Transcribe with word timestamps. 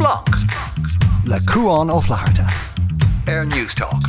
Splanc 0.00 0.24
le 1.26 1.38
Cuán 1.40 1.90
ó 1.90 2.00
Flatharta 2.00 2.46
Air 3.26 3.44
Newstalk. 3.44 4.00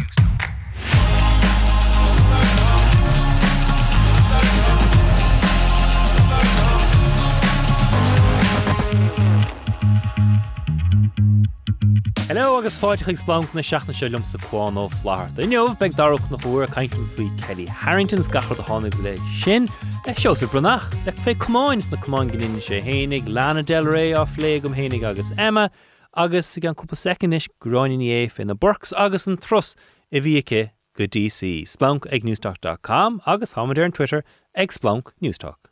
Hello 12.30 12.58
agus 12.58 12.78
fáideach 12.80 13.18
Splanc 13.20 13.54
na 13.54 13.62
seaachna 13.62 13.94
se 13.94 14.08
lum 14.08 14.24
sa 14.24 14.38
cháán 14.38 14.80
ó 14.80 14.88
flair. 15.02 15.28
Da 15.36 15.44
neomh 15.44 15.76
beag 15.76 16.00
darach 16.00 16.32
na 16.32 16.38
bhua 16.38 16.72
caiintn 16.72 17.04
faoi 17.18 17.28
Kellie 17.44 17.68
Harringtons 17.68 18.32
gachar 18.32 18.56
a 18.56 18.64
tháinig 18.64 18.96
le 19.04 19.18
sin 19.44 19.68
le 20.06 20.14
seo 20.18 20.34
sa 20.34 20.48
brunach 20.48 20.86
le 21.06 21.12
fé 21.12 21.36
cumáins 21.36 21.92
na 21.92 21.98
cumáin 21.98 22.32
gin 22.32 22.58
sé 22.60 22.82
hénig 22.82 23.28
Lana 23.28 23.62
Del 23.62 23.86
Rey 23.86 24.14
á 24.18 24.26
lé 24.38 24.60
gom 24.60 24.74
hénig 24.74 25.04
agus 25.04 25.32
Emma 25.38 25.70
agus 26.18 26.58
gan 26.58 26.74
cúpa 26.74 26.98
secanis 26.98 27.48
groinin 27.62 28.02
éh 28.02 28.40
in 28.40 28.48
na 28.48 28.56
burks 28.56 28.92
agus 28.98 29.28
an 29.28 29.38
tros 29.38 29.76
i 30.12 30.20
bhíice 30.20 30.72
go 30.98 31.06
DC 31.06 31.68
Splanc 31.68 32.08
ag 32.12 32.24
newstalk.com 32.24 33.22
agus 33.28 33.54
haidir 33.54 33.86
an 33.86 33.92
Twitter 33.92 34.24
ag 34.56 34.74
Splanc 34.74 35.14
Newstalk. 35.22 35.70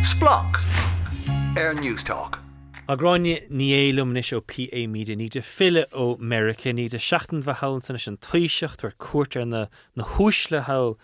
Splanc 0.00 0.56
Air 1.58 1.74
Newstalk. 1.74 2.40
Aráine 2.88 3.50
ní 3.50 3.68
élum 3.74 4.16
is 4.16 4.32
ó 4.32 4.40
PA 4.40 4.86
míide 4.88 5.12
ní 5.14 5.28
de 5.28 5.42
fille 5.42 5.84
ó 5.92 6.16
America 6.18 6.72
ní 6.72 6.88
de 6.88 6.96
seaachtan 6.96 7.44
bheit 7.44 7.84
san 7.84 8.00
an 8.06 8.16
tuisecht 8.16 8.82
ar 8.82 8.94
cuairtar 8.96 9.44
na 9.44 9.66
na 9.94 10.04
húsle 10.04 10.62
ha 10.62 10.94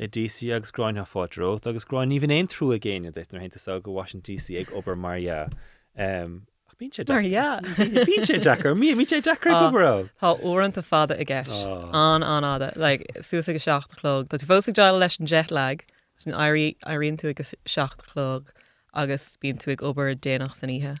i 0.00 0.08
DC 0.08 0.48
agus 0.56 0.72
gráin 0.72 0.96
ha 0.96 1.04
fádro, 1.04 1.58
agus 1.66 1.84
gráin 1.84 2.12
íhan 2.16 2.32
éon 2.32 2.48
trú 2.48 2.72
a 2.74 2.78
géine 2.80 3.12
deit 3.12 3.32
nar 3.32 3.42
hénta 3.42 3.82
go 3.82 3.92
Washington 3.92 4.34
DC 4.34 4.56
ag 4.60 4.72
ober 4.72 4.96
Maria. 4.96 5.48
Um, 5.96 6.46
Bín 6.80 6.90
sé 6.90 7.04
Bín 8.08 8.24
sé 8.24 8.40
Jackar 8.40 8.74
mí 8.74 8.94
mí 8.96 9.04
sé 9.04 9.20
Jackar 9.20 9.52
gorá. 9.70 10.08
Tá 10.18 10.32
óan 10.40 10.74
a 10.74 10.82
fada 10.82 11.14
a 11.20 11.24
gceis 11.24 11.52
an 11.92 12.22
anáda 12.22 12.74
le 12.76 12.96
suasa 13.20 13.52
go 13.52 13.60
seachtalóg, 13.60 14.28
Tá 14.28 14.40
fósa 14.40 14.72
deile 14.72 14.98
leis 14.98 15.20
an 15.20 15.26
jetlag 15.26 15.84
sin 16.16 16.32
aíonn 16.32 17.20
tú 17.20 17.28
agus 17.28 17.54
seachtalóg 17.66 18.48
agus 18.94 19.36
bíon 19.36 19.60
tú 19.60 19.72
ag 19.72 19.82
ober 19.82 20.14
déanaach 20.14 20.56
san 20.56 20.70
ihe. 20.70 20.96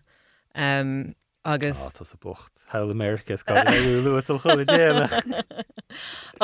Um, 0.54 1.14
agus 1.46 1.80
Tá 1.96 2.04
sa 2.04 2.18
bocht 2.20 2.68
Hell 2.68 2.90
Americas 2.90 3.42
luas 3.48 4.28
chola 4.28 4.66
déana. 4.68 5.08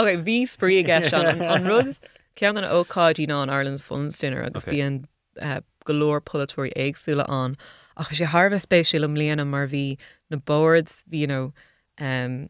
Ok, 0.00 0.16
bhí 0.24 0.48
sprí 0.48 0.80
gas 0.82 1.12
an 1.12 1.42
an 1.42 1.68
rud 1.68 1.92
cean 2.36 2.56
an 2.56 2.64
óáidí 2.64 3.26
ná 3.26 3.42
an 3.42 3.50
Ireland 3.50 3.80
Funstainar 3.80 4.44
agus 4.46 4.64
Okay. 4.64 4.76
bíon 4.78 5.04
uh, 5.42 5.60
golóir 5.86 6.20
polytóí 6.20 6.70
éagsúla 6.76 7.24
an 7.28 7.56
ach 7.96 8.10
sé 8.12 8.26
Harbh 8.26 8.52
spéisiú 8.60 9.02
am 9.04 9.14
léana 9.14 9.46
mar 9.46 9.66
bhí 9.68 9.98
na 10.30 10.36
boards 10.36 11.04
hí 11.10 11.18
you 11.20 11.26
know, 11.26 11.52
um, 11.98 12.48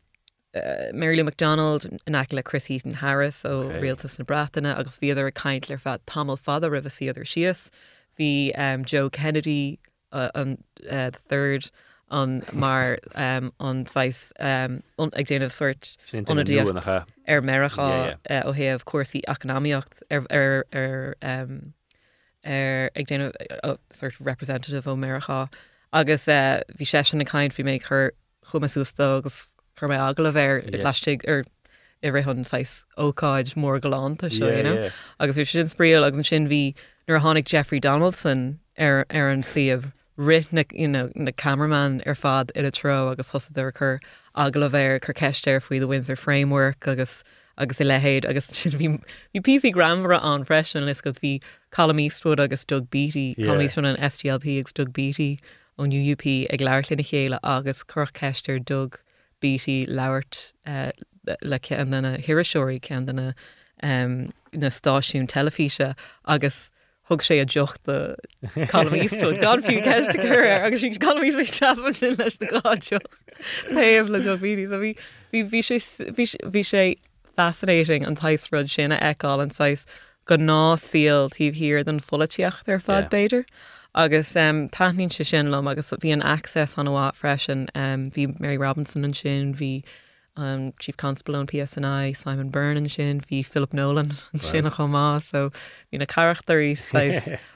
uh, 0.54 0.90
Mary 0.92 1.16
Lou 1.16 1.24
McDonald 1.24 1.86
le 2.32 2.42
Chris 2.42 2.66
Heaton 2.66 2.94
Harris 2.94 3.42
ó 3.44 3.66
Okay. 3.66 3.80
réaltas 3.80 4.18
na 4.18 4.24
bratainna 4.24 4.76
agus 4.78 4.98
bhíidir 4.98 5.28
a 5.28 5.32
caiint 5.32 5.70
ar 5.70 5.78
fat 5.78 6.04
tamil 6.06 6.36
fada 6.36 6.68
rih 6.70 6.82
siadidir 6.82 7.26
sios 7.34 7.70
hí 8.18 8.50
um, 8.58 8.84
Joe 8.84 9.10
Kennedy 9.10 9.78
uh, 10.12 10.30
uh, 10.90 11.10
the 11.10 11.20
third 11.28 11.70
an 12.10 12.42
mar 12.52 12.98
um, 13.14 13.52
an 13.60 13.86
sais 13.86 14.32
um, 14.38 14.82
ag 14.98 15.26
déanamh 15.26 15.52
sort 15.52 15.96
Onadíocht. 16.12 16.74
nach 16.74 16.86
ar 16.88 17.40
meachá 17.42 18.16
Yeah, 18.30 18.42
ó 18.44 18.52
héamh 18.54 18.84
cuasaí 18.84 19.22
economíocht 19.28 20.02
ar 20.10 20.24
ar 20.30 20.64
ar 20.72 21.16
um, 21.22 21.72
ar 22.44 22.90
ag 22.94 23.06
déanamh 23.06 23.32
uh, 23.64 23.76
sort 23.90 24.14
of 24.14 24.26
representative 24.26 24.84
ó 24.84 24.94
meachá 24.96 25.48
agus 25.92 26.28
uh, 26.28 26.62
bhí 26.78 26.86
sé 26.86 27.04
sin 27.06 27.18
na 27.18 27.24
caiin 27.24 27.50
fi 27.52 27.62
méid 27.62 27.82
chur 27.82 28.12
chumasústa 28.52 29.16
agus 29.18 29.56
chur 29.78 29.88
mé 29.88 29.98
agla 29.98 30.32
bhéir 30.32 30.62
Yeah. 30.72 30.84
leistigh 30.86 31.26
ar 31.28 31.42
i 32.04 32.10
ré 32.14 32.22
hon 32.22 32.44
sais 32.44 32.84
óáid 32.96 33.54
mór 33.56 33.80
galánta 33.80 34.30
seo 34.30 34.46
Yeah, 34.48 34.56
you 34.58 34.62
know? 34.62 34.74
yeah. 34.82 34.90
agus 35.18 35.36
bhí 35.36 35.46
sin 35.46 35.66
spríal 35.66 36.06
agus 36.06 36.18
an 36.18 36.24
sin 36.24 36.48
bhí 36.48 36.74
nuair 37.08 37.18
a 37.18 37.20
tháinig 37.26 37.44
Jeffrey 37.46 37.80
Donaldson 37.80 38.60
ar 38.78 39.06
ar 39.10 39.28
an 39.30 39.42
siomh 39.42 39.92
rit 40.16 40.52
na, 40.52 40.64
you 40.72 40.88
know, 40.88 41.10
na 41.14 41.30
cameraman 41.30 42.02
ar 42.06 42.14
fad 42.14 42.52
i 42.56 42.60
a 42.60 42.70
tro 42.70 43.10
agus 43.10 43.32
hosaidir 43.32 43.74
chur 43.74 43.98
agla 44.34 44.70
bhéir 44.70 45.04
chu 45.04 45.12
ceistéir 45.12 45.62
faoi 45.62 45.80
the 45.80 45.86
Windsor 45.86 46.16
Framework 46.16 46.86
agus 46.88 47.22
agus 47.58 47.80
i 47.80 47.84
lehéid 47.84 48.24
agus 48.28 48.46
sin 48.46 48.72
bhí 48.80 48.88
bhí 49.34 49.42
PC 49.42 49.72
gramhara 49.72 50.20
an 50.22 50.44
freisin 50.44 50.82
lis 50.82 51.00
go 51.00 51.12
bhí 51.12 51.42
Colm 51.70 52.00
Eastwood 52.00 52.40
agus 52.40 52.64
Doug 52.64 52.90
Beatty 52.90 53.34
Yeah. 53.36 53.46
Colm 53.46 53.62
Eastwood 53.62 53.86
an 53.86 53.96
SDLP 53.96 54.58
agus 54.58 54.72
Doug 54.72 54.92
Beatty 54.92 55.38
ón 55.78 55.92
UUP 55.92 56.46
ag 56.52 56.60
leirlin 56.60 56.98
na 56.98 57.08
chéile 57.10 57.38
agus 57.42 57.82
chur 57.84 58.06
ceistir 58.06 58.64
Doug 58.64 59.00
Beatty 59.40 59.86
leirt 59.86 60.52
uh, 60.66 60.90
le 61.42 61.58
cean 61.58 61.90
na 61.90 62.16
hiiriseoirí 62.16 62.80
cean 62.80 63.06
na 63.06 63.32
um, 63.82 64.32
na 64.52 64.68
stáisiún 64.68 65.26
telefíe 65.26 65.94
agus 66.26 66.70
thug 67.08 67.22
sé 67.22 67.40
a 67.40 67.46
jocht 67.46 67.82
de 67.84 68.16
Calvíú 68.72 69.32
gan 69.40 69.62
fiú 69.62 69.82
ceiste 69.84 70.18
chu 70.20 70.40
agus 70.56 70.80
sin 70.80 70.94
calví 70.94 71.32
teasman 71.32 71.94
sin 71.94 72.16
leis 72.16 72.40
na 72.40 72.46
gájo 72.46 73.00
Taobh 73.70 74.10
le 74.10 74.20
jovíí 74.26 74.66
a 74.66 74.80
bhí 74.82 74.94
bhí 75.32 75.62
sé 75.62 75.78
bhí 76.10 76.96
fascinating 77.36 78.04
an 78.06 78.16
taisrud 78.16 78.70
sinna 78.70 78.98
eáil 78.98 79.42
an 79.42 79.50
6 79.50 79.86
go 80.26 80.36
ná 80.36 80.76
síl 80.80 81.30
tíh 81.30 81.54
hir 81.54 81.84
den 81.84 82.00
folatíocht 82.00 82.68
ar 82.68 82.80
fad 82.80 83.10
beidir. 83.10 83.44
agus 83.94 84.36
um, 84.36 84.68
tanín 84.68 85.12
se 85.12 85.24
sin 85.24 85.50
lom 85.50 85.68
agus 85.68 85.90
bhí 85.90 86.12
an 86.12 86.22
access 86.22 86.76
an 86.76 86.86
bhá 86.86 87.12
freisin 87.14 87.68
um, 87.74 88.10
bhí 88.10 88.28
Mary 88.40 88.58
Robinson 88.58 89.04
an 89.04 89.14
sin 89.14 89.54
hí 89.54 89.82
um, 90.36 90.72
Chief 90.78 90.96
Constable 90.96 91.40
an 91.40 91.46
PSNI, 91.46 92.16
Simon 92.16 92.50
Byrne 92.50 92.76
an 92.76 92.88
sin, 92.88 93.20
hí 93.20 93.44
Philip 93.44 93.72
Nolan 93.72 94.12
an 94.32 94.40
sin 94.40 94.64
nach 94.64 94.76
chomá, 94.76 95.22
so 95.22 95.50
hí 95.92 95.98
na 95.98 96.04
charachtarí 96.04 96.76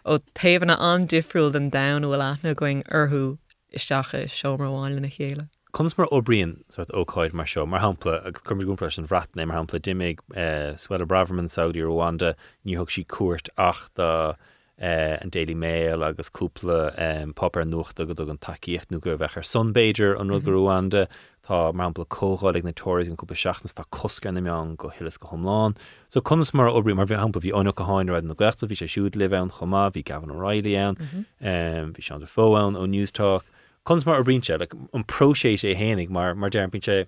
ó 0.05 0.19
taobhanna 0.35 0.77
an 0.79 1.07
difriúil 1.07 1.53
den 1.53 1.71
da 1.71 1.87
bhfuil 2.01 2.27
aithna 2.27 2.55
going 2.55 2.83
orthú 2.85 3.39
isteacha 3.73 4.27
seomráháin 4.27 5.01
na 5.01 5.09
chéile. 5.09 5.49
Comes 5.73 5.97
mar 5.97 6.09
óbríon 6.11 6.57
sort 6.69 6.91
óáid 6.91 7.33
mar 7.33 7.47
seo 7.47 7.67
mar 7.67 7.81
hapla 7.81 8.27
agus 8.27 8.43
chumir 8.43 8.67
gúnpra 8.67 8.91
an 8.99 9.07
bhratna 9.07 9.47
mar 9.47 9.61
hapla 9.61 9.79
diimiigh 9.79 10.79
Swed 10.79 11.07
Braverman 11.07 11.51
Saudi 11.51 11.81
Rwanda 11.81 12.35
níthg 12.67 12.91
si 12.91 13.05
cuat 13.05 13.49
ach 13.57 13.89
de 13.95 14.35
uh, 14.81 15.17
an 15.21 15.29
Daily 15.29 15.55
Mail 15.55 16.03
agus 16.03 16.31
cúpla 16.31 16.91
um, 16.99 17.35
popper 17.35 17.65
nucht 17.65 18.01
a 18.01 18.07
go 18.07 18.31
an 18.31 18.39
takeíocht 18.39 18.91
nu 18.91 18.99
go 18.99 19.17
bheith 19.17 19.37
ar 19.37 19.47
sunbéidir 19.47 20.19
an 20.19 20.33
rud 20.35 20.49
Rwanda 20.49 21.07
Tá 21.47 21.73
mar 21.73 21.89
hapla 21.91 22.07
cóáig 22.07 22.65
na 22.65 22.73
toirs 22.73 23.09
an 23.09 23.17
cúpa 23.17 23.35
seachnas 23.35 23.73
tá 23.73 23.85
coscar 23.91 24.33
na 24.33 24.41
meán 24.41 24.77
go 24.77 24.91
hilas 24.91 25.19
go 25.19 25.29
homláán. 25.29 25.77
So 26.09 26.21
conas 26.21 26.53
mar 26.53 26.69
obrí 26.69 26.95
mar 26.95 27.07
bheith 27.07 27.21
hapla 27.21 27.41
bhí 27.41 27.53
ónna 27.53 27.75
go 27.75 27.85
háin 27.85 28.11
raid 28.13 28.25
na 28.25 28.35
gachta 28.35 28.69
bhí 28.69 28.77
sé 28.77 28.87
siúd 28.87 29.17
le 29.17 29.29
bhein 29.29 29.51
chomá 29.51 29.91
bhí 29.91 30.05
gahan 30.05 30.31
O'Reilly 30.31 30.77
an 30.77 30.97
um, 31.01 31.93
bhí 31.93 32.03
sean 32.03 32.21
de 32.21 32.27
fóáin 32.27 32.77
ó 32.77 32.85
Newstalk. 32.87 33.45
Cons 33.85 34.05
mar 34.05 34.21
a 34.21 34.25
brise 34.25 34.59
le 34.59 34.69
an 34.93 35.05
proséis 35.05 35.65
é 35.65 35.75
hénig 35.75 36.11
mar 36.11 36.35
mar 36.35 36.51
dean 36.51 36.71
pinse 36.71 37.07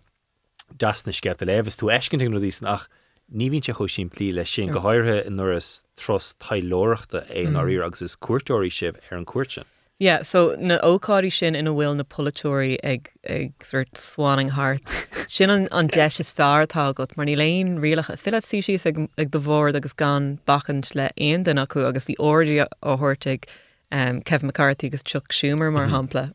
dasna 0.78 1.12
sce 1.12 1.30
a 1.30 1.44
lehs 1.44 1.76
tú 1.76 1.92
ecin 1.92 2.32
ru 2.32 2.40
dísan 2.40 2.68
ach 2.68 2.88
ní 3.32 3.50
vín 3.50 3.64
se 3.64 3.72
cho 3.72 3.86
plí 4.08 4.32
le 4.32 4.44
sin 4.44 4.70
go 4.70 4.80
háirthe 4.80 5.26
in 5.26 5.36
nuras 5.36 5.82
tros 5.96 6.34
tailóireachta 6.40 7.28
é 7.28 7.46
an 7.46 7.54
áí 7.54 7.84
agus 7.84 8.02
is 8.02 8.16
cuairtóirí 8.16 8.70
sibh 8.70 8.96
ar 9.10 9.18
an 9.18 9.24
cuairte. 9.24 9.64
Yeah, 9.98 10.22
so 10.22 10.56
na 10.58 10.78
óáí 10.78 11.30
sin 11.30 11.54
ina 11.54 11.70
bhfuil 11.70 11.96
na 11.96 12.02
polytóí 12.02 12.76
ag 12.82 13.10
ag 13.28 13.52
suirt 13.60 13.94
swanning 13.94 14.50
hart. 14.50 14.82
Sin 15.28 15.48
an, 15.48 15.68
an 15.70 15.86
deis 15.86 16.18
is 16.18 16.32
fearrtá 16.32 16.92
got 16.94 17.16
mar 17.16 17.24
ní 17.26 17.36
léon 17.36 17.78
rialach 17.78 18.10
is 18.10 18.22
fi 18.22 18.30
sí 18.32 18.58
sí 18.58 18.74
ag, 18.86 19.08
ag 19.16 19.30
do 19.30 19.38
bhór 19.38 19.74
agus 19.74 19.92
gan 19.92 20.40
bachant 20.46 20.94
le 20.96 21.08
aon 21.20 21.44
den 21.44 21.56
acu 21.56 21.86
agus 21.86 22.06
bhí 22.06 22.16
ordi 22.18 22.66
óthirrtaigh 22.82 23.44
um, 23.92 24.20
Kevin 24.22 24.48
McCarthy 24.48 24.88
agus 24.88 25.02
Chuck 25.04 25.28
Schumer 25.28 25.72
mar 25.72 25.86
hapla 25.86 26.32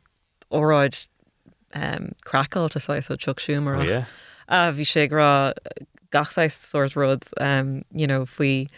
óráid 0.52 1.06
um, 1.74 2.14
crackal 2.26 2.74
a 2.74 2.80
sais 2.80 3.10
ó 3.10 3.20
Chuck 3.20 3.40
Schumer 3.40 3.78
Oh, 3.80 3.84
yeah? 3.84 4.06
a 4.48 4.72
bhí 4.72 4.86
sé 4.88 5.10
gra 5.10 5.54
gachsáis 6.12 6.56
soirt 6.56 6.96
rud 6.96 7.26
um, 7.42 7.82
you 7.92 8.08
know, 8.08 8.24
faoi 8.24 8.70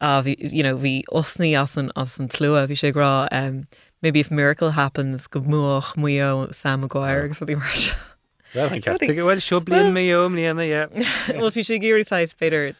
a 0.00 0.22
bhí 0.24 0.34
you 0.38 0.62
know, 0.64 0.76
bhí 0.76 1.02
osnaí 1.12 1.54
as 1.54 1.76
an 1.76 1.92
as 1.94 2.18
an 2.18 2.28
tlua 2.28 2.66
bhí 2.66 2.74
sé 2.74 2.92
gra 2.92 3.28
um, 3.30 3.68
maybe 4.04 4.20
if 4.20 4.30
miracle 4.30 4.70
happens 4.70 5.26
go 5.26 5.40
muach 5.40 5.96
mu 5.96 6.52
Sam 6.52 6.82
Maguire 6.82 7.24
agus 7.24 7.40
bhí 7.40 7.56
mar 7.56 7.74
se. 7.74 7.96
Well, 8.54 8.72
an 8.72 8.82
ceart 8.82 9.00
go 9.00 9.24
bhfuil 9.26 9.40
seo 9.42 9.60
blion 9.66 9.90
mé 9.94 10.04
om 10.14 10.36
líana 10.38 10.66
Well 11.38 11.50
fi 11.54 11.64
sé 11.66 11.78
géiríáis 11.82 12.34
féidir 12.40 12.76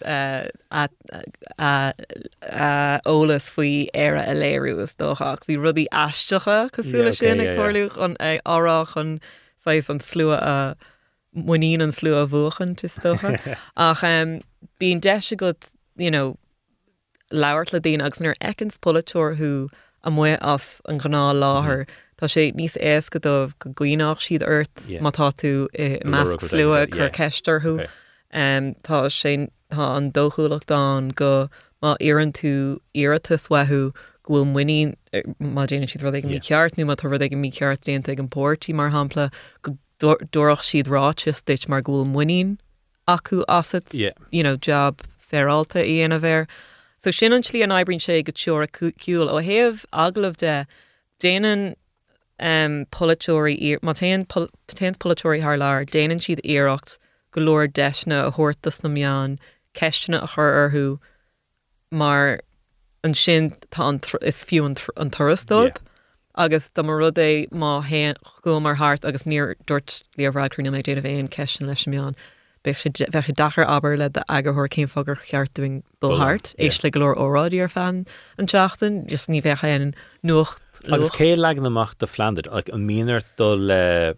ólas 3.11 3.49
faoi 3.55 3.89
éire 4.05 4.21
a 4.23 4.35
léirúgus 4.43 4.95
dóchaach 5.01 5.49
hí 5.49 5.57
rudí 5.59 5.87
eistecha 6.05 6.59
cosúla 6.77 7.15
sin 7.17 7.41
ag 7.41 7.51
yeah, 7.51 7.57
toirliúch 7.59 7.97
an 8.09 8.19
ag 8.21 8.45
árách 8.57 8.95
an 9.03 9.17
sais 9.57 9.89
an 9.89 10.01
slua 10.01 10.37
uh, 10.37 10.75
a 10.75 11.41
muín 11.49 11.83
an 11.83 11.97
slú 12.01 12.15
a 12.21 12.27
bhuachan 12.37 12.77
tustocha 12.77 13.57
ach 13.89 14.05
um, 14.05 14.37
bín 14.79 15.01
de 15.01 15.37
go 15.37 15.55
you 15.97 16.11
know, 16.11 16.37
le 17.73 17.81
dín 17.81 18.05
agus 18.05 18.21
nar 18.21 18.37
ekins 18.41 18.79
hu 19.39 19.69
a 20.05 20.11
mu 20.11 20.25
as 20.55 20.81
an 20.89 20.99
gná 21.01 21.33
láthair 21.35 21.87
Tá 22.15 22.27
Tá 22.27 22.29
sé 22.31 22.53
níos 22.55 22.77
éasca 22.79 23.19
dómh 23.19 23.53
go 23.59 23.71
gcuoineach 23.75 24.21
siad 24.23 24.45
Yeah. 24.89 25.03
mátá 25.03 25.33
tú 25.35 25.67
i 25.75 25.99
Go 25.99 26.11
meas 26.11 26.37
slua 26.39 26.87
chu 26.87 27.09
ceistarthú 27.11 27.73
tá 28.87 29.01
sé 29.11 29.49
tá 29.71 29.97
an 29.97 30.13
dóchuúlaach 30.13 30.67
dá 30.71 30.81
go 31.17 31.49
má 31.83 31.97
ian 32.01 32.33
tú 32.33 32.79
iiritas 32.95 33.49
wethú 33.51 33.91
bhfuil 34.25 34.47
muoine 34.47 34.95
eh, 35.13 35.23
má 35.43 35.67
déana 35.67 35.91
siad 35.91 36.03
rud 36.07 36.15
ag 36.15 36.25
mí 36.25 36.39
Yeah. 36.39 36.47
ceart 36.49 36.79
nu 36.79 36.87
má 36.87 36.97
tar 36.97 37.13
ag 37.13 37.33
mí 37.35 37.51
ceart 37.51 37.83
déanta 37.85 38.13
ag 38.15 38.21
an 38.21 38.29
portí 38.29 38.73
mar 38.73 38.91
hapla 38.91 39.31
go 39.63 39.77
dú- 40.01 40.23
dúach 40.31 40.63
siad 40.63 40.87
ráis 40.87 41.69
mar 41.69 41.83
ghúil 41.83 42.07
muoín 42.07 42.57
acu 43.09 43.43
asad 43.49 43.85
you 44.31 44.43
know, 44.43 44.57
job 44.57 45.03
feralta 45.21 45.83
í 45.83 45.99
ana 46.05 46.21
bhéir. 46.21 46.47
So 47.05 47.11
sin 47.11 47.35
an 47.35 47.43
slí 47.43 47.63
an 47.63 47.69
ebrinn 47.69 48.01
sé 48.01 48.25
go 48.25 48.33
teúra 48.33 48.67
cúil 48.67 49.29
ó 49.29 49.37
héamh 49.45 49.85
aglah 49.93 50.35
de 50.43 50.67
déanaan 51.21 51.75
um, 52.41 52.87
polytóí 52.91 53.77
má 53.83 53.93
téan 53.93 54.25
polytóí 54.25 55.43
th 55.43 55.59
leir 55.63 55.85
déanaan 55.85 56.23
siad 56.27 56.41
éirecht 56.41 56.97
go 57.31 57.43
leir 57.43 57.69
deisna 57.69 58.23
a 58.29 58.31
thuirtas 58.33 58.81
na 58.83 58.89
meán 58.95 59.37
ceistena 59.75 60.23
a 60.25 60.31
chur 60.35 60.49
arthú 60.63 60.87
mar 61.93 62.41
an 63.03 63.13
sin 63.13 63.51
tá 63.71 63.87
an 63.91 63.99
tr- 63.99 64.23
is 64.23 64.43
fiú 64.43 64.65
an, 64.65 65.11
thurastóp. 65.11 65.77
agus 66.37 66.71
do 66.71 66.83
mar 66.83 66.97
rud 66.97 67.21
é 67.21 67.47
má 67.51 67.85
go 68.41 68.59
mar 68.59 68.77
hart 68.77 69.05
agus 69.05 69.25
níor 69.25 69.57
dúirt 69.67 70.01
líomhrágrúna 70.17 70.73
mé 70.73 70.81
déanamh 70.81 71.13
éon 71.13 71.29
cean 71.29 71.69
leis 71.69 71.85
meán. 71.85 72.17
Beic 72.65 72.81
sé 72.81 72.91
bheitcha 73.13 73.35
dachar 73.37 73.67
aber 73.69 73.97
le 73.97 74.09
de 74.09 74.25
agurthir 74.29 74.69
céim 74.73 74.89
fágur 74.89 75.19
cheartúing 75.21 75.83
dulhart, 76.01 76.55
yeah. 76.59 76.69
éis 76.69 76.83
le 76.83 76.91
golóir 76.91 77.17
óráí 77.17 77.61
ar 77.61 77.69
fan 77.69 78.07
an 78.39 78.47
teachtain, 78.47 79.07
just 79.07 79.29
ní 79.29 79.43
bheitcha 79.43 79.69
an 79.69 79.95
nucht 80.23 80.63
agus 80.91 81.11
cé 81.11 81.37
le 81.37 81.55
amach 81.55 81.99
de 81.99 82.07
Flanded 82.07 82.49
ag 82.51 82.71
an 82.73 82.87
míar 82.89 83.23
dul 83.37 83.59
le 83.69 84.15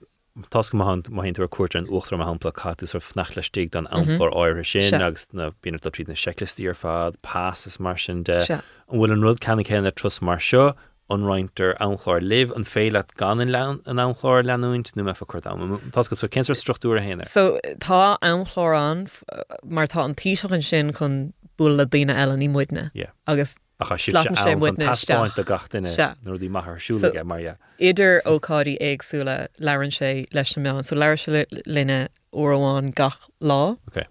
tas 0.50 0.70
go 0.70 0.84
hand 0.84 1.08
hinú 1.08 1.48
cuairte 1.48 1.78
an 1.78 1.86
uchtra 1.86 2.20
a 2.20 2.26
hapla 2.28 2.52
catú 2.52 2.88
ar 2.94 3.00
fnach 3.00 3.36
le 3.36 3.42
stig 3.42 3.74
an 3.74 3.88
mhm. 3.90 4.16
ampar 4.16 4.32
áir 4.32 4.64
sin 4.64 5.00
agus 5.00 5.26
na 5.32 5.50
bíar 5.62 5.80
do 5.80 5.90
tríd 5.90 6.08
na 6.08 6.14
selistí 6.14 6.68
ar 6.68 6.74
fad 6.74 7.20
pass 7.22 7.66
is 7.66 7.80
mar 7.80 7.96
sin 7.96 8.22
de. 8.22 8.42
An 8.52 9.00
bhfuil 9.00 9.12
an 9.12 9.22
rud 9.22 9.40
cena 9.40 9.64
chéna 9.64 9.94
trus 9.94 10.20
mar 10.22 10.38
seo 10.38 10.74
anráinter 11.10 11.74
anchláir 11.80 12.22
liv 12.22 12.52
an 12.56 12.64
féile 12.64 13.02
gan 13.16 13.40
an 13.86 13.96
anchláir 13.96 14.44
leúint 14.44 14.94
nu 14.96 15.02
me 15.04 15.14
fa 15.14 15.24
chuir 15.24 15.42
Tá 15.42 16.08
go 16.08 16.16
so 16.16 16.26
céar 16.28 16.54
struchtúra 16.56 17.00
héine. 17.00 17.24
So 17.24 17.58
tá 17.78 18.18
anhlárán 18.22 19.04
f- 19.06 19.22
mar 19.64 19.86
tá 19.86 20.02
an 20.04 20.14
tíiseach 20.14 20.52
an 20.52 20.62
sin 20.62 20.92
chun 20.92 21.32
bú 21.58 21.68
le 21.76 21.86
daine 21.86 22.10
eile 22.12 22.36
í 22.36 22.48
muidne 22.50 22.90
Yeah. 22.94 23.10
agus 23.26 23.56
A 23.78 23.84
cha 23.84 23.96
si 23.96 24.10
Slapan 24.12 24.36
sé 24.36 24.54
muidne 24.56 24.86
taspáint 24.88 25.30
isteach. 25.36 25.38
a 25.38 25.44
gatainine 25.44 26.16
nó 26.24 26.36
dí 26.38 26.48
siúla 26.80 27.24
mar 27.24 27.40
idir 27.78 28.22
ócáí 28.24 28.76
éagsúla 28.80 29.48
leann 29.60 29.90
sé 29.92 30.24
leis 30.32 30.56
na 30.56 30.62
meán, 30.62 30.84
so 30.84 30.96
leir 30.96 31.16
se 31.16 31.30
li- 31.32 31.62
linne 31.66 32.08
óháin 32.34 32.94
gach 32.94 33.28
lá. 33.40 33.76
Okay. 33.88 34.06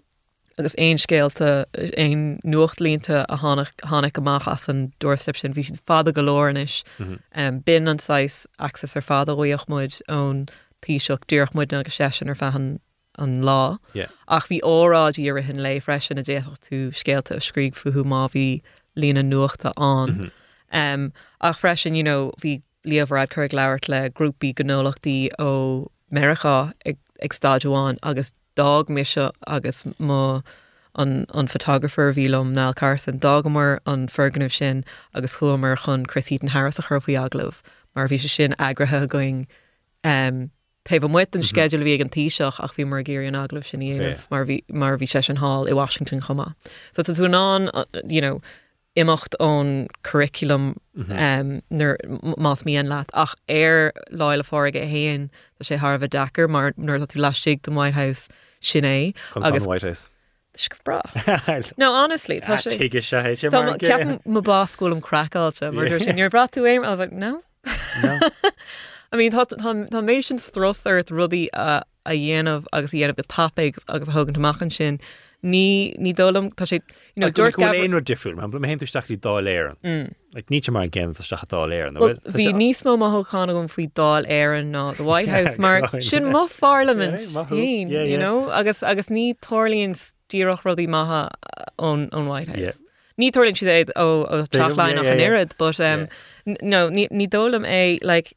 Agus 0.58 0.76
éon 0.80 0.98
scéalta 0.98 1.66
é 1.76 2.40
nuacht 2.46 2.80
línta 2.80 3.26
a 3.30 3.38
hána 3.38 4.12
amach 4.18 4.48
as 4.48 4.70
an 4.70 4.94
doorstep 5.00 5.36
sin 5.38 5.54
bhí 5.54 5.66
siad 5.66 5.80
fada 5.82 6.12
golóirnis 6.14 6.84
Mhm. 7.00 7.20
bin 7.66 7.88
an 7.88 8.00
6 8.00 8.48
access 8.60 8.96
ar 8.96 9.02
fada 9.02 9.34
roioch 9.36 9.68
muid 9.68 10.02
ón 10.10 10.48
tíiseach 10.82 11.26
dúoch 11.28 11.54
muid 11.54 11.74
agus 11.74 11.98
sesin 11.98 12.30
ar 12.30 12.36
fehan 12.36 12.80
an 13.18 13.42
lá. 13.44 13.78
Yeah. 13.94 14.08
Ach 14.28 14.48
bhí 14.48 14.60
órádí 14.62 15.30
ar 15.32 15.42
hin 15.42 15.62
lei 15.64 15.80
freisin 15.80 16.20
a 16.20 16.24
déach 16.24 16.48
tú 16.60 16.92
scéalta 16.92 17.36
a 17.36 17.40
scríg 17.40 17.74
fuú 17.76 18.04
má 18.04 18.28
bhí 18.30 18.62
lína 18.96 19.24
nuachta 19.24 19.72
an. 19.78 20.32
Um, 20.72 21.12
ach 21.42 21.60
freisin 21.60 21.96
you 21.96 22.04
know, 22.04 22.32
bhí 22.42 22.62
líomhrád 22.86 23.30
chuig 23.30 23.52
leirt 23.54 23.90
le 23.90 24.10
grúpi 24.10 24.54
gnólachtaí 24.54 25.30
ó 25.40 25.88
Mercha 26.12 26.72
ag, 26.86 26.98
ag 27.22 27.34
agus 28.04 28.32
dag 28.56 28.90
mise 28.90 29.32
agus 29.48 29.84
má 30.00 30.44
an, 30.96 31.26
an 31.34 31.48
photographer 31.48 32.14
bhílum 32.14 32.54
ná 32.54 32.74
Carson. 32.76 33.20
Dagamar 33.20 33.80
an 33.86 34.08
ferganmh 34.08 34.52
sin 34.52 34.84
agus 35.14 35.38
chuamar 35.38 35.78
chun 35.78 36.06
Chris 36.06 36.28
Heaton 36.28 36.50
Harris 36.50 36.80
a 36.80 36.84
churfaí 36.84 37.18
aglah 37.18 37.62
mar 37.96 38.08
bhí 38.08 38.20
se 38.20 38.28
sin 38.28 38.54
agrathe 38.60 39.08
going 39.08 39.48
um, 40.04 40.52
Taobh 40.86 41.10
mu 41.10 41.18
an 41.18 41.42
skedul 41.42 41.84
bhí 41.84 42.00
an 42.00 42.10
tíiseach 42.10 42.60
ach 42.64 42.76
bhí 42.76 42.88
mar 42.88 43.04
géir 43.04 43.28
an 43.28 43.36
aglah 43.36 43.64
sin 43.64 43.82
íanamh 43.82 44.30
mar 44.30 44.46
mar 44.70 44.98
bhí 44.98 45.08
sé 45.10 45.30
an 45.30 45.38
hall 45.38 45.68
i 45.68 45.74
Washington 45.74 46.22
chuma. 46.22 46.54
So 46.92 47.02
tá 47.02 47.14
tú 47.14 47.28
ná 47.28 47.70
uh, 47.74 47.86
you 48.08 48.22
know, 48.22 48.42
imimecht 48.96 49.36
ón 49.40 49.88
curriculum 50.04 50.78
um, 50.96 51.62
nar 51.70 51.98
más 52.38 52.64
mííon 52.64 52.88
leat. 52.88 53.10
Ach 53.14 53.36
ar 53.50 53.94
leile 54.12 54.46
fáige 54.46 54.82
a 54.82 54.86
héin 54.86 55.30
tá 55.60 55.66
sé 55.66 55.78
Harbh 55.78 56.04
dachar 56.04 56.48
mar 56.48 56.68
a 56.68 57.08
tú 57.08 57.62
do 57.62 57.72
White 57.72 57.94
House 57.94 58.30
sinné 58.66 59.14
agus 59.36 59.68
White 59.68 59.84
House. 59.84 60.10
bra. 60.84 61.02
No 61.78 61.92
honestly 61.94 62.40
tá 62.40 62.58
sé 62.58 62.78
Tuige 62.78 63.04
se 63.04 63.18
héite 63.18 63.50
Tá 63.52 63.64
mar 63.66 63.78
ceapan 63.78 64.20
má 64.26 64.42
báscúil 64.42 64.92
am 64.92 65.02
crackáilte 65.02 65.72
mar 65.74 65.88
sin 66.00 66.20
ar 66.20 66.30
éim 66.30 66.86
I 66.86 66.90
was 66.90 67.00
like 67.00 67.12
no. 67.12 67.44
I 69.12 69.18
mean 69.18 69.32
tá 69.32 70.00
mééis 70.02 70.26
sin 70.26 70.40
stros 70.40 70.86
ar 70.86 71.04
rudí 71.04 71.48
a 71.54 71.84
a 72.06 72.12
dhéanamh 72.12 72.66
agus 72.72 72.94
i 72.94 72.98
dhéanamh 73.00 73.18
go 73.18 73.24
tapig 73.28 73.78
agus 73.88 74.10
thugann 74.10 74.36
tamachchan 74.36 74.72
sin 74.72 75.00
ní 75.46 75.94
ní 76.02 76.12
dólam 76.18 76.50
tá 76.58 76.66
sé 76.66 76.80
you 77.16 77.22
know, 77.22 77.30
dúirt 77.30 77.56
Gabhar- 77.62 77.78
éon 77.86 78.02
difriúil, 78.02 78.36
man 78.36 78.50
bli 78.50 78.68
hen 78.68 78.80
túisteach 78.82 79.12
í 79.14 79.18
dá 79.22 79.36
léan. 79.46 79.76
Le 80.34 80.42
ní 80.50 80.60
mar 80.74 80.84
an 80.84 80.90
gcéan 80.90 81.14
tuisteach 81.16 81.46
dá. 81.48 81.60
Well, 82.00 82.16
Bhí 82.34 82.48
níos 82.54 82.82
mó 82.88 82.98
mothánna 82.98 83.54
gom 83.54 83.68
faoi 83.70 83.88
dáil 83.94 84.26
éan 84.28 84.72
ná 84.74 84.96
the 84.98 85.04
White 85.04 85.30
House 85.36 85.60
mar 85.60 85.82
sin 86.02 86.24
yeah. 86.24 86.32
mo 86.32 86.48
Parliament 86.48 87.22
Yeah, 87.22 87.28
maithú. 87.38 87.56
hain 87.62 87.90
Yeah, 87.90 88.04
you 88.04 88.18
yeah. 88.18 88.20
know 88.20 88.50
agus 88.50 88.82
agus 88.84 89.10
ní 89.10 89.36
tolíonn 89.40 89.94
stíoch 89.96 90.64
rudí 90.66 90.88
maitha 90.88 91.30
ón 91.80 92.10
ón 92.10 92.28
White 92.28 92.50
House. 92.50 92.60
Yeah. 92.60 92.74
Ní 93.20 93.32
tolíonn 93.32 93.56
si 93.58 93.66
é 93.66 93.86
ó 93.96 94.26
ó 94.28 94.48
They 94.50 94.60
don't- 94.60 94.76
tachlein 94.76 94.96
yeah, 94.96 94.96
nach 94.96 95.06
yeah, 95.06 95.14
an 95.14 95.20
irid, 95.20 95.52
but 95.58 95.80
um, 95.80 96.08
n- 96.48 96.58
no 96.64 96.90
ní 96.90 97.30
dólam 97.30 97.64
é 97.66 98.00
like 98.02 98.34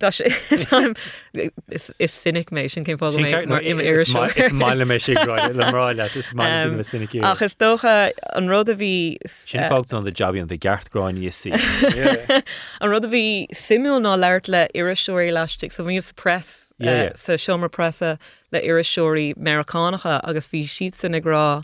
is 1.70 1.92
is 1.98 2.12
cynic 2.24 2.50
mé 2.50 2.70
sin 2.70 2.84
cén 2.84 2.98
fág 2.98 3.16
mé 3.18 3.46
mar 3.48 3.60
Is 3.62 4.52
meile 4.52 4.84
mé 4.88 4.98
sé 5.02 5.14
leráile 5.14 6.08
is 6.16 6.32
mai 6.34 6.48
sinnig 6.82 7.14
ach 7.22 7.42
is 7.42 7.54
dócha 7.54 8.10
an 8.34 8.48
rud 8.48 8.68
a 8.68 8.74
bhí 8.74 9.16
Sin 9.26 9.60
uh, 9.60 9.68
fágt 9.68 9.92
an 9.92 10.04
de 10.04 10.12
jobí 10.12 10.40
an 10.42 10.48
de 10.48 10.58
geartráin 10.58 11.18
í 11.18 11.32
si. 11.32 11.52
an 12.80 12.90
rud 12.90 13.04
a 13.04 13.08
bhí 13.08 13.46
simú 13.54 13.96
ná 14.02 14.16
leirt 14.18 14.48
le 14.48 14.66
iriseoirí 14.74 15.32
leistic, 15.32 15.72
so 15.72 15.84
bhíomh 15.84 16.02
sa 16.02 16.12
press 16.16 16.72
uh, 16.82 17.10
sa 17.14 17.38
siomar 17.40 17.70
pressa 17.70 18.18
le 18.52 18.60
iriseoirí 18.60 19.34
Americanácha 19.34 20.20
agus 20.24 20.48
bhí 20.48 20.64
siad 20.64 20.94
san 20.94 21.18
agrá 21.18 21.62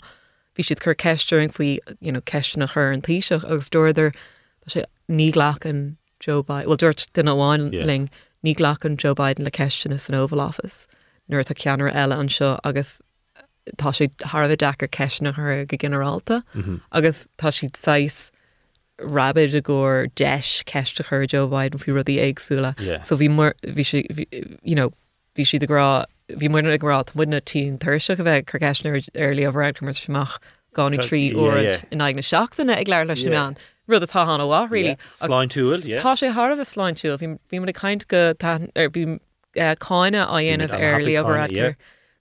bhí 0.57 0.67
siad 0.67 0.83
chur 0.83 0.95
ceistúing 0.95 1.53
faoi 1.53 1.79
you 2.01 2.13
know, 2.13 2.21
ceisna 2.21 2.69
chur 2.75 2.93
an 2.93 3.03
tíiseach 3.03 3.45
agus 3.45 3.69
dúidir 3.71 4.15
sé 4.69 4.85
ní 5.11 5.33
ghlachan 5.33 5.97
Joe 6.21 6.43
Biden, 6.45 6.69
well 6.69 6.77
dúirt 6.77 7.07
duine 7.17 7.33
bháin 7.35 7.73
Yeah. 7.73 7.87
Ní 8.45 8.57
ghlachan 8.57 8.97
Joe 8.97 9.15
Biden 9.15 9.45
le 9.45 9.51
ceistena 9.51 9.99
san 9.99 10.17
Oval 10.17 10.41
Office 10.41 10.87
nuair 11.31 11.49
a 11.51 11.55
ceanar 11.55 11.93
eile 11.93 12.19
an 12.19 12.29
seo 12.29 12.59
agus 12.65 13.01
eh, 13.37 13.43
tá 13.77 13.93
sé 13.95 14.11
Harbh 14.33 14.57
dechar 14.57 14.89
ceisna 14.89 15.35
chu 15.35 15.65
go 15.67 15.77
generalta 15.77 16.43
mhm. 16.55 16.81
agus 16.93 17.29
tá 17.39 17.53
siad 17.55 17.77
6 17.77 18.31
rabid 19.01 19.55
a 19.55 19.63
ggóir 19.63 20.11
deis 20.15 20.63
ceiste 20.67 21.05
chur 21.09 21.27
Joe 21.27 21.49
Biden 21.49 21.81
fi 21.81 21.91
rudí 21.91 22.17
éagsúla. 22.19 22.79
Yeah. 22.81 23.01
So 23.01 23.17
bhí 23.17 23.31
mar 23.31 23.55
bhí 23.63 23.87
si 23.87 24.05
you 24.63 24.75
know, 24.75 24.91
bhí 25.37 25.47
si 25.47 25.59
ará 25.59 26.05
bhí 26.29 26.49
muine 26.49 26.77
agrá 26.77 27.05
muna 27.15 27.41
tí 27.41 27.67
thuirse 27.79 28.17
go 28.17 28.25
bheith 28.25 28.47
chuceisnar 28.47 29.01
airlí 29.15 29.49
a 29.49 29.53
bhreid 29.53 29.81
mar 29.83 29.93
semach 29.93 30.39
gáinna 30.75 31.03
trí 31.03 31.33
ó 31.35 31.51
in 31.91 32.01
aagna 32.01 32.25
seachtainna 32.33 32.79
ag 32.79 32.89
leir 32.89 33.07
leis 33.07 33.25
Yeah. 33.25 33.55
Rud 33.91 34.03
a 34.03 34.07
táhanana 34.07 34.47
bhá 34.49 34.63
rilí. 34.71 34.97
Sláin 35.21 35.51
túil, 35.51 35.83
Tá 36.01 36.15
sé 36.17 36.33
Harbh 36.33 36.63
sláintiúil, 36.63 37.19
bhí 37.19 37.39
bhí 37.51 37.61
mu 37.61 37.73
caiint 37.73 38.07
go 38.09 38.33
ar 38.41 38.89
bí 38.89 39.19
cáine 39.57 40.21
a 40.23 40.27
dhéanamh 40.27 40.59
muid 40.59 40.63
an 40.63 40.69
happy 40.71 40.83
airlí 40.83 41.15
a 41.19 41.25
cáine, 41.25 41.51
yeah. 41.51 41.73
bhreidgur. 41.73 41.77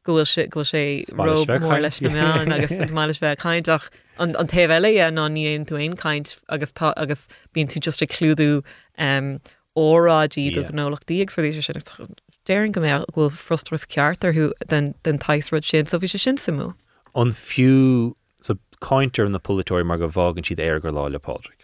Gohfuil 0.06 0.26
sé 0.26 0.50
go 0.50 0.62
sé 0.62 0.84
Smáilis 1.06 1.28
rob 1.28 1.48
bheith 1.48 1.62
mór 1.68 1.82
leis 1.84 2.02
na 2.02 2.10
meán 2.10 2.54
agus 2.56 2.72
máiles 2.98 3.20
bheith 3.20 3.38
caiintach 3.44 3.90
an 4.18 4.34
taobhile 4.34 4.92
é 4.96 5.10
ná 5.12 5.28
níon 5.30 5.66
tú 5.70 5.78
aon 5.78 5.96
caiint 5.96 6.38
agus 6.50 6.74
agus 6.98 7.28
bíon 7.54 7.68
tú 7.70 7.80
just 7.80 8.02
a 8.02 8.08
clúdú 8.08 8.64
um, 8.98 9.40
órádí 9.78 10.54
do 10.54 10.62
Yeah. 10.62 10.72
gnólachtíí 10.72 11.22
ag 11.22 11.30
dí 11.30 11.62
sin 11.62 12.16
déirn 12.48 12.72
go 12.72 12.82
mé 12.82 12.96
bhfuil 13.14 13.30
frustras 13.32 13.86
ceartar 13.86 14.34
chu 14.34 14.52
den 14.68 15.20
taisrod 15.20 15.66
sin 15.66 15.86
so 15.86 16.00
bhí 16.00 16.10
sé 16.10 16.20
sin 16.20 16.38
simú. 16.38 16.74
an 17.16 17.32
fiú 17.32 18.14
so 18.42 18.56
cointer 18.80 19.30
na 19.30 19.38
polytóir 19.38 19.86
mar 19.86 19.98
go 19.98 20.08
bhágan 20.08 20.48
siad 20.48 20.64
éir 20.64 20.82
gur 20.82 20.92
láile 20.92 21.22
Patrick. 21.22 21.59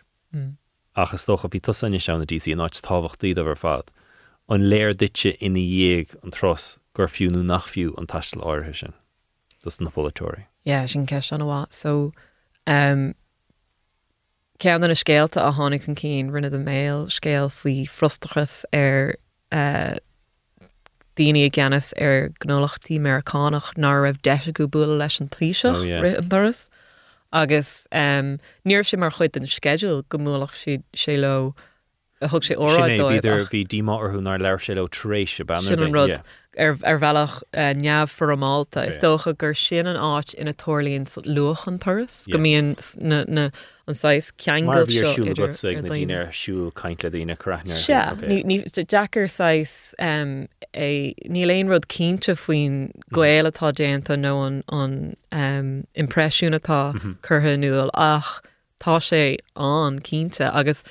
Achas 0.96 1.26
stocha 1.26 1.50
bhí 1.50 1.62
tusanne 1.62 2.02
se 2.02 2.12
na 2.12 2.26
DC 2.26 2.56
náid 2.56 2.82
táhachttaí 2.82 3.34
a 3.38 3.44
bhar 3.44 3.58
fad. 3.58 3.92
An 4.48 4.70
léir 4.70 4.94
ina 5.42 5.60
dhéag 5.60 6.16
an 6.24 6.32
tros 6.32 6.78
gur 6.94 7.08
fiúnú 7.08 7.44
nach 7.44 7.68
fiú 7.68 7.94
an 7.98 8.08
áirithe 8.08 8.76
sin. 8.76 8.94
Na 9.66 9.72
sin 10.88 11.02
an 11.32 11.48
bhá 11.48 11.66
so 11.70 12.14
um, 12.68 13.14
cean 14.60 14.82
na 14.82 14.96
scéalta 14.96 15.44
a 15.48 15.52
tháinig 15.52 15.88
an 15.88 15.96
cín 15.96 16.32
rinne 16.32 16.50
de 16.50 16.58
méil 16.58 17.08
scéal 17.12 17.52
faoi 17.52 17.86
frostachas 17.86 18.64
ar 18.74 19.16
uh, 19.52 19.96
daine 21.16 21.50
gceannas 21.50 21.92
ar 22.00 22.32
gnólachttaí 22.40 23.00
Americanach 23.00 23.74
ná 23.76 23.92
raibh 24.00 24.22
de 24.22 24.52
go 24.54 24.68
bula 24.68 24.96
leis 24.96 25.20
an 25.20 25.30
tríiseach 25.30 25.84
Oh, 25.84 26.18
an 26.18 26.30
doras 26.30 26.70
agus 27.34 27.88
um, 27.92 28.38
níor 28.66 28.86
sé 28.88 29.00
mar 29.00 29.12
chuid 29.12 29.38
an 29.38 29.48
skeúil 29.50 30.04
go 30.10 30.18
múlach 30.18 30.56
si 30.56 30.80
sé 30.96 31.18
le 31.20 31.54
a 32.22 32.28
thug 32.30 32.44
sé 32.48 32.56
Sinné 32.56 32.98
órá 33.00 33.18
idir 33.18 33.48
bhí 33.52 33.66
díá 33.68 33.98
orthú 33.98 34.22
nar 34.24 34.40
leir 34.40 34.60
sé 34.60 34.76
le 34.76 34.88
trééis 34.88 35.36
se 35.36 35.44
ban 35.44 35.64
rud 35.66 36.22
ar 36.58 36.78
ar 36.84 37.00
bhealach 37.00 37.42
uh, 37.54 37.74
neamh 37.74 38.10
for 38.10 38.32
a 38.32 38.38
máta. 38.38 38.88
Is 38.88 39.00
dócha 39.00 39.38
gur 39.38 39.54
sin 39.54 39.88
an 39.88 39.98
áit 39.98 40.34
ina 40.40 40.54
tolíonn 40.54 41.06
luach 41.26 41.68
an 41.68 41.80
thuras 41.80 42.28
go 42.32 42.38
mííon 42.38 42.76
na 43.02 43.24
na 43.28 43.50
anáis 43.88 44.32
ceangail 44.38 44.86
bhí 44.88 45.00
seo 45.02 45.14
siúla 45.14 45.34
idir- 45.34 45.48
go 45.48 45.52
sig 45.52 45.76
ar 45.78 45.82
na 45.82 45.88
daoine. 45.90 46.08
dtíine 46.08 46.20
ar 46.28 46.32
siúil 46.32 46.72
caiint 46.74 47.04
le 47.04 47.10
dtíine 47.12 47.38
choreithne 47.38 47.72
Se 47.72 47.94
ní 48.28 48.44
ní- 48.46 48.74
de 48.74 48.84
Jackar 48.84 49.28
um, 50.00 50.48
é 50.74 51.14
ní 51.30 51.46
léon 51.46 51.70
rud 51.70 51.88
cínte 51.88 52.36
faoin 52.36 52.92
goéile 53.14 53.52
atá 53.52 53.72
déanta 53.72 54.16
nó 54.18 54.46
an 54.46 55.16
um, 55.32 55.84
impresisiúnatá 55.96 56.94
Mhm. 56.94 57.18
chutha 57.22 57.58
nuúil 57.58 57.90
ach 57.94 58.42
tá 58.82 58.98
sé 59.00 59.38
an 59.56 60.00
cínte 60.02 60.50
agus 60.54 60.84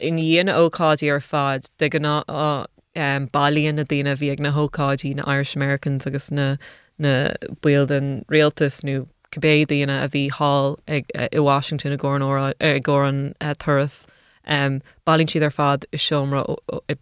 in 0.00 0.16
dhéana 0.16 0.54
ócádí 0.58 1.10
ar 1.12 1.20
fad 1.20 1.66
de 1.78 1.88
gan 1.88 2.02
ná 2.02 2.24
á, 2.28 2.66
um, 2.96 3.26
bailíon 3.28 3.74
na 3.74 3.84
daine 3.84 4.14
bhí 4.16 4.30
ag 4.32 4.40
na 4.40 4.52
hócádí 4.52 5.14
na 5.16 5.24
Irish 5.26 5.56
Americans 5.56 6.06
agus 6.06 6.30
na 6.30 6.56
na 6.98 7.32
buil 7.62 7.86
den 7.86 8.24
réaltas 8.30 8.82
nó 8.84 9.06
cabbé 9.32 9.66
daine 9.66 9.90
a 10.04 10.08
bhí 10.08 10.30
hall 10.30 10.78
ag 10.88 11.06
uh, 11.14 11.28
i 11.32 11.38
Washington 11.38 11.92
a 11.92 11.96
gcóran 11.96 12.22
óra 12.26 12.52
ar 12.60 12.78
gcóran 12.80 13.32
uh, 13.40 13.54
thuras 13.54 14.04
um, 14.46 14.80
bailín 15.06 15.30
siad 15.30 15.42
ar 15.48 15.50
fad 15.50 15.86
i 15.92 15.96
ó- 15.96 16.82
i 16.88 16.96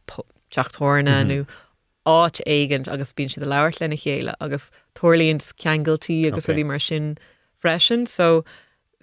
teachtóirna 0.54 1.24
nó 1.26 1.44
áit 2.06 2.40
éigent 2.46 2.88
agus 2.88 3.12
bíon 3.12 3.28
siad 3.34 3.44
a 3.44 3.50
leir 3.50 3.74
lena 3.80 3.96
chéile 3.96 4.34
agus 4.40 4.70
tuairlíonn 4.94 5.42
ceangaltíí 5.64 6.26
agus 6.30 6.48
Okay. 6.48 6.54
ruí 6.62 6.66
mar 6.66 6.78
sin 6.78 7.18
freisin 7.62 8.06
so 8.08 8.44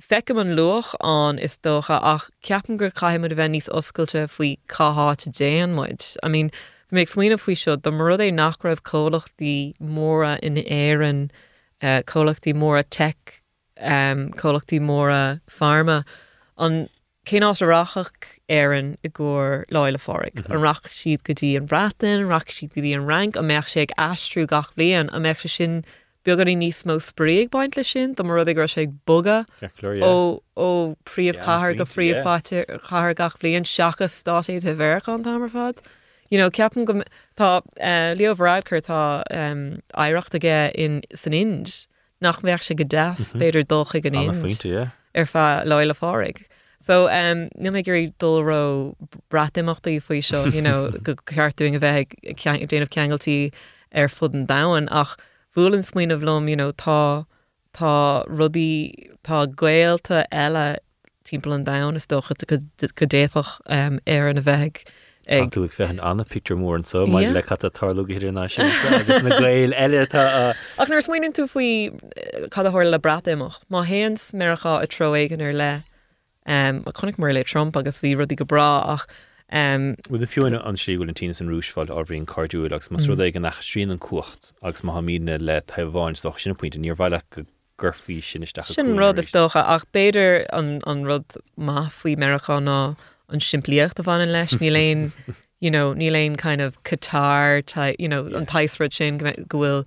feice 0.02 0.30
an 0.40 0.56
luach 0.56 0.96
an 1.04 1.38
is 1.40 1.58
dócha 1.64 2.00
ach 2.02 2.30
ceapan 2.44 2.78
gur 2.78 2.90
caiimime 2.90 3.32
a 3.32 3.36
bheith 3.36 3.54
níos 3.54 3.70
oscailte 3.70 4.26
faoi 4.30 4.58
cááte 4.68 5.30
déanmuid. 5.30 6.16
I 6.24 6.28
mean, 6.30 6.52
mé 6.92 7.04
smoine 7.04 7.36
faoi 7.36 7.56
seo 7.60 7.76
do 7.76 7.92
mar 7.92 8.18
é 8.18 8.32
nach 8.34 8.60
raibh 8.64 8.82
cólachttaí 8.82 9.74
móra 9.82 10.38
in 10.42 10.56
éan 10.56 11.30
uh, 11.82 12.02
cólachttaí 12.04 12.54
móra 12.54 12.84
tech 12.90 13.42
um, 13.80 14.32
cólachttaí 14.32 14.80
móra 14.80 15.42
farma. 15.50 16.06
An 16.58 16.88
cé 17.28 17.42
ná 17.44 17.52
arachach 17.52 18.40
éan 18.48 18.96
i 19.04 19.10
ggur 19.10 19.66
leile 19.68 20.00
fáric. 20.00 20.46
An 20.48 20.64
rach 20.64 20.88
siad 20.88 21.24
go 21.28 21.36
dtí 21.36 21.58
an 21.60 21.68
bratain, 21.68 22.24
rach 22.24 22.48
siad 22.48 22.74
go 22.74 22.82
dtí 22.82 22.96
an 22.96 23.06
rank 23.06 23.36
a 23.36 23.44
meach 23.44 23.68
sé 23.74 23.84
ag 23.84 23.92
astrú 23.98 24.48
gach 24.48 24.72
léon 24.80 25.12
a 25.12 25.20
meach 25.20 25.44
sé 25.44 25.52
sin 25.52 25.84
begarí 26.24 26.56
níos 26.56 26.86
mó 26.88 26.96
spréag 27.04 27.52
baint 27.52 27.76
le 27.76 27.84
sin, 27.84 28.14
do 28.14 28.24
mar 28.24 28.44
gur 28.46 28.72
sé 28.72 28.88
boga 29.06 29.44
ó 30.08 30.40
ó 30.56 30.96
príomh 31.04 31.44
caiair 31.44 31.76
go 31.76 31.84
fríomh, 31.84 32.24
chaair 32.88 33.16
gach 33.16 33.36
blion 33.44 33.68
seachas 33.68 34.16
stáí 34.24 34.56
a 34.64 34.76
bhar 34.76 35.04
an 35.04 35.24
tamar 35.24 35.50
fad. 35.50 35.84
You 36.30 36.38
know, 36.38 36.50
ceapan 36.50 36.86
go 36.86 37.02
tá 37.38 37.62
uh, 37.80 38.16
leomhráidcur 38.20 38.82
tá 38.84 39.24
um, 39.32 39.80
éirecht 39.96 40.34
aige 40.36 40.72
in 40.76 41.02
san 41.16 41.34
ind 41.34 41.88
nach 42.22 42.42
bheith 42.42 42.64
se 42.64 42.74
go 42.76 42.84
deas 42.84 43.34
Mhm. 43.34 43.40
beidir 43.40 43.64
dulcha 43.66 44.02
gan 44.02 44.14
faointe 44.14 44.92
ar 45.16 45.26
fá 45.26 45.64
leile 45.66 45.94
fárig. 45.94 46.46
So 46.80 47.08
um, 47.08 47.48
ní 47.58 47.72
mé 47.72 47.82
gurí 47.84 48.14
dulró 48.20 48.96
bratimachtaí 49.32 50.00
faoi 50.02 50.22
seo 50.22 50.46
you 50.54 50.62
know, 50.62 50.92
go 51.04 51.16
ceartúing 51.16 51.76
a 51.76 51.80
bheith 51.80 52.12
déanamh 52.24 52.92
ceangaltí 52.96 53.52
ar 53.94 54.10
fud 54.10 54.36
an 54.36 54.46
dahan 54.48 54.88
ach 54.92 55.16
bhúlann 55.56 55.84
smuoineh 55.86 56.22
lom 56.22 56.48
you 56.50 56.56
know, 56.56 56.72
tá 56.72 57.26
tá 57.74 58.24
rudí 58.28 59.10
tá 59.24 59.46
gaalta 59.48 60.26
eile 60.32 60.78
timp 61.24 61.46
an 61.48 61.64
da 61.64 61.90
is 61.96 62.06
docha 62.08 62.34
go 62.48 63.06
défach 63.06 63.60
um, 63.66 64.00
ar 64.06 64.28
an 64.28 64.38
a 64.38 64.42
bheith 64.42 64.84
ag 65.28 65.52
fehan 65.76 66.00
anna 66.04 66.24
picture 66.24 66.56
mór 66.56 66.76
an 66.76 66.84
so 66.84 67.06
mai 67.06 67.28
le 67.28 67.42
cat 67.42 67.64
a 67.64 67.70
tarlú 67.70 68.08
idir 68.08 68.32
ná 68.32 68.48
sin 68.50 68.66
agus 69.00 69.24
na 69.24 69.40
gail 69.40 69.76
eile 69.76 70.08
tá 70.08 70.24
ach 70.78 70.90
nar 70.90 71.04
smuoinn 71.04 71.36
tú 71.36 71.48
faoi 71.52 71.92
cadthir 72.56 72.90
le 72.92 73.00
bratimach 73.00 73.62
má 73.70 73.84
héans 73.92 74.34
mecha 74.34 74.82
a 74.82 74.88
troéigen 74.88 75.44
ar 75.50 75.54
le 75.54 75.72
um, 76.48 76.84
a 76.86 76.94
chunig 76.94 77.18
mar 77.18 77.34
le 77.34 77.44
Trump 77.44 77.76
agus 77.78 78.02
bhí 78.02 78.16
rudí 78.16 78.36
go 78.36 78.46
bra. 78.46 78.84
Ach 78.96 79.06
um, 79.52 79.96
bfu 80.08 80.24
a 80.24 80.30
fiúine 80.32 80.62
an 80.66 80.80
sí 80.80 80.96
bhfuil 80.98 81.12
an 81.12 81.20
tí 81.20 81.30
an 81.30 81.52
rúsfáil 81.52 81.92
á 81.92 82.00
bhíon 82.08 82.26
cardú 82.26 82.64
agus 82.66 82.90
mas 82.92 83.08
rud 83.08 83.22
an 83.28 83.42
nach 83.42 83.62
sin 83.62 83.92
an 83.92 84.00
cuacht 84.00 84.54
agus 84.64 84.82
má 84.82 84.98
míne 85.04 85.38
le 85.40 85.62
taháin 85.62 86.18
stoch 86.18 86.40
sin 86.40 86.56
pointinte 86.56 86.84
níor 86.86 87.00
bhile 87.04 87.22
go 87.36 87.46
gurfií 87.78 88.24
sin 88.24 88.48
isteach 88.48 88.74
sin 88.74 88.96
rud 88.98 89.20
is 89.20 89.30
dócha 89.30 89.64
ach 89.76 89.86
an, 89.94 91.06
rud 91.06 91.38
má 91.58 91.88
faoi 91.92 92.16
Merá 92.16 92.60
ná 92.64 92.96
an 93.30 93.40
siimplíocht 93.40 94.00
a 94.00 94.04
bhain 94.04 94.32
leis 94.32 94.56
ní 94.62 94.70
léon 94.72 95.12
you 95.60 95.72
know, 95.72 95.94
ní 95.94 96.10
léon 96.12 96.38
kind 96.38 96.62
of 96.62 96.82
Qatar 96.84 97.66
type, 97.66 97.96
you 98.00 98.08
know, 98.08 98.26
an 98.28 98.46
taisrod 98.46 98.94
sin 98.94 99.18
go 99.18 99.26
mé- 99.26 99.48
go 99.48 99.58
bhfuil 99.60 99.86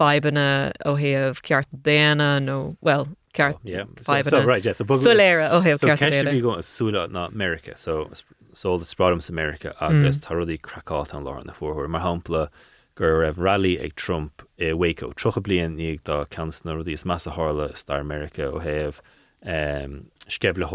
febanna 0.00 0.72
ó 0.86 0.96
héamh 0.98 1.40
ceart 1.42 1.66
déana 1.88 2.38
nó 2.40 2.76
well 2.80 3.06
ceart 3.34 3.56
Fibanna. 3.64 4.46
right 4.46 4.64
yeah, 4.64 4.72
so 4.72 4.84
bug- 4.84 4.98
soléire 4.98 5.48
ó 5.50 5.60
héamh 5.62 5.78
So 5.78 5.86
ceart 5.88 6.00
ceiste 6.00 6.22
déana. 6.24 6.32
bhí 6.32 6.42
go 6.42 6.56
súla 6.58 7.06
ná 7.08 7.26
America 7.32 7.76
so 7.76 8.10
sol 8.52 8.78
de 8.78 8.84
sprádums 8.84 9.28
America 9.30 9.74
agus 9.80 10.18
Mm. 10.18 10.24
tá 10.26 10.34
rudí 10.34 10.58
craá 10.60 11.14
an 11.14 11.24
lá 11.24 11.44
na 11.44 11.52
fórthir 11.52 11.88
mar 11.88 12.00
hapla 12.02 12.48
gur 12.96 13.12
raibh 13.22 13.38
rally 13.38 13.78
ag 13.78 13.94
Trump 13.94 14.42
i 14.58 14.72
Waco 14.72 15.12
trocha 15.12 15.40
blion 15.40 15.76
níag 15.76 16.00
dá 16.02 16.24
ceans 16.30 16.64
na 16.64 16.72
rudí 16.72 16.92
is 16.94 17.04
meas 17.04 17.26
a 17.26 17.30
hála 17.30 17.76
Star 17.76 18.00
America 18.00 18.42
ó 18.50 18.58
héamh 18.64 18.98
um, 19.44 20.06
skef 20.28 20.56
le 20.58 20.66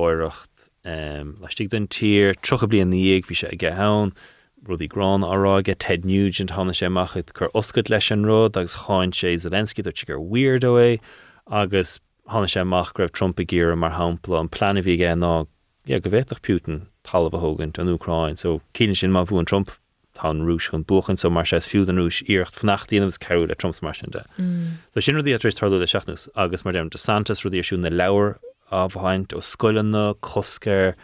um, 0.86 1.36
leití 1.42 1.68
den 1.70 1.88
tír 1.88 2.36
trocha 2.42 2.70
blion 2.70 2.94
níag 2.94 3.25
hí 3.25 3.36
se 3.36 3.48
ag 3.51 3.65
hán 3.75 4.13
rudí 4.65 4.88
grán 4.88 5.25
áráige 5.25 5.75
Ted 5.77 6.06
Nugent 6.06 6.51
hána 6.51 6.74
sé 6.74 6.89
machchud 6.89 7.34
chur 7.34 7.50
oscud 7.54 7.89
leis 7.89 8.12
an 8.12 8.25
rud 8.25 8.58
agus 8.58 8.75
cháin 8.86 9.13
sé 9.13 9.34
Zelenski 9.36 9.84
dat 9.84 9.98
si 9.98 10.06
gur 10.06 10.20
weirdo 10.20 10.75
é 10.82 11.00
agus 11.48 12.00
hána 12.30 12.50
sé 12.50 12.62
amach 12.62 12.94
raibh 12.94 13.12
Trump 13.12 13.39
a 13.39 13.46
géir 13.46 13.77
mar 13.77 13.92
hapla 13.92 14.39
an 14.39 14.50
plan 14.50 14.77
bhí 14.77 14.98
gé 14.98 15.13
ná 15.18 15.48
yeah, 15.86 16.00
go 16.00 16.10
bhéach 16.10 16.42
Putin 16.42 16.88
tal 17.04 17.27
a 17.27 17.30
hogant 17.30 17.77
an 17.77 17.88
Ucrain, 17.88 18.38
so 18.38 18.62
cíine 18.74 18.98
sin 18.98 19.12
má 19.12 19.25
bhú 19.25 19.39
an 19.39 19.46
Trump 19.46 19.72
tá 20.15 20.30
an 20.30 20.42
rúis 20.42 20.70
chun 20.72 20.84
buchan 20.84 21.20
so 21.20 21.30
mar 21.30 21.44
sé 21.44 21.60
fiú 21.62 21.88
an 21.88 21.98
rúis 21.98 22.24
íocht 22.25 22.58
fnachtíanamh 22.58 23.18
ceú 23.20 23.48
le 23.48 23.56
Trumps 23.56 23.82
mar 23.82 23.94
sin 23.94 24.10
de. 24.10 24.24
So 24.94 25.00
sin 25.00 25.15
rudí 25.15 25.36
a 25.36 25.38
éis 25.38 25.60
tarú 25.60 25.77
le 25.77 25.86
seachnús 25.86 26.27
agus 26.36 26.65
mar 26.65 26.74
dem 26.74 26.89
DeSantis 26.89 27.44
rudí 27.46 27.62
siún 27.62 27.82
na 27.82 27.89
leabhar 27.89 28.39
a 28.72 28.88
bhaint 28.88 29.36
ó 29.36 29.41
scoilanna 29.41 30.15
coscair 30.15 30.95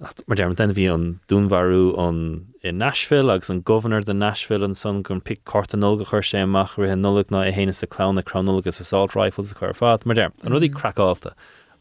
mar 0.00 0.36
dem 0.36 0.54
den 0.54 0.74
bhí 0.74 0.86
an 0.92 1.20
dúnharú 1.28 1.98
an 1.98 2.20
in 2.62 2.78
Nashville 2.78 3.30
agus 3.30 3.50
an 3.50 3.60
governor 3.60 4.00
de 4.00 4.14
Nashville 4.14 4.64
an 4.64 4.74
son 4.74 5.02
gon 5.02 5.20
pic 5.20 5.44
carta 5.44 5.76
nóga 5.76 6.06
chuir 6.06 6.24
sé 6.24 6.42
amach 6.42 6.78
an 6.78 7.02
nulag 7.02 7.30
na 7.30 7.42
i 7.42 7.86
clown 7.86 8.14
na 8.14 8.22
assault 8.66 9.14
rifles 9.14 9.52
a 9.52 9.54
chuir 9.54 9.74
fad 9.74 10.06
mar 10.06 10.14
dem 10.14 10.32
an 10.42 10.52
rudí 10.52 10.70
crackálta 10.70 11.32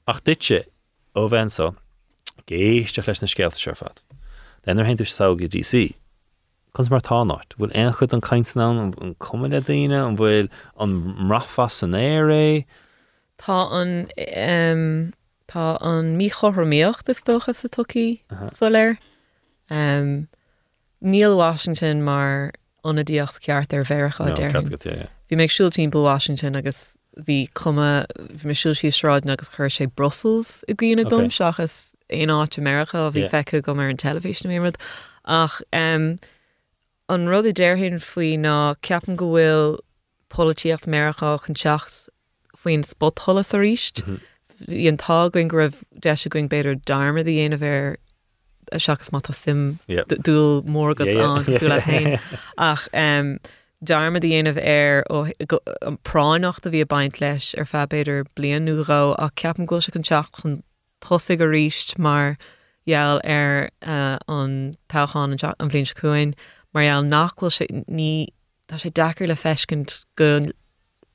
ach 0.08 0.24
ditse 0.24 0.66
ó 1.16 1.30
bhensa 1.30 1.76
géisteach 2.48 3.08
leis 3.08 3.22
na 3.22 3.28
scéalta 3.28 3.60
se 3.60 3.74
fad. 3.74 4.02
Den 4.66 4.80
er 4.80 4.86
hen 4.86 4.98
saoge 4.98 5.48
DC. 5.48 5.96
Kons 6.74 6.90
mar 6.90 7.02
tánáit, 7.02 7.56
bhfuil 7.58 7.74
ein 7.76 7.94
chud 7.94 8.14
an 8.14 8.22
caiintná 8.22 8.68
an 9.02 9.16
cum 9.20 9.44
le 9.44 9.62
daine 9.62 9.98
an 9.98 10.18
bhfuil 10.18 10.50
an 10.78 10.98
mrafa 11.30 11.70
san 11.72 11.92
éiré 11.92 12.66
Tá 13.38 13.72
an 13.72 14.10
um, 14.18 15.14
Tá 15.48 15.78
an 15.82 16.18
mí 16.18 16.30
choramíocht 16.32 17.08
is 17.10 17.22
dócha 17.24 17.54
sa 17.56 17.68
tuí 17.70 18.22
soléir. 18.52 18.98
Níl 21.02 21.38
Washington 21.38 22.02
mar 22.04 22.52
onadíocht 22.84 23.40
ceart 23.46 23.74
ar 23.74 23.84
bhecha 23.84 24.34
déir. 24.36 25.08
Bhí 25.30 25.36
méid 25.38 25.52
siúltímpel 25.54 26.04
Washington 26.04 26.56
agus 26.56 26.98
bhí 27.18 27.48
cuma 27.54 28.06
bhí 28.18 28.46
me 28.46 28.54
siúil 28.54 28.76
sí 28.80 28.90
sráid 28.94 29.30
agus 29.30 29.50
chuir 29.50 29.70
sé 29.74 29.88
Brussels 29.96 30.64
i 30.68 30.74
gcuoine 30.74 31.06
Ok. 31.06 31.10
dom 31.10 31.30
seachas 31.30 31.96
éon 32.10 32.32
áit 32.34 32.58
America 32.58 32.98
a 33.08 33.12
bhí 33.12 33.24
Yeah. 33.26 33.30
feice 33.32 33.62
go 33.64 33.74
mar 33.74 33.90
an 33.90 33.98
television 33.98 34.52
méad 34.52 34.76
ach 35.26 35.62
um, 35.74 36.18
an 37.10 37.28
rud 37.28 37.46
i 37.46 37.54
déirhinn 37.54 38.00
faoi 38.02 38.36
ná 38.38 38.76
ceapan 38.82 39.16
go 39.16 39.32
bhfuil 39.34 39.78
políocht 40.30 40.88
America 40.88 41.38
chun 41.46 41.56
techt 41.56 42.08
faoin 42.64 42.84
spothollas 42.84 43.54
a 43.54 43.62
ríist. 43.62 44.04
Mhm. 44.04 44.20
Bhí 44.68 44.88
an 44.90 44.98
tá 44.98 45.32
going 45.32 45.48
go 45.48 45.58
raibh 45.58 45.84
de 46.00 46.10
a 46.10 46.30
going 46.30 46.50
beidir 46.50 46.76
darma 46.92 47.22
í 47.22 47.28
dhéanamh 47.30 47.66
ar 47.70 47.98
a 48.72 48.80
seachas 48.80 49.12
má 49.14 49.22
tá 49.22 49.34
sim 49.34 49.80
dúil 49.88 50.64
mór 50.66 50.96
go 50.96 51.06
Yeah, 51.06 51.14
yeah. 51.14 51.38
an 51.38 51.46
dú 51.46 51.68
le 51.70 51.80
hain 51.82 52.20
ach 52.58 52.88
um, 52.94 53.38
darma 53.84 54.20
dhéanamh 54.20 54.58
air 54.58 55.04
ó 55.10 55.32
an 55.86 55.98
práinnacht 56.04 56.66
a 56.66 56.72
bhí 56.74 56.82
a 56.82 56.86
baint 56.86 57.22
leis 57.22 57.54
ar 57.58 57.70
febéidir 57.70 58.26
blian 58.36 58.66
nurá 58.66 59.16
a 59.18 59.30
ceapan 59.42 59.68
go 59.68 59.80
se 59.80 59.92
an 59.96 60.04
teach 60.04 60.32
chun 60.42 60.64
thosaigh 61.02 61.38
go 61.38 61.46
ríist 61.46 61.98
mar 62.00 62.38
jaall 62.88 63.22
ar 63.24 63.70
uh, 63.84 64.18
an 64.28 64.74
táchan 64.90 65.38
an, 65.38 65.70
bblin 65.70 65.94
cuain 66.02 66.34
marall 66.74 67.04
nachhfuil 67.04 67.54
sé 67.54 67.68
ní 67.88 68.28
tá 68.68 68.82
sé 68.82 68.90
dechar 68.90 69.28
le 69.28 69.36
feiscint 69.36 70.04
go 70.16 70.32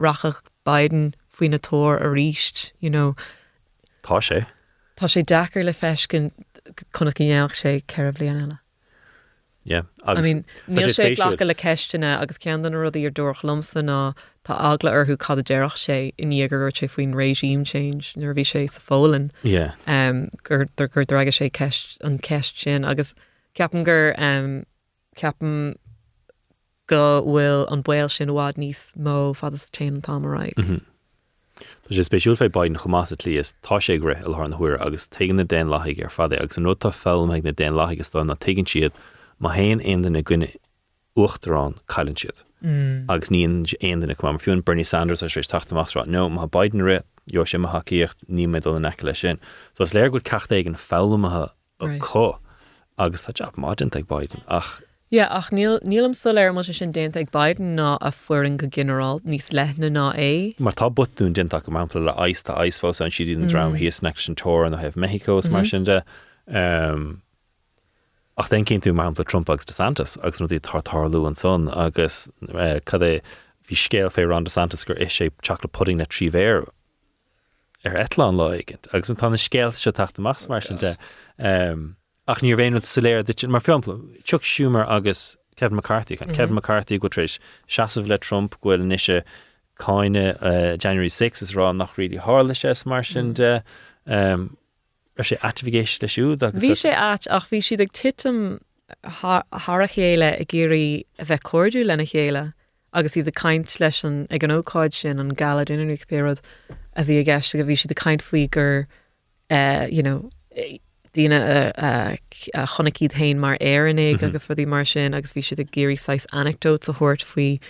rachach 0.01 0.41
Biden 0.65 1.13
faoin 1.33 1.51
na 1.51 1.59
tóir 1.59 2.01
a 2.01 2.09
ríist 2.09 2.73
you 2.81 2.91
know, 2.91 3.15
Tá 4.03 4.21
sé 4.21 4.47
Tá 4.97 5.07
sé 5.07 5.25
dechar 5.25 5.65
le 5.65 5.73
feiscin 5.73 6.33
chuna 6.93 7.13
cíneach 7.13 7.57
sé 7.57 7.83
ceir 7.87 8.13
blian 8.13 8.41
eile. 8.43 8.59
yeah. 9.65 9.83
I 10.05 10.21
mean, 10.21 10.45
níl 10.69 10.91
sé 10.91 11.15
lecha 11.17 11.47
le 11.47 11.55
ceistena 11.55 12.21
agus 12.21 12.39
cean 12.39 12.67
an 12.67 12.73
rudí 12.73 13.05
ar 13.07 13.11
dúch 13.11 13.43
lomsa 13.43 13.83
ná 13.83 14.15
tá 14.45 14.57
agla 14.59 14.91
arthú 14.91 15.17
cad 15.19 15.39
a 15.39 15.43
deirech 15.43 15.79
sé 15.79 16.13
in 16.19 16.31
níagar 16.31 16.73
sé 16.73 16.89
faoin 16.91 17.15
regime 17.15 17.65
change 17.65 18.15
nuair 18.15 18.35
bhí 18.35 18.45
sé 18.45 18.69
sa 18.69 18.81
fólan 18.81 19.31
yeah. 19.43 19.75
um, 19.87 20.29
gur 20.43 20.67
gur 20.77 21.05
aige 21.05 21.35
sé 21.39 21.49
an 22.03 22.19
ceist 22.19 22.59
sin 22.59 22.85
agus 22.85 23.15
ceapan 23.55 23.85
gur 23.85 24.15
um, 24.19 24.65
ceapan 25.17 25.77
go 26.89 27.23
bhfuil 27.23 27.67
an 27.73 27.83
buil 27.83 28.11
sin 28.11 28.35
bhád 28.39 28.59
níos 28.59 28.91
mó 28.99 29.35
fad 29.37 29.55
is 29.55 29.71
té 29.71 29.87
an 29.87 30.03
táráid. 30.03 30.59
Mhm. 30.59 30.81
Tá 30.81 30.92
sé 31.93 32.05
spéisiúil 32.07 32.39
fé 32.39 32.49
bain 32.53 32.77
chomás 32.77 33.13
líos 33.25 33.55
tá 33.63 33.79
sé 33.81 33.99
gre 34.01 34.17
il 34.25 34.35
an 34.35 34.57
thuair 34.59 34.81
agus 34.81 35.07
tegan 35.07 35.37
na 35.37 35.45
den 35.45 35.69
laigh 35.69 36.03
ar 36.05 36.11
fada 36.11 36.41
agus 36.43 36.59
an 36.59 36.65
nutá 36.65 36.93
fel 36.93 37.27
meid 37.27 37.45
na 37.45 37.53
den 37.53 37.75
laigh 37.75 38.01
tá 38.01 38.25
na 38.27 38.35
tegann 38.35 38.69
siad 38.69 38.93
má 39.41 39.55
héon 39.55 39.83
aon 39.85 40.13
na 40.13 40.23
gine 40.23 40.49
uchtarrán 41.17 41.79
caiilann 41.87 42.17
siad. 42.17 42.43
Mm. 42.63 43.11
agus 43.11 43.31
níon 43.31 43.65
aonanna 43.83 44.15
chu 44.15 44.39
fiún 44.39 44.65
Bernie 44.65 44.85
Sanders 44.85 45.23
a 45.23 45.27
sé 45.27 45.43
taachtamásrá 45.43 46.07
nó 46.07 46.29
má 46.31 46.47
Biden 46.47 46.83
ri 46.83 47.01
jo 47.27 47.43
sé 47.43 47.59
haíocht 47.59 48.23
ní 48.29 48.45
an 48.47 48.83
neice 48.83 49.03
lei 49.03 49.15
sin. 49.15 49.39
So 49.75 49.83
as 49.83 49.93
léir 49.93 50.13
go 50.13 50.19
cecht 50.19 50.53
ag 50.53 50.67
an 50.67 50.75
fellmathe 50.75 51.51
a 51.81 51.87
có 51.99 52.39
agus 52.99 53.27
tá 53.27 53.35
teap 53.35 53.57
máint 53.57 53.97
ag 53.97 54.07
Biden 54.07 54.43
ach 54.47 54.81
Ja 55.13 55.27
ach 55.29 55.51
níl 55.53 55.75
nílam 55.85 56.15
sul 56.17 56.39
ar 56.41 56.55
mar 56.57 56.65
sin 56.65 56.93
déint 56.97 57.19
ag 57.21 57.29
Biden 57.35 57.75
ná 57.77 57.99
a 58.01 58.11
fuing 58.11 58.57
go 58.57 58.67
general 58.67 59.19
níos 59.29 59.51
lethna 59.53 59.91
ná 59.93 60.07
é. 60.17 60.59
mar 60.59 60.73
tá 60.73 60.89
butún 60.89 61.35
dinach 61.37 61.67
go 61.67 61.73
mampla 61.77 62.01
le 62.01 62.15
eis 62.25 62.41
tá 62.43 62.57
eisfá 62.57 62.89
an 63.05 63.13
siad 63.13 63.35
an 63.37 63.47
dram 63.47 63.77
hí 63.77 63.93
ne 64.03 64.09
an 64.09 64.39
tóir 64.41 64.67
an 64.67 64.79
heh 64.81 64.91
Mexico 64.97 65.39
mar 65.51 65.67
sin 65.67 65.85
de. 65.85 66.03
Um, 66.49 67.21
ach 68.39 68.49
den 68.49 68.65
cinn 68.65 68.81
tú 68.81 68.97
mampla 68.97 69.29
Trump 69.29 69.51
agus 69.51 69.67
DeSantis 69.67 70.17
agus 70.25 70.41
nó 70.41 70.49
dtí 70.49 70.61
tartarlú 70.65 71.27
an 71.27 71.35
son 71.35 71.69
agus 71.69 72.31
uh, 72.49 72.81
cad 72.87 73.03
é 73.03 73.21
hí 73.69 73.77
scéal 73.77 74.09
fé 74.09 74.27
ran 74.27 74.47
DeSantis 74.47 74.87
gur 74.87 74.97
is 74.97 75.13
sé 75.13 75.29
le 75.29 75.69
pudding 75.69 75.99
na 75.99 76.05
tríhéir 76.07 76.65
ar 77.85 78.01
etláán 78.01 78.41
leigent 78.41 78.89
agus 78.95 79.11
an 79.11 79.17
tána 79.17 79.37
scéal 79.37 79.77
se 79.77 79.93
taachtamach 79.93 80.49
mar 80.49 80.63
sin 80.63 80.79
de. 80.79 80.97
um, 81.39 81.97
ach 82.33 82.43
níor 82.45 82.59
bhéin 82.61 82.81
saléir 82.89 83.25
dit 83.29 83.47
mar 83.49 83.61
fiampla 83.61 83.99
Chuck 84.25 84.43
Schumer 84.43 84.87
agus 84.89 85.37
Kevin 85.57 85.77
McCarthy. 85.77 86.17
Mm 86.17 86.29
-hmm. 86.29 86.35
Kevin 86.35 86.55
McCarthy 86.55 86.99
go 86.99 87.09
seaamh 87.09 88.09
le 88.09 88.19
Trump 88.19 88.57
gohfuil 88.61 88.89
níise 88.89 89.23
cáine 89.79 90.37
uh, 90.41 90.77
January 90.77 91.09
6 91.09 91.43
is 91.43 91.53
rá 91.53 91.73
nach 91.77 91.97
sé 91.97 92.87
mar 92.87 93.05
sin 93.05 93.33
de. 93.35 93.63
Um, 94.07 94.57
ar 95.19 95.25
sé 95.25 95.39
atvigéis 95.39 96.01
le 96.01 96.09
agus 96.43 96.63
Bhí 96.63 96.77
sé 96.77 96.93
at 96.93 97.27
ach 97.31 97.49
bhí 97.51 97.61
siad 97.61 97.81
ag 97.81 97.93
Har 99.09 99.45
chéile 99.89 100.41
a 100.41 100.45
géirí 100.45 101.05
a 101.19 101.25
bheith 101.25 101.45
cordú 101.49 101.85
lena 101.85 102.05
chéile 102.05 102.53
agus 102.93 103.17
iad 103.17 103.29
a 103.29 103.33
caiint 103.33 103.79
leis 103.81 104.05
an 104.05 104.27
ag 104.31 104.45
an 104.45 104.51
óáid 104.51 104.95
sin 104.95 105.19
an 105.19 105.35
galad 105.35 105.71
a 106.97 107.05
bhí 107.05 107.21
a 107.21 107.25
gceiste 107.25 107.57
go 107.59 107.65
bhí 107.65 107.77
siad 107.77 107.91
a 107.91 107.95
caiint 107.95 108.23
faoi 108.23 108.49
gur 108.51 108.87
uh, 109.51 109.87
you 109.91 110.03
know, 110.03 110.31
eh, 110.57 110.79
díine 111.15 111.39
a 111.79 112.67
chonacíd 112.67 113.13
hain 113.13 113.39
mar 113.39 113.57
éannig 113.61 114.21
Mhm. 114.21 114.29
agus 114.29 114.67
mar 114.67 114.85
sin 114.85 115.15
agus 115.15 115.33
bhí 115.33 115.43
siad 115.43 115.59
a 115.61 115.65
géirí 115.65 115.99
6 115.99 116.27
anecdót 116.33 116.89
a 116.89 116.93
thuirt 116.93 117.23
faoi 117.25 117.61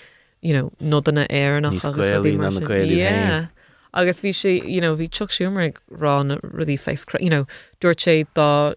you 0.42 0.52
know, 0.52 0.70
nodanna 0.80 1.26
éannach 1.28 1.84
agus 1.84 1.96
gaelaí 2.06 2.18
rudaí 2.18 2.36
mar 2.38 2.50
ná 2.50 2.54
na 2.54 2.58
sin. 2.60 2.68
gaelaí 2.68 2.96
Yeah. 2.96 3.46
agus 3.94 4.20
bhí 4.20 4.30
sé 4.32 4.52
you 4.68 4.80
know, 4.80 4.96
bhí 4.96 5.08
Chuck 5.10 5.30
Schumer 5.30 5.72
rá 5.90 6.24
na 6.26 6.36
rudí 6.38 6.78
you 7.20 7.30
know, 7.30 7.46
dúirt 7.80 8.00
sé 8.00 8.26
dá 8.34 8.74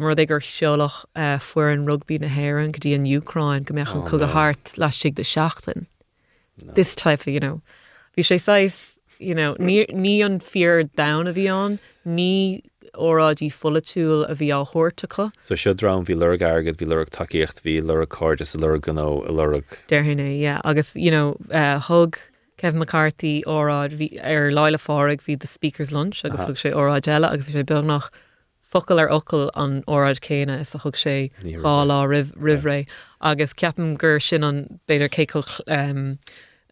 mar 0.00 0.14
gur 0.14 0.40
seolach 0.40 1.04
uh, 1.16 1.38
fuair 1.38 1.72
an 1.72 1.86
rugbí 1.86 2.20
na 2.20 2.28
haan 2.28 2.72
go 2.72 2.78
dtí 2.78 2.94
an 2.94 3.02
Ucrain 3.02 3.64
go 3.64 3.74
meach 3.74 3.92
an 3.94 4.02
Oh, 4.02 4.04
cog 4.06 4.22
a 4.22 4.26
no. 4.26 4.32
hart 4.32 4.64
leis 4.78 4.94
si 5.00 5.10
de 5.10 5.22
seachtain. 5.22 5.86
No. 6.62 6.72
This 6.74 6.94
type 6.94 7.20
of, 7.20 7.26
you 7.28 7.40
know. 7.40 7.60
Bhí 8.16 8.22
sé 8.22 8.40
6 8.40 8.98
you 9.20 9.34
know, 9.34 9.54
ní, 9.60 9.86
ní 9.92 10.24
an 10.24 10.40
fear 10.40 10.82
down 10.84 11.26
a 11.28 11.32
bhí 11.32 11.46
an, 11.52 11.78
ní 12.06 12.62
órádí 12.96 13.50
fullaúil 13.52 14.24
a 14.28 14.34
bhí 14.34 14.50
á 14.50 15.32
So 15.42 15.54
seo 15.54 15.74
dram 15.74 16.04
hí 16.04 16.16
le 16.16 16.34
agad 16.34 16.76
hí 16.76 16.86
le 16.86 17.04
takeíocht 17.06 17.62
hí 17.62 17.82
le 17.82 18.06
cordis 18.06 18.54
a 18.54 18.58
le 18.58 18.78
ganó 18.78 19.26
a 19.28 19.32
le 19.32 19.62
deirhinna 19.88 20.38
yeah. 20.38 20.60
agus 20.64 20.94
you 20.96 21.10
know, 21.10 21.36
uh, 21.50 21.80
thug 21.80 22.18
Kevin 22.56 22.78
McCarthy 22.78 23.42
óráid 23.46 23.98
bhí- 23.98 24.20
ar 24.22 24.50
leile 24.50 24.78
fárig 24.78 25.20
hí 25.22 25.38
de 25.38 25.46
Speakers 25.46 25.92
Lunch 25.92 26.24
agus 26.24 26.40
thug 26.40 26.56
sé 26.56 26.72
óráid 26.72 27.08
eile 27.08 27.30
agus 27.30 27.46
bhí 27.46 27.54
sé 27.54 27.66
be 27.66 27.82
nach 27.82 28.10
focail 28.74 29.00
ar 29.00 29.10
ocail 29.10 29.50
an 29.54 29.82
óráid 29.84 30.20
céine 30.20 30.58
is 30.60 30.74
a 30.74 30.78
thug 30.78 30.96
sé 30.96 31.30
gá 31.42 31.74
lá 31.86 32.00
rih 32.08 32.32
rihré 32.34 32.86
agus 33.20 33.52
ceapan 33.54 33.96
gur 33.98 34.18
sin 34.20 34.44
an 34.44 34.80
beidir 34.88 35.10
cé 35.10 35.26
um, 35.68 36.18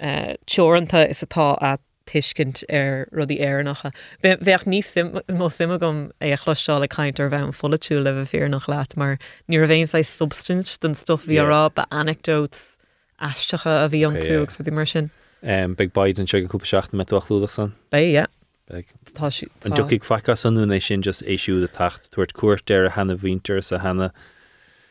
uh, 0.00 0.34
teoranta 0.46 1.08
is 1.08 1.22
atá 1.22 1.56
a 1.60 1.78
tuiscint 2.06 2.64
ar 2.70 3.08
rudí 3.12 3.38
éarnacha. 3.40 3.92
Bheith 4.22 4.66
níos 4.66 4.90
sim, 4.92 5.12
mó 5.28 5.50
sim 5.50 5.72
gom 5.78 6.10
é 6.20 6.32
a 6.32 6.36
chluisteáil 6.36 6.80
le 6.80 6.88
caiint 6.88 7.20
ar 7.20 7.30
bheith 7.30 7.48
an 7.48 7.56
folaú 7.56 8.02
le 8.02 8.12
bh 8.12 8.28
fear 8.28 8.48
nach 8.48 8.68
leat, 8.68 8.96
mar 8.96 9.18
ní 9.48 9.62
a 9.62 9.66
bhéon 9.66 9.88
sé 9.90 10.04
substant 10.04 10.78
den 10.80 10.94
stuff 10.94 11.26
bhí 11.26 11.38
ará 11.42 11.70
anecdotes 11.90 12.78
eistecha 13.20 13.84
a 13.84 13.88
bhí 13.88 14.06
an 14.06 14.16
túgus 14.20 14.58
yeah. 14.58 14.74
mar 14.74 14.86
sin. 14.86 15.10
um, 15.42 15.74
Big 15.74 15.92
Biden 15.92 16.26
se 16.26 16.40
goúpa 16.42 16.66
seach 16.66 16.92
me 16.92 17.04
chlúdach 17.04 17.50
san 17.50 17.74
Bé 17.90 18.12
yeah. 18.12 18.26
Big. 18.70 18.86
tá 19.14 19.30
si 19.32 19.46
An 19.64 19.72
duigh 19.72 20.04
facha 20.04 20.34
sanú 20.36 20.66
é 20.66 20.82
sin 20.82 21.02
just 21.02 21.22
éisiú 21.22 21.62
a 21.62 21.68
tacht 21.68 22.10
tuairt 22.12 22.32
cuairt 22.32 22.70
ar 22.70 22.86
a 22.86 22.90
hena 22.90 23.16
vítar 23.16 23.62
sa 23.62 23.78
hena 23.78 24.12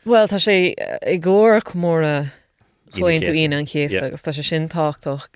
Well 0.05 0.27
tá 0.27 0.39
sé 0.39 0.73
i 0.75 1.17
ggóir 1.19 1.61
móra 1.75 2.31
chuin 2.93 3.21
tú 3.21 3.31
chéasta. 3.31 3.45
on 3.45 3.53
an 3.53 3.65
Yeah. 3.65 4.05
agus 4.05 4.21
tá 4.23 4.31
sé 4.33 4.43
sin 4.43 4.67
táchtach. 4.69 5.27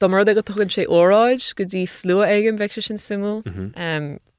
Tá 0.00 0.08
mar 0.10 0.24
go 0.28 0.42
tugann 0.44 0.68
sé 0.68 0.84
óráid 0.92 1.40
go 1.56 1.64
dtí 1.64 1.86
slú 1.88 2.18
aigen 2.24 2.58
bheice 2.60 2.82
sin 2.84 2.98
simú 3.00 3.40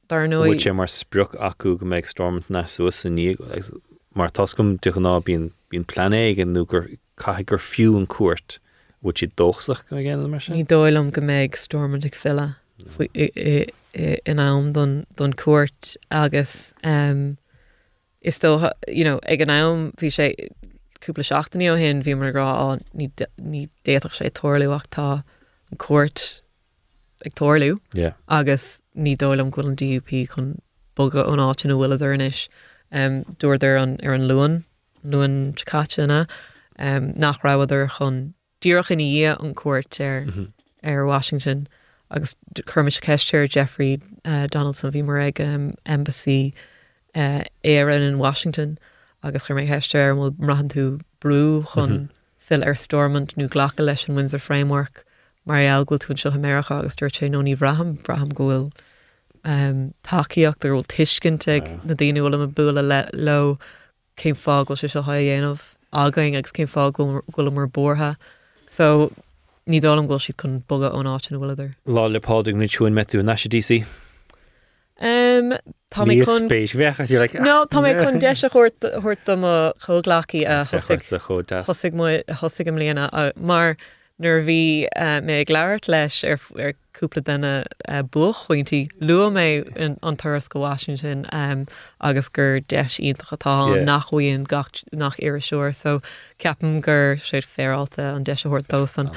dar 0.07 0.27
nó 0.29 0.43
sé 0.61 0.73
mar 0.75 0.85
spruch 0.87 1.33
acu 1.41 1.77
go 1.79 1.85
méid 1.85 2.05
Stormont 2.05 2.49
na 2.49 2.63
suas 2.65 2.95
san 3.01 3.15
ní 3.17 3.33
mar 4.13 4.29
tascom 4.29 4.77
du 4.77 4.91
ná 5.01 5.15
bíon 5.25 5.49
bíon 5.71 5.83
plané 5.85 6.21
an 6.39 6.53
nó 6.53 6.63
gur 6.67 6.85
cai 7.17 7.41
gur 7.43 7.57
fiú 7.57 7.97
an 7.97 8.05
cuat 8.05 8.59
bhil 9.03 9.17
si 9.17 9.27
dóchsach 9.33 9.81
go 9.89 9.97
ggéan 9.97 10.29
mar 10.29 10.39
ní 10.39 10.45
sin 10.61 10.65
dóilm 10.69 11.09
go 11.11 11.21
méid 11.21 11.57
stormantic 11.57 12.13
i- 13.15 14.19
in 14.29 14.39
am 14.39 14.73
don 14.73 15.05
don 15.15 15.33
cuat 15.33 15.97
agus 16.11 16.73
um, 16.83 17.37
is 18.21 18.37
tó 18.37 18.71
you 18.87 19.03
know, 19.03 19.19
ag 19.25 19.41
an 19.41 19.49
am 19.49 19.91
bhí 19.97 20.13
sé 20.13 20.29
cúpla 21.01 21.25
seachtaí 21.25 21.65
ó 21.73 21.75
hin 21.81 22.03
bhí 22.05 22.13
mar 22.15 22.31
rá 22.37 22.77
ní 22.93 23.09
ní 23.41 23.67
déach 23.83 24.13
sé 24.13 24.29
toirliúachta 24.29 25.07
an 25.17 25.23
cuat 25.75 26.41
ag 27.25 27.33
toirliú 27.35 27.79
yeah. 27.93 28.13
agus 28.27 28.81
ní 28.95 29.17
dóilm 29.17 29.49
goil 29.51 29.67
an 29.67 29.75
DUP 29.75 30.09
chun 30.29 30.61
boga 30.95 31.25
ón 31.27 31.39
áin 31.43 31.73
bhfuil 31.75 32.13
inis 32.15 32.47
um, 32.91 33.23
dúir 33.41 33.63
ar 33.63 33.77
an 33.77 33.97
ar 34.03 34.13
an 34.13 34.27
luúan 34.29 34.63
luúan 35.03 35.53
caitena 35.65 36.27
um, 36.79 37.13
nach 37.15 37.41
rahaidir 37.43 37.89
chun 37.97 38.33
díoch 38.61 38.91
in 38.91 38.99
dhé 38.99 39.35
an 39.39 39.53
cuat 39.55 39.99
ar 40.01 40.25
Mhm. 40.25 40.53
ar 40.83 41.05
Washington 41.05 41.67
agus 42.11 42.35
chumis 42.65 42.99
ceistúir 43.01 43.49
Jeffrey 43.49 43.99
uh, 44.25 44.47
Donaldson 44.47 44.91
bhí 44.91 45.03
mar 45.03 45.19
ag 45.19 45.41
um, 45.41 45.73
embassy 45.85 46.53
uh, 47.15 47.41
éan 47.63 48.01
in 48.09 48.19
Washington 48.19 48.77
agus 49.23 49.45
chu 49.47 49.53
méid 49.53 49.67
heisteir 49.67 50.13
bhfuil 50.15 50.37
rahan 50.51 50.69
tú 50.69 51.01
brú 51.19 51.65
chun 51.73 51.89
Mhm. 51.91 52.09
fill 52.37 52.63
ar 52.63 52.75
Stormont 52.75 53.35
nó 53.35 53.49
ghlacha 53.49 53.83
leis 53.83 54.07
an 54.07 54.15
Windsor 54.15 54.39
Framework 54.39 55.03
mar 55.47 55.57
eagil 55.63 55.99
tún 56.03 56.17
seo 56.21 56.31
America 56.35 56.77
agus 56.79 56.95
dúir 56.99 57.11
sé 57.17 57.29
nó 57.31 57.41
ní 57.47 57.55
braham 57.57 57.95
braham 58.03 58.29
gohfuil 58.39 58.69
um, 59.45 59.93
takeíocht 60.03 60.65
ar 60.65 60.75
ag 61.55 61.67
Wow. 61.67 61.79
na 61.85 61.93
daanaúil 62.01 62.35
am 62.41 62.49
bula 62.51 62.81
le 62.91 62.99
lo 63.13 63.57
céim 64.17 64.35
fá 64.45 64.63
go 64.65 64.75
sé 64.75 64.89
seo 64.91 65.01
ha 65.07 65.13
dhéanamh 65.19 65.63
againg 65.93 66.35
agus 66.35 66.51
céim 66.51 66.67
fá 66.75 66.89
gohfuil 66.91 67.51
mar 67.53 67.67
bortha 67.67 68.15
so 68.65 69.11
ní 69.67 69.79
dálam 69.83 70.07
ghil 70.07 70.19
siad 70.25 70.37
chun 70.41 70.59
boga 70.67 70.89
ón 70.95 71.07
áin 71.11 71.39
bhfuidir. 71.39 71.71
lá 71.87 72.03
lepádig 72.11 72.55
ní 72.55 72.67
túin 72.67 72.93
metú 72.93 73.23
na 73.23 73.35
DC 73.35 73.83
Um, 74.99 75.53
tá 75.93 76.05
mé 76.09 76.15
chun 76.25 76.47
spéis 76.49 76.73
bhecha 76.73 77.05
tú 77.05 77.19
le 77.21 77.27
No, 77.45 77.65
tá 77.69 77.81
mé 77.85 77.93
chun 78.01 78.17
de 78.17 78.27
a 78.27 78.33
chuirt 78.33 78.81
chuirt 79.03 79.29
am 79.29 79.43
a 79.45 79.73
thosig 80.65 81.05
a 81.13 81.19
cho 81.19 81.43
thosig 81.67 81.93
mu 81.93 82.07
thosig 82.39 82.67
am 82.67 82.75
léana 82.81 83.05
a- 83.13 83.31
mar 83.37 83.77
nuair 84.19 84.41
bhí 84.47 84.87
uh, 84.97 85.19
mé 85.21 85.41
ag 85.43 85.51
leabhart 85.53 85.87
leis 85.87 86.23
ar 86.25 86.39
ar 86.57 86.73
cúpla 86.97 87.21
denna 87.21 87.51
uh, 87.87 88.01
buchhaointí 88.01 88.79
lua 88.99 89.27
mé 89.29 89.43
an 89.77 89.97
an 90.01 90.15
turas 90.17 90.47
go 90.49 90.59
Washington 90.63 91.25
um, 91.31 91.67
agus 92.01 92.27
gur 92.29 92.59
deis 92.73 92.95
ionintachatá 92.97 93.53
Yeah. 93.75 93.83
nachhuioin 93.85 94.47
gach- 94.49 94.81
nach 94.91 95.19
ar 95.21 95.37
seúir 95.49 95.75
so 95.75 96.01
ceapan 96.41 96.81
gur 96.81 97.17
sé 97.21 97.43
féalta 97.45 98.15
an 98.15 98.23
de 98.23 98.33
thuirt 98.33 98.65
dosan. 98.73 99.11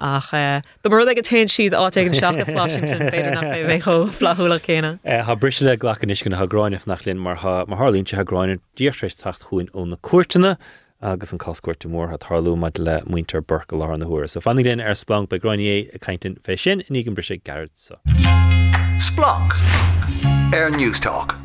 Ach 0.00 0.34
uh, 0.34 0.60
do 0.82 0.90
mar 0.90 1.06
ag 1.06 1.18
a 1.18 1.22
te 1.22 1.44
siad 1.46 1.78
áte 1.78 2.02
an 2.02 2.14
seachas 2.18 2.50
Washington 2.52 3.06
féidir 3.14 3.30
nach 3.38 3.46
fé 3.54 3.62
bhécho 3.70 3.96
flaúla 4.18 4.58
chéine. 4.58 4.98
Eh, 5.04 5.22
Tá 5.22 5.38
brise 5.38 5.62
le 5.62 5.76
ghlachan 5.76 6.10
is 6.10 6.22
gona 6.26 6.42
hagráineh 6.42 6.84
nach 6.90 7.06
linn 7.06 7.18
mar 7.22 7.36
ha- 7.36 7.64
mar 7.68 7.78
hálínte 7.78 8.18
hagráinir 8.18 8.58
díochtrééis 8.76 9.22
tacht 9.22 9.46
chuin 9.46 9.70
ón 9.70 9.90
na 9.94 9.96
cuairtena 10.02 10.56
agus 11.02 11.32
an 11.32 11.38
coscuirte 11.38 11.88
mór 11.88 12.12
a 12.12 12.18
tharlú 12.18 12.56
maid 12.58 12.78
le 12.78 13.00
muinter 13.06 13.40
burca 13.40 13.76
lá 13.76 13.92
an 13.94 14.00
na 14.00 14.06
thuair. 14.06 14.28
So 14.28 14.40
fannig 14.40 14.64
den 14.64 14.80
ar 14.80 14.94
Splanc 14.94 15.28
be 15.28 15.38
groiné 15.38 15.94
a 15.94 15.98
caiintin 15.98 16.38
fé 16.40 16.58
sin 16.58 16.82
in 16.88 17.02
gin 17.04 17.14
brise 17.14 17.38
garad 17.42 17.70
so. 17.74 17.96
Splanc. 18.98 19.52
Air 20.52 20.70
News 20.70 21.00
Talk. 21.00 21.36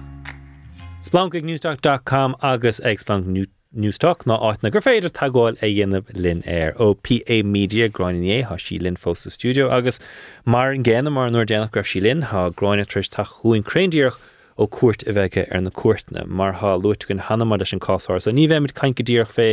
Splanc 1.02 1.36
ag 1.36 1.44
newstalk.com 1.44 2.36
agus 2.42 2.80
ag 2.82 2.98
Splanc 3.00 3.26
New- 3.26 3.46
Newstalk 3.76 4.24
ná 4.26 4.38
áit 4.40 4.62
na 4.64 4.70
gur 4.72 4.80
féidir 4.80 5.12
tagáil 5.12 5.58
a 5.62 5.68
dhéanamh 5.68 6.08
lin 6.16 6.42
air 6.48 6.72
ó 6.80 6.94
PA 6.96 7.42
Media 7.44 7.90
groinné 7.90 8.38
ha 8.48 8.56
sí 8.56 8.78
linn 8.82 8.96
fósta 8.96 9.30
studio 9.32 9.68
agus 9.70 10.00
mar 10.46 10.72
an 10.72 10.84
ggéanana 10.84 11.12
mar 11.12 11.28
nuair 11.30 11.46
déannach 11.50 11.74
gribh 11.76 11.90
sí 11.92 12.02
linn 12.02 12.22
ha 12.32 12.46
groinine 12.50 12.88
tris 12.88 13.10
tá 13.12 13.26
chuin 13.28 13.64
créindíoch 13.68 14.16
ó 14.58 14.68
cuat 14.78 15.04
a 15.08 15.16
bheitge 15.18 15.46
ar 15.52 15.62
na 15.62 15.70
cuatna 15.70 16.26
mar 16.28 16.54
há 16.62 16.76
luit 16.82 17.08
gon 17.08 17.24
hanamad 17.30 17.66
an 17.74 17.84
cásáir 17.88 18.22
so 18.22 18.32
ní 18.32 18.48
bheith 18.52 18.62
mit 18.68 18.76
caiin 18.76 18.96
go 18.96 19.04
ddíoch 19.04 19.34
fé 19.38 19.48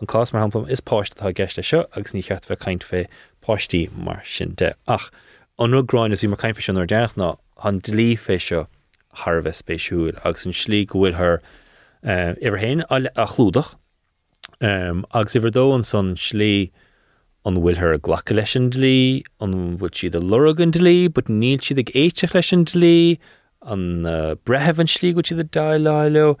an 0.00 0.10
cás 0.14 0.32
mar 0.32 0.42
haplam 0.42 0.70
is 0.76 0.80
páist 0.92 1.18
tá 1.20 1.32
geiste 1.32 1.62
seo 1.62 1.84
agus 1.96 2.16
ní 2.16 2.24
cheart 2.28 2.48
bheith 2.48 2.64
caiint 2.64 2.88
fé 2.90 3.04
páistí 3.46 3.84
mar 4.06 4.22
sin 4.24 4.54
de 4.62 4.74
ach 4.96 5.10
an 5.58 5.70
nu 5.70 5.82
groin 5.82 6.12
is 6.12 6.26
í 6.26 6.32
mar 6.32 6.42
caiin 6.42 6.58
fe 6.58 6.66
sin 6.66 6.82
ar 6.82 6.90
déach 6.94 7.14
ná 7.22 7.36
an 7.70 7.80
dlí 7.90 8.10
fé 8.26 8.40
seo 8.48 8.66
Harbh 9.24 9.48
spéisiúil 9.50 10.18
agus 10.24 10.46
an 10.46 10.54
slí 10.54 10.84
gohfuil 10.86 11.16
th 11.18 11.42
uh, 12.04 12.58
héin 12.62 12.84
a, 12.88 13.26
chlúdach. 13.32 13.74
Agus 14.60 15.38
iwwer 15.38 15.54
dó 15.54 15.64
an 15.74 15.86
son 15.86 16.14
slí 16.14 16.70
an 17.46 17.58
bhfuil 17.58 17.80
ar 17.82 17.98
ghlacha 17.98 18.36
leis 18.36 18.54
an 18.58 18.70
dlí 18.74 19.24
an 19.40 19.56
bhfuil 19.80 19.94
siad 20.00 20.18
a 20.18 20.22
luragan 20.22 20.74
dlí, 20.76 21.08
bud 21.08 21.32
níl 21.32 21.62
siad 21.64 21.82
ag 21.82 21.92
éiteach 21.94 22.36
leis 22.36 22.52
an 22.54 22.66
dlí 22.68 23.18
an 23.62 24.06
uh, 24.06 24.34
bretheh 24.44 24.78
an 24.78 24.86
slí 24.86 25.14
go 25.14 25.22
siad 25.22 25.40
a 25.40 25.44
daile 25.44 26.36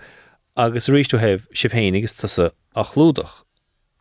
agus 0.56 0.88
ríú 0.88 1.18
heh 1.18 1.38
sib 1.54 1.72
héin 1.72 1.96
agus 1.96 2.12
tusa 2.12 2.50
a 2.74 2.84
chlúdach 2.84 3.44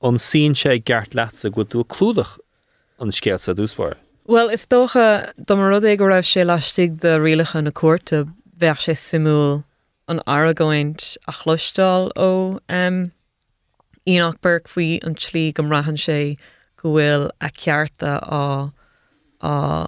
an 0.01 0.17
sin 0.17 0.53
sé 0.53 0.79
gceart 0.79 1.15
leatsa 1.17 1.51
go 1.53 1.63
dú 1.63 1.83
clúdach 1.83 2.37
an 2.99 3.09
scéal 3.09 3.39
sa 3.39 3.53
dúspáir. 3.53 3.95
Well, 4.25 4.49
is 4.49 4.65
dócha 4.65 5.31
do 5.45 5.55
mar 5.55 5.69
rud 5.69 5.87
go 5.97 6.05
raibh 6.05 6.27
sé 6.27 6.43
leistigh 6.43 6.99
de 6.99 7.17
rialacha 7.17 7.63
na 7.63 7.71
cuarta 7.71 8.25
bheith 8.57 8.83
sé 8.85 8.95
simú 8.97 9.63
an 10.07 10.21
agóint 10.27 11.17
a 11.27 11.31
chluistáil 11.31 12.11
ó 12.15 12.59
um, 12.69 13.11
Enoch 14.07 14.41
Burke 14.41 14.67
faoi 14.67 14.99
an 15.03 15.15
tlí 15.15 15.53
go 15.53 15.63
rahan 15.63 15.97
sé 15.97 16.37
go 16.77 16.93
bhfuil 16.95 17.29
a 17.41 17.49
cearta 17.49 18.19
á 18.23 18.71
á 19.41 19.87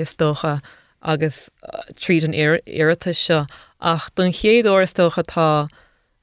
is 0.00 0.14
dócha 0.14 0.60
agus 1.02 1.50
uh, 1.62 1.82
tríd 1.94 2.24
an 2.24 2.34
irita 2.34 3.14
seo 3.14 3.46
ach 3.80 4.10
don 4.14 4.32
chéadú 4.32 4.82
is 4.82 4.94
dócha 4.94 5.24
tá 5.24 5.68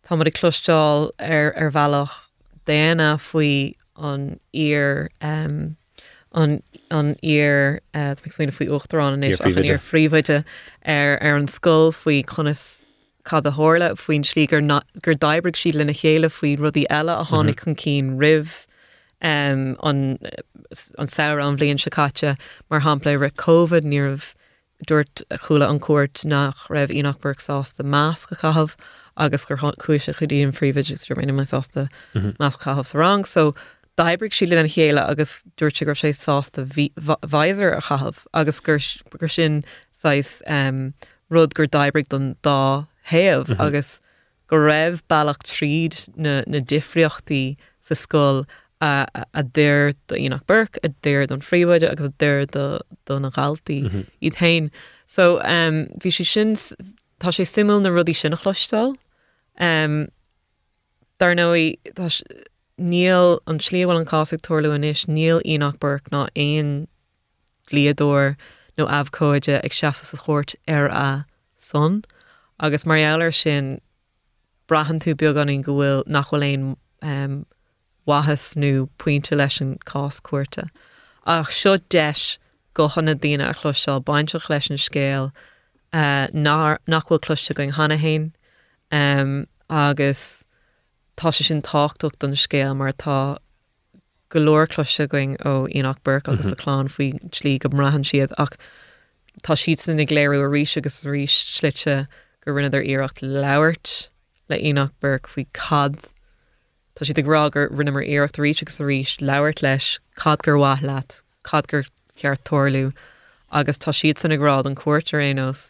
tá 0.06 0.18
mar 0.18 0.28
i 0.28 0.32
clustáil 0.32 1.10
ar 1.20 1.54
ar 1.56 1.72
bhealach 1.72 2.16
déana 2.68 3.18
faoi 3.18 3.76
an 3.98 4.40
ar 4.54 5.10
um, 5.22 5.78
an 6.34 6.62
an 6.92 7.16
ar 7.24 7.82
uh, 7.94 8.14
mé 8.22 8.52
faoi 8.54 8.70
uchtarrán 8.78 9.24
phríomhaide. 9.24 9.74
ar 9.74 9.82
fríomhaide 9.90 10.44
ar 10.86 11.18
ar 11.22 11.36
an 11.36 11.48
scóil 11.48 11.92
faoi 11.96 12.24
chunas 12.24 12.86
cad 13.24 13.48
a 13.48 13.52
hála 13.52 13.92
faoin 13.98 14.24
slí 14.24 14.48
gur 14.48 14.62
gur 15.02 15.14
daibrig 15.26 15.60
siad 15.62 15.76
lena 15.82 15.94
chéile 15.94 16.30
faoi 16.30 16.56
rudí 16.58 16.86
eile 17.00 17.18
a 17.18 17.26
tháinig 17.32 17.64
chun 17.64 17.76
cín 17.76 18.18
rih 18.22 18.66
um, 19.22 19.76
an 19.82 20.20
an 20.98 21.08
saoire 21.08 21.42
an 21.44 21.58
bblion 21.58 21.82
secate 21.86 22.38
mar 22.70 22.82
hapla 22.82 23.20
ra 23.20 23.30
COVID 23.30 23.90
níorh 23.94 24.34
dúirt 24.86 25.24
chula 25.42 25.70
an 25.70 25.80
cuat 25.80 26.26
nach 26.26 26.68
raibh 26.70 26.94
Enoch 26.94 27.20
Burke 27.20 27.42
sásta 27.42 27.84
más 27.84 28.28
go 28.28 28.36
chahabh 28.36 28.76
agus 29.18 29.46
gur 29.46 29.58
chuise 29.58 30.14
chudíon 30.14 30.54
fríomhid 30.54 31.08
gur 31.08 31.16
mé 31.16 31.46
sásta 31.48 31.90
más 32.38 32.58
chahabh 32.58 32.86
sa 32.86 32.98
rang. 32.98 33.26
So 33.26 33.56
daibrig 33.98 34.34
sí 34.34 34.48
le 34.48 34.60
an 34.60 34.68
chéile 34.68 35.10
agus 35.10 35.44
dúirte 35.58 35.86
gur 35.86 35.96
sé 35.96 36.14
sásta 36.14 36.66
bhaisir 36.66 37.76
a 37.76 37.82
chahabh 37.82 38.26
agus 38.34 38.60
gur 38.60 38.80
gur 39.18 39.28
sin 39.28 39.64
um, 40.46 40.94
rud 41.30 41.54
gur 41.54 41.68
daibrig 41.68 42.10
don 42.10 42.36
dá 42.44 42.88
héamh 43.10 43.60
agus 43.60 44.00
go 44.48 44.58
raibh 44.58 45.02
bailach 45.10 45.42
tríd 45.44 46.08
na, 46.16 46.44
na 46.48 46.60
difriochttaí 46.60 47.58
sa 47.82 47.96
scóil 47.96 48.46
a, 48.82 49.08
a, 49.16 49.26
a 49.34 49.44
déir 49.44 49.94
do 50.08 50.16
Enoch 50.16 50.46
Burke, 50.48 50.78
a 50.84 50.90
déir 50.90 51.28
don 51.28 51.40
fríomhaide 51.42 51.90
agus 51.92 52.06
a 52.06 52.10
déir 52.10 52.46
do, 52.52 52.80
do 53.06 53.20
na 53.20 53.30
galtaí 53.32 54.06
iad 54.22 54.36
hain. 54.36 54.72
So 55.06 55.40
um, 55.42 55.86
bhí 56.00 56.12
sé 56.14 56.26
sin 56.26 56.54
tá 57.20 57.32
sé 57.34 57.46
simú 57.46 57.82
na 57.82 57.90
rudí 57.90 58.14
sin 58.16 58.32
nachlostal. 58.32 58.96
Um, 59.60 60.08
Dar 61.20 61.34
s- 62.06 62.22
níl 62.78 63.40
an 63.48 63.58
slíomhil 63.58 63.98
an 63.98 64.06
cáigh 64.06 64.38
toirú 64.46 64.76
inis 64.76 65.06
níl 65.10 65.42
Enoch 65.46 65.80
Burke 65.80 66.12
ná 66.14 66.28
éon 66.36 66.88
líadúir 67.72 68.36
nó 68.78 68.86
abhcóide 68.88 69.58
ag 69.64 69.74
seaasa 69.74 70.06
sa 70.06 70.18
chót 70.18 70.54
ar 70.68 70.86
a 70.94 71.26
son 71.56 72.04
agus 72.60 72.84
marir 72.86 73.34
sin 73.34 73.82
brahan 74.70 75.00
tú 75.02 75.16
beag 75.18 75.38
an 75.42 75.62
go 75.66 75.74
bhfuil 75.74 76.04
nachhfuil 76.06 76.46
éon 76.46 76.76
um, 77.02 77.46
wahas 78.08 78.56
nó 78.56 78.90
puinte 78.98 79.36
leis 79.36 79.62
an 79.62 79.78
cás 79.86 80.22
cuairte. 80.22 80.70
Ach 81.26 81.52
seo 81.52 81.78
deis 81.90 82.38
gochan 82.74 83.06
na 83.06 83.14
daine 83.14 83.50
a 83.50 83.54
chluisteil 83.54 84.04
baintteach 84.04 84.50
leis 84.50 84.70
an 84.70 84.78
scéal 84.78 85.32
uh, 85.94 86.28
ná- 86.34 86.78
nachhfuil 86.88 87.20
cluiste 87.20 87.54
going 87.54 87.72
hana 87.72 87.98
hain 87.98 88.34
um, 88.92 89.48
agus 89.70 90.46
tá 91.18 91.32
sé 91.34 91.44
sin 91.44 91.62
táchtach 91.62 92.18
don 92.20 92.32
scéal 92.34 92.76
mar 92.76 92.92
tá 92.92 93.38
golóir 94.30 94.68
cluiste 94.68 95.08
going 95.10 95.38
ó 95.38 95.68
Enoch 95.76 96.02
Burke 96.04 96.30
agus 96.30 96.52
a 96.52 96.56
chláán 96.56 96.92
faoi 96.92 97.12
slí 97.32 97.58
go 97.60 97.70
mrahan 97.70 98.06
siad 98.08 98.34
ach 98.38 98.58
tá 99.44 99.56
siad 99.56 99.80
san 99.80 99.98
nig 99.98 100.10
léirú 100.10 100.44
a 100.44 100.50
ríis 100.52 100.78
agus 100.78 101.04
ríis 101.04 101.36
slite 101.56 102.08
gur 102.44 102.54
rinne 102.56 102.74
ar 102.74 102.84
iirecht 102.84 103.24
leabhart 103.24 104.10
le 104.50 104.60
Enoch 104.72 104.94
Burke 105.02 105.28
faoi 105.28 105.48
cad 105.54 105.98
Tá 106.98 107.06
si 107.06 107.14
arágur 107.14 107.70
rinne 107.70 107.94
mar 107.94 108.02
iirecht 108.02 108.40
rí 108.42 108.56
agus 108.60 108.80
a 108.80 108.84
ríis 108.84 109.22
leabhart 109.22 109.62
leis 109.62 110.00
cad 110.16 110.42
gur 110.42 110.58
wath 110.58 110.82
leat 110.82 111.22
cad 111.44 111.68
gur 111.68 111.86
ceart 112.18 112.42
toirú 112.44 112.92
agus 113.52 113.78
tá 113.78 113.94
siad 113.94 114.18
san 114.18 114.32
arád 114.32 114.66
an 114.66 114.74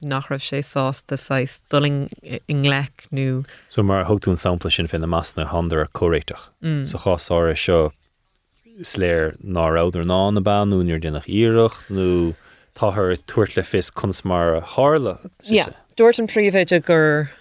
nach 0.08 0.30
raibh 0.30 0.46
sé 0.46 0.62
sás 0.64 1.04
de 1.06 1.18
6 1.18 1.60
duling 1.70 2.10
in 2.48 2.64
lech 2.64 3.08
nó 3.12 3.46
So 3.68 3.84
mar 3.84 4.06
thugtún 4.06 4.40
sampla 4.40 4.72
sin 4.72 4.88
fin 4.88 5.02
na 5.02 5.08
masna 5.08 5.46
handar 5.46 5.82
a 5.82 5.88
choréiteach. 5.90 6.48
Mm. 6.64 6.88
So 6.88 6.98
seo 7.56 7.92
sléir 8.80 9.36
ná 9.44 10.34
na 10.34 10.40
dénach 11.02 11.28
íireach 11.28 11.76
nó 11.92 12.36
táthir 12.74 13.18
tuairt 13.28 13.58
le 13.58 13.64
fis 13.64 13.92
chus 13.92 14.24
mar 14.24 14.62
hála. 14.62 15.20
Dúirt 15.98 16.20
an 16.20 16.28
príomhéide 16.28 16.82
gur 16.86 17.32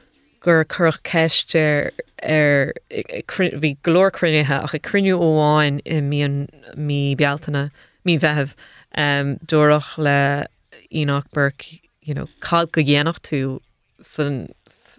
gur 0.40 0.64
chuch 0.64 1.02
ceiste 1.02 1.92
ar 2.26 2.74
bhí 2.90 3.76
glóircrunnethe 3.86 4.60
ach 4.62 4.74
i 4.74 4.82
cruniú 4.82 5.18
óháin 5.22 5.80
eh, 5.84 5.98
i 5.98 6.02
míon 6.02 6.46
mí 6.76 7.16
bealtainna 7.16 7.70
mí 8.06 8.18
bheitheh 8.18 8.54
um, 8.98 9.36
dúach 9.46 9.96
le 9.98 10.46
Enoch 10.90 11.26
Burke 11.32 11.80
you 12.06 12.14
know, 12.14 12.28
cad 12.40 12.72
go 12.72 12.80
dhéanaach 12.80 13.20
tú 13.20 13.60
san 14.00 14.48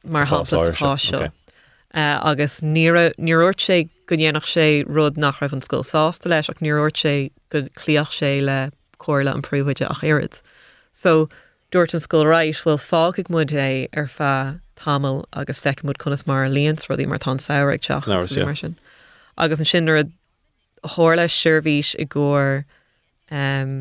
mar 0.04 0.26
chásáir 0.26 0.76
seo, 1.00 1.32
agus 1.94 2.60
níúirt 2.62 3.64
sé 3.64 3.90
go 4.06 4.16
dhéanaach 4.16 4.50
sé 4.52 4.68
rud 4.86 5.18
nach 5.18 5.40
raibh 5.40 5.56
an 5.56 5.64
scóil 5.64 5.88
sásta 5.88 6.30
leis 6.30 6.50
ach 6.52 6.60
níúirt 6.60 7.00
sé 7.04 7.32
go 7.50 7.64
clíoch 7.80 8.12
sé 8.20 8.42
le 8.44 8.72
choirla 9.00 9.34
an 9.34 9.42
príomhaide 9.42 9.88
ach 9.90 10.04
irid. 10.04 10.42
So 10.92 11.30
dúirt 11.72 11.96
an 11.96 12.04
sscoilráis 12.04 12.64
bhfuil 12.66 12.84
fáigh 12.84 13.32
mud 13.32 13.56
é 13.56 13.88
ar 13.94 14.04
er 14.04 14.12
fe 14.12 14.34
tamil 14.78 15.26
agus 15.34 15.62
fecimúd 15.62 16.00
chunas 16.04 16.26
mar 16.28 16.48
líons 16.48 16.88
ruí 16.88 17.08
mar 17.08 17.20
tá 17.20 17.36
saoigh 17.42 17.82
teach 17.82 18.08
mar 18.08 18.56
sin. 18.56 18.78
Agus 19.38 19.60
an 19.60 19.66
sinar 19.66 20.12
hála 20.84 21.28
sirvís 21.28 21.94
i 22.00 22.06
ggóir 22.06 22.64
eh, 23.32 23.76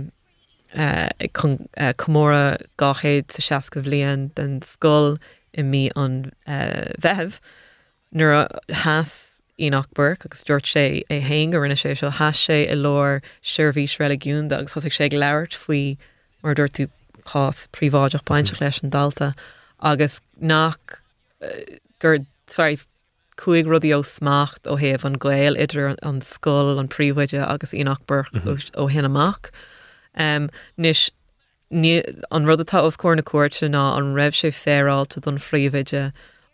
eh, 0.75 1.93
commóra 2.03 2.57
gachéad 2.79 3.31
sa 3.31 3.43
seacah 3.61 3.87
líon 3.87 4.31
den 4.35 4.61
scóil 4.61 5.19
i 5.55 5.63
mí 5.63 5.89
an 5.97 6.33
bheitheh 6.47 7.41
nuair 8.13 8.35
a 8.43 8.49
háas 8.85 9.41
íach 9.59 9.89
bur 9.95 10.17
agus 10.25 10.45
dúirt 10.45 10.69
sé 10.69 11.03
é 11.09 11.21
hain 11.23 11.51
go 11.51 11.61
rinne 11.61 11.79
sé 11.81 11.95
seo 11.97 12.11
háas 12.11 12.41
sé 12.49 12.65
i 12.67 12.77
leir 12.77 13.23
sirvís 13.43 13.97
religiún 14.03 14.53
agus 14.53 14.75
thoigh 14.75 14.93
sé 14.93 15.09
leirt 15.13 15.57
faoi 15.57 15.97
mar 16.43 16.55
dúirtú 16.55 16.91
cás 17.25 17.67
príváideach 17.73 18.25
baint 18.25 18.53
mm. 18.53 18.61
leis 18.61 18.83
an 18.83 18.91
dalta. 18.91 19.33
Mm. 19.33 19.55
Agus 19.93 20.21
nach 20.41 20.79
uh, 21.43 21.49
gur 22.03 22.19
sorry, 22.49 22.77
cuaig 23.37 23.67
rudí 23.71 23.91
ó 23.97 24.01
smacht 24.05 24.65
ó 24.71 24.77
héamh 24.81 25.05
an 25.05 25.19
gléil 25.23 25.59
idir 25.67 25.95
an 26.03 26.21
scóil 26.21 26.79
an 26.81 26.89
príomhaide 26.89 27.43
agus 27.47 27.75
Enoch 27.75 28.05
Burke 28.07 28.33
Mhm. 28.41 28.71
ó 28.83 28.89
hinamach. 28.91 29.51
Um, 30.15 30.49
Nis 30.77 31.11
an 31.71 32.47
rud 32.47 32.61
atá 32.65 32.83
os 32.83 32.97
cór 32.97 33.17
na 33.17 33.23
cuairte 33.23 33.69
ná 33.69 33.97
an 33.99 34.15
raibh 34.15 34.37
sé 34.39 34.51
féráilte 34.55 35.21
don 35.21 35.37
phríomhaide 35.39 36.13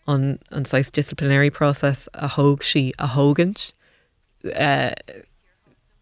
an 0.08 0.38
an 0.50 0.64
sais 0.64 0.90
disciplinary 0.90 1.50
process 1.50 2.08
a 2.14 2.28
thóg 2.28 2.62
si 2.64 2.92
a 2.98 3.06
thógant 3.08 3.72
uh, 4.56 4.90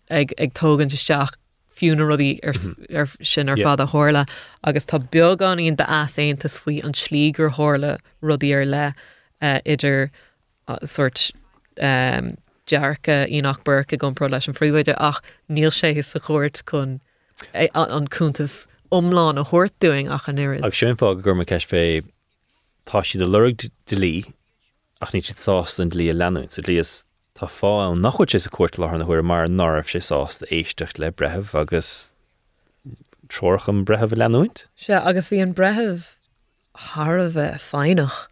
ag 0.09 0.33
ag 0.39 0.55
tógan 0.55 0.95
isteach 0.97 1.35
fiúna 1.81 2.07
rudí 2.09 2.31
ar, 2.45 2.57
ar 3.03 3.09
sin 3.23 3.49
ar 3.49 3.57
fad 3.57 3.81
a 3.81 3.89
hála 3.95 4.27
agus 4.65 4.87
tá 4.87 5.01
beagán 5.15 5.63
íon 5.65 5.77
de 5.81 5.85
aséntas 5.85 6.59
faoi 6.61 6.79
an 6.85 6.93
slígur 6.93 7.57
hála 7.57 7.97
rudí 8.23 8.53
ar 8.57 8.67
le 8.67 8.85
uh, 9.41 9.59
idir 9.65 10.11
uh, 10.69 10.79
soort 10.85 11.31
um, 11.81 12.35
dearcha 12.71 13.27
ionach 13.29 13.63
burca 13.65 13.99
gompro 13.99 14.29
leis 14.31 14.49
an 14.49 14.59
fríomide 14.59 14.95
ach 14.99 15.21
níl 15.49 15.73
sé 15.75 15.95
is 15.97 16.13
sa 16.15 16.23
chóirt 16.27 16.63
chun 16.71 17.01
é- 17.53 17.71
an 17.75 17.91
an 17.99 18.09
cúntas 18.09 18.67
omláán 18.93 19.41
a 19.41 19.45
thuirtúing 19.45 20.11
ach 20.11 20.29
an 20.29 20.37
nuir 20.37 20.59
Ag 20.65 20.75
sin 20.75 20.97
fá 20.97 21.15
gur 21.23 21.45
ceis 21.45 21.67
fé 21.73 21.85
tá 22.87 23.05
si 23.05 23.19
de 23.19 23.27
lurug 23.27 23.69
de 23.87 23.97
lí 23.97 24.15
ach 25.01 25.15
ní 25.15 25.23
siad 25.23 25.41
sásta 25.41 25.83
an 25.87 25.95
lí 25.97 26.11
a 26.11 26.15
leún 26.15 26.51
so 26.51 26.63
líos 26.63 27.05
tá 27.41 27.49
fá 27.49 27.73
an 27.89 28.03
nachhuiid 28.05 28.35
sé 28.37 28.47
a 28.47 28.51
cuat 28.53 28.79
le 28.79 28.87
na 28.99 29.07
chuir 29.09 29.25
mar 29.25 29.47
námh 29.49 29.87
sé 29.89 30.01
sásta 30.05 30.49
éistecht 30.53 30.99
le 30.99 31.11
bretheh 31.11 31.55
agus 31.61 32.15
trocham 33.29 33.85
bretheh 33.85 34.17
leúint 34.23 34.67
Se 34.77 34.93
agus 34.93 35.31
bhí 35.31 35.41
an 35.43 35.55
bretheh 35.55 36.17
Har 36.91 37.19
bheith 37.19 37.65
féinach. 37.65 38.27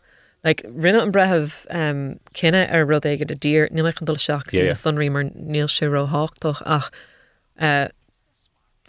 Like, 0.45 0.63
rinne 0.69 1.01
an 1.03 1.13
bretheh 1.13 1.67
um, 1.75 2.21
cinenne 2.33 2.71
ar 2.73 2.85
rud 2.87 3.09
éige 3.09 3.31
a 3.31 3.35
dír 3.47 3.71
níach 3.73 4.01
an 4.01 4.11
dul 4.11 4.21
seach 4.21 4.53
Yeah, 4.53 4.69
yeah. 4.71 4.79
sunrí 4.79 5.11
mar 5.11 5.25
níl 5.25 5.71
sé 5.73 5.91
ro 5.91 6.07
háchtach 6.07 6.61
ach 6.65 6.91
uh, 7.59 7.89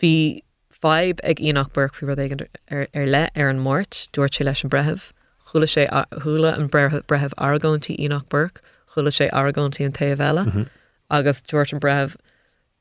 hí 0.03 0.43
feib 0.81 1.23
ag 1.23 1.39
ionach 1.39 1.71
burc 1.73 1.95
fi 1.95 2.05
rud 2.05 2.19
ar, 2.25 2.87
ar 2.93 3.07
le 3.07 3.23
ar 3.35 3.49
an 3.53 3.63
mórt 3.63 4.03
dúirt 4.13 4.37
sé 4.37 4.45
leis 4.45 4.63
an 4.63 4.73
bretheh 4.75 5.11
chula 5.51 5.71
sé 5.71 5.87
thula 6.19 6.53
an 6.55 6.69
bretheh 6.69 7.33
argóntí 7.49 7.97
ionach 7.97 8.27
burc 8.29 8.61
chula 8.99 9.11
sé 9.15 9.29
argóntí 9.31 9.85
an 9.85 9.93
taobhile 9.93 10.45
Mhm. 10.45 10.67
agus 11.09 11.41
dúirt 11.41 11.73
an 11.73 11.79
bretheh 11.79 12.15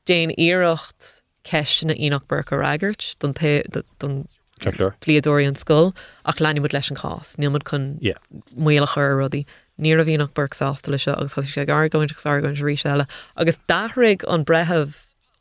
déon 0.05 0.35
íirecht 0.37 1.21
ceistena 1.45 1.95
Enoch 1.97 2.27
Burke 2.27 2.51
a 2.51 2.57
raigart 2.57 3.15
don 3.19 3.33
don 3.99 4.27
líadóí 5.07 5.47
an 5.47 5.55
sscoil 5.55 5.93
ach 6.25 6.39
leine 6.43 6.59
mud 6.61 6.73
leis 6.73 6.89
an 6.91 6.97
chás. 6.97 7.35
Níl 7.37 7.57
chun 7.63 7.97
Yeah. 8.01 8.17
muoach 8.57 8.97
ar 8.97 9.15
rudí. 9.15 9.45
Ní 9.79 9.93
a 9.93 10.03
bhíonach 10.03 10.33
bursásta 10.33 10.89
lei 10.91 10.97
seo 10.97 11.13
agus 11.15 11.33
sé 11.35 11.65
gargaint 11.65 12.11
argaint 12.25 12.57
rí 12.61 12.75
seile. 12.77 13.07
agus 13.37 13.57
dathraigh 13.69 14.23
an 14.27 14.43
bretheh 14.43 14.93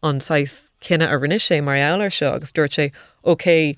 an 0.02 0.20
sais 0.20 0.70
cinenne 0.80 1.10
a 1.12 1.18
rinne 1.18 1.38
sé 1.40 1.60
mar 1.62 1.74
eir 1.74 2.10
seo 2.12 2.32
agus 2.34 2.52
dúirt 2.52 2.72
sé 2.78 2.92
ócé 3.26 3.76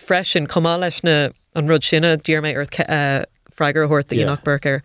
freisin 0.00 0.46
comá 0.48 0.76
leis 0.78 1.04
na 1.04 1.28
an 1.54 1.68
rud 1.68 1.84
sinna 1.84 2.16
dír 2.16 2.42
méid 2.42 2.56
ar 2.58 3.26
freigar 3.54 3.86
thuirta 3.86 4.16
ionach 4.18 4.42
burcar 4.42 4.82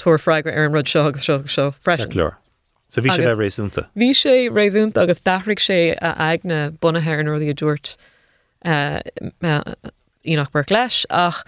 túair 0.00 0.20
freigar 0.26 0.56
ar 0.56 0.64
an 0.66 0.72
rud 0.72 0.88
seo 0.88 1.06
agus 1.08 1.24
seo 1.28 1.42
seo 1.46 1.70
freisin. 1.72 2.12
Ceir 2.14 2.36
So 2.90 3.00
bhí 3.02 3.10
sé 3.14 3.22
Agus- 3.22 3.26
bheith 3.38 3.38
rééisúnta 3.38 3.82
Bhí 3.96 4.10
sé 4.20 4.32
réún 4.50 4.96
agus 4.98 5.20
dahraigh 5.20 5.62
sé 5.62 5.94
a 6.02 6.14
aagna 6.28 6.70
bunathe 6.80 7.18
an 7.20 7.26
ruí 7.30 7.50
a 7.50 7.54
dúirt 7.54 7.96
ionach 10.24 10.52
bar 10.52 10.64
leis 10.70 11.04
ach 11.10 11.44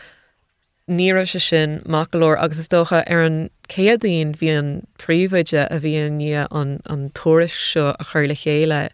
ní 0.89 1.09
se 1.27 1.39
sin 1.41 1.81
maclór 1.81 2.37
agus 2.39 2.59
is 2.59 2.69
dócha 2.69 3.03
ar 3.07 3.23
an 3.23 3.51
céadín 3.69 4.35
bhí 4.39 4.51
an 4.59 4.87
príomhaide 4.99 5.67
a 5.71 5.79
bhíon 5.81 6.19
ní 6.21 6.33
an, 6.51 6.81
an 6.87 7.11
toris 7.11 7.53
seo 7.73 7.91
a 7.99 8.05
chuir 8.05 8.29
le 8.29 8.35
chéile 8.35 8.89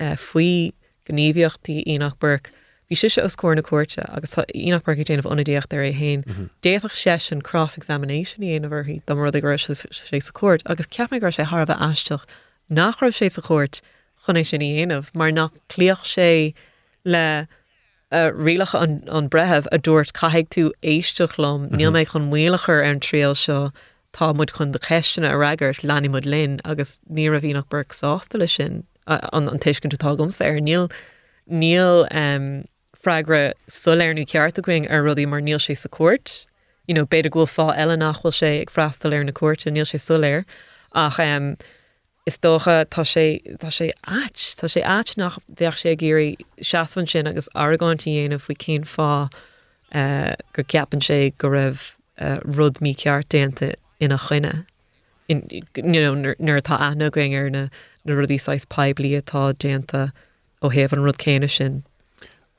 uh, 0.00 0.14
faoi 0.16 0.72
gníomhiochttaí 1.08 1.84
ionach 1.86 2.18
burc. 2.18 2.50
Bhí 2.90 2.96
si 2.96 3.08
se 3.10 3.20
oscóir 3.20 3.54
na 3.54 3.60
cuate 3.60 4.02
agus 4.08 4.30
tá 4.30 4.44
Enoch 4.54 4.82
Burke 4.82 5.04
déanamh 5.04 5.28
onadíocht 5.28 5.74
ar 5.76 5.84
é 5.84 5.92
héin. 5.92 6.24
Déach 6.62 6.88
sé 6.96 7.32
an 7.32 7.42
cross-examination 7.42 8.42
í 8.42 8.56
anamhí 8.58 9.02
dá 9.04 9.14
mar 9.14 9.30
gur 9.30 9.56
sé 9.56 9.76
sa 9.76 10.32
cuat, 10.32 10.62
agus 10.64 10.86
ceapna 10.86 11.20
gur 11.20 11.30
sé 11.30 11.44
Harbh 11.44 11.68
eisteach 11.68 12.24
nach 12.70 13.00
raibh 13.00 13.12
sé 13.12 13.30
sa 13.30 13.42
chót 13.42 13.82
chunéis 14.26 14.46
sin 14.46 14.60
dhéanamh, 14.60 15.14
mar 15.14 15.30
nach 15.30 15.52
clíoch 15.68 16.04
sé 16.04 16.54
le 17.04 17.46
uh, 18.10 18.30
rialacha 18.32 18.80
an, 18.80 19.04
an 19.08 19.28
bretheh 19.28 19.66
a 19.70 19.78
dúirt 19.78 20.14
caiigh 20.14 20.48
tú 20.48 20.72
éisteachlum, 20.82 21.68
níl 21.68 21.92
méid 21.92 22.08
chun 22.08 22.30
muoachar 22.30 22.80
ar 22.80 22.88
an 22.88 23.00
tríal 23.00 23.36
seo 23.36 23.70
tá 24.16 24.34
mud 24.34 24.52
chun 24.56 24.72
de 24.72 24.78
cheistena 24.78 25.34
a 25.34 25.36
raigart 25.36 25.84
lenig 25.84 26.10
mud 26.10 26.24
lin 26.24 26.58
agus 26.64 27.00
ní 27.10 27.28
a 27.28 27.62
burc 27.64 27.92
sásta 27.92 28.38
lei 28.38 28.46
sin 28.46 28.84
an 29.06 29.48
an 29.48 29.58
teiscin 29.58 29.92
tútágums 29.92 30.40
ar 30.40 30.60
níl 30.60 30.90
níl 31.48 32.06
um, 32.10 32.64
freigra 33.02 33.52
soléirnú 33.68 34.26
ceart 34.26 34.58
a 34.58 34.62
going 34.62 34.88
ar 34.90 35.02
rudí 35.02 35.26
mar 35.26 35.40
níl 35.40 35.58
sé 35.58 35.76
sa 35.76 35.88
cuat. 35.88 36.44
You 36.86 36.94
know, 36.94 37.04
beidir 37.04 37.30
ghfuil 37.30 37.50
fá 37.50 37.76
eile 37.76 37.96
nachhfuil 37.96 38.34
sé 38.34 38.60
ag 38.62 38.70
freistal 38.70 39.14
ar 39.14 39.24
na 39.24 39.32
cuat 39.32 39.66
a 39.66 39.70
níl 39.70 39.86
sé 39.86 40.00
soléir 40.00 40.44
ach 40.94 41.18
um, 41.20 41.56
is 42.26 42.38
dócha 42.38 42.84
tá 42.86 43.04
sé 43.04 43.40
tá 43.58 43.70
sé 43.70 43.92
áit 44.06 44.36
Tá 44.60 44.68
sé 44.68 44.82
áit 44.82 45.16
nach 45.16 45.38
bheith 45.48 45.78
sé 45.82 45.96
géirí 45.96 46.36
seaashan 46.60 47.08
sin 47.08 47.26
agus 47.26 47.48
argáintí 47.54 48.14
dhéanamh 48.16 48.44
faoi 48.44 48.56
cén 48.56 48.84
fá 48.84 49.28
uh, 49.94 50.34
gur 50.52 50.64
ceapan 50.64 51.00
sé 51.00 51.32
go 51.38 51.48
raibh 51.48 51.96
uh, 52.18 52.38
rud 52.44 52.80
mí 52.80 52.94
ceart 52.94 53.28
déanta 53.28 53.74
ina 54.00 54.18
chuine. 54.18 54.66
In, 55.28 55.46
you 55.50 56.00
know, 56.00 56.14
nuair 56.14 56.62
tá 56.62 56.80
ana 56.80 57.10
going 57.10 57.34
ar 57.34 57.50
na, 57.50 57.68
na 58.04 58.14
rudí 58.14 58.40
6 58.40 58.64
peblií 58.66 59.20
atá 59.20 59.52
déanta 59.52 60.12
ó 60.62 60.72
héamh 60.72 60.92
an 60.92 61.04
rud 61.04 61.18
céine 61.18 61.50
sin. 61.50 61.84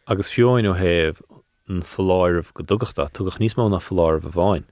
Agus 0.09 0.31
fiúin 0.33 0.67
ó 0.69 0.73
héh 0.79 1.15
an 1.69 1.81
fláirh 1.85 2.51
go 2.57 2.63
dugachta 2.63 3.05
tugach 3.13 3.37
níos 3.41 3.55
mó 3.59 3.69
na 3.69 3.79
fláir 3.89 4.17
a 4.25 4.29
bháin 4.39 4.65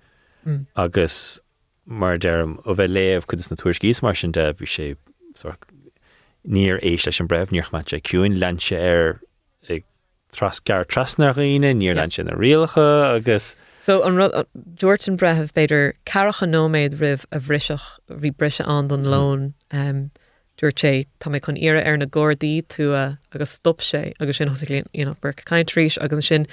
Mm. 0.48 0.66
agus 0.78 1.42
mar 1.86 2.18
derm 2.18 2.58
ó 2.64 2.74
bheith 2.78 2.94
léamh 2.96 3.26
chud 3.28 3.40
is 3.44 3.50
na 3.52 3.58
tuair 3.60 3.80
gís 3.84 4.02
mar 4.02 4.16
sin 4.16 4.32
de 4.32 4.46
bhí 4.54 4.68
sé 4.74 4.86
níor 6.48 6.80
ééis 6.82 7.06
leis 7.08 7.20
an 7.20 7.28
breh 7.28 7.50
níoch 7.52 7.72
mat 7.74 7.90
sé 7.92 8.00
ciúin 8.02 8.38
lese 8.40 8.78
ar 8.80 9.20
ag 9.70 9.84
tras 10.32 10.60
gar 10.64 10.86
trasnar 10.86 11.34
riine 11.36 11.74
níor 11.76 11.96
Yeah. 11.96 12.06
le 12.06 12.12
sin 12.12 12.26
na 12.28 12.34
rialacha 12.34 13.16
agus 13.18 13.56
So 13.82 14.04
an 14.04 14.16
rud 14.18 14.32
George 14.76 15.08
an 15.08 15.18
bretheh 15.18 15.52
beidir 15.54 15.94
caracha 16.06 16.48
nóméid 16.48 16.96
rih 17.02 17.26
a 17.32 17.40
bhriseach 17.40 17.86
bhí 18.10 18.32
brise 18.36 18.62
an 18.66 18.88
don 18.88 19.04
lón 19.04 19.54
um, 19.72 20.12
dúir 20.58 20.74
sé 20.74 21.06
tá 21.22 21.30
mé 21.30 21.42
chun 21.44 21.58
ire 21.58 21.84
ar 21.84 21.98
na 21.98 22.06
ggódaí 22.06 22.64
tú 22.68 22.94
a 22.98 23.20
agus 23.34 23.52
stop 23.60 23.80
sé 23.86 24.14
agus 24.20 24.38
sin 24.38 24.50
hosilíon 24.50 24.88
ionach 24.94 25.20
ber 25.22 25.34
caiintríéis 25.34 25.98
agus 26.02 26.18
an 26.18 26.28
sin 26.30 26.48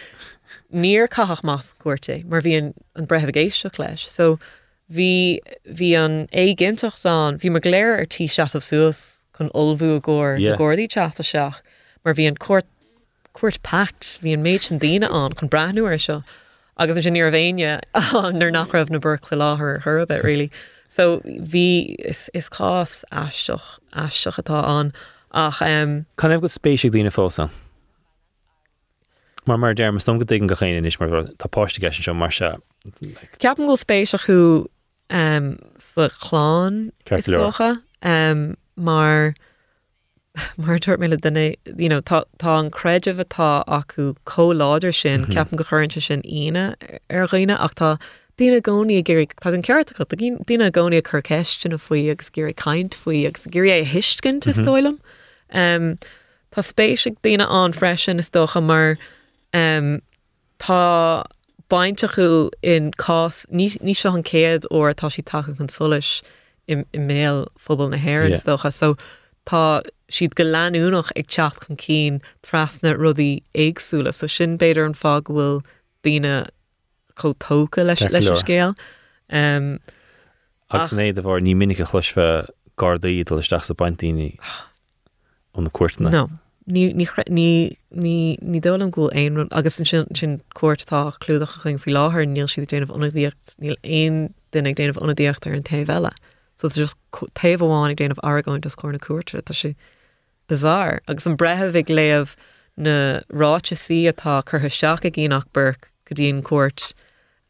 níor 0.73 1.09
caach 1.09 1.43
más 1.43 1.73
cuairte, 1.81 2.25
mar 2.25 2.43
bhí 2.43 2.57
an, 2.59 2.75
an 2.95 3.07
bretheh 3.07 3.33
géisteach 3.33 3.79
leis. 3.79 4.05
So 4.11 4.39
hí 4.93 5.39
hí 5.67 5.95
an 5.97 6.27
é 6.33 6.55
ginintach 6.55 6.99
san, 6.99 7.39
bhí 7.39 7.51
mar 7.51 7.65
léir 7.65 7.99
ar 7.99 8.07
tí 8.07 8.29
seaamh 8.29 8.53
suasas 8.61 9.25
chun 9.37 9.51
olbhú 9.55 9.97
a 9.97 10.01
ggóir 10.01 10.39
Yeah. 10.41 10.53
na 10.53 10.59
ggódaí 10.59 10.87
teachta 10.89 11.25
seach, 11.25 11.63
mar 12.05 12.15
bhí 12.15 12.29
an 12.29 12.37
cuat 12.37 12.67
cuat 13.35 13.63
pact 13.63 14.21
hí 14.23 14.35
an 14.35 14.45
méid 14.45 14.71
an 14.71 14.79
daine 14.79 15.09
an 15.11 15.33
chun 15.35 15.49
brathú 15.49 15.87
ar 15.89 15.99
seo. 15.99 16.23
Agus 16.77 17.03
sin 17.03 17.15
níor 17.15 17.33
bhéine 17.33 17.81
nar 18.39 18.51
nach 18.51 18.73
raibh 18.73 18.91
na 18.91 18.99
burc 18.99 19.31
le 19.31 19.39
láthair 19.39 19.83
thur 19.83 19.99
a 19.99 20.07
bit 20.07 20.23
rilí. 20.23 20.51
So 20.87 21.21
bhí 21.21 21.97
is, 21.99 22.31
is 22.35 22.49
cás 22.49 23.05
eisteach 23.13 23.79
eisteach 23.95 24.41
atá 24.43 24.63
an 24.67 24.93
ach 25.33 25.63
um, 25.63 26.07
Can 26.17 26.33
ef 26.33 26.41
go 26.41 26.47
spéisiigh 26.47 26.95
lína 26.95 27.13
fósan. 27.15 27.51
Mar 29.47 29.59
mar 29.59 29.75
derm 29.75 30.01
stom 30.01 30.19
go 30.19 30.25
dgan 30.25 30.49
go 30.49 30.55
chéine 30.55 30.87
is 30.87 30.99
mar 31.01 31.09
tápáiste 31.39 31.83
seo 31.93 32.15
mar 32.15 32.31
se 32.31 32.55
ceapan 33.39 33.67
go 33.67 33.77
spéisiach 33.77 34.27
chu 34.27 34.69
um, 35.11 35.57
sa 35.79 36.09
chláán 36.09 36.91
leor. 37.07 37.81
um, 38.03 38.57
mar 38.77 39.35
mar 40.59 40.79
tuair 40.79 40.99
mé 40.99 41.09
duna 41.17 41.55
you 41.79 41.89
know, 41.89 42.01
tá 42.01 42.25
an 42.59 42.71
creideh 42.71 43.15
atá 43.25 43.65
acu 43.67 44.17
cóláidir 44.27 44.95
sin 44.95 45.25
Mhm. 45.27 45.33
ceapan 45.35 45.57
go 45.57 45.65
chuirinte 45.65 46.03
sin 46.03 46.23
ine 46.25 46.75
ar 47.11 47.27
roiine 47.29 47.57
ach 47.59 47.75
tá 47.75 47.99
Dína 48.37 48.61
gcóí 48.61 49.01
géir 49.05 49.29
tá 49.41 49.53
an 49.55 49.63
ceart 49.63 49.95
go 49.95 50.05
dína 50.05 50.71
gcóí 50.73 51.01
chu 51.09 51.21
ceistin 51.23 51.73
a 51.73 51.79
faoi 51.79 52.11
agus 52.11 52.31
gur 52.31 52.51
caiint 52.53 52.95
faoi 52.95 53.27
agus 53.29 53.47
gur 53.47 53.63
é 53.65 53.85
hiiscin 53.85 54.45
is 54.49 54.59
Mhm. 54.59 54.65
dóilem. 54.67 54.99
Tá 56.51 56.61
spéisiigh 56.63 57.17
daine 57.23 57.47
an 57.49 57.73
freisin 57.73 58.19
is 58.19 58.31
dócha 58.31 58.61
mar 58.63 58.99
um, 59.53 60.03
tá 60.59 61.25
bainte 61.71 62.09
chu 62.13 62.51
in 62.61 62.91
cás 62.99 63.47
ní 63.53 63.71
seo 63.95 64.15
an 64.17 64.25
céad 64.25 64.65
ó 64.73 64.83
tá 64.95 65.13
si 65.13 65.23
take 65.23 65.47
an 65.61 65.69
solis 65.69 66.23
i 66.69 66.75
mé 66.75 67.47
fphobal 67.57 67.89
na 67.91 67.97
hair 67.99 68.27
Yeah. 68.27 68.37
stocha 68.37 68.73
so 68.73 68.97
tá 69.47 69.83
siad 70.15 70.37
go 70.39 70.47
leanúnach 70.47 71.13
ag 71.17 71.31
techt 71.37 71.67
chun 71.67 71.81
cín 71.85 72.21
trasna 72.47 72.95
rudí 72.99 73.31
éagsúla 73.67 74.15
so 74.15 74.31
sin 74.31 74.59
beidir 74.59 74.87
an 74.87 74.99
fág 74.99 75.31
bhfuil 75.31 75.63
daine 76.07 76.35
chotóca 77.21 77.87
leis 77.87 78.05
leis 78.11 78.31
an 78.31 78.41
scéal 78.43 78.77
um, 79.41 79.69
agus 80.71 80.93
éiad 80.93 81.19
a 81.19 81.27
bhar 81.27 81.43
ní 81.43 81.55
minic 81.57 81.83
a 81.83 81.89
chluisfe 81.91 82.29
gardaí 82.81 83.21
iad 83.21 83.33
leisteach 83.35 83.67
sa 83.69 83.77
baintíine 83.79 84.35
ón 85.55 85.69
na 85.69 85.71
cuairtena. 85.71 86.11
No. 86.11 86.29
Ní 86.67 86.95
ní 86.97 87.07
ní 87.29 87.77
ní 87.93 88.39
ní 88.41 88.61
dul 88.61 88.83
an 88.83 88.91
ghúil 88.91 89.37
run 89.37 89.49
agus 89.53 89.79
an 89.79 89.87
sin 89.87 90.07
sin 90.15 90.41
cuairtá 90.57 91.13
clúdach 91.21 91.61
chuin 91.63 91.79
fi 91.79 91.93
láthair 91.93 92.27
níl 92.27 92.49
siad 92.49 92.71
déanamh 92.73 92.95
onadíocht 92.97 93.57
níl 93.61 93.77
aon 93.85 94.35
duine 94.53 94.73
ag 94.73 94.79
déanamh 94.81 95.03
onadíocht 95.03 95.47
ar 95.47 95.59
an 95.59 95.63
taobhile. 95.63 96.11
So 96.57 96.67
it's 96.67 96.77
just 96.77 96.97
taobh 97.35 97.63
amháin 97.67 97.93
ag 97.93 98.01
déanamh 98.01 98.25
argáin 98.25 98.65
dos 98.65 98.79
cóna 98.81 98.99
cuairte 98.99 99.43
tá 99.43 99.55
si 99.55 99.77
bizar 100.49 101.01
agus 101.09 101.27
an 101.27 101.37
bretheh 101.37 101.75
ag 101.75 101.87
léamh 101.87 102.37
na 102.77 103.21
ráte 103.33 103.77
si 103.77 104.05
atá 104.05 104.43
chutha 104.45 104.71
seach 104.71 105.05
a 105.05 105.11
gíach 105.11 105.47
burc 105.53 105.91
go 106.05 106.15
dtíon 106.15 106.43
cuat 106.43 106.93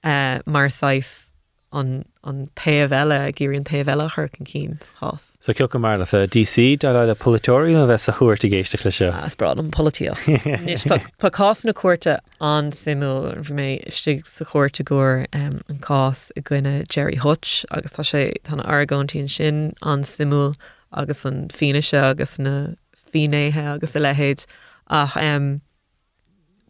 uh, 0.05 0.41
mar 0.47 0.69
6 0.69 1.33
an 1.75 2.05
an 2.23 2.49
taobhile 2.57 3.17
a 3.29 3.33
ggéiríon 3.33 3.65
taobhile 3.69 4.09
chur 4.11 4.29
an 4.39 4.47
chás. 4.47 5.35
So 5.41 5.53
ceil 5.53 5.69
go 5.69 5.79
mar 5.79 5.99
le 5.99 6.05
DC 6.05 6.79
dá 6.79 6.93
le 6.93 7.11
a 7.11 7.15
polytóí 7.15 7.75
a 7.75 7.87
bheits 7.87 8.09
a 8.09 8.13
chuirta 8.13 8.51
géiste 8.51 8.85
lei 8.85 8.91
se. 8.91 9.07
As 9.07 9.35
brad 9.35 9.59
an 9.59 9.71
políoch. 9.71 10.23
Tá 11.19 11.31
cás 11.31 11.65
na 11.65 11.73
cuairte 11.73 12.19
an 12.41 12.71
simú 12.71 13.35
mé 13.51 13.85
istí 13.87 14.27
sa 14.27 14.45
chuirte 14.45 14.85
goir 14.85 15.27
um, 15.33 15.61
an 15.69 15.79
cás 15.81 16.31
i 16.37 16.41
gcuine 16.41 16.89
Gerry 16.89 17.17
Hutch 17.17 17.65
agus 17.71 17.93
tá 17.93 18.07
sé 18.07 18.33
tána 18.45 18.65
argóntíín 18.65 19.29
sin 19.29 19.75
an 19.83 20.03
simú 20.03 20.55
agus 20.93 21.25
an 21.25 21.49
fineise 21.49 22.01
agus 22.01 22.39
na 22.39 22.75
finéthe 23.15 23.63
agus 23.75 23.97
a 23.97 24.03
lehéid 24.03 24.45
ach 24.91 25.17
um, 25.17 25.61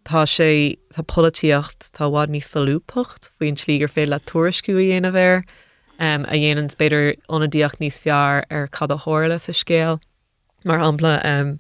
tá 0.05 0.25
sé 0.29 0.77
tá 0.93 1.03
políocht 1.03 1.91
tá 1.97 2.11
bhád 2.13 2.31
ní 2.31 2.41
salúptocht 2.45 3.31
faoin 3.39 3.57
slígur 3.57 3.89
fé 3.89 4.07
le 4.07 4.21
tuaisciú 4.21 4.77
dhéana 4.77 5.13
bhéir 5.15 5.43
um, 5.99 6.27
a 6.29 6.37
dhéanaan 6.37 6.69
beidir 6.77 7.17
onadíocht 7.29 7.81
níos 7.81 7.99
fear 7.99 8.45
ar 8.51 8.69
cad 8.69 8.93
a 8.93 9.01
háirla 9.07 9.41
sa 9.41 9.53
scéal 9.53 10.01
mar 10.65 10.79
ampla 10.79 11.17
um, 11.25 11.57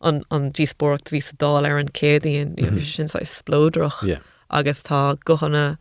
an 0.00 0.22
an 0.30 0.52
díspócht 0.52 1.10
ví 1.10 1.20
dá 1.42 1.52
ar 1.58 1.78
an 1.78 1.90
cédaíon 2.00 2.54
mm 2.54 2.68
-hmm. 2.68 2.80
sin 2.96 3.08
sa 3.08 3.18
splódroch 3.24 4.02
Yeah. 4.06 4.22
agus 4.50 4.82
tá 4.82 5.16
gochanna 5.26 5.78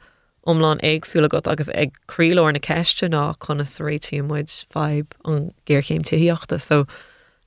omláin 0.47 0.79
éagsúla 0.81 1.29
got 1.29 1.47
agus 1.47 1.69
agríóir 1.69 2.53
na 2.53 2.59
ceiste 2.59 3.07
ná 3.09 3.35
chuna 3.39 3.65
sa 3.65 3.83
réitimuid 3.83 4.49
feib 4.73 5.13
an 5.25 5.51
ggéirchéim 5.67 6.03
tuíochta 6.07 6.59
so 6.59 6.85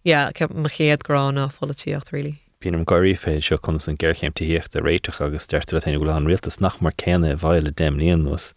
yeah, 0.04 0.30
ceap 0.32 0.54
mar 0.54 0.70
chéad 0.70 1.04
gránna 1.04 1.50
folatíocht 1.52 2.12
rilí. 2.14 2.38
Bíanam 2.60 2.84
goirí 2.84 3.16
fé 3.16 3.38
seo 3.40 3.58
chun 3.58 3.78
san 3.80 3.96
ggéirchéim 3.96 4.34
tííocht 4.36 4.76
a 4.76 4.82
réiteach 4.84 5.20
agus 5.24 5.46
deirtar 5.46 5.80
a 5.80 5.98
go 5.98 6.10
an 6.10 6.26
rialtas 6.26 6.60
nach 6.60 6.80
mar 6.80 6.92
céna 6.92 7.36
bhile 7.36 7.72
déim 7.72 7.96
líon 7.98 8.24
nos. 8.24 8.52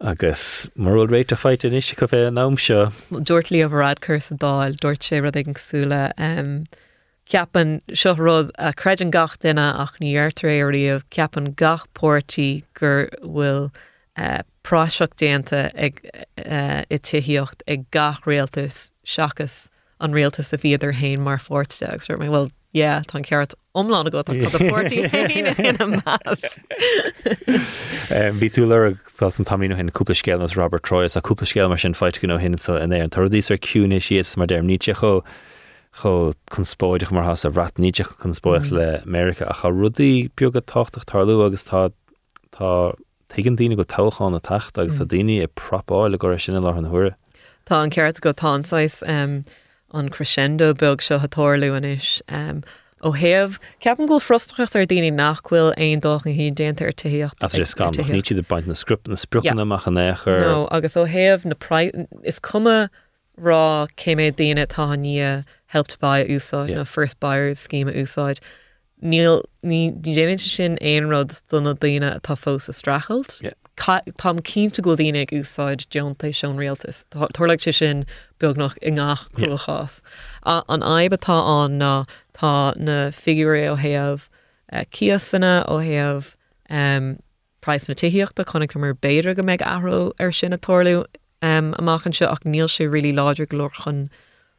Agus 0.00 0.68
marúil 0.76 1.08
réite 1.08 1.36
feit 1.36 1.64
in 1.64 1.72
isise 1.72 1.96
go 1.96 2.06
bheith 2.06 2.28
an 2.28 2.34
nám 2.34 2.56
seo 2.56 2.92
Dúirt 3.10 3.50
lí 3.50 3.62
a 3.64 3.68
bhradcur 3.68 4.20
sa 4.20 4.34
dáil 4.34 4.76
dúirt 4.76 5.04
sé 5.04 5.20
rud 5.22 5.36
an 5.36 5.54
súla 5.54 6.12
ceapan 7.28 7.80
seo 7.94 8.14
rud 8.16 8.50
a 8.58 8.72
creidan 8.72 9.10
gach 9.10 9.38
duine 9.38 9.68
ach 9.84 9.96
riomh 10.00 11.04
ceapan 11.10 11.54
gach 11.54 11.86
póirtí 11.94 12.64
gur 12.74 13.08
bhfuil 13.22 13.70
uh, 14.16 14.42
práiseach 14.64 15.14
déanta 15.16 15.70
ag 15.74 16.00
uh, 16.46 16.82
i 16.90 16.98
tuíocht 16.98 17.62
ag 17.68 17.86
gach 17.90 18.24
réaltas 18.26 18.90
seachas 19.04 19.70
an 20.02 20.12
réaltas 20.12 20.52
a 20.52 20.58
bhíidir 20.58 20.94
hain 20.98 21.22
mar 21.22 21.38
forte 21.38 21.82
agus 21.88 22.08
mé 22.08 22.28
bhfuil 22.28 22.50
yeah, 22.72 23.02
tá 23.02 23.22
ceart 23.24 23.54
omlána 23.74 24.10
go 24.10 24.22
fortí. 24.22 25.04
Bhí 28.40 28.48
tú 28.50 28.66
le 28.66 28.94
tá 29.18 29.28
an 29.28 29.44
tamíú 29.44 29.76
hin 29.76 29.90
cúpla 29.90 30.16
scéil 30.16 30.42
as 30.42 30.56
Robert 30.56 30.82
Troy 30.82 31.04
a 31.04 31.68
mar 31.68 31.78
sin 31.78 31.94
feit 31.94 32.20
go 32.20 32.38
hin 32.38 32.52
in 32.52 32.90
é 32.90 33.02
an 33.02 33.10
ar 33.50 33.58
cúna 33.58 34.00
sios 34.00 34.36
mar 34.36 34.46
déir 34.46 34.64
níte 34.64 34.94
cho 34.94 35.22
cho 36.00 36.32
mar 37.12 37.24
has 37.24 37.44
a 37.44 37.50
bhrat 37.50 37.74
níteach 37.74 38.16
chun 38.20 38.32
mm. 38.32 38.70
le 38.70 39.02
Amerika 39.04 39.46
a 39.46 39.54
cha 39.54 39.68
rudaí 39.68 40.30
tochtach 40.32 41.04
tarlú 41.04 41.44
agus 41.46 41.64
tá 41.64 41.92
tá 42.52 42.94
tegan 43.28 43.56
daine 43.56 43.76
go 43.76 43.84
tochaán 43.84 44.34
a 44.34 44.40
tacht 44.40 44.78
agus 44.78 44.98
mm. 44.98 45.02
a 45.02 45.04
daine 45.04 45.42
i 45.42 45.46
propáil 45.46 46.10
le 46.10 46.18
go 46.18 46.36
sinna 46.36 46.60
le 46.60 46.72
an 46.72 46.84
thuair. 46.86 47.14
Tá 47.66 47.82
an 47.82 47.90
ceart 47.90 48.20
go 48.20 48.32
tááis 48.32 49.02
um, 49.06 49.44
an 49.92 50.08
crescendo 50.08 50.72
beg 50.74 51.02
seo 51.02 51.18
hatóirú 51.18 51.76
inis. 51.76 52.22
Um, 52.28 52.62
ó 53.02 53.10
héamh 53.18 53.58
ceapan 53.82 54.06
ghil 54.06 54.20
frostracht 54.22 54.76
ar 54.78 54.86
daoine 54.86 55.10
nachhfuil 55.18 55.72
aon 55.76 56.02
dách 56.04 56.26
an 56.26 56.36
hí 56.38 56.50
déanta 56.54 56.86
ar 56.86 56.92
tuíocht. 56.94 57.42
As 57.42 57.54
er 57.58 57.66
scam 57.66 57.92
ní 57.98 58.22
de 58.22 58.42
baint 58.42 58.66
na 58.66 58.74
script 58.74 59.08
na 59.08 59.16
spruúna 59.16 59.62
amach 59.66 59.86
an 59.86 59.98
éair 59.98 60.24
No, 60.26 60.68
agus 60.70 60.94
ó 60.94 61.06
héamh 61.06 61.44
na 61.44 61.56
is 62.22 62.38
cuma 62.38 62.90
rá 63.38 63.88
céimé 63.96 64.30
daine 64.32 64.66
tá 64.66 64.86
ní 64.96 65.44
helped 65.66 65.98
by 66.00 66.24
úsáid 66.24 66.68
Yeah. 66.68 66.78
na 66.78 66.84
first 66.84 67.18
buyers 67.18 67.58
scheme 67.58 67.88
a 67.88 67.92
úsáid. 67.92 68.38
Níl 69.02 69.42
ní 69.64 69.90
déanaine 70.00 70.38
sin 70.38 70.78
éon 70.80 71.10
rud 71.10 71.32
donna 71.48 71.74
daine 71.74 72.20
tá 72.20 72.36
fós 72.38 72.68
a 72.68 72.72
strachelt. 72.72 73.40
Yeah. 73.42 73.54
Ca- 73.76 74.02
Tám 74.18 74.38
cínta 74.38 74.82
go 74.82 74.94
dtíine 74.96 75.24
úsáid 75.32 75.86
Johnta 75.90 76.28
seán 76.32 76.56
réaltas. 76.58 77.04
Tuirlaigh 77.10 77.62
sé 77.64 77.72
sin 77.72 78.04
beag 78.38 78.56
nach 78.56 78.76
i 78.82 78.90
ngach 78.90 79.30
cruachás. 79.32 80.00
A- 80.44 80.62
An 80.68 80.82
aib 80.82 81.12
atá 81.12 81.64
an 81.64 81.78
ná 81.78 82.06
tá 82.34 82.76
na 82.76 83.10
figuré 83.10 83.64
ó 83.72 83.76
héamh 83.76 84.28
ciasanna 84.90 85.64
ó 85.68 85.78
héamh 85.80 86.34
um, 86.70 87.18
price 87.60 87.88
na 87.88 87.94
tuíochtta 87.94 88.44
chunig 88.44 88.74
mar 88.76 88.94
béidir 88.94 89.34
go 89.36 89.42
méid 89.42 89.60
aró 89.62 90.12
ar 90.20 90.32
sin 90.32 90.50
na 90.50 90.56
toirú 90.58 91.04
um, 91.42 91.72
amachchan 91.78 92.14
se 92.14 92.26
ach 92.26 92.44
níl 92.44 92.68
sé 92.68 92.86
rilí 92.88 93.12
láidir 93.12 93.48
chun 93.48 94.08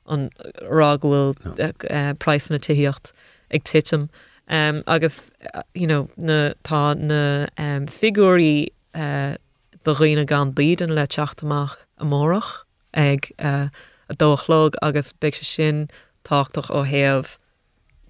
an 0.07 0.29
rághfuil 0.61 1.33
No. 1.45 1.71
uh, 1.89 2.13
price 2.15 2.49
na 2.49 2.57
tuíocht 2.57 3.11
ag 3.51 3.63
titim. 3.63 4.09
Um, 4.49 4.83
agus 4.87 5.31
uh, 5.53 5.61
you 5.73 5.87
know, 5.87 6.09
na, 6.17 6.53
tá 6.63 6.95
na 6.97 7.47
um, 7.57 7.85
figurí 7.87 8.67
uh, 8.67 8.69
do 8.93 9.93
riine 9.99 10.25
gan 10.25 10.53
lían 10.53 10.89
le 10.95 11.05
teachtamach 11.07 11.75
amórach 11.99 12.63
ag 12.93 13.31
uh, 13.39 13.67
a 14.09 14.13
dóchlog 14.13 14.75
agus 14.81 15.11
be 15.13 15.31
se 15.31 15.43
sin 15.43 15.87
táchtach 16.23 16.69
ó 16.71 16.85
héamh 16.85 17.37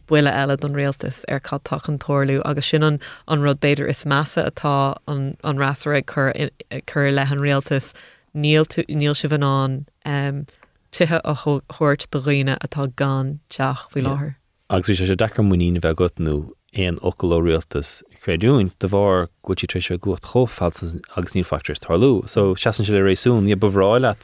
buile 0.08 0.30
eile 0.32 0.58
don 0.60 0.74
réaltas 0.76 1.24
ar 1.30 1.39
cad 1.39 1.63
tá 1.63 1.80
an 1.88 1.98
toirú 2.00 2.41
agus 2.46 2.65
sin 2.67 2.84
an, 2.84 3.00
an 3.28 3.41
rud 3.41 3.60
beidir 3.62 3.88
is 3.89 4.04
measa 4.06 4.46
atá 4.50 4.96
an, 5.08 5.38
an 5.43 5.58
rasar 5.58 6.02
chur 6.06 6.30
in- 6.36 6.52
chur 6.86 7.12
le 7.12 7.22
an 7.22 7.39
réaltas 7.39 7.93
níl 8.36 8.65
tú- 8.67 8.86
níl 8.89 9.15
si 9.15 9.28
bhanán 9.28 9.86
um, 10.06 10.46
tuthe 10.91 11.22
a 11.24 11.36
cho- 11.36 11.62
chuirt 11.72 12.10
do 12.12 12.19
riine 12.19 12.58
atá 12.60 12.88
gan 12.96 13.39
teach 13.50 13.88
bhí 13.93 14.02
Yeah. 14.04 14.10
láthair. 14.12 14.36
agus 14.69 14.88
sé 15.00 15.08
sé 15.08 15.15
dechar 15.15 15.46
muíine 15.48 15.80
bheith 15.80 15.96
go 15.96 16.08
nó 16.19 16.52
éon 16.76 17.00
ocail 17.02 17.39
réaltas 17.41 18.04
créún 18.23 18.71
de 18.79 18.88
bhar 18.88 19.27
gotí 19.43 19.67
tre 19.67 19.81
se 19.81 19.97
gocht 19.97 20.31
chofal 20.31 20.71
agus 21.17 21.36
ní 21.36 21.43
factors 21.43 21.79
tarlú, 21.79 22.27
so 22.27 22.55
seaan 22.55 22.86
se 22.86 22.91
le 22.91 23.03
rééisún 23.03 23.43
ní 23.43 23.55
bhráile 23.55 24.15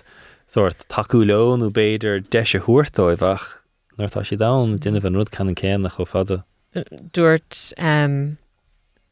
sort 0.47 0.87
taú 0.89 1.23
leonú 1.25 1.69
beidir 1.69 2.23
de 2.29 2.45
se 2.45 2.59
thuirtáibhach 2.59 3.59
nuirtá 3.97 4.23
sé 4.23 4.37
da 4.37 4.51
duine 4.65 5.01
bhan 5.03 5.15
rud 5.19 5.31
can 5.31 5.55
céan 5.55 5.81
nach 5.81 5.97
cho 5.97 6.05
fada. 6.05 6.43
dúirt 7.13 7.73
um, 7.77 8.37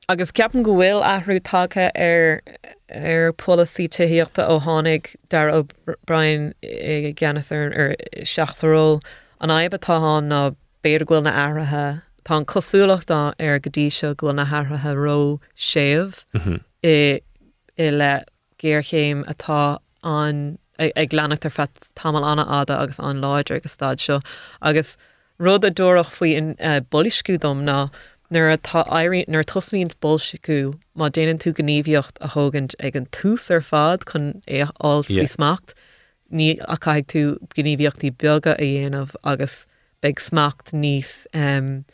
agus 0.08 0.32
ceapan 0.32 0.64
go 0.64 0.78
bhfuil 0.78 1.04
ahrú 1.04 1.40
take 1.44 1.90
ar 1.94 2.42
ar 2.90 3.34
policy 3.34 3.88
tuíochtta 3.90 4.48
ó 4.48 4.60
tháinig 4.64 5.16
dar 5.30 5.52
ó 5.52 5.68
Brian 6.06 6.54
i 6.64 7.14
gceannas 7.18 7.52
ar 7.52 7.74
ar 7.76 7.96
seaachtarról 8.24 9.02
an 9.42 9.54
aibbetáán 9.54 10.32
ná 10.32 10.42
béidir 10.86 11.08
ghfuil 11.10 11.26
na 11.28 11.34
airithe 11.46 11.86
Tá 12.28 12.36
an 12.38 12.46
cosúlachtá 12.46 13.20
ar 13.40 13.60
go 13.64 13.70
dtí 13.72 13.88
seo 13.98 14.14
ghfuil 14.20 14.36
na 14.36 14.46
háirithe 14.52 14.94
ró 15.00 15.40
séamh 15.56 16.24
Mhm. 16.36 16.60
i 16.84 17.22
i 17.80 17.90
le 17.92 18.10
géirchéim 18.60 19.24
atá 19.34 19.78
an 20.04 20.58
ag 20.78 20.92
ag 20.96 21.10
leannach 21.16 21.40
tar 21.46 21.52
fet 21.52 21.72
tamil 21.96 22.26
anna 22.26 22.44
ada 22.60 22.76
agus 22.82 23.00
an 23.00 23.22
láidir 23.22 23.56
agus 23.58 23.72
stad 23.78 24.00
seo 24.00 24.20
agus 24.62 24.98
rud 25.40 25.64
a 25.64 25.72
dúach 25.72 26.12
faoi 26.18 26.34
in 26.36 26.56
uh, 26.60 26.82
boliscúdom 26.82 27.64
ná 27.70 27.78
nar 28.30 28.50
atá 28.58 28.84
airí 29.00 29.24
nar 29.30 29.44
tosíns 29.44 29.96
bolsicú 30.06 30.74
má 30.98 31.08
déanaan 31.10 31.40
tú 31.40 31.54
gníomhiocht 31.56 32.18
a 32.20 32.28
thugant 32.36 32.76
ag 32.80 32.96
an 32.98 33.06
tús 33.20 33.48
ar 33.50 33.62
fad 33.62 34.04
chun 34.06 34.42
é 34.48 34.68
áil 34.84 35.06
Yeah. 35.08 35.24
fao 35.24 35.32
smacht 35.36 35.74
ní 36.30 36.50
a 36.68 36.76
caiig 36.78 37.08
tú 37.08 37.24
gníomhiochttaí 37.56 38.12
beaga 38.18 38.58
a 38.60 38.68
dhéanamh 38.68 39.16
agus 39.24 39.66
beag 40.04 40.20
smacht 40.20 40.74
níos 40.74 41.26
um, 41.34 41.86
uh, 41.88 41.94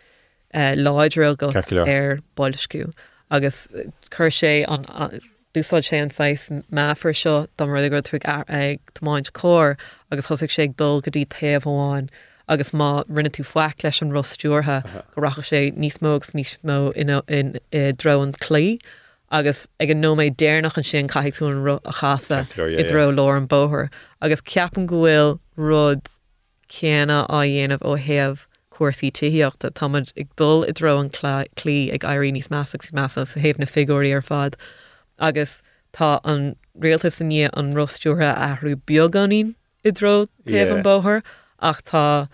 láidreil 0.53 1.37
go 1.37 1.51
go 1.51 1.83
ar 1.87 2.19
bolscú. 2.35 2.91
Agus 3.31 3.67
uh, 3.73 3.83
chur 4.11 4.29
sé 4.29 4.65
an 4.67 4.85
an- 4.89 5.19
dúsáid 5.53 5.85
sé 5.85 6.01
anáis 6.01 6.49
meafar 6.71 7.13
seo 7.15 7.47
dá 7.57 7.67
mar 7.67 7.89
gur 7.89 8.01
tu 8.01 8.17
ag 8.25 8.79
tomáint 8.95 9.31
cór 9.33 9.75
agus 10.11 10.27
thosigh 10.27 10.49
sé 10.49 10.75
dul 10.75 11.01
go 11.01 11.11
dtí 11.11 11.25
taobháin 11.27 12.09
agus 12.49 12.71
má 12.71 13.03
rinne 13.07 13.29
tú 13.29 13.43
foiic 13.45 13.83
leis 13.83 14.01
an 14.01 14.11
rostúrtha 14.11 14.81
go 15.15 15.21
racha 15.21 15.41
sé 15.45 15.61
níos 15.77 15.97
mógus 16.01 16.33
níos 16.33 16.57
mó 16.63 16.91
in 17.29 17.59
dro 17.97 18.21
an 18.21 18.33
clí. 18.33 18.79
agus 19.31 19.67
ag 19.79 19.89
an 19.89 20.01
nóméid 20.01 20.35
déirnach 20.37 20.77
an 20.77 20.83
sin 20.83 21.07
caiún 21.07 21.61
a 21.85 21.91
chaasa 21.99 22.45
i 22.79 22.83
dro 22.83 23.11
lá 23.11 23.37
an 23.37 23.47
bóthir, 23.47 23.89
agus 24.21 24.41
ceapan 24.41 24.85
gohfuil 24.85 25.39
rud 25.57 26.01
céanna 26.69 27.25
á 27.29 27.39
dhéanamh 27.45 27.81
ó 27.81 27.97
heamh 27.97 28.45
cuasaí 28.73 29.11
tííochtta 29.13 29.71
táid 29.77 30.11
ag 30.17 30.29
dul 30.41 30.65
i 30.65 30.73
dro 30.73 30.97
an 30.99 31.11
clí 31.13 31.77
ag 31.93 32.05
airí 32.09 32.33
níos 32.33 32.49
meach 32.53 32.91
measa 32.97 33.25
sa 33.25 33.39
héh 33.39 33.59
na 33.59 33.69
figurí 33.69 34.13
ar 34.15 34.25
fad. 34.25 34.57
Agus 35.19 35.61
tá 35.93 36.19
an 36.23 36.55
réalta 36.79 37.11
san 37.11 37.29
ní 37.29 37.49
an 37.53 37.73
rostúthe 37.73 38.29
ahrú 38.33 38.75
beganín 38.89 39.53
i 39.85 39.91
dro 39.91 40.25
taobh 40.49 40.73
an 40.77 40.83
bóthir 40.83 41.21
ach 41.61 41.81
tá 41.83 42.27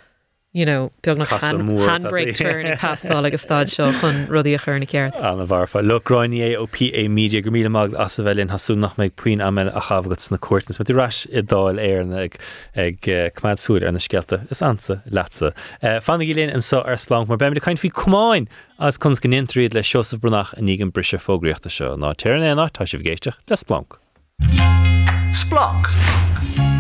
you 0.59 0.65
know, 0.65 0.91
beag 1.03 1.17
nach 1.17 1.29
handbrake 1.29 2.35
turn 2.35 2.65
and 2.69 2.77
cast 2.77 3.09
all 3.09 3.21
like 3.21 3.33
a 3.33 3.37
castáil 3.37 3.45
agus 3.45 3.45
stáid 3.45 3.69
seo 3.73 3.91
chun 3.99 4.27
rudí 4.27 4.53
a 4.55 4.59
churna 4.59 4.87
ceart. 4.93 5.15
Anna 5.29 5.45
bharfa 5.47 5.81
leráinní 5.81 6.41
é 6.43 6.57
ó 6.59 6.67
PA 6.67 7.07
Media 7.07 7.41
go 7.41 7.49
míle 7.49 7.71
mag 7.71 7.95
as 7.95 8.17
bhfuilinn 8.17 8.51
hasú 8.51 8.75
nach 8.77 8.97
méid 8.97 9.15
puin 9.15 9.39
am 9.41 9.57
a 9.57 9.81
chafgat 9.87 10.29
na 10.31 10.37
cuatnas, 10.37 10.79
me 10.79 10.95
ras 10.95 11.21
i 11.31 11.41
dáil 11.53 11.79
éarna 11.79 12.25
ag 12.25 12.35
ag 12.75 13.07
eh, 13.07 13.29
cumádúir 13.37 13.87
ar 13.87 13.95
na 13.95 14.03
scelta 14.03 14.41
is 14.51 14.61
ansa 14.61 14.99
lesa. 15.07 15.53
Eh, 15.81 15.99
Fanna 16.03 16.27
í 16.27 16.35
léon 16.35 16.53
an 16.53 16.61
so 16.61 16.81
ar 16.81 16.99
Splanc, 16.99 17.29
mar 17.29 17.37
beim 17.37 17.53
de 17.53 17.63
caiin 17.63 17.79
fi 17.79 17.89
cumáin 17.89 18.51
as 18.79 18.97
chun 18.97 19.15
gan 19.23 19.39
intríad 19.39 19.73
le 19.73 19.81
Seosamh 19.81 20.19
Breathnach 20.19 20.53
a 20.57 20.61
nígan 20.61 20.91
brise 20.91 21.15
fógriíochtta 21.23 21.71
seo 21.71 21.95
ná 21.95 22.11
tearna 22.15 22.55
nach 22.55 22.75
tá 22.75 22.83
sé 22.83 22.99
bhgéisteach 22.99 23.39
le 23.47 23.55
Splanc. 23.55 23.95
Splanc. 25.31 25.95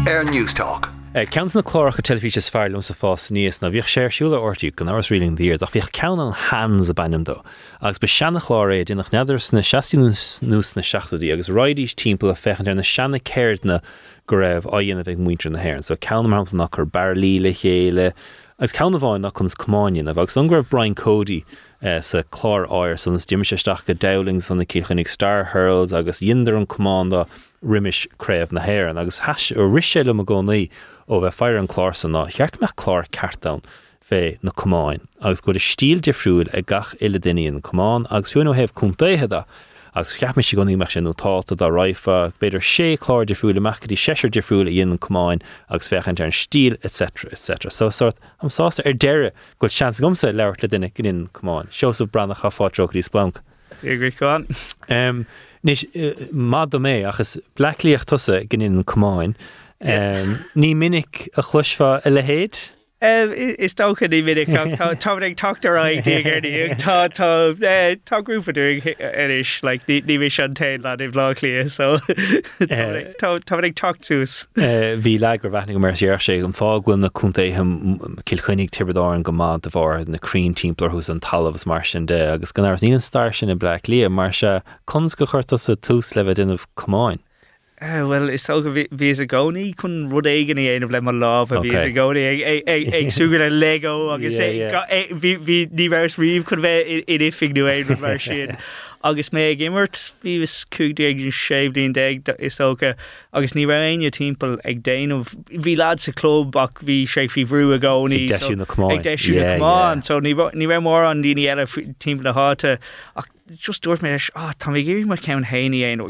Air 0.05 0.25
Newstalk. 0.25 0.98
Cean 1.11 1.49
na 1.55 1.63
chláracha 1.63 2.03
telefíe 2.05 2.37
fearlumm 2.37 2.83
sa 2.83 2.93
fás 2.93 3.31
níos 3.33 3.63
na 3.63 3.71
bhíh 3.73 3.81
séirsúla 3.81 4.37
ortí 4.37 4.69
go 4.69 4.85
áras 4.85 5.09
riling 5.09 5.35
dír, 5.35 5.55
a 5.55 5.65
bhíh 5.65 5.89
cean 5.91 6.19
an 6.19 6.31
hans 6.31 6.87
a 6.87 6.93
banim 6.93 7.23
do. 7.23 7.41
agus 7.81 7.97
be 7.97 8.05
seanna 8.05 8.39
chláré 8.39 8.85
dínach 8.85 9.09
neidir 9.09 9.41
sna 9.41 9.63
16 9.63 10.45
nús 10.45 10.75
na 10.75 10.83
16í 10.83 11.33
agus 11.33 11.49
roiidís 11.49 11.95
timp 11.95 12.21
a 12.21 12.35
fechan 12.37 12.67
ar 12.67 12.75
na 12.75 12.83
seanna 12.83 13.17
céirdna 13.17 13.81
go 14.27 14.35
raibh 14.35 14.67
a 14.67 14.85
dhéanana 14.85 15.03
bheith 15.03 15.17
muintre 15.17 15.49
na 15.49 15.57
hhéann, 15.57 15.83
so 15.83 15.95
cean 15.95 16.29
mar 16.29 16.45
nach 16.53 16.75
chu 16.75 16.85
barlí 16.85 17.41
le 17.41 17.53
chéile, 17.57 18.13
agus 18.59 18.73
ceanna 18.73 19.01
bháin 19.01 19.21
nach 19.21 19.33
chun 19.33 19.49
comáin 19.49 20.07
a 20.07 20.13
bhagus 20.13 20.37
an 20.37 20.47
gribh 20.47 20.69
Brian 20.69 20.93
Cody 20.93 21.43
uh, 21.81 22.01
sa 22.01 22.21
chlár 22.21 22.69
áir 22.69 22.99
san 22.99 23.13
na 23.13 23.19
stiimiisteach 23.19 23.83
go 23.87 23.93
daling 23.95 24.39
san 24.39 24.59
na 24.59 25.03
Star 25.05 25.45
Hurls 25.45 25.91
agus 25.91 26.19
dhéidir 26.19 26.55
an 26.55 26.67
commanda 26.67 27.25
riimiisréibh 27.63 28.51
na 28.51 28.61
hhéan, 28.61 28.99
agus 29.01 29.19
heis 29.25 29.51
ó 29.57 29.65
riséile 29.65 30.13
a 30.13 30.23
gcónaí 30.23 30.69
ó 31.09 31.19
bheith 31.21 31.39
fear 31.41 31.57
an 31.57 31.67
chlásan 31.67 32.13
ná 32.13 32.27
chearc 32.29 32.61
me 32.61 32.67
chlár 32.77 33.09
cartán 33.09 33.63
fé 34.09 34.37
na 34.41 34.51
comáin, 34.51 35.01
agus 35.21 35.41
go 35.41 35.53
stíl 35.53 35.99
difriúil 36.01 36.49
ag 36.53 36.69
gach 36.69 36.93
ile 37.01 37.19
daíon 37.19 37.61
comáin 37.61 38.05
agus 38.09 38.33
fiú 38.33 38.53
heh 38.53 38.69
chuntaithe 38.73 39.43
agus 39.95 40.13
cheapmi 40.17 40.43
si 40.45 40.55
goní 40.55 40.77
me 40.77 40.85
sin 40.85 41.05
nótáta 41.05 41.57
a 41.59 41.69
raifa, 41.69 42.31
beidir 42.39 42.61
sé 42.61 42.97
chlár 42.97 43.25
difriúla 43.25 43.61
mechadí 43.61 43.97
séir 43.97 44.29
difriúla 44.29 44.69
dhéon 44.69 44.97
comáin 44.99 45.41
agus 45.69 45.89
fechan 45.89 46.19
ar 46.19 46.29
an 46.29 46.31
stíl 46.31 46.77
etc 46.83 47.29
etc. 47.31 47.71
So 47.71 47.89
sort 47.89 48.17
am 48.41 48.49
sásta 48.49 48.85
ar 48.85 48.93
deire 48.93 49.31
goil 49.59 49.69
sean 49.69 49.93
gomsa 49.93 50.33
leir 50.33 50.55
le 50.61 50.67
duine 50.67 50.93
gin 50.93 51.27
comáin. 51.33 51.69
Seosamh 51.73 52.11
Breathnach 52.11 52.41
chaátroch 52.45 52.93
í 52.93 53.03
Splanc. 53.03 53.41
Iáin. 53.81 55.25
Nis 55.63 55.83
má 56.31 56.69
do 56.69 56.79
mé 56.79 57.01
achas 57.09 57.37
blacklíocht 57.55 58.09
tusa 58.13 58.45
gin 58.47 58.83
comáin. 58.83 59.35
Ní 59.81 60.75
minic 60.75 61.29
a 61.37 61.41
chluisfa 61.41 62.01
a 62.05 62.09
le 62.09 62.21
héad? 62.21 62.71
Is 63.01 63.73
tócha 63.75 64.09
ní 64.11 64.21
minic 64.21 64.47
tá 64.49 64.91
ag 64.91 65.35
tutar 65.37 65.77
aigtíí 65.79 66.75
tá 66.75 67.07
tágrúfaú 68.03 68.83
iris 68.99 69.63
le 69.63 69.77
ní 69.87 70.17
bhí 70.19 70.43
an 70.43 70.53
tain 70.53 70.81
le 70.81 70.97
i 70.99 71.07
bhlá 71.07 71.69
so. 71.69 71.95
Tá 72.67 73.63
ag 73.63 73.75
tuchtús. 73.75 74.47
Bhí 74.57 75.17
le 75.17 75.37
gur 75.37 75.49
bheithna 75.49 75.71
go 75.71 75.79
mar 75.79 75.93
séar 75.93 76.19
sé 76.19 76.43
an 76.43 76.51
fágfuil 76.51 76.99
na 76.99 77.07
chuntaithe 77.07 77.63
cilchuinnig 78.25 78.71
tibredá 78.71 79.15
an 79.15 79.23
go 79.23 79.31
má 79.31 79.55
a 79.55 79.69
bhar 79.69 80.03
narín 80.03 80.53
timpplair 80.53 80.91
hús 80.91 81.07
an 81.07 81.21
talamhs 81.21 81.65
mar 81.65 81.85
sin 81.85 82.05
de 82.05 82.33
agus 82.33 82.51
gan 82.51 82.65
níon 82.65 83.01
star 83.01 83.31
sin 83.31 83.49
i 83.49 83.53
ble 83.55 83.79
lia 83.87 84.09
mar 84.09 84.33
se 84.33 84.59
cons 84.85 85.15
go 85.15 85.25
chuirta 85.25 85.57
sa 85.57 85.75
túús 85.75 86.17
le 86.17 86.35
duanamh 86.35 86.67
comáin. 86.75 87.19
Uh, 87.81 88.05
well 88.05 88.27
is 88.27 88.43
so 88.43 88.61
go? 88.61 88.71
Ví 88.71 89.09
a 89.23 89.25
gcóí 89.25 89.73
chun 89.79 90.09
rud 90.11 90.27
éigen 90.27 90.59
aanamh 90.59 90.91
le 90.91 90.99
mar 90.99 91.13
lá 91.15 91.29
a 91.43 91.61
ví 91.63 91.71
a 91.79 91.85
gcóí 91.87 92.23
ag 92.67 93.07
suúgan 93.07 93.45
a 93.45 93.49
lego 93.49 94.11
agus 94.11 94.35
hí 94.35 95.59
níhers 95.71 96.17
riomh 96.19 96.43
chun 96.49 96.59
bheith 96.65 97.07
in 97.07 97.23
ifigú 97.29 97.69
é 97.71 97.99
mar 98.01 98.19
sin. 98.19 98.51
Agus 99.03 99.29
mé 99.29 99.55
gimmert 99.57 99.99
hí 100.23 100.39
was 100.39 100.65
cúg 100.75 100.99
ag 100.99 101.21
séblin 101.31 101.93
de 101.93 102.35
is 102.39 102.57
socha 102.59 102.95
agus 103.33 103.53
ní 103.53 103.65
raine 103.67 104.11
timppel 104.11 104.59
ag 104.65 104.83
déanamh 104.83 105.31
hí 105.49 105.77
lad 105.77 105.99
sa 105.99 106.11
club 106.11 106.57
ach 106.57 106.83
hí 106.83 107.05
sé 107.07 107.29
fi 107.31 107.45
bhrú 107.45 107.73
a 107.75 107.79
gcóí 107.79 108.27
deisiú 109.03 109.39
naán 109.63 110.03
so 110.03 110.19
ní 110.19 110.35
ra 110.35 110.79
mór 110.83 111.07
an 111.09 111.23
daine 111.23 111.45
eile 111.47 111.65
timp 111.99 112.21
na 112.21 112.33
háte 112.33 112.77
ach 113.15 113.29
just 113.55 113.83
dúirt 113.83 114.03
mé 114.03 114.13
á 114.35 114.51
tá 114.59 114.69
mé 114.75 114.83
géirí 114.83 115.07
mar 115.07 115.17
cen 115.17 115.47
héine 115.47 115.79
éon 115.79 116.03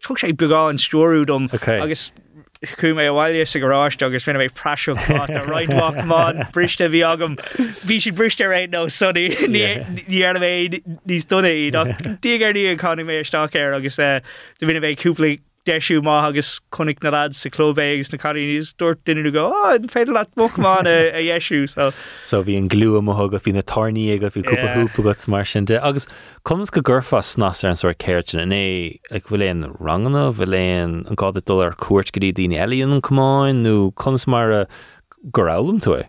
tu 0.00 0.16
sé 0.16 0.32
buá 0.32 0.68
an 0.70 0.78
stúrúdom 0.78 1.50
agus 1.82 2.12
chu 2.60 2.92
mé 2.92 3.08
bhhaile 3.08 3.46
sa 3.48 3.58
goráist 3.58 4.02
agus 4.04 4.24
fina 4.24 4.38
bh 4.38 4.52
preisiú 4.52 4.92
a 5.16 5.44
roiinthaán 5.46 6.50
briste 6.52 6.84
bhí 6.92 7.00
agam. 7.00 7.36
Bhí 7.88 8.00
si 8.02 8.10
briste 8.12 8.44
réid 8.44 8.74
nó 8.74 8.84
sunní 8.92 9.32
níar 9.48 10.36
bhéh 10.42 10.82
níos 11.08 11.24
duna 11.30 11.48
í 11.48 11.70
dígarní 12.20 12.66
an 12.72 12.82
chunig 12.82 13.08
mé 13.08 13.24
stair 13.24 13.72
agus 13.72 13.96
do 13.96 14.68
bhína 14.68 14.84
bheith 14.84 15.00
cúpla 15.00 15.38
deisiú 15.68 16.00
má 16.00 16.24
agus 16.24 16.60
connic 16.72 17.02
na 17.02 17.10
rad 17.10 17.34
sa 17.36 17.48
na 17.48 18.18
caríníos 18.18 18.72
dúirt 18.74 19.04
duine 19.04 19.30
go 19.32 19.50
féidir 19.92 20.14
le 20.14 20.24
moán 20.36 20.86
a 20.88 21.12
dhéisiú 21.12 21.68
so. 21.68 21.90
So 22.24 22.42
bhí 22.42 22.56
an 22.56 22.68
glú 22.68 23.00
mothg 23.02 23.34
a 23.34 23.38
hí 23.38 23.52
na 23.52 23.62
tarníí 23.62 24.16
a 24.16 24.30
bhí 24.30 24.42
cúpaúpa 24.42 25.02
go 25.02 25.14
mar 25.28 25.44
sin 25.44 25.66
de 25.66 25.76
agus 25.84 26.06
conas 26.44 26.70
go 26.70 26.80
ggurfa 26.80 27.22
snas 27.22 27.64
ar 27.64 27.70
an 27.70 27.76
soir 27.76 27.94
céirtin 27.94 28.42
in 28.42 28.56
é 28.56 28.98
ag 29.10 29.28
bhfuléon 29.28 29.76
ranganna 29.78 30.32
bhfuléon 30.32 31.04
an 31.08 31.16
gáda 31.16 31.44
dul 31.44 31.62
ar 31.62 31.76
cuat 31.76 32.12
goí 32.12 32.32
daine 32.32 32.56
eíonn 32.56 32.96
an 32.96 33.02
cumáin 33.02 33.62
nó 33.62 33.92
conas 33.92 34.26
mar 34.26 34.50
a 34.50 34.66
gorálam 35.30 35.80
tú 35.80 35.98
é. 36.00 36.08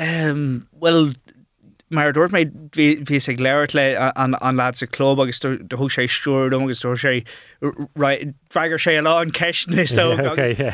Um, 0.00 0.66
well 0.72 1.12
mar 1.90 2.12
dúirt 2.14 2.34
méid 2.34 2.54
hí 2.78 3.18
sé 3.22 3.34
léirt 3.42 3.74
le 3.74 3.84
an 3.98 4.56
lád 4.60 4.78
sa 4.78 4.86
clób 4.86 5.22
agus 5.24 5.42
thu 5.42 5.88
sé 5.90 6.06
stúm 6.06 6.62
agus 6.62 6.82
tú 6.84 6.94
sé 6.94 7.14
freigur 7.60 8.82
sé 8.86 8.96
lá 9.02 9.20
an 9.20 9.34
ceisna 9.34 9.86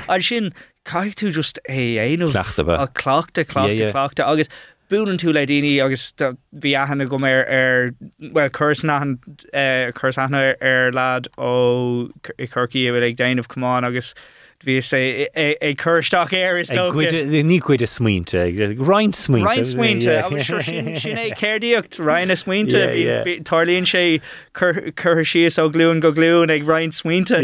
an 0.08 0.22
sin 0.22 0.52
cai 0.84 1.10
tú 1.10 1.32
just 1.32 1.58
é 1.68 1.96
éanamh 2.04 2.36
a 2.36 2.88
clochta 3.02 3.44
clochta 3.44 4.26
agus 4.26 4.48
búan 4.90 5.18
tú 5.18 5.32
le 5.32 5.46
daine 5.46 5.80
agus 5.82 6.12
bhí 6.54 6.72
ahanana 6.78 7.08
go 7.08 7.18
mé 7.18 7.32
ar 7.60 7.90
well 8.32 8.50
chuna 8.50 9.18
eh, 9.52 9.90
chuna 9.92 10.42
ar 10.60 10.92
lad 10.92 11.28
ó 11.38 12.10
i 12.38 12.46
chucií 12.46 12.86
a 12.88 12.92
bfuil 12.92 13.08
ag 13.08 13.16
déanamh 13.22 13.48
cumán 13.54 13.88
agus 13.88 14.14
hí 14.64 14.78
sé 14.80 15.28
é 15.34 15.74
chuirteach 15.76 16.32
air 16.32 16.58
is 16.58 16.70
ní 16.70 17.60
chuid 17.60 17.82
a 17.82 17.86
smuointe 17.86 18.34
Rein 18.78 19.12
smuointe 19.12 19.46
Rein 19.46 19.64
smuointe 19.64 21.00
sin 21.00 21.16
é 21.16 21.34
céirdíocht 21.36 21.98
rein 21.98 22.30
a 22.30 22.36
smuointe 22.36 22.80
tarlíonn 23.44 23.86
sé 23.86 24.20
chur 24.54 25.24
sios 25.24 25.58
ó 25.58 25.68
glún 25.70 26.00
go 26.00 26.12
glún 26.12 26.50
ag 26.50 26.66
rein 26.66 26.90
smuointe 26.90 27.36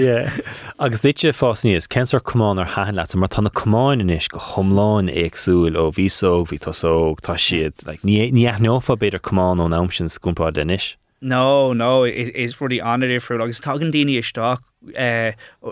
agus 0.79 1.01
ditse 1.01 1.33
fás 1.33 1.65
níos 1.67 1.89
censar 1.89 2.21
cumán 2.21 2.59
ar 2.59 2.73
hain 2.77 2.97
le 2.97 3.05
mar 3.17 3.29
tanna 3.29 3.51
cumáin 3.51 4.01
inis 4.01 4.29
go 4.29 4.39
thomláin 4.39 5.13
éagsúil 5.13 5.77
ó 5.77 5.91
bhísóg 5.93 6.49
hí 6.51 6.59
tasóg 6.59 7.21
tá 7.21 7.37
siad 7.37 7.75
ní 8.03 8.33
neofa 8.33 8.97
beidir 8.97 9.21
cumán 9.21 9.61
ó 9.61 9.69
námsin 9.69 10.09
gúmpá 10.23 10.53
denis. 10.53 10.97
No, 11.25 11.73
no, 11.73 12.03
is, 12.03 12.31
is 12.31 12.57
rudí 12.57 12.83
anir 12.83 13.23
fru 13.23 13.41
agus 13.41 13.61
tagan 13.61 13.93
daine 13.93 14.19
isteach 14.19 14.59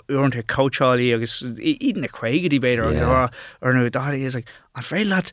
úanta 0.08 0.44
coacháí 0.44 1.12
agus 1.14 1.42
iad 1.42 1.96
na 1.96 2.06
chuigeí 2.06 2.60
beidir 2.62 2.86
agus 2.86 3.02
ar 3.02 3.74
nó 3.74 3.90
daí 3.90 4.24
is 4.24 4.36
an 4.36 4.44
fé 4.78 5.04
leat 5.04 5.32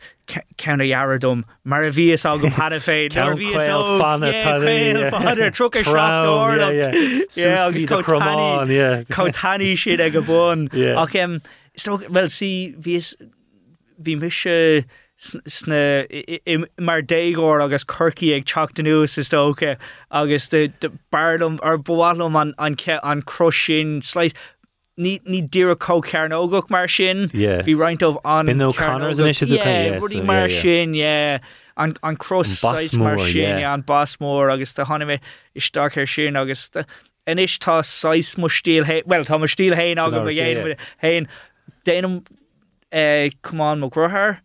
cena 0.58 0.84
jarararm 0.84 1.44
mar 1.64 1.84
a 1.84 1.90
bhíos 1.90 2.26
agam 2.26 2.50
had 2.50 2.74
féid 2.82 3.14
fanidir 3.14 5.54
yeah 7.38 7.66
agus 7.68 7.86
cotaní 7.86 9.78
siad 9.86 10.02
ag 10.02 10.14
go 10.14 10.22
bhin 10.34 10.68
ach 10.98 11.14
well 12.10 12.28
si 12.28 12.74
bhí 12.74 12.98
bhí 14.02 14.20
mis 14.20 14.46
eh, 14.48 14.82
sna 15.18 16.06
mar 16.80 17.02
dégóir 17.02 17.64
agus 17.64 17.84
chucií 17.84 18.36
ag 18.36 18.46
teachta 18.46 18.84
nuas 18.84 19.18
is 19.18 19.30
tócha 19.30 19.78
agus 20.12 20.48
de 20.50 20.70
barlumm 21.12 21.60
ar 21.64 21.78
bhálum 21.78 22.40
an 22.40 22.54
an 22.60 22.76
an 23.04 23.22
cro 23.22 23.50
sin 23.50 24.00
sléit 24.02 24.34
ní 24.98 25.20
ní 25.26 25.48
dtíar 25.50 25.76
có 25.76 26.02
cean 26.04 26.32
ógach 26.32 26.70
mar 26.70 26.88
sin. 26.88 27.30
Hí 27.66 27.76
reinintmh 27.76 28.20
an 28.26 28.48
rudí 30.02 30.24
mar 30.24 30.50
sin 30.50 30.96
an 31.78 31.94
an 32.04 32.16
cross 32.16 32.64
mar 32.96 33.18
sin 33.20 33.64
an 33.64 33.84
basmór 33.84 34.54
agus 34.54 34.74
tá 34.74 34.86
hána 34.86 35.06
mé 35.06 35.20
istáir 35.56 36.08
sin 36.08 36.36
agus 36.36 36.70
in 37.28 37.40
is 37.40 37.58
tá 37.58 37.84
6 37.84 38.38
mo 38.38 38.48
stíl 38.48 38.86
well 39.06 39.24
tá 39.24 39.40
mar 39.40 39.48
stíl 39.48 39.74
héin 39.74 39.98
dhéanam 39.98 40.76
héin 41.04 41.28
déanam 41.86 42.26
eh, 42.92 43.30
cumán 43.44 43.80
mo 43.80 43.90
grothair 43.90 44.42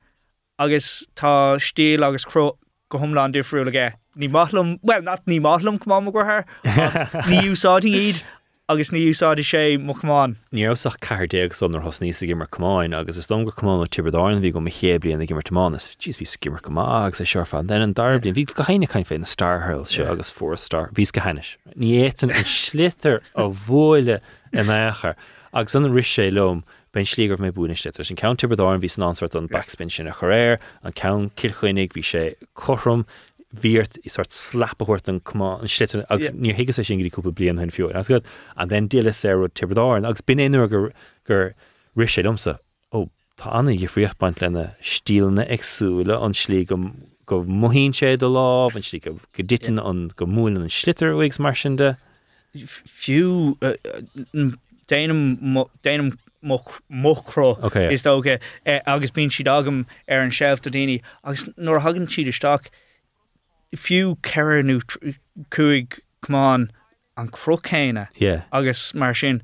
agus 0.63 1.07
tá 1.19 1.59
stíl 1.59 2.07
agus 2.07 2.25
cro 2.25 2.53
go 2.89 2.99
thomláán 2.99 3.35
difriú 3.35 3.67
aige. 3.67 3.93
Ní 4.17 4.29
málam 4.29 4.79
well 4.83 5.03
nat 5.03 5.27
ní 5.27 5.41
málam 5.41 5.81
cumá 5.81 6.03
mo 6.03 6.13
grothair 6.13 6.45
ní 7.31 7.49
úsáting 7.51 7.97
iad 7.97 8.23
agus 8.69 8.93
ní 8.93 9.09
úsáide 9.11 9.43
sé 9.43 9.79
moán. 9.79 10.37
Níosach 10.53 10.99
cardéag 11.01 11.53
sonnar 11.53 11.83
hos 11.83 12.01
níos 12.01 12.23
gimar 12.23 12.49
cumáin, 12.49 12.95
agus 12.95 13.17
is 13.17 13.27
dom 13.27 13.45
go 13.45 13.51
cumá 13.51 13.87
tibadáin 13.89 14.41
bhí 14.41 14.53
go 14.53 14.61
chéblion 14.61 15.19
na 15.19 15.27
gimar 15.27 15.43
mánas, 15.51 15.97
tíos 15.97 16.21
ví 16.21 16.29
gimar 16.41 16.63
gomáag 16.63 17.17
sé 17.17 17.27
seorfa, 17.27 17.67
den 17.67 17.83
an 17.83 17.95
darblion 17.95 18.37
hí 18.37 18.47
go 18.47 18.63
chéine 18.63 18.87
caiin 18.87 19.09
fé 19.09 19.19
na 19.19 19.27
starhuril 19.27 19.87
se 19.87 20.05
agus 20.05 20.33
fór 20.33 20.57
star 20.57 20.91
vís 20.93 21.13
go 21.13 21.21
heinis. 21.21 21.57
Ní 21.77 22.07
éan 22.07 22.31
an 22.31 22.45
slitter 22.45 23.21
a 23.35 23.49
bhile 23.49 24.21
in 24.53 24.67
éair 24.67 25.17
agus 25.53 25.75
an 25.75 25.93
ri 25.93 26.03
sé 26.03 26.33
lom 26.33 26.65
ben 26.93 27.05
slígur 27.09 27.41
mé 27.41 27.51
búneiste 27.53 28.05
sin 28.05 28.17
counter 28.17 28.49
bedáin 28.49 28.81
vís 28.81 28.99
an 28.99 29.09
answart 29.09 29.35
an 29.35 29.49
backspin 29.49 29.91
sin 29.91 30.09
a 30.09 30.13
choréir 30.13 30.59
an 30.83 30.93
count 30.93 31.35
kilchuinnig 31.37 31.97
hí 31.97 32.05
sé 32.05 32.25
chom 32.55 33.05
vírt 33.53 33.99
i 34.05 34.09
sort 34.09 34.33
slappahoort 34.33 35.09
an 35.09 35.21
an 35.35 35.69
slitter 35.69 36.05
ní 36.33 36.55
higus 36.57 36.79
sé 36.79 36.85
sin 36.85 37.01
goúpa 37.01 37.33
blian 37.33 37.59
hunn 37.59 37.71
fiú 37.71 37.91
as 37.95 38.09
god 38.09 38.25
an 38.57 38.69
den 38.69 38.89
déle 38.89 39.13
sé 39.13 39.33
tiberdáin 39.55 40.09
agus 40.09 40.21
bin 40.23 40.39
éú 40.39 40.69
gur 40.69 40.93
gur 41.29 41.55
ri 41.97 42.07
sé 42.07 42.23
domsa 42.23 42.59
ó 42.93 43.09
tá 43.37 43.53
anna 43.61 43.77
ge 43.77 43.89
friochtbaint 43.89 44.41
lenne 44.41 44.75
stíelne 44.81 45.45
agsúle 45.49 46.17
an 46.17 46.33
slí 46.33 46.65
go 46.67 46.81
go 47.27 47.43
mohín 47.45 47.93
sé 47.93 48.17
do 48.19 48.29
lá 48.29 48.69
an 48.75 48.83
slí 48.83 49.01
go 49.01 49.19
go 49.37 49.43
ditin 49.43 49.79
an 49.79 50.11
go 50.17 50.27
múin 50.27 50.57
an 50.57 50.69
slitter 50.69 51.17
wigs 51.17 51.39
marsinde 51.39 51.97
fiú 52.57 53.57
uh, 53.63 53.77
uh, 53.85 54.53
déanam 54.89 56.13
mochró 56.43 57.63
okay, 57.63 57.93
is 57.93 58.03
dóge 58.03 58.39
eh, 58.67 58.81
agus 58.87 59.11
bín 59.11 59.31
siad 59.31 59.51
agam 59.51 59.87
ar 60.09 60.21
an 60.21 60.31
sef 60.31 60.65
a 60.67 60.71
daine 60.71 61.01
agus 61.25 61.47
nóair 61.57 61.83
hagann 61.87 62.11
siad 62.11 62.31
isteach 62.33 62.71
fiú 63.77 64.17
ceanú 64.21 64.79
cuaig 65.51 65.99
cumán 66.23 66.71
an 67.17 67.29
crochéine 67.29 68.09
yeah. 68.17 68.43
agus 68.53 68.93
mar 68.95 69.15
sin 69.15 69.43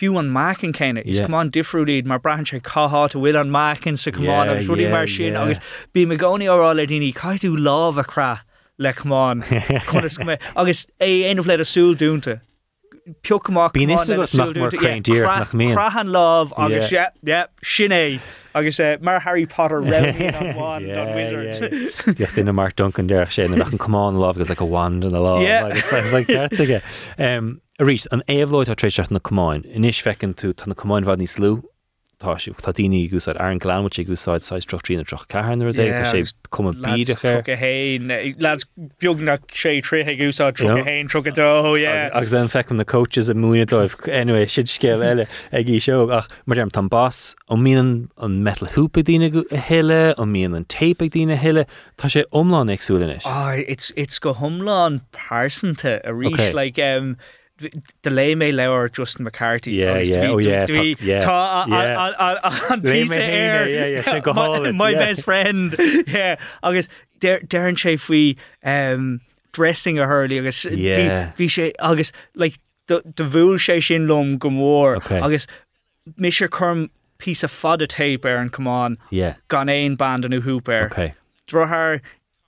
fiú 0.00 0.18
an 0.18 0.30
mácin 0.30 0.72
céine 0.72 1.02
is 1.04 1.20
cumán 1.20 1.50
difriúlíd 1.50 2.06
mar 2.06 2.18
brahan 2.18 2.48
sé 2.48 2.60
cáá 2.60 2.88
a 3.04 3.08
bhfuil 3.08 3.40
an 3.40 3.50
mácin 3.50 3.98
sa 3.98 4.10
cumán 4.10 4.48
agus 4.48 4.68
ruúdí 4.68 4.90
mar 4.90 5.06
sin 5.06 5.36
agus 5.36 5.60
bí 5.94 6.06
me 6.06 6.16
gcóí 6.16 6.48
árá 6.48 6.74
le 6.74 6.86
daoine 6.86 7.12
caiú 7.12 7.56
láh 7.56 7.98
a 7.98 8.04
cra 8.04 8.30
le 8.78 8.92
cumán. 8.94 9.44
Agus 10.56 10.86
é 10.98 11.28
éanamh 11.28 11.46
le 11.46 11.54
a 11.54 11.64
súl 11.64 11.94
dúnta 11.94 12.40
peach 13.22 13.50
bí 13.74 13.86
dír 15.02 15.24
nach 15.26 15.52
mé 15.52 15.72
Crahan 15.74 16.08
láh 16.08 16.52
agus 16.56 16.92
sinné 17.62 18.20
agus 18.54 18.80
eh, 18.80 18.96
mar 19.00 19.20
Harry 19.20 19.46
Potter 19.46 19.80
Decht 22.18 22.34
duine 22.36 22.52
mar 22.54 22.70
Duncan 22.76 23.06
deir 23.06 23.26
sé 23.26 23.48
nach 23.48 23.72
an 23.72 23.78
cumán 23.78 24.16
lá 24.18 24.30
agus 24.30 24.48
le 24.48 24.54
go 24.54 24.66
bhain 24.66 25.02
an 25.04 25.12
lá. 25.12 25.36
A 27.80 27.82
rís 27.82 28.06
an 28.12 28.22
éhlóid 28.28 28.68
a 28.68 28.76
trééis 28.76 29.10
na 29.10 29.18
cumáin, 29.18 29.64
inis 29.64 30.02
fecinn 30.04 30.34
tú 30.36 30.52
tanna 30.52 30.74
cumáin 30.74 31.04
bhd 31.06 31.22
níos 31.22 31.38
slú 31.38 31.62
tá 32.20 32.36
daoine 32.76 33.08
gúsáid 33.08 33.38
ar 33.40 33.50
an 33.50 33.56
eh, 33.56 33.62
gláimte 33.64 34.04
gúsáid 34.04 34.44
6 34.44 34.68
trochtína 34.68 35.04
troch 35.08 35.24
cean 35.32 35.64
dé 35.72 35.86
sé 36.04 36.20
cum 36.52 36.68
bíidecha 36.76 37.40
héin 37.56 38.12
beagna 39.00 39.38
sé 39.56 39.72
tríthe 39.80 40.14
gúsá 40.20 40.50
tro 40.52 40.76
héin 40.84 41.08
tro 41.08 41.22
dó 41.22 41.72
agus 42.12 42.30
den 42.30 42.52
fecem 42.52 42.76
na 42.76 42.84
coaches 42.84 43.30
a 43.30 43.34
múine 43.34 43.64
dóibh 43.64 43.96
anyway 44.12 44.44
siid 44.52 44.68
scéil 44.68 45.00
eile 45.00 45.26
ag 45.52 45.72
í 45.72 45.80
seo. 45.80 46.10
Ach 46.12 46.28
mar 46.44 46.60
am 46.60 46.70
tan 46.70 46.88
bas 46.92 47.34
ó 47.48 47.56
mían 47.56 48.10
an 48.18 48.42
metal 48.44 48.68
húpa 48.76 49.02
díine 49.02 49.32
heile 49.70 50.14
ó 50.20 50.28
míon 50.28 50.56
an 50.56 50.68
tape 50.68 51.08
díine 51.08 51.40
heile 51.40 51.64
tá 51.96 52.12
sé 52.12 52.26
omláin 52.30 52.68
agsúlanis. 52.76 53.24
it's 53.66 53.92
it's 53.96 54.18
go 54.18 54.34
homláán 54.34 55.00
pásanta 55.12 56.00
a 56.04 56.12
rí 56.12 56.28
okay. 57.60 57.68
like 57.68 57.74
um, 57.74 57.82
de 58.02 58.10
lei 58.10 58.34
mé 58.34 58.52
lewer 58.52 58.88
Justin 58.88 59.24
McCarthy 59.24 59.72
tá 61.20 61.64
an 61.64 61.70
my 64.84 64.94
best 64.94 65.24
friend. 65.24 65.76
Yeah, 66.06 66.36
agus 66.62 66.88
dean 67.20 67.76
sé 67.76 67.98
faoi 67.98 68.36
um, 68.64 69.20
dressing 69.52 69.98
a 69.98 70.06
hurlí 70.06 70.38
agus 70.38 70.64
hí 70.64 71.48
sé 71.48 71.72
agus 71.78 72.12
de 72.86 73.24
bhúil 73.24 73.58
sé 73.58 73.82
sin 73.82 74.06
lom 74.06 74.38
go 74.38 74.50
mór 74.50 75.00
agus 75.22 75.46
mis 76.16 76.40
sé 76.40 76.50
chum 76.50 76.90
pí 77.18 77.32
a 77.44 77.48
fad 77.48 77.82
a 77.82 77.86
tape 77.86 78.24
ar 78.24 78.36
an 78.36 78.50
cumán 78.50 78.96
gan 79.48 79.68
éon 79.68 79.96
band 79.96 80.24
anú 80.24 80.40
húper 80.40 81.14
Drthir 81.46 82.00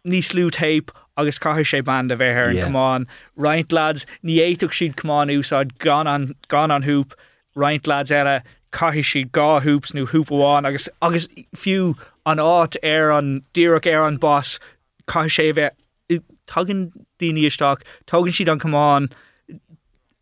níos 0.06 0.32
slú 0.32 0.50
tape 0.50 0.92
agus 1.16 1.38
caiir 1.38 1.68
sé 1.72 1.84
band 1.84 2.12
a 2.12 2.16
bheith 2.16 2.40
an 2.48 2.56
cumán 2.64 3.06
Reint 3.36 3.72
lads 3.72 4.06
ní 4.24 4.38
éach 4.46 4.76
siad 4.78 4.96
cumán 4.96 5.32
úsáid 5.36 5.76
gan 5.78 6.06
an 6.06 6.34
gan 6.48 6.70
an 6.70 6.82
húp 6.88 7.14
Reint 7.54 7.86
lads 7.86 8.10
eile 8.10 8.42
caiir 8.72 9.06
siad 9.10 9.32
gá 9.38 9.60
húps 9.66 9.92
nó 9.96 10.06
húpaháin 10.12 10.68
agus 10.68 10.88
agus 11.02 11.28
fiú 11.64 11.94
an 12.24 12.38
áit 12.38 12.78
ar 12.82 13.12
an 13.18 13.42
ddíach 13.54 13.90
ar 13.94 14.06
an 14.08 14.16
bos 14.16 14.58
cai 15.06 15.26
sé 15.36 15.50
bheith 15.58 16.22
tugan 16.52 16.90
isteach 17.20 17.84
tugann 18.06 18.38
siad 18.38 18.52
an 18.52 18.64
cumán 18.64 19.10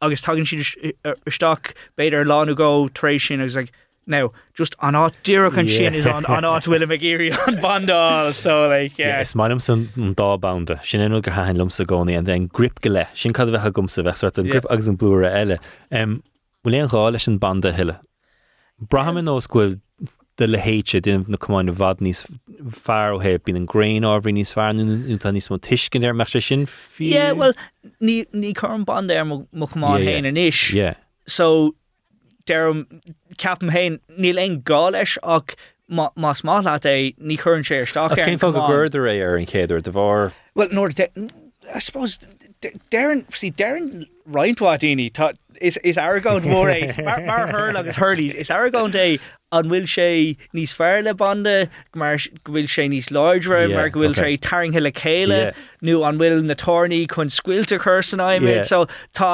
agus 0.00 0.22
tugann 0.26 0.48
siad 0.50 0.66
isteach 1.32 1.72
beidir 1.96 2.26
láú 2.32 2.56
go 2.56 2.88
trééis 2.88 3.28
sin 3.28 3.40
agus 3.40 3.56
like, 3.56 3.72
No, 4.06 4.32
just 4.54 4.74
an 4.80 4.94
á 4.94 5.12
dúach 5.24 5.56
an 5.56 5.68
sin 5.68 5.94
is 5.94 6.06
an 6.06 6.24
an 6.26 6.44
áhfuil 6.48 6.86
me 6.88 6.98
géirí 6.98 7.30
an 7.46 7.58
bandá 7.58 8.32
so 8.32 8.68
like, 8.68 8.98
yeah. 8.98 9.20
Is 9.20 9.34
maim 9.34 9.60
san 9.60 9.88
an 9.96 10.14
dábanda 10.14 10.82
sin 10.84 11.00
inú 11.00 11.22
go 11.22 11.30
hain 11.30 11.56
lum 11.56 11.70
sa 11.70 11.84
gcóí 11.84 12.16
an 12.18 12.24
den 12.24 12.46
grip 12.46 12.80
go 12.80 12.90
le 12.90 13.06
sin 13.14 13.32
cad 13.32 13.48
bheitcha 13.48 13.72
gomsa 13.72 14.38
an 14.38 14.48
grip 14.48 14.66
agus 14.70 14.88
an 14.88 14.96
blúra 14.96 15.30
eile. 15.42 15.58
Bhfuil 15.92 16.78
éon 16.80 16.90
gá 16.90 17.04
leis 17.12 17.28
an 17.28 17.38
banda 17.38 17.72
hiile. 17.72 18.00
Brahammin 18.80 19.28
nóscuil 19.28 19.78
de 20.40 20.46
le 20.46 20.58
héite 20.58 21.02
du 21.02 21.18
na 21.28 21.36
cumáin 21.36 21.70
bhd 21.70 22.00
níos 22.00 22.24
fear 22.72 23.12
ó 23.12 23.20
heb 23.22 23.44
bín 23.44 23.60
an 23.60 23.66
grain 23.66 24.06
áhrí 24.08 24.32
níos 24.32 24.54
fearú 24.56 25.18
tá 25.20 25.32
níos 25.36 25.50
mó 25.52 25.60
tuiscin 25.60 26.06
ar 26.08 26.14
me 26.14 26.24
sin 26.24 26.64
fi? 26.66 27.12
well 27.36 27.52
ní 28.00 28.24
ní 28.32 28.54
chu 28.56 28.66
an 28.66 28.84
band 28.88 29.12
ar 29.12 29.24
mo 29.28 29.44
chumáin 29.52 30.06
héin 30.08 30.26
an 30.26 30.40
isis. 30.40 30.96
So 31.26 31.76
dem 32.50 32.70
um, 32.70 33.02
ceapam 33.44 33.74
hain 33.76 34.00
níl 34.26 34.42
ein 34.44 34.60
gá 34.72 34.82
leis 34.96 35.16
ach 35.36 35.56
más 35.90 36.42
má 36.46 36.62
le 36.62 36.78
é 36.78 37.14
ní 37.18 37.38
chun 37.38 37.66
sé 37.70 37.86
sta 37.86 38.08
cén 38.14 38.38
fá 38.38 38.52
go 38.52 38.66
gurder 38.66 39.06
é 39.10 39.16
ar 39.28 39.36
an 39.36 39.46
céidir 39.46 39.82
de 39.82 39.92
bhar. 39.98 40.32
Well 40.54 40.68
nó 40.68 40.88
suppose 41.78 42.18
dean 42.90 43.24
si 43.30 43.50
dean 43.50 44.06
reinintá 44.28 44.78
daoine 44.78 45.34
is 45.60 45.76
is 45.82 45.96
agán 45.96 46.46
mór 46.52 46.70
éis 46.74 46.96
mar 47.04 47.20
mar 47.26 47.46
thur 47.50 47.76
agus 47.76 47.96
thulís 47.96 48.34
is 48.34 48.50
agán 48.50 48.94
é 48.94 49.18
an 49.52 49.68
bhfuil 49.72 49.88
sé 49.94 50.36
níos 50.54 50.74
fear 50.80 51.02
le 51.02 51.14
bande 51.14 51.68
mar 51.94 52.16
bhfuil 52.16 52.70
sé 52.74 52.86
níos 52.92 53.10
leidre 53.16 53.60
mar 53.74 53.90
bhfuil 53.90 54.16
sé 54.20 54.30
taringthe 54.48 54.82
le 54.86 54.92
chéile 55.02 55.40
nó 55.82 56.00
an 56.08 56.18
bhfuil 56.22 56.42
na 56.50 56.58
tornaí 56.64 57.02
chun 57.14 57.34
scuilte 57.38 57.78
chu 57.86 57.96
san 58.10 58.24
aimimiid 58.28 58.64
so 58.72 58.86
tá 59.20 59.32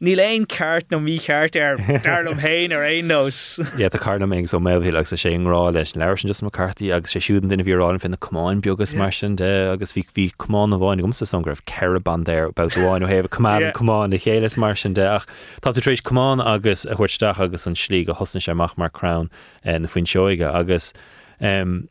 Ní 0.00 0.16
leon 0.16 0.46
ceart 0.46 0.90
nó 0.90 0.98
mí 0.98 1.18
ceart 1.20 1.56
ar 1.56 1.76
darlam 2.02 2.40
héin 2.40 2.72
ar 2.72 2.84
nós. 3.06 3.58
Ié 3.78 3.86
a 3.86 3.98
carna 3.98 4.26
so 4.46 4.58
méhí 4.58 4.88
agus 4.88 5.12
a 5.12 5.16
sé 5.16 5.30
rá 5.38 5.72
leis 5.72 5.94
leir 5.94 6.16
sin 6.18 6.28
just 6.28 6.42
cartaí 6.42 6.94
agus 6.94 7.12
sé 7.12 7.20
siúdan 7.20 7.48
duna 7.48 7.64
bhíráin 7.64 8.00
fin 8.00 8.10
na 8.10 8.16
cumáin 8.16 8.60
begus 8.60 8.94
mar 8.94 9.12
sin 9.12 9.36
de 9.36 9.72
agus 9.72 9.92
bhí 9.92 10.04
hí 10.04 10.32
cumán 10.36 10.74
a 10.74 10.78
bháin 10.78 11.00
gomsa 11.00 11.26
san 11.26 11.42
gribh 11.42 11.62
ceban 11.66 12.26
ir 12.28 12.50
bbáin 12.52 13.04
ó 13.04 13.08
héh 13.08 13.28
cumán 13.28 13.72
cumán 13.72 14.10
na 14.10 14.16
chéile 14.16 14.56
mar 14.56 14.74
sin 14.74 14.94
de. 14.94 15.06
Ach 15.06 15.26
Tá 15.60 15.72
tú 15.72 15.80
trééis 15.80 16.02
cumán 16.02 16.44
agus 16.44 16.84
a 16.84 16.94
chuirteach 16.94 17.40
agus 17.40 17.66
an 17.66 17.74
slí 17.74 18.04
go 18.04 18.14
hosna 18.14 18.40
séach 18.40 18.76
mar 18.76 18.90
crown 18.90 19.30
eh, 19.64 19.78
na 19.78 19.86
foin 19.86 20.04
seoige 20.04 20.44
agus 20.44 20.92
um, 21.40 21.88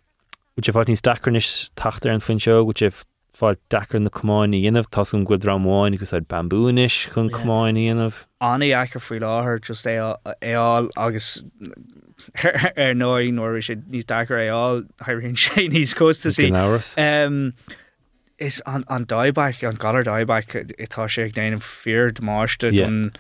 Ú 0.54 0.62
fá 0.62 0.86
ní 0.86 0.94
stacarnis 0.94 1.72
tatar 1.74 2.12
an 2.14 2.22
foin 2.22 2.38
seo, 2.38 2.62
go 2.62 2.74
fáil 3.34 3.58
dechar 3.70 4.00
na 4.00 4.10
cumáinna 4.10 4.60
dionmh 4.62 4.90
tá 4.94 5.04
an 5.14 5.24
go 5.26 5.38
rámáin 5.38 5.98
gus 5.98 6.14
id 6.14 6.28
bambúis 6.28 6.98
chun 7.14 7.30
cumáin 7.30 7.80
dionmh. 7.80 8.26
Anna 8.40 8.66
echar 8.66 9.02
faoi 9.02 9.20
láthair 9.20 9.60
just 9.62 9.86
éáil 9.86 10.90
agus 10.96 11.44
ar 12.44 12.94
nóí 12.94 13.34
nóir 13.34 13.58
sé 13.66 13.78
níos 13.82 14.06
dechar 14.06 14.38
éáil 14.44 14.86
haonn 15.08 15.40
sé 15.46 15.68
níos 15.74 15.96
costa 15.96 16.30
sí. 16.30 16.52
Is 18.40 18.62
an 18.66 19.06
daibaic 19.06 19.68
an 19.68 19.78
galar 19.78 20.04
daibaic 20.04 20.54
itá 20.78 21.10
sé 21.10 21.26
ag 21.26 21.34
déanam 21.34 21.62
fear 21.62 22.10
de 22.12 22.22
máiste 22.22 22.70
don 22.78 23.12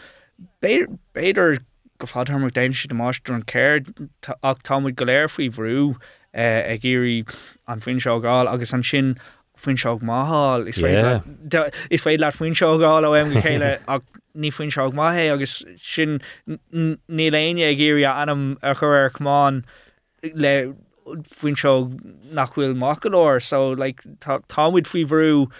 béidir 0.61 1.61
go 1.97 2.07
fáthar 2.07 2.51
déim 2.51 2.73
si 2.75 2.87
de 2.87 2.95
máiste 2.95 3.33
an 3.33 3.45
céir 3.49 3.85
ach 4.43 4.61
támuid 4.61 4.95
go 4.95 5.05
léir 5.05 5.29
faoi 5.29 5.49
bhrú 5.49 5.95
eh, 6.33 6.73
ag 6.73 6.81
géirí 6.85 7.23
an 7.67 7.79
fin 7.79 7.97
seáil 7.97 8.51
agus 8.51 8.73
an 8.73 8.83
sin 8.83 9.15
foin 9.63 9.79
seog 9.83 10.03
mááil 10.09 10.67
is 10.67 10.77
is 11.89 12.03
féid 12.05 12.23
le 12.23 12.31
seogáil 12.31 13.07
ó 13.09 13.13
go 13.13 13.41
chéile 13.45 13.71
ach 13.87 14.05
ní 14.45 14.51
seog 14.51 14.93
maihé 14.99 15.31
agus 15.33 15.63
sin 15.77 16.19
ní 16.47 17.29
léine 17.35 17.63
ag 17.69 17.77
géir 17.77 18.05
anam 18.11 18.57
a 18.61 18.73
chur 18.75 18.95
ar 19.01 19.09
cumáin 19.17 19.63
le 20.45 20.53
foin 21.35 21.55
seo 21.55 21.91
nachhfuil 22.39 22.75
macalóir 22.85 23.41
so 23.41 23.71
like, 23.71 24.01
támuid 24.55 24.87
bhrú 24.87 25.51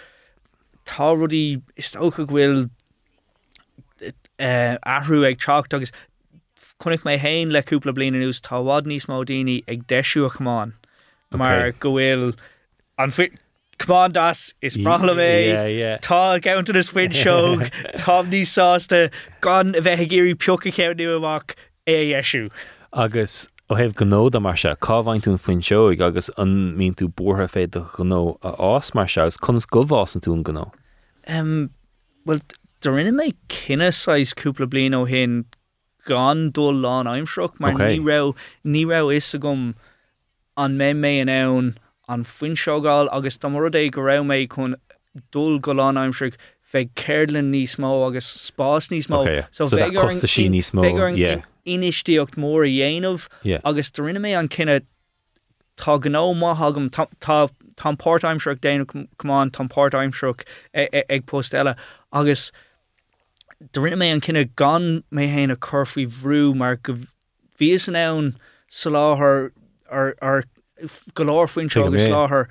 tá 0.86 1.12
rudí 1.16 1.62
is 1.76 1.92
tócha 1.96 2.26
bhfuil 2.32 2.70
uh, 4.40 4.76
ahrú 4.98 5.24
ag 5.30 5.40
techt 5.46 5.74
agus 5.74 5.94
chunig 6.84 7.06
mé 7.08 7.18
héin 7.26 7.54
leúpla 7.56 7.94
blin 7.94 8.20
ús 8.24 8.42
táhád 8.48 8.90
níos 8.90 9.08
má 9.12 9.22
daoine 9.22 9.62
ag 9.68 9.86
deisiú 9.94 10.26
a 10.28 10.34
chumáin 10.38 10.74
mar 11.44 11.72
go 11.80 11.94
bhfuil 11.98 12.34
an 12.98 13.14
Cumán 13.80 14.14
das 14.14 14.54
is 14.62 14.78
brala 14.78 15.16
mé 15.16 16.00
tá 16.02 16.40
gaanta 16.40 16.76
is 16.76 16.94
win 16.94 17.12
seog 17.12 17.70
Tá 17.98 18.22
ní 18.24 18.44
sásta 18.46 19.12
gan 19.42 19.76
a 19.76 19.82
bheith 19.82 20.10
géirí 20.10 20.36
peocha 20.36 20.72
ceanú 20.72 21.18
amach 21.18 21.56
é 21.88 22.14
dhéisiú. 22.14 22.52
Agus 22.94 23.50
ó 23.70 23.78
hebh 23.80 23.96
gnód 23.96 24.36
a 24.36 24.40
mar 24.40 24.58
se 24.58 24.74
cáhaintún 24.76 25.40
faoin 25.42 25.62
seoig 25.62 26.02
agus 26.02 26.30
an 26.38 26.76
mín 26.78 26.96
tú 26.96 27.10
bortha 27.10 27.48
féad 27.50 27.76
a 27.80 27.84
gó 27.96 28.38
a 28.44 28.54
ás 28.76 28.94
mar 28.94 29.08
se 29.08 29.22
gus 29.22 29.38
chunas 29.38 29.66
gohás 29.66 30.16
an 30.16 30.22
tún 30.22 30.44
gó. 30.44 30.72
Um, 31.28 31.72
well 32.26 32.40
do 32.82 32.92
rinne 32.92 33.16
mé 33.16 33.34
cinnaáisúpla 33.50 34.70
blin 34.70 34.94
ó 34.94 35.06
hin 35.08 35.46
gan 36.06 36.52
dul 36.52 36.82
lá 36.84 37.00
aimimsroch 37.04 37.60
mar 37.60 37.74
okay. 37.74 37.98
ní 37.98 38.06
ra 38.06 38.34
ní 38.66 38.86
ra 38.90 39.08
is 39.10 39.34
a 39.34 39.40
gom 39.40 39.74
an 40.58 40.78
mé 40.78 40.94
mé 40.94 41.22
an 41.22 41.30
ann 41.30 41.74
an 42.10 42.24
seáil 42.24 43.10
agus 43.12 43.38
tá 43.38 43.52
mar 43.52 43.70
é 43.70 43.92
go 43.92 44.02
ra 44.02 44.22
méid 44.22 44.50
chun 44.50 44.76
dul 45.32 45.60
goán 45.60 45.98
aimimsre 45.98 46.34
fé 46.74 46.90
céirlinn 46.96 47.52
níos 47.54 47.78
mó 47.78 47.92
agus 48.08 48.26
spás 48.26 48.90
níos 48.90 49.08
mó. 49.08 49.24
So 49.52 49.66
sí 50.28 50.50
níos 50.50 50.74
mó 50.74 50.84
inistíocht 51.66 52.36
mór 52.36 52.68
dhéanamh 52.68 53.28
agus 53.64 53.92
do 53.92 54.04
rinne 54.04 54.20
mé 54.20 54.38
an 54.38 54.50
cinenne 54.50 54.86
tá 55.78 55.98
gó 56.00 56.34
máthagam 56.36 56.90
tá 56.90 57.50
páirtimseach 57.78 58.60
déanú 58.60 59.08
cumán 59.18 59.52
tá 59.52 59.68
páirtimseach 59.68 60.44
e, 60.74 61.04
ag 61.10 61.26
post 61.26 61.54
eile. 61.54 61.76
Agus 62.12 62.52
do 63.72 63.82
rinne 63.82 64.00
mé 64.02 64.12
an 64.12 64.22
cinenne 64.22 64.50
gan 64.56 65.04
mé 65.12 65.30
héana 65.32 65.54
a 65.54 65.56
chufií 65.70 66.08
bhrú 66.08 66.56
mar 66.56 66.76
go 66.76 66.98
ví 67.60 67.72
an 67.88 67.96
ann 67.96 68.34
sa 68.68 68.90
láthair 68.90 69.52
ar 69.90 70.44
ar 70.84 70.90
goláir 71.16 71.50
faoin 71.54 71.72
seo 71.76 71.88
agus 71.88 72.08
láthair 72.14 72.46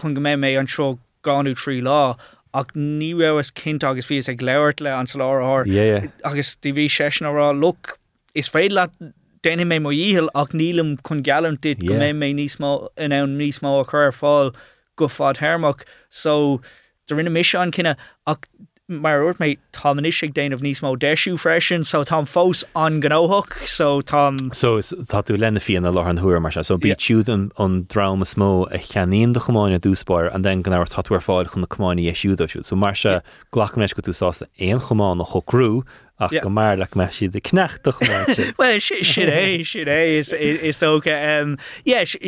chun 0.00 0.14
go 0.14 0.20
mé 0.26 0.34
mé 0.44 0.54
an 0.60 0.70
seo 0.76 0.98
ganú 1.26 1.54
trí 1.54 1.80
lá 1.88 1.98
ach 2.60 2.72
ní 2.76 3.10
rahas 3.20 3.50
cinint 3.60 3.84
agus 3.90 4.06
fi 4.10 4.20
ag 4.32 4.42
leirt 4.48 4.80
le 4.80 4.94
an 4.94 5.10
láthir 5.22 6.10
agus 6.30 6.56
tí 6.62 6.72
bhí 6.78 6.88
sena 6.96 7.52
look 7.64 7.98
is 8.34 8.50
féad 8.56 8.76
le 8.78 8.86
déine 9.46 9.64
mé 9.70 9.80
mo 9.86 9.90
díhil 9.90 10.30
ach 10.42 10.54
nílam 10.60 10.94
chun 11.08 11.22
galan 11.30 11.58
dit 11.66 11.82
go 11.88 11.98
mé 12.04 12.12
mé 12.22 12.30
níos 12.38 12.56
in 12.96 13.12
an 13.12 13.38
níos 13.40 13.60
má 13.66 13.74
a 13.80 13.84
chur 13.90 14.12
fáil 14.20 14.54
go 14.96 15.10
fád 15.16 15.42
hermach 15.44 15.84
so 16.10 16.60
do 17.06 17.16
rinne 17.16 17.32
mis 17.38 17.54
an 17.54 17.74
cinenne 17.78 17.96
ach 18.26 18.48
mar 19.02 19.22
úirt 19.24 19.40
méid 19.42 19.58
táis 19.74 20.20
ag 20.22 20.34
déanamh 20.36 20.62
níos 20.64 20.82
mó 20.84 20.94
deisiú 21.00 21.38
freisin, 21.40 21.84
so 21.84 22.02
tá 22.04 22.20
fós 22.28 22.64
an 22.76 23.00
gnáthach 23.00 23.66
so 23.66 24.00
tá 24.00 24.32
So 24.54 24.78
tá 24.80 25.22
tú 25.22 25.38
lenne 25.38 25.60
fion 25.60 25.86
a 25.86 25.90
le 25.90 26.04
an 26.04 26.18
thuair 26.18 26.40
mar 26.40 26.52
se, 26.52 26.62
so 26.62 26.78
bí 26.78 26.94
siúd 26.94 27.28
an 27.28 27.50
an 27.58 27.86
drama 27.88 28.24
smó 28.24 28.66
a 28.70 28.78
cheaníon 28.78 29.34
de 29.34 29.40
chomáin 29.40 29.74
a 29.74 29.80
dúspáir 29.80 30.34
an 30.34 30.42
den 30.42 30.62
gnáir 30.62 30.88
tatúir 30.88 31.22
fáil 31.24 31.50
chun 31.50 31.62
na 31.62 31.66
cumáinní 31.66 32.08
éisiúdaú, 32.10 32.64
so 32.64 32.76
mar 32.76 32.94
se 32.94 33.20
ghlachanéis 33.52 33.94
go 33.94 34.02
tú 34.02 34.14
sásta 34.14 34.46
éon 34.58 34.80
chomáin 34.80 35.18
na 35.18 35.24
chorú 35.24 35.84
ach 36.18 36.30
go 36.42 36.48
mar 36.48 36.76
le 36.76 36.86
me 36.94 37.10
si 37.10 37.28
de 37.28 37.40
knechtach 37.40 38.00
Well 38.58 38.80
si 38.80 38.92
é 38.94 39.64
si 39.64 39.84
é 39.84 40.62
is 40.62 40.78
tócha 40.78 41.58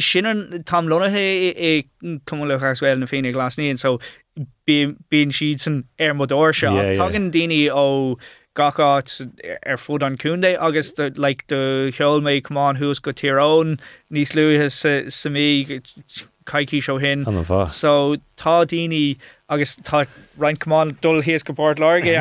sin 0.00 0.62
tam 0.64 0.88
lonathe 0.88 1.54
é 1.56 1.84
cum 2.26 2.40
le 2.40 2.58
chasfuil 2.58 2.98
na 2.98 3.06
féine 3.06 3.32
glasníon 3.32 3.78
so 3.78 3.98
bíon 4.66 5.37
siad 5.39 5.61
san 5.61 5.84
ar 5.99 6.14
modóir 6.14 6.57
se 6.61 6.72
tugan 6.99 7.30
daine 7.37 7.61
ó 7.70 7.87
gaát 8.57 9.12
ar 9.66 9.80
fud 9.80 10.03
an 10.03 10.16
cúndé 10.22 10.55
agus 10.68 10.93
le 10.99 11.34
de 11.53 11.61
cheol 11.99 12.24
méid 12.28 12.47
cumán 12.49 12.80
hús 12.80 13.03
go 13.03 13.12
tíírón 13.12 13.76
níos 14.11 14.34
luúthe 14.39 14.70
sa 15.18 15.30
mí 15.30 15.47
caiicí 16.47 16.80
seo 16.82 16.99
hin 17.03 17.24
so 17.78 18.16
tá 18.43 18.57
daine 18.72 19.16
agus 19.49 19.76
tá 19.89 20.05
reincomán 20.45 20.97
dul 21.03 21.22
híos 21.28 21.45
go 21.45 21.57
bord 21.62 21.78
láge 21.78 22.12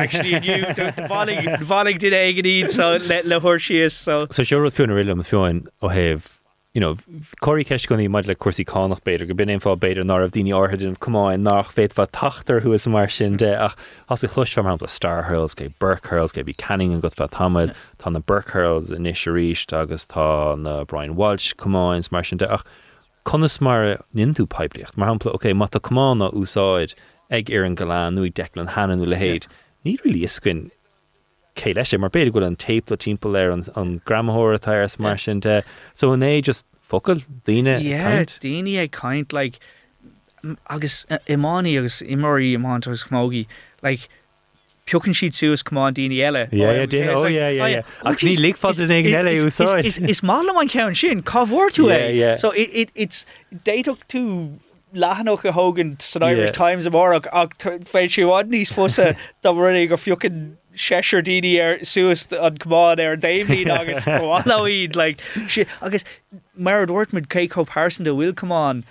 bhalig 1.72 2.00
du 2.04 2.10
éigen 2.22 2.50
iad 2.54 2.72
so 2.78 2.90
le 3.10 3.22
lethir 3.34 3.62
sios 3.68 4.00
so. 4.08 4.26
So 4.30 4.42
seú 4.42 4.72
fúna 4.80 4.98
riile 4.98 5.16
am 5.16 5.24
fiúin 5.30 5.64
ó 5.80 5.88
oh, 5.88 5.94
héh 5.98 6.35
you 6.76 6.80
know, 6.80 6.94
choí 7.40 7.64
ceis 7.64 7.86
goní 7.88 8.06
maid 8.06 8.26
le 8.28 8.34
cuasí 8.34 8.62
cánach 8.62 9.00
beidir, 9.00 9.26
go 9.26 9.32
bin 9.32 9.48
fá 9.64 9.72
beidir 9.80 10.04
ná 10.04 10.18
a 10.22 10.28
bhíine 10.28 10.52
áthidin 10.52 10.98
cumáin 10.98 11.40
nach 11.40 11.72
féit 11.72 11.94
fa 11.96 12.04
tatar 12.06 12.60
thuas 12.60 12.86
mar 12.86 13.08
sin 13.08 13.38
de. 13.38 13.48
Ach 13.56 13.74
as 14.10 14.22
i 14.22 14.28
chluis 14.28 14.52
mar 14.62 14.76
a 14.82 14.86
Star 14.86 15.22
Hurls 15.22 15.54
ge 15.56 15.70
Burkhurls 15.80 16.34
ge 16.34 16.44
bhí 16.44 16.54
canning 16.54 16.92
an 16.92 17.00
go 17.00 17.08
fe 17.08 17.28
tamid. 17.28 17.74
Tá 17.98 18.12
na 18.12 18.20
Burkhurls 18.20 18.92
in 18.92 19.06
is 19.06 19.24
ríist 19.24 19.72
agus 19.72 20.04
tá 20.04 20.58
na 20.60 20.84
Brian 20.84 21.16
Walsh. 21.16 21.54
Cumáins 21.54 22.12
mar 22.12 22.22
sin 22.22 22.36
de. 22.36 22.52
Ach 22.52 22.62
conas 23.24 23.58
mar 23.58 23.96
ninú 24.14 24.44
peibliocht 24.46 24.98
mar 24.98 25.08
hapla 25.08 25.32
oké 25.32 25.56
mat 25.56 25.74
a 25.74 25.80
cumána 25.80 26.30
úsáid 26.34 26.92
ag 27.30 27.50
ar 27.50 27.64
an 27.64 27.74
galán 27.74 28.20
nuí 28.20 28.30
delan 28.30 28.74
hananú 28.76 29.08
le 29.08 29.16
héad. 29.16 29.48
Ní 29.82 29.96
ri 30.04 30.20
iscuin 30.28 30.70
cé 31.56 31.74
lei 31.74 31.84
sé 31.84 31.98
mar 31.98 32.10
beidir 32.10 32.32
go 32.32 32.44
an 32.46 32.56
tape 32.56 32.90
le 32.90 32.96
timp 32.96 33.22
léir 33.36 33.52
an 33.52 33.64
an 33.82 34.00
gramthir 34.10 34.58
atáir 34.58 34.98
mar 34.98 35.16
sin 35.18 35.40
de. 35.40 35.62
So 35.94 36.12
an 36.12 36.20
é 36.20 36.42
just 36.42 36.66
focail 36.90 37.24
daine 37.44 37.78
daine 38.40 38.76
ag 38.84 38.92
caiint 38.92 39.32
le 39.32 39.40
like, 39.40 39.58
agus 40.70 41.06
imáí 41.26 41.78
agus 41.78 42.02
imirí 42.02 42.52
imántas 42.56 43.08
mógi 43.08 43.46
like 43.82 44.08
Piocan 44.86 45.14
siad 45.18 45.34
suasúas 45.34 45.64
cumán 45.64 45.94
daine 45.94 46.20
eile. 46.22 46.44
Ní 46.52 48.36
lífa 48.38 48.70
eile 48.70 49.32
úsáid. 49.42 50.08
Is 50.08 50.20
mála 50.20 50.60
an 50.60 50.68
ceann 50.68 50.94
sin? 50.94 51.22
Tú 51.22 51.90
é. 51.90 52.38
So 52.38 52.52
it's 52.54 53.26
déach 53.64 53.98
tú 54.08 54.60
lehanach 54.94 55.44
a 55.44 55.52
hogan 55.52 55.98
san 55.98 56.22
Irish 56.22 56.52
Times 56.52 56.86
amach 56.86 57.26
ach 57.32 57.56
féid 57.90 58.14
siúád 58.14 58.52
níos 58.52 58.72
fosa 58.72 59.16
dá 59.42 59.50
rinne 59.50 59.88
go 59.88 59.96
fiocin 59.96 60.56
séir 60.76 61.24
daine 61.24 61.50
ar 61.66 61.78
suas 61.82 62.26
an 62.32 62.58
cumáin 62.58 63.02
ar 63.06 63.16
David 63.16 63.68
agus 63.68 64.04
bháid 64.04 64.96
le 64.96 65.08
agus 65.80 66.04
mar 66.56 66.86
dúirtmid 66.86 67.28
cé 67.32 67.48
cópásan 67.48 68.04
de 68.04 68.14
bhfuil 68.14 68.38
cumán 68.44 68.84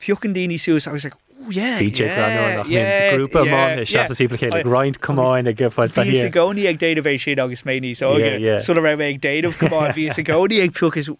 fiochan 0.00 0.34
daoine 0.34 0.58
suas 0.58 0.86
agus 0.86 1.04
like, 1.04 1.18
yeah, 1.50 1.80
yeah, 1.80 2.62
yeah, 2.66 3.12
grúpa 3.14 3.42
típla 4.14 4.62
grind 4.62 5.00
cumáin 5.00 5.48
a 5.48 5.52
gifáid 5.52 5.90
fe 5.90 6.04
gcóí 6.30 6.66
ag 6.70 6.78
déanamhééis 6.78 7.24
sin 7.26 7.40
agus 7.40 7.62
mé 7.62 7.78
níos 7.82 8.02
su 8.66 8.74
ra 8.74 8.92
ag 8.92 9.20
déanamh 9.26 9.58
cumáin 9.58 9.94
ví 9.96 10.08
a 10.10 10.26
gcóí 10.28 10.62
ag 10.62 10.74
puchas 10.78 11.10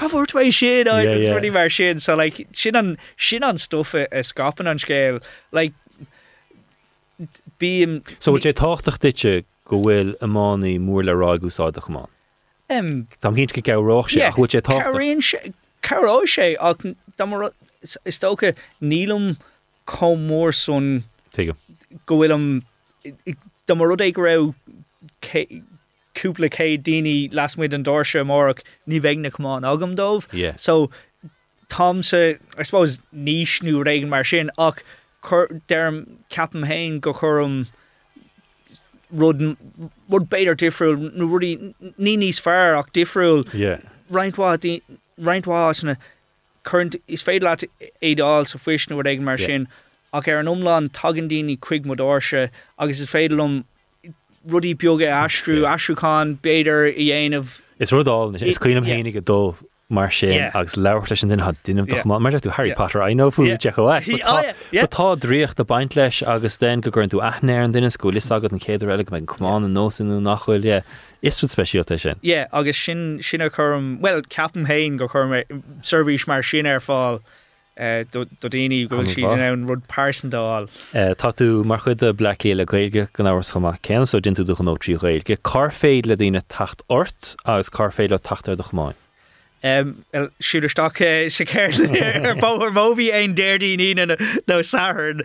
Caúirtééis 0.00 0.60
sin 0.60 0.86
ruí 0.88 1.52
mar 1.52 1.70
sin 1.70 1.98
so 1.98 2.16
sin 2.52 2.76
an 2.76 2.96
sin 3.16 3.44
an 3.44 3.56
stofa 3.56 4.06
a 4.12 4.22
scapan 4.22 4.70
an 4.70 4.78
scéil 4.78 5.22
like 5.52 5.72
bí 7.60 8.02
so 8.18 8.36
sé 8.38 8.52
táchtach 8.52 8.98
ditse 9.02 9.44
go 9.64 9.80
bhfuil 9.82 10.14
amánaí 10.20 10.78
mór 10.78 11.04
le 11.04 11.14
ráigúsáide 11.16 11.80
goán. 11.84 12.08
Tá 13.20 13.30
hín 13.34 13.52
go 13.52 13.62
ceráach 13.62 14.10
sé 14.12 14.30
chuid 14.36 14.50
sé 14.56 14.60
tá 14.60 14.80
Carrá 15.82 16.16
sé 16.26 16.56
ach 16.60 16.82
is 18.04 18.18
tócha 18.18 18.54
nílam 18.80 19.36
mór 20.28 20.54
son 20.54 21.04
go 22.06 22.16
bhfuil 22.16 22.34
am 22.34 22.62
mar 23.78 23.88
rud 23.88 24.00
é 24.00 24.12
go 24.12 24.22
rah 24.22 24.52
cúpla 26.16 26.48
cé 26.48 26.76
daoine 26.80 27.30
lasmuid 27.32 27.74
an 27.74 27.84
dáirse 27.84 28.22
mórach 28.24 28.62
ní 28.88 29.00
bheithna 29.00 29.30
cumán 29.30 29.68
agam 29.72 29.96
dómh 29.96 30.26
so 30.58 30.90
Tom 31.68 32.02
se 32.02 32.38
I 32.56 32.62
suppose 32.62 33.00
níos 33.12 33.60
nú 33.62 33.82
réigen 33.84 34.08
mar 34.08 34.24
sin 34.24 34.50
ach 34.56 34.82
derm 35.68 36.06
capan 36.30 36.62
hain 36.64 37.00
go 37.00 37.12
chum 37.12 37.66
rud 39.12 39.56
rud 40.10 40.28
beidir 40.30 40.56
difriúil 40.62 41.10
nó 41.14 41.30
rudí 41.30 41.52
ní 41.98 42.16
níos 42.22 42.42
fearr 42.42 42.78
ach 42.80 42.92
difriúil 42.92 43.44
reinintá 44.10 44.80
reinintá 45.30 45.96
current 46.66 46.96
is 47.06 47.22
féad 47.22 47.46
leat 47.46 47.64
édáil 48.02 48.48
sa 48.50 48.58
fuisna 48.58 48.98
ag 49.12 49.20
mar 49.20 49.38
sin. 49.38 49.68
Ach 50.12 50.28
ar 50.28 50.40
an 50.42 50.50
omláán 50.52 50.90
tagandíní 50.90 51.56
chuig 51.68 51.86
moddáse 51.86 52.50
agus 52.78 53.00
is 53.00 53.10
féidirlumm 53.10 53.64
rudí 54.54 54.74
beoga 54.74 55.12
astrú 55.22 55.62
asrúán 55.74 56.36
beidir 56.42 56.90
i 56.90 57.08
dhéanamh. 57.10 57.62
Is 57.78 57.92
rudáil 57.92 58.34
is 58.42 58.58
cuiinm 58.58 58.86
hénig 58.90 59.16
a 59.16 59.20
dul 59.20 59.56
mar 59.88 60.10
sin 60.10 60.50
agus 60.52 60.76
leir 60.76 61.00
leis 61.06 61.22
an 61.22 61.30
duine 61.30 62.04
mar 62.04 62.32
tú 62.32 62.50
Harry 62.50 62.74
Potter 62.74 63.02
a 63.02 63.10
nó 63.14 63.30
fú 63.30 63.46
te 63.46 64.86
tá 64.86 65.06
dríocht 65.16 65.60
a 65.60 65.64
baint 65.64 65.94
leis 65.94 66.22
agus 66.26 66.56
den 66.56 66.80
go 66.80 66.90
gurn 66.90 67.08
tú 67.08 67.22
aithnéir 67.22 67.62
an 67.64 67.72
duine 67.72 67.90
scúil 67.94 68.16
is 68.16 68.30
agad 68.30 68.52
an 68.52 68.58
céidir 68.58 68.90
eile 68.90 69.06
me 69.12 69.20
cumán 69.20 69.64
an 69.64 69.74
nósinú 69.74 70.18
nachhfuil 70.20 70.82
is 71.22 71.38
fu 71.38 71.46
speisialta 71.46 72.00
sin. 72.00 72.18
Ié 72.24 72.48
agus 72.52 72.76
sin 72.76 73.20
sinna 73.22 73.48
chum 73.48 74.00
well 74.00 74.22
capan 74.22 74.66
hain 74.66 74.96
go 74.96 75.06
chum 75.06 75.30
servís 75.82 76.26
mar 76.26 76.42
sin 76.42 76.66
ar 76.66 76.80
fáil. 76.80 77.20
Uh, 77.78 78.04
do 78.10 78.24
daoine 78.40 78.88
gohfuil 78.88 79.14
si 79.14 79.22
an 79.22 79.66
rud 79.68 79.86
pásandáil. 79.86 80.66
Uh, 80.96 81.14
tá 81.14 81.30
tú 81.30 81.62
mar 81.62 81.78
chud 81.78 82.02
a 82.02 82.12
blacklí 82.12 82.56
le 82.56 82.66
gaige 82.66 83.12
gan 83.12 83.26
áhar 83.30 83.46
chuma 83.52 83.76
cean 83.82 84.06
so 84.06 84.18
din 84.18 84.34
tú 84.34 84.44
do 84.44 84.56
an 84.58 84.66
nótrí 84.66 84.98
réilge 84.98 85.36
car 85.44 85.68
féid 85.68 86.06
le 86.06 86.16
dtíine 86.16 86.42
tacht 86.48 86.82
ort 86.88 87.36
agus 87.44 87.68
car 87.68 87.92
féid 87.92 88.10
le 88.10 88.18
tatar 88.18 88.56
do 88.56 88.64
chumáin. 88.64 88.96
Siúderstake 90.40 91.30
se 91.30 91.44
ar 91.44 92.36
bóhar 92.40 92.70
móhí 92.70 93.10
déirdí 93.34 93.76
ní 93.76 93.94
nó 94.46 94.62
san 94.64 95.22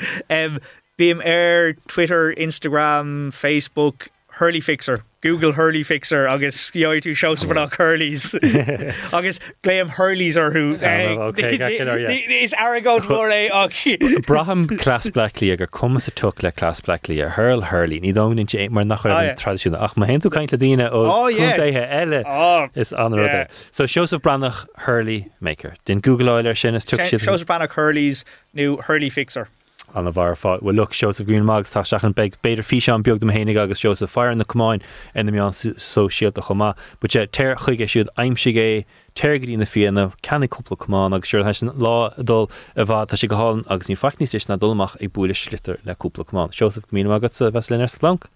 Bíam 1.02 1.22
ar 1.26 1.74
Twitter, 1.88 2.32
Instagram, 2.38 3.32
Facebook, 3.32 4.10
Hurley 4.38 4.62
Fixer. 4.62 5.04
Google 5.22 5.54
Hurley 5.54 5.84
Fixer 5.84 6.28
agus 6.28 6.72
tú 6.72 7.16
shows 7.16 7.44
for 7.44 7.54
nach 7.54 7.78
Hurleys. 7.78 8.34
Agus 9.14 9.40
léim 9.64 9.90
Hurleys 9.90 10.36
ar 10.36 10.52
hu 10.52 10.76
ah, 10.82 11.32
eh, 11.38 12.44
is 12.44 12.54
agót 12.54 13.02
mór 13.02 13.30
é 13.30 13.50
ach 13.54 14.26
Braham 14.26 14.68
class 14.68 15.10
Blacklí 15.10 15.54
agur 15.54 15.68
cum 15.68 15.96
a 15.96 16.00
tu 16.00 16.32
le 16.42 16.52
class 16.52 16.82
Blacklí 16.82 17.24
a 17.24 17.30
Hurl 17.30 17.62
Hurley. 17.62 18.02
Ní 18.02 18.14
dáinn 18.14 18.48
sé 18.48 18.70
mar 18.70 18.84
nach 18.84 19.06
ah, 19.06 19.36
tradiisiúna 19.38 19.78
ach 19.80 19.96
ma 19.96 20.08
henú 20.08 20.32
caiint 20.32 20.52
le 20.52 20.58
díine 20.58 20.90
ó 20.90 21.30
éthe 21.30 21.70
eile 21.70 22.70
is 22.76 22.92
an 22.92 23.48
so 23.72 23.86
shows 23.86 24.14
of 24.14 24.22
brannach 24.22 24.66
Hurley 24.88 25.30
maker. 25.40 25.76
Den 25.86 26.00
Google 26.00 26.30
Oiler 26.30 26.56
sin 26.56 26.74
is 26.74 26.84
tu 26.84 26.98
shows 26.98 27.44
brannach 27.44 27.74
Hurleys 27.74 28.24
nu 28.54 28.78
Hurley 28.78 29.10
Fixer. 29.10 29.50
An 29.94 30.08
a 30.08 30.12
bhar 30.12 30.36
fá 30.40 30.58
bhfuil 30.60 30.76
look 30.76 30.94
Joseph 30.94 31.28
Green 31.28 31.46
mags 31.46 31.74
tá 31.74 31.84
seach 31.84 32.04
an 32.08 32.14
beg 32.14 32.38
beidir 32.42 32.64
fi 32.64 32.80
an 32.92 33.04
beag 33.04 33.22
am 33.24 33.30
hénig 33.30 33.58
agus 33.60 33.80
Joseph 33.80 34.10
fear 34.10 34.34
na 34.34 34.44
cumáin 34.44 34.82
in 35.14 35.26
na 35.26 35.32
meán 35.32 35.54
so 35.54 36.08
siad 36.08 36.38
a 36.38 36.42
chomá, 36.42 36.76
bu 37.02 37.08
sé 37.08 37.28
teir 37.28 37.56
chuige 37.56 37.88
siad 37.92 38.08
aimimsigé 38.18 38.86
teirgaí 39.16 39.58
na 39.58 39.66
fianana 39.66 40.14
cena 40.24 40.48
cúpla 40.48 40.78
cumán 40.78 41.16
agus 41.16 41.30
siúr 41.30 41.44
sin 41.56 41.72
lá 41.72 42.14
dul 42.24 42.50
a 42.76 42.86
bhá 42.86 43.06
tá 43.06 43.18
si 43.18 43.28
go 43.28 43.36
háin 43.36 43.66
agus 43.68 43.90
ní 43.90 43.98
fachní 43.98 44.28
na 44.48 44.56
dulmach 44.56 44.96
ag 45.02 45.12
buúile 45.12 45.36
slitar 45.36 45.78
le 45.86 45.96
cúpla 45.96 46.24
cumán. 46.24 46.52
Joseph 46.52 46.86
mí 46.92 47.04
agat 47.04 47.34
sa 47.34 47.52
bheits 47.52 47.70
lenar 47.70 47.92
blank. 48.00 48.30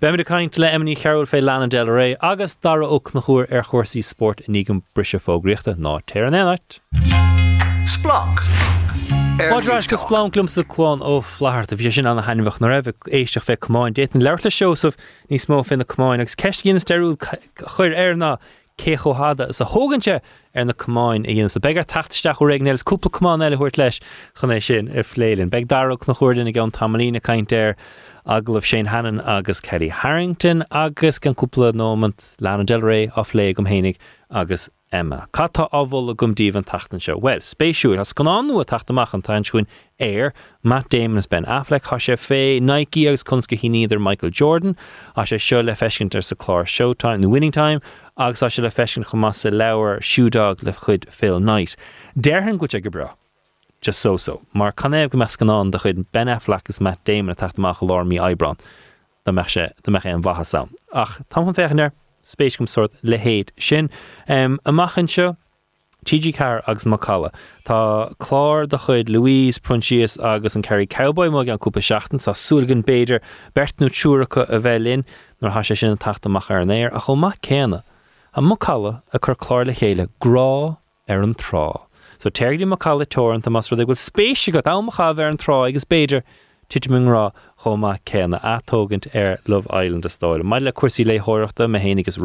Be 0.00 0.10
me 0.10 0.24
kaint 0.24 0.58
le 0.58 0.68
Emma 0.68 0.84
Ní 0.84 0.96
Chearúil 0.96 1.26
fé 1.26 1.40
Lana 1.40 1.68
Del 1.68 1.86
Rey 1.86 2.16
agus 2.20 2.54
dar 2.54 2.82
ook 2.82 3.14
nach 3.14 3.24
chuúr 3.26 3.46
ar 3.52 3.62
chósaí 3.62 4.02
sport 4.02 4.42
nígam 4.48 4.82
brise 4.94 5.22
fógrichtta 5.22 5.76
ná 5.78 6.00
te 6.04 6.20
an 6.20 6.34
éit. 6.34 6.80
Splanc. 7.86 8.79
Máráis 9.48 9.88
go 9.88 9.96
splánlumm 9.96 10.48
sa 10.50 10.60
chuáin 10.62 11.00
ó 11.00 11.22
flaart 11.24 11.72
a 11.72 11.76
bhí 11.76 11.88
sin 11.88 12.04
anna 12.04 12.20
hainmhah 12.20 12.60
na 12.60 12.68
raibh 12.68 12.90
éisteach 13.08 13.46
fé 13.48 13.56
cumáin 13.56 13.94
déit 13.96 14.12
an 14.14 14.20
leirla 14.20 14.52
Seosamh 14.52 14.98
níos 15.32 15.46
mó 15.48 15.64
fin 15.64 15.80
na 15.80 15.86
cumáin 15.88 16.20
agus 16.20 16.36
ceist 16.36 16.60
gin 16.62 16.76
steúil 16.76 17.16
chuir 17.56 17.96
airna 17.96 18.36
cé 18.76 18.98
chohada 19.00 19.48
is 19.48 19.60
a 19.62 19.64
hóganse 19.64 20.20
ar 20.54 20.64
na 20.64 20.74
cumáin 20.74 21.24
i 21.24 21.32
dhéana 21.32 21.50
sa 21.50 21.60
begar 21.60 21.86
tatisteach 21.88 22.36
chu 22.36 22.48
réagnéil 22.50 22.84
cúpla 22.84 23.08
cumáin 23.16 23.40
eile 23.46 23.56
chuirt 23.56 23.80
leis 23.80 24.00
chun 24.36 24.52
é 24.52 24.60
sin 24.60 24.92
i 24.92 25.00
phlélinn. 25.00 25.48
Beg 25.48 25.68
darach 25.68 26.06
na 26.06 26.12
chuirdan 26.12 26.48
i 26.48 26.52
g 26.52 26.60
an 26.60 26.72
tamlína 26.76 27.24
caiintéir 27.24 27.76
aglah 28.26 28.60
sé 28.60 28.84
hanan 28.86 29.20
agus 29.24 29.60
Kellie 29.60 29.88
Harrington 29.88 30.64
agus 30.70 31.18
gan 31.18 31.34
cúpla 31.34 31.72
nómant 31.72 32.28
Lana 32.40 32.64
Del 32.64 32.82
Rey 32.82 33.08
á 33.08 33.24
lé 33.32 33.54
gom 33.54 33.64
hénig 33.64 33.96
agus 34.30 34.68
Emma. 34.92 35.28
Catá 35.32 35.70
áhil 35.70 36.10
a 36.10 36.14
gomdíh 36.14 36.54
an 36.54 36.64
tatan 36.64 37.00
seo. 37.00 37.16
Well, 37.16 37.38
spéisiúir 37.38 37.98
has 37.98 38.12
gan 38.12 38.26
anú 38.26 38.60
a 38.60 38.64
taachtamach 38.64 39.14
an 39.14 39.22
tain 39.22 39.44
chuin 39.44 39.66
air, 39.98 40.34
Matt 40.64 40.88
Damon 40.88 41.22
ben 41.30 41.44
Affleck 41.44 41.82
sé 41.82 42.16
fé 42.16 42.60
Nike 42.60 43.06
agus 43.06 43.22
kunske 43.22 43.56
híidir 43.56 44.00
Michael 44.00 44.30
Jordan 44.30 44.76
a 45.16 45.22
sé 45.22 45.38
seo 45.38 45.62
le 45.62 45.72
fecintar 45.72 46.24
sa 46.24 46.34
chlár 46.34 46.64
Showtime 46.66 47.20
na 47.20 47.28
Winning 47.28 47.52
Time 47.52 47.80
agus 48.16 48.42
a 48.42 48.50
se 48.50 48.62
le 48.62 48.68
fesin 48.68 49.04
chumá 49.04 49.32
sa 49.32 49.50
lewer 49.50 50.00
siúdag 50.00 50.62
le 50.62 50.72
chud 50.72 51.08
Phil 51.08 51.38
Knight. 51.38 51.76
Déirhan 52.18 52.58
go 52.58 52.66
go. 52.90 53.10
Just 53.80 54.00
so 54.00 54.16
so, 54.16 54.42
mar 54.52 54.72
canéh 54.72 55.08
go 55.08 55.18
meas 55.18 55.36
ganán 55.36 55.70
de 55.70 55.78
chud 55.78 56.04
Ben 56.10 56.26
Affleck 56.26 56.68
is 56.68 56.80
Matt 56.80 57.04
Damon 57.04 57.30
a 57.30 57.36
taachtamach 57.36 57.78
lármí 57.78 58.18
Ebron. 58.18 58.58
de 59.24 59.32
me 59.32 59.42
sé 59.42 60.14
an 60.14 60.22
bhatha 60.22 60.44
sam. 60.44 60.70
Ach 60.92 61.20
tá 61.28 61.44
féchanir 61.54 61.92
spéis 62.24 62.56
sort 62.68 62.92
le 63.02 63.18
héad 63.18 63.50
sin 63.58 63.90
um, 64.28 64.58
amachchan 64.64 65.08
seo 65.08 65.36
TG 66.04 66.34
Car 66.34 66.62
agus 66.66 66.84
Macala. 66.84 67.32
Tá 67.66 68.14
chlár 68.16 68.68
de 68.68 68.76
chuid 68.76 69.08
Louise 69.08 69.58
Prunchias 69.58 70.22
agus 70.22 70.56
an 70.56 70.62
ceirí 70.62 70.88
cowboy 70.88 71.28
má 71.28 71.40
an 71.40 71.58
cúpa 71.58 71.80
seachtain 71.80 72.20
sa 72.20 72.32
súgan 72.32 72.82
béidir 72.82 73.20
bertnú 73.54 73.88
túracha 73.90 74.48
a 74.48 74.58
bhelinn 74.58 75.04
nar 75.42 75.50
ha 75.50 75.60
sé 75.60 75.76
sin 75.76 75.90
an 75.90 75.98
taachtamach 75.98 76.50
ar 76.50 76.60
an 76.60 76.68
éir 76.68 76.94
a 76.94 77.00
chu 77.00 77.16
mac 77.16 77.40
céna. 77.42 77.82
A 78.34 78.40
Macala 78.40 79.02
a 79.12 79.18
chur 79.18 79.64
le 79.64 79.72
chéile 79.72 80.08
grá 80.20 80.78
ar 81.08 81.20
an 81.20 81.34
trá. 81.34 81.82
So 82.18 82.30
teirlí 82.30 82.64
Macala 82.64 83.06
torn 83.06 83.42
tá 83.42 83.50
mas 83.50 83.70
ru 83.70 83.76
bhfuil 83.76 84.00
spéisi 84.00 84.52
go 84.52 84.62
amachcha 84.62 85.14
bhar 85.14 85.28
an 85.28 85.36
trá 85.36 85.68
agus 85.68 85.84
béidir 85.84 86.22
tiitimrá 86.70 87.32
chomá 87.62 87.98
céna 88.06 88.40
atógant 88.42 89.06
ar 89.14 89.38
Love 89.46 89.66
Island 89.70 90.06
a 90.06 90.08
stáil. 90.08 90.44
Mai 90.44 90.60
le 90.60 90.72
cuasí 90.72 91.04
le 91.04 91.18
háireachta 91.18 91.68
me 91.68 91.78
hénigus 91.78 92.18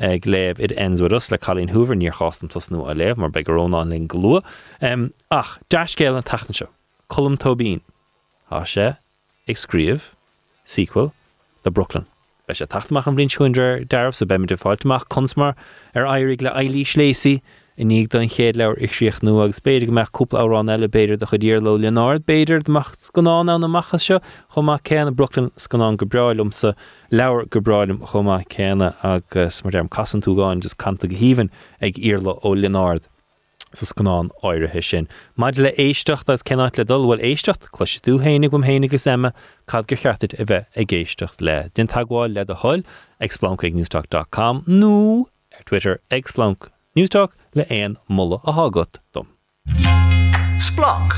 ag 0.00 0.24
léh 0.24 0.58
id 0.58 0.72
ensúras 0.80 1.30
le 1.30 1.38
chalín 1.38 1.70
húver 1.74 1.96
níor 1.96 2.16
chástam 2.16 2.48
tosnú 2.48 2.88
a 2.88 2.94
léh 2.94 3.16
mar 3.16 3.28
be 3.28 3.42
Rónán 3.44 3.90
lin 3.90 4.08
glua. 4.08 4.42
Um, 4.80 5.12
ach 5.30 5.58
deiscéil 5.68 6.16
an 6.16 6.24
tatan 6.24 6.56
seo, 6.56 6.68
Colm 7.08 7.36
Tóibín 7.36 7.80
há 8.50 8.64
sé 8.64 8.96
ag 9.46 9.56
scríomh 9.56 10.14
sequel 10.64 11.12
le 11.64 11.70
Brooklyn. 11.70 12.06
Bei 12.48 12.54
sé 12.54 12.66
tachtach 12.66 13.06
an 13.06 13.14
blin 13.14 13.28
chuidir 13.28 13.84
derbh 13.86 14.16
sa 14.16 14.24
beimiidir 14.24 14.58
fáilteach 14.58 15.08
consmar 15.12 15.54
ar 15.94 16.08
airig 16.08 16.40
le 16.40 16.50
eilí 16.56 16.86
sléí 16.88 17.42
i 17.76 17.84
níag 17.84 18.08
don 18.10 18.28
chéad 18.28 18.56
leir 18.56 18.74
ag 18.82 18.92
siocht 18.92 19.22
nu 19.22 19.40
agus 19.42 19.60
beidir 19.60 19.86
go 19.88 19.92
meach 19.92 20.10
cúpla 20.10 20.88
beidir 20.88 21.18
de 21.18 21.26
chudíir 21.26 21.62
le 21.62 21.78
Leonard 21.78 22.28
an 22.28 23.64
amachchas 23.64 24.04
seo 24.04 24.20
chumá 24.54 24.78
céanna 24.82 25.14
Brooklyn 25.14 25.50
scanán 25.56 25.96
go 25.96 26.06
breilumsa 26.06 26.74
leabhar 27.10 27.48
go 27.48 27.60
breilm 27.60 27.98
chumá 28.00 28.44
céanna 28.48 28.94
agus 29.02 29.62
mar 29.64 29.70
dem 29.72 29.88
casan 29.88 30.20
túgáin 30.20 30.60
just 30.60 30.78
canta 30.78 31.06
go 31.08 31.16
híhann 31.16 31.50
ag 31.80 31.94
íle 31.94 32.38
ó 32.42 32.54
Leonard. 32.54 33.06
sa 33.72 33.86
scanán 33.86 34.30
áirithe 34.42 34.82
sin. 34.82 35.08
Maid 35.36 35.58
as 36.28 36.42
cenáit 36.42 36.76
le 36.76 36.84
dul 36.84 37.06
bhfuil 37.06 37.22
éistecht 37.22 37.68
chluisi 37.70 38.00
tú 38.02 38.18
hénig 38.18 38.50
gom 38.50 38.66
gus 38.90 39.06
éime 39.06 39.32
cad 39.66 39.86
gur 39.86 39.96
cheartid 39.96 40.34
a 40.40 40.44
bheith 40.44 41.40
le. 41.40 41.70
Tagháil 41.74 42.34
le 42.34 42.40
a 42.40 42.54
thuil 42.54 42.84
agsplank 43.20 43.64
ag 43.64 43.74
newstalk.com 43.74 44.64
nó 44.66 45.26
Twitter 45.64 46.00
agsplank 46.10 46.68
Newstalk 46.96 47.30
le 47.54 47.64
éon 47.64 47.96
mulle 48.08 48.40
a 48.44 48.52
hágat 48.52 48.98
dom. 49.12 49.26
Splanc 50.58 51.12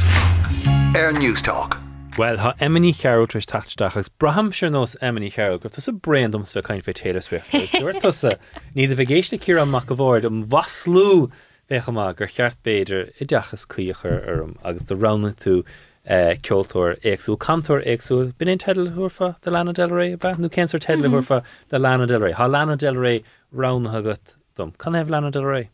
Air 0.97 1.13
Newstalk. 1.13 1.81
Well 2.19 2.39
ha 2.39 2.55
emmaní 2.61 2.95
cheú 2.95 3.29
tris 3.29 3.47
tatachas 3.47 4.09
braham 4.19 4.53
se 4.53 4.69
nós 4.69 4.97
emmaní 5.01 5.33
cheú, 5.33 5.61
gur 5.61 5.69
tus 5.69 5.89
a 5.89 5.93
brandums 5.93 6.53
fe 6.53 6.63
caiin 6.63 6.83
fé 6.83 6.95
Taylor 6.95 7.21
Swift. 7.21 7.51
tusa 7.51 8.39
ní 8.77 8.85
a 8.85 8.97
bhgéisna 8.97 9.39
cí 9.39 9.61
amach 9.61 9.87
go 9.87 9.97
bhir 9.97 10.25
am 10.25 10.45
waslú 10.49 11.31
féchaá 11.71 12.17
gur 12.17 12.27
cheart 12.27 12.57
béidir 12.65 13.13
i 13.21 13.25
d 13.25 13.35
deachas 13.35 13.67
cuiochar 13.67 14.21
arm 14.29 14.51
um 14.51 14.57
agus 14.65 14.83
do 14.85 14.97
rana 14.97 15.33
tú 15.33 15.65
eh, 16.05 16.37
ceoltóir 16.43 16.99
éagsú 17.01 17.39
cantor 17.39 17.83
éagsú 17.83 18.33
bin 18.39 18.49
é 18.49 18.57
tedal 18.59 18.89
thufa 18.95 19.37
de 19.43 19.51
Lana 19.51 19.73
Del 19.73 19.91
Rey 19.91 20.17
b 20.17 20.35
nú 20.39 20.49
céar 20.49 20.81
tedal 20.81 21.09
mhm. 21.09 21.21
thufa 21.21 21.45
de 21.69 21.79
Lana 21.79 22.07
Del 22.07 22.21
Rey. 22.21 22.33
Tá 22.33 22.51
Lana 22.51 22.77
Del 22.77 22.97
Rey 22.97 23.23
ranagat 23.55 24.35
dom. 24.57 24.73
Can 24.79 24.95
heh 24.95 25.05
Lana 25.05 25.31
Del 25.31 25.45
Rey? 25.45 25.71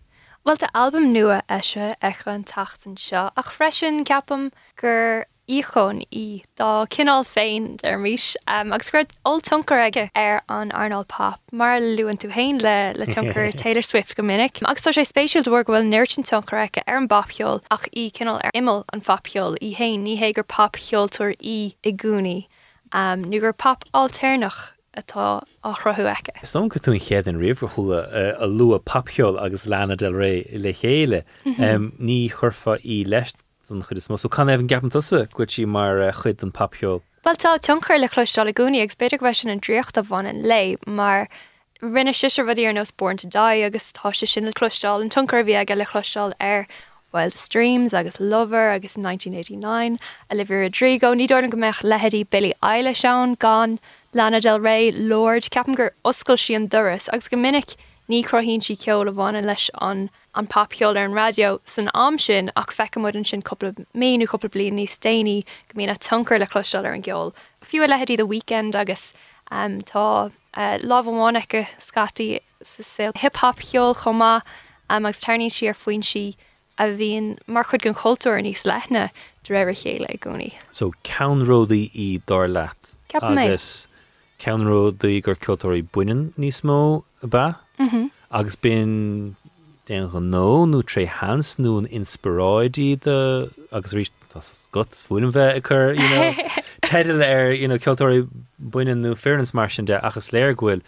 Well 0.49 0.57
de 0.57 0.69
albumm 0.73 1.13
nua 1.13 1.43
eise 1.47 1.95
echa 2.01 2.31
an 2.33 2.45
tatan 2.45 2.95
seo 2.97 3.31
ach 3.37 3.51
freisin 3.53 3.99
ceapam 4.09 4.47
gur 4.81 5.27
íchon 5.57 5.99
í 6.09 6.23
dá 6.57 6.87
cinál 6.95 7.27
féin 7.29 7.67
ar 7.91 7.99
míis 8.01 8.31
um, 8.55 8.73
agus 8.73 8.89
gurt 8.95 9.13
ó 9.29 9.35
tuncar 9.45 9.83
aige 9.85 10.07
ar 10.23 10.41
an 10.49 10.73
Arnold 10.73 11.11
Pop 11.13 11.53
mar 11.53 11.77
luúan 11.85 12.17
tú 12.23 12.31
hain 12.33 12.63
le 12.65 12.95
le 12.97 13.11
tuncar 13.13 13.53
Taylor 13.63 13.85
Swift 13.85 14.17
go 14.17 14.23
minic. 14.23 14.63
agus 14.65 14.89
tá 14.89 14.95
sé 14.97 15.05
spéisiúil 15.11 15.45
dúir 15.45 15.69
bhfuil 15.69 15.85
nirtin 15.91 16.25
tuncar 16.25 16.65
aice 16.65 16.81
ar 16.87 17.03
an 17.03 17.11
bapheol 17.13 17.61
ach 17.71 17.85
í 17.93 18.09
cinál 18.09 18.41
ar 18.41 18.57
imime 18.57 18.89
an 18.97 19.05
fapheol 19.05 19.61
í 19.61 19.75
hain 19.77 20.09
ní 20.09 20.17
hégur 20.17 20.49
papheolúir 20.49 21.37
í 21.45 21.59
i 21.85 21.93
gúni. 21.93 22.39
Um, 22.97 23.21
nu 23.21 23.45
gur 23.45 23.53
pap 23.53 23.85
alternach 23.93 24.78
atá 25.01 25.43
áchrathú 25.65 26.07
aice. 26.11 26.33
Sto 26.43 26.67
go 26.69 26.79
tún 26.79 27.01
chéad 27.01 27.27
an 27.27 27.41
riomh 27.41 27.67
chula 27.75 28.07
a 28.39 28.47
lua 28.47 28.79
papheol 28.81 29.41
agus 29.41 29.67
Lana 29.67 29.97
Del 29.97 30.15
Rey 30.15 30.47
le 30.53 30.73
chéile 30.73 31.25
mhm. 31.45 31.93
ní 31.99 32.31
churfa 32.31 32.79
í 32.85 33.05
leist 33.07 33.37
an 33.71 33.83
chud 33.83 33.97
is 33.97 34.09
mó 34.09 34.19
kann 34.31 34.49
efn 34.49 34.69
gapan 34.69 34.91
tusa 34.91 35.27
chuid 35.29 35.51
si 35.51 35.65
mar 35.65 36.01
chud 36.23 36.43
an 36.43 36.53
papio. 36.53 37.01
Well 37.25 37.37
tá 37.37 37.59
tunchar 37.59 38.01
le 38.01 38.09
chluisteála 38.09 38.55
gúní 38.55 38.83
ag 38.83 38.97
beidir 38.97 39.21
weisi 39.21 39.51
an 39.51 39.61
dríocht 39.61 39.99
a 39.99 40.03
bhain 40.03 40.43
lei 40.43 40.77
mar 40.87 41.29
rinne 41.83 42.15
siir 42.15 42.47
bhí 42.49 42.67
ar 42.67 42.73
nos 42.73 42.91
born 42.91 43.17
to 43.19 43.27
da 43.27 43.49
agus 43.67 43.93
tá 43.93 44.15
se 44.15 44.27
sin 44.27 44.47
le 44.47 44.53
chluisteáil 44.53 45.03
an 45.03 45.11
tuncar 45.11 45.45
bhí 45.45 45.59
aige 45.59 45.77
le 45.77 45.85
chluisteáil 45.85 46.33
ar 46.41 46.67
Wildest 47.13 47.51
Dreams 47.51 47.95
agus 47.95 48.21
Lover 48.21 48.71
agus 48.71 48.97
1989 48.97 49.99
Olivia 50.31 50.59
Rodrigo 50.61 51.15
ní 51.15 51.27
dúna 51.27 51.51
go 51.51 51.57
meich 51.57 51.81
leheadí 51.83 52.25
Billie 52.29 52.55
Eilish 52.63 53.05
seán 53.05 53.39
gan 53.39 53.79
Lana 54.15 54.41
del 54.41 54.59
Rey 54.59 54.91
Lord 54.91 55.43
ceapan 55.43 55.77
gur 55.77 55.93
oscail 56.03 56.39
si 56.39 56.55
an 56.55 56.67
duras 56.67 57.09
agus 57.13 57.29
go 57.29 57.37
minic 57.37 57.75
ní 58.09 58.25
crohín 58.25 58.63
si 58.63 58.75
ceol 58.75 59.09
a 59.09 59.13
bháin 59.13 59.45
leis 59.45 59.69
an 59.83 60.09
an 60.35 60.47
papheol 60.47 60.97
ar 60.97 61.05
an 61.05 61.13
radio 61.13 61.61
san 61.67 61.91
am 61.95 62.19
sin 62.19 62.51
ach 62.57 62.73
fecamid 62.73 63.15
an 63.15 63.25
sin 63.25 63.43
couple 63.43 63.75
méú 63.95 64.27
couple 64.27 64.49
blion 64.49 64.79
ní 64.81 64.87
déine 65.05 65.45
go 65.69 65.77
mí 65.77 65.91
a 65.91 65.95
tunkur 65.95 66.39
le 66.39 66.47
cloisiil 66.47 66.87
ar 66.87 66.95
an 66.95 67.03
geol. 67.03 67.35
Fiú 67.63 67.87
lehetí 67.87 68.17
de 68.17 68.25
weekend 68.25 68.75
agus 68.75 69.13
um, 69.51 69.83
tá 69.83 70.33
uh, 70.55 70.79
láháinecha 70.79 71.67
scatí 71.79 72.41
hiphop 73.21 73.61
heol 73.61 73.95
chomá 73.95 74.41
um, 74.89 75.05
agus 75.05 75.21
tarní 75.21 75.51
si 75.53 75.69
ar 75.69 75.75
foioin 75.75 76.03
si 76.03 76.37
a 76.79 76.85
bhíon 76.85 77.37
mar 77.47 77.65
chud 77.65 77.83
gon 77.83 77.95
cultúir 77.95 78.41
níos 78.41 78.65
lethna 78.65 79.11
dréir 79.45 79.77
chéile 79.77 80.17
gúni. 80.19 80.55
So 80.73 80.95
ceanródaí 81.05 81.91
í 81.93 82.23
dar 82.25 82.49
leat 82.49 82.79
agus 83.13 83.88
ceanródaí 84.39 85.23
gur 85.23 85.37
ceúirí 85.37 85.83
buinean 85.83 86.33
níos 86.39 86.63
mó 86.63 87.05
ba? 87.23 87.61
Mm 87.79 87.89
-hmm. 87.89 88.11
agus 88.31 88.57
bin 88.57 89.37
den 89.87 90.09
go 90.09 90.21
nó 90.21 90.67
nó 90.67 90.83
tré 90.83 91.07
hans 91.07 91.57
nó 91.59 91.79
an 91.79 91.87
inspiráidí 91.87 93.01
de 93.01 93.51
agus 93.73 93.93
rí 93.93 94.09
got 94.73 94.91
bhuiin 95.09 95.33
bheith 95.33 95.57
a 95.57 95.61
chur 95.61 95.95
teidir 96.85 97.23
ar 97.25 97.79
ceúirí 97.79 98.29
buine 98.59 98.95
nó 98.95 99.15
fearnas 99.15 99.55
mar 99.55 99.69
sin 99.71 99.87
de 99.87 99.99
achas 100.11 100.31
léir 100.37 100.55
ghfuil 100.55 100.83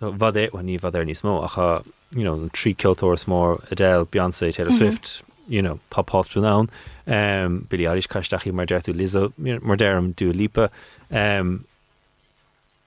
bhd 0.00 0.36
é 0.46 0.62
ní 0.62 0.78
bhd 0.82 1.00
ar 1.00 1.06
níos 1.06 1.22
mó 1.22 1.38
acha 1.44 1.82
an 2.16 2.50
trí 2.58 2.74
ceúir 2.74 3.26
mór 3.30 3.60
adéil 3.70 4.06
Beyonce 4.10 4.52
Taylor 4.52 4.72
mhm. 4.72 4.78
Swift 4.78 5.22
you 5.48 5.62
know 5.62 5.78
papáú 5.90 6.42
ná 6.42 6.54
um, 6.58 7.66
Billy 7.70 7.86
áris 7.86 8.10
caiisteachí 8.10 8.52
mar 8.52 8.66
deirú 8.66 8.94
liso 8.96 9.32
mar 9.38 9.76
déirm 9.76 10.14
Dua 10.16 10.32
Lipa 10.32 10.70
um, 11.10 11.64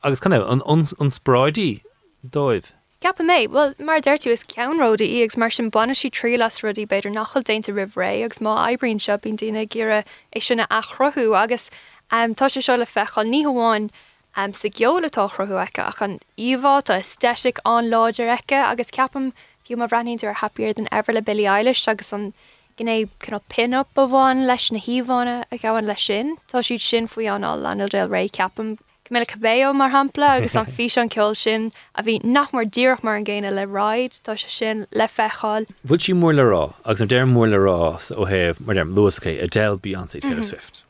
agus 0.04 0.20
chuna 0.20 0.40
an 0.52 0.62
anspráidí 0.62 1.82
dóibh. 2.24 2.72
Gap 3.02 3.18
mé, 3.18 3.50
well 3.50 3.74
mar 3.80 4.00
deirú 4.00 4.32
is 4.32 4.44
ceanróda 4.44 5.04
íags 5.04 5.38
mar 5.38 5.50
sin 5.50 5.70
buna 5.70 5.94
sí 5.94 6.10
trí 6.10 6.38
las 6.38 6.60
rudí 6.62 6.86
beidir 6.88 7.12
nachil 7.12 7.44
déinte 7.44 7.72
rihré 7.72 8.24
agus 8.24 8.40
má 8.40 8.56
ebrin 8.72 9.00
se 9.00 9.18
bín 9.18 9.38
duine 9.38 9.68
gére 9.68 10.04
é 10.36 10.42
sinna 10.42 10.68
achrothú 10.68 11.36
agus 11.36 11.70
um, 12.12 12.36
tá 12.36 12.48
sé 12.48 12.64
seo 12.64 12.78
le 12.78 12.86
fechá 12.86 13.24
ní 13.24 13.44
hamháin 13.44 13.90
um, 14.38 14.54
sa 14.54 14.68
geolatá 14.68 15.28
chrothú 15.30 15.60
aice 15.60 15.84
ach 15.84 16.02
an 16.02 16.20
omhá 16.38 16.78
a 16.96 17.02
steisiigh 17.02 17.60
an 17.66 17.92
láidir 17.92 18.32
aice 18.38 18.60
agus 18.60 18.92
ceapam 18.92 19.32
fiú 19.68 19.78
mar 19.78 19.90
breíú 19.90 20.28
ar 20.28 20.40
happiir 20.44 20.76
den 20.76 20.88
ever 20.92 21.14
le 21.14 21.22
Billy 21.22 21.46
Eiles 21.48 21.88
agus 21.88 22.14
an 22.14 22.34
gné 22.78 23.10
cin 23.20 23.40
pin-up 23.50 23.98
a 23.98 24.08
bháin 24.08 24.48
leis 24.48 24.72
na 24.72 24.80
híháine 24.80 25.44
a 25.52 25.58
gahan 25.58 25.88
lei 25.88 25.96
sin, 25.96 26.36
Tá 26.48 26.60
siad 26.60 26.82
sin 26.82 27.08
faoi 27.08 27.28
anál 27.36 27.68
an 27.72 27.86
del 27.88 28.10
ré 28.10 28.28
ceapam 28.30 28.78
mé 29.12 29.20
le 29.20 29.26
cabbéo 29.26 29.74
mar 29.76 29.90
hapla 29.92 30.30
agus 30.38 30.56
an 30.56 30.66
fi 30.66 30.90
an 30.98 31.10
ceol 31.10 31.36
sin 31.36 31.72
a 31.96 32.04
bhí 32.04 32.22
nachmór 32.24 32.66
ddíoch 32.70 33.04
mar 33.04 33.16
an 33.16 33.26
ggéine 33.26 33.52
le 33.52 33.66
ráid 33.66 34.20
tá 34.24 34.38
se 34.40 34.50
sin 34.50 34.86
le 34.92 35.08
feáil. 35.08 35.68
Bhil 35.86 36.02
si 36.02 36.14
mór 36.14 36.36
le 36.36 36.44
rá 36.44 36.64
agus 36.86 37.02
an 37.02 37.10
déir 37.10 37.28
mór 37.30 37.50
le 37.52 37.60
rás 37.66 38.12
ó 38.12 38.28
heh 38.30 38.54
mar 38.60 38.76
dem 38.76 38.96
luasché 38.96 39.42
a 39.44 39.48
del 39.48 39.78
Beyoncé 39.78 40.22
Taylor 40.22 40.38
mhm. 40.38 40.46
Swift. 40.46 40.84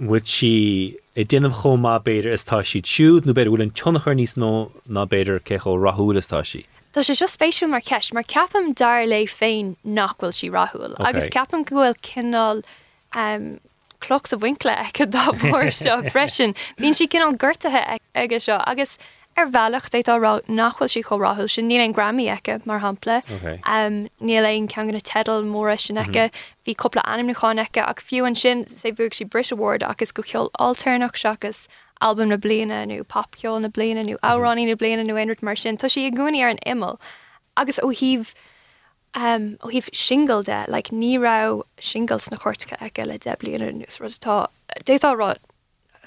Bhuiid 0.00 0.26
si 0.26 0.96
i 1.14 1.24
ddinmh 1.24 1.60
chomá 1.62 1.98
beidir 2.02 2.32
is 2.32 2.44
tá 2.44 2.64
si 2.66 2.80
siúd 2.82 3.28
nó 3.28 3.34
beidir 3.36 3.52
bhfuil 3.52 3.66
an 3.66 3.74
tunnachar 3.82 4.16
níos 4.18 4.38
nó 4.40 4.70
ná 4.88 5.04
beidir 5.06 5.38
cecho 5.50 5.76
rathúlastá 5.78 6.44
si. 6.46 6.64
Tá 6.94 7.02
sé 7.02 7.14
just 7.18 7.38
spéisiú 7.38 7.68
mar 7.68 7.82
ceis, 7.82 8.12
mar 8.14 8.22
ceapam 8.22 8.72
dar 8.74 9.06
le 9.06 9.24
féin 9.26 9.76
nachhfuil 9.84 10.34
si 10.34 10.50
rathúil, 10.50 10.94
agus 10.98 11.28
ceapam 11.28 11.64
gohfuil 11.66 11.96
cinál 12.08 12.62
cloch 14.04 14.32
a 14.32 14.36
winkle 14.36 14.70
ag 14.70 15.02
dáhór 15.16 15.72
seo 15.72 15.98
freisin. 16.12 16.54
Bhín 16.78 16.94
si 16.94 17.06
cin 17.08 17.22
an 17.26 17.36
ggurtathe 17.38 17.98
aige 18.14 18.40
seo 18.40 18.60
agus 18.66 18.98
ar 19.36 19.48
bhealach 19.50 19.88
déit 19.90 20.06
árá 20.14 20.32
nachfuil 20.46 20.90
si 20.92 21.02
choráthil 21.02 21.48
sin 21.50 21.66
níl 21.68 21.82
an 21.84 21.94
gramí 21.96 22.28
aice 22.30 22.60
mar 22.70 22.78
hapla. 22.84 23.16
Níl 24.20 24.46
éon 24.50 24.68
cean 24.70 24.86
ganna 24.90 25.00
tedal 25.02 25.42
móra 25.48 25.74
sin 25.80 25.98
aice 25.98 26.30
hí 26.66 26.74
coppla 26.82 27.02
anim 27.04 27.32
naáineice 27.34 27.82
ach 27.82 28.04
fiú 28.10 28.26
an 28.28 28.38
sin 28.38 28.64
sé 28.70 28.92
bhúg 28.94 29.14
si 29.14 29.24
Brit 29.24 29.50
Award 29.56 29.82
agus 29.82 30.12
go 30.12 30.22
cheol 30.22 30.50
alternach 30.60 31.18
seachas 31.18 31.66
albumm 32.00 32.28
na 32.28 32.36
bliana 32.36 32.84
nó 32.86 33.02
papceol 33.16 33.60
na 33.60 33.68
bliana 33.68 34.04
nó 34.06 34.18
áránní 34.22 34.66
na 34.70 34.76
bliana 34.76 35.04
nó 35.08 35.18
einút 35.18 35.42
mar 35.42 35.56
sin, 35.56 35.76
Tá 35.76 35.90
si 35.90 36.06
a 36.06 36.10
gúnaí 36.10 36.42
ar 36.42 36.50
an 36.54 36.58
imime. 36.66 36.98
agus 37.56 37.78
ó 37.82 37.90
híh 37.90 38.34
Um, 39.14 39.56
ó 39.62 39.70
híh 39.70 39.88
single 39.92 40.42
de 40.42 40.64
le 40.66 40.72
like, 40.72 40.90
nírá 40.90 41.62
singles 41.78 42.30
na 42.30 42.36
chóirtcha 42.36 42.80
ag 42.80 42.98
le 42.98 43.18
deblianú 43.18 43.70
nus 43.78 43.98
rutá 44.02 44.48
détárá 44.84 45.36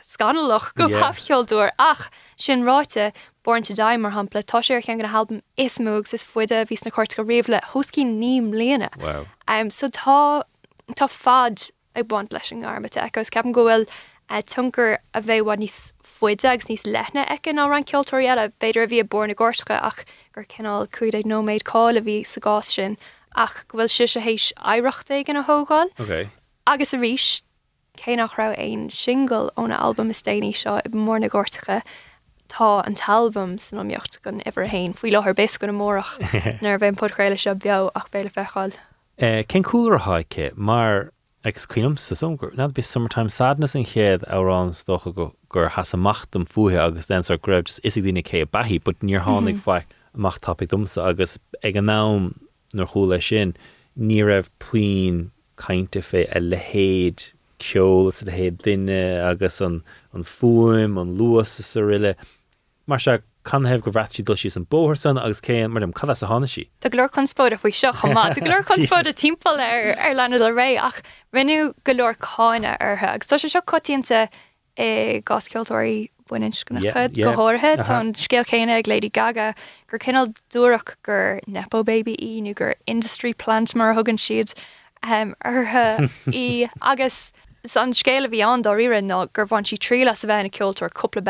scanalach 0.02 0.74
go 0.76 0.88
yeah. 0.88 1.02
hafheolúir 1.02 1.72
ach 1.80 2.10
sin 2.36 2.64
ráite 2.64 3.14
born 3.44 3.64
to 3.64 3.74
daim 3.74 4.02
mar 4.02 4.12
hapla 4.12 4.44
tá 4.44 4.60
sé 4.60 4.82
chean 4.84 5.00
gan 5.00 5.12
halbam 5.12 5.42
ismúgus 5.58 6.14
is 6.14 6.24
fuide 6.24 6.60
vís 6.68 6.84
na 6.86 6.92
chóirt 6.92 7.16
go 7.16 7.24
réomhle 7.24 7.62
hoscí 7.74 8.04
níim 8.04 8.52
léana. 8.52 8.90
Wow. 9.00 9.28
Um, 9.48 9.70
so 9.70 9.88
tá 9.88 10.44
tá 10.96 11.10
fad 11.10 11.72
ag 11.96 12.08
bont 12.08 12.34
leis 12.34 12.52
an 12.52 12.64
armate 12.64 12.98
agus 13.04 13.30
ceapan 13.30 13.54
gohfuil 13.54 13.88
uh, 14.30 14.42
tunkur 14.54 14.98
a 15.14 15.22
bheithhá 15.22 15.58
níos 15.64 15.92
foiide 16.18 16.50
agus 16.50 16.70
níos 16.70 16.86
lethna 16.88 17.26
ag 17.30 17.48
an 17.52 17.62
á 17.62 17.66
ran 17.70 17.86
ceoltóí 17.86 18.26
a 18.32 18.50
beidir 18.62 18.86
a 18.86 18.90
bhí 18.90 19.02
a 19.02 19.06
borna 19.06 19.36
ggóircha 19.38 19.78
ach 19.90 20.04
gur 20.34 20.46
cinál 20.54 20.90
chuid 20.98 21.18
ag 21.20 21.30
nóméid 21.30 21.66
cáil 21.68 22.00
a 22.00 22.02
bhí 22.02 22.26
sa 22.26 22.42
gás 22.42 22.74
sin 22.74 22.98
ach 23.36 23.66
bhfuil 23.74 23.90
si 23.90 24.08
a 24.08 24.24
hééis 24.26 24.52
éireachta 24.58 25.24
gan 25.26 25.38
a 25.38 25.44
hógáil. 25.44 25.94
Okay. 26.00 26.30
Agus 26.66 26.94
a 26.94 26.98
ríis 26.98 27.42
cé 27.98 28.18
nach 28.18 28.38
ra 28.38 28.54
ein 28.58 28.90
single 28.90 29.52
óna 29.58 29.80
albumm 29.80 30.10
is 30.12 30.22
déine 30.22 30.54
seo 30.56 30.78
i 30.82 30.90
mór 30.94 31.22
na 31.22 31.30
ggóirrtacha 31.30 31.82
tá 32.50 32.70
an 32.86 32.96
talbam 32.96 33.58
san 33.60 33.80
amíocht 33.80 34.22
gon 34.24 34.42
iwwer 34.46 34.70
hain 34.74 34.94
faoi 34.94 35.12
lethir 35.14 35.36
bes 35.36 35.58
gon 35.58 35.76
mórach 35.78 36.16
nar 36.64 36.80
bhéim 36.80 36.98
potréile 36.98 37.38
se 37.40 37.54
beag 37.54 37.92
ach 37.96 38.10
béle 38.14 38.34
feáil. 38.34 38.74
Eh, 39.18 39.44
cén 39.50 39.66
coolúr 39.66 40.00
haice 40.06 40.52
mar 40.56 41.12
agus 41.44 41.66
cuinom 41.66 41.98
sa 42.00 42.16
sumgur 42.16 42.56
na 42.58 42.68
be 42.68 42.82
summertime 42.82 43.30
sadness 43.30 43.76
in 43.76 43.84
chéad 43.84 44.26
árás 44.28 44.84
docha 44.86 45.14
go 45.14 45.36
gur 45.50 45.70
has 45.70 45.94
amach 45.94 46.26
am 46.36 46.46
fuhe 46.46 46.76
agus 46.76 47.06
den 47.06 47.24
ar 47.30 47.38
greibh 47.38 47.80
is 47.84 47.96
dtíine 47.96 48.24
cé 48.24 48.46
bahí, 48.46 48.84
bud 48.84 49.00
níor 49.00 49.24
hánig 49.28 49.58
mhm. 49.58 49.64
feic 49.66 49.96
amach 50.16 50.40
tapig 50.40 50.70
dumsa 50.70 51.08
agus 51.10 51.38
ag 51.64 51.76
an 51.76 51.86
nám 51.86 52.28
nar 52.74 52.90
lei 52.96 53.20
sin 53.20 53.56
ní 53.98 54.20
raibh 54.26 54.50
puoin 54.60 55.32
kainte 55.58 56.02
fé 56.10 56.26
a 56.36 56.40
lehéad 56.40 57.32
ceol 57.60 58.10
a 58.10 58.26
lehéad 58.30 58.58
duine 58.66 59.02
agus 59.30 59.62
an 59.62 59.84
an 60.14 60.24
fuim 60.24 61.00
an 61.02 61.18
luas 61.18 61.58
sa 61.70 61.82
riile. 61.82 62.16
Mar 62.88 63.00
se 63.00 63.20
hef 63.48 63.82
go 63.82 63.92
bhretí 63.92 64.24
dul 64.26 64.36
sí 64.36 64.52
an 64.56 64.66
bóhar 64.66 64.98
san 64.98 65.18
agus 65.18 65.42
céan 65.42 65.72
mar 65.72 65.84
am 65.84 65.94
cad 65.94 66.10
a 66.10 66.16
hána 66.28 66.48
sí. 66.48 66.68
Tá 66.82 66.90
glór 66.90 67.10
conspód 67.10 67.54
a 67.54 67.58
chuoi 67.58 67.74
seo 67.74 67.92
chumá, 67.92 68.30
Tá 68.34 68.44
glór 68.48 68.64
conspód 68.64 69.08
a 69.08 69.14
timppla 69.14 69.58
ar 69.58 69.96
ar 69.98 70.14
lena 70.14 70.38
le 70.38 70.52
ré 70.52 70.78
ach 70.78 71.02
rinú 71.34 71.74
golóir 71.84 72.18
cáine 72.18 72.78
arthe 72.80 73.08
agus 73.08 73.28
tá 73.28 73.40
se 73.40 73.50
seo 73.50 73.62
cotíanta 73.62 74.28
i 74.78 74.84
eh, 74.84 75.22
gasceiltóirí 75.26 76.10
buin 76.28 76.46
gona 76.68 76.84
chud 76.84 77.18
go 77.24 77.34
háthe 77.34 77.78
tá 77.82 77.98
scéal 78.14 78.46
chéine 78.46 78.76
ag 78.78 78.86
léidir 78.86 79.12
gaga 79.12 79.54
gur 79.90 80.00
cinál 80.00 80.34
dúach 80.54 80.96
gur 81.04 81.40
nepo 81.48 81.84
baby 81.84 82.16
í 82.20 82.42
nu 82.42 82.54
gur 82.54 82.76
industry 82.86 83.34
plant 83.34 83.76
mar 83.76 83.96
thugann 83.96 84.20
siad. 84.20 84.54
Arthe 85.04 86.10
í 86.44 86.70
agus 86.82 87.32
an 87.76 87.94
scéile 87.94 88.30
bhí 88.32 88.44
an 88.46 88.64
doíire 88.64 89.02
ná 89.04 89.26
gur 89.34 89.48
bhain 89.48 89.66
si 89.66 89.78
trí 89.78 90.06
las 90.06 90.24
a 90.24 90.28
bheitna 90.28 90.52
ceoltar 90.52 90.92
coppla 90.94 91.24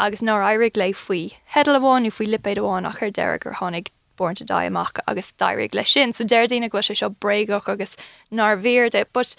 agus 0.00 0.22
ná 0.22 0.40
airig 0.48 0.76
le 0.76 0.92
faoi. 0.96 1.22
Hedal 1.54 1.78
amháin 1.78 2.08
ú 2.08 2.12
faoi 2.16 2.28
lipéid 2.32 2.60
amháin 2.62 2.88
a 2.88 2.92
chur 2.98 3.10
deire 3.10 3.38
gur 3.38 3.56
tháinig 3.60 3.92
bornta 4.18 4.44
daach 4.48 5.00
agus 5.06 5.32
dairigh 5.38 5.74
lei 5.74 5.84
sin, 5.84 6.12
so 6.12 6.24
déirdína 6.24 6.70
go 6.70 6.80
se 6.80 6.94
seo 6.94 7.10
bréigech 7.10 7.68
agus 7.68 7.96
ná 8.32 8.52
bhéirde, 8.66 9.04
but 9.12 9.36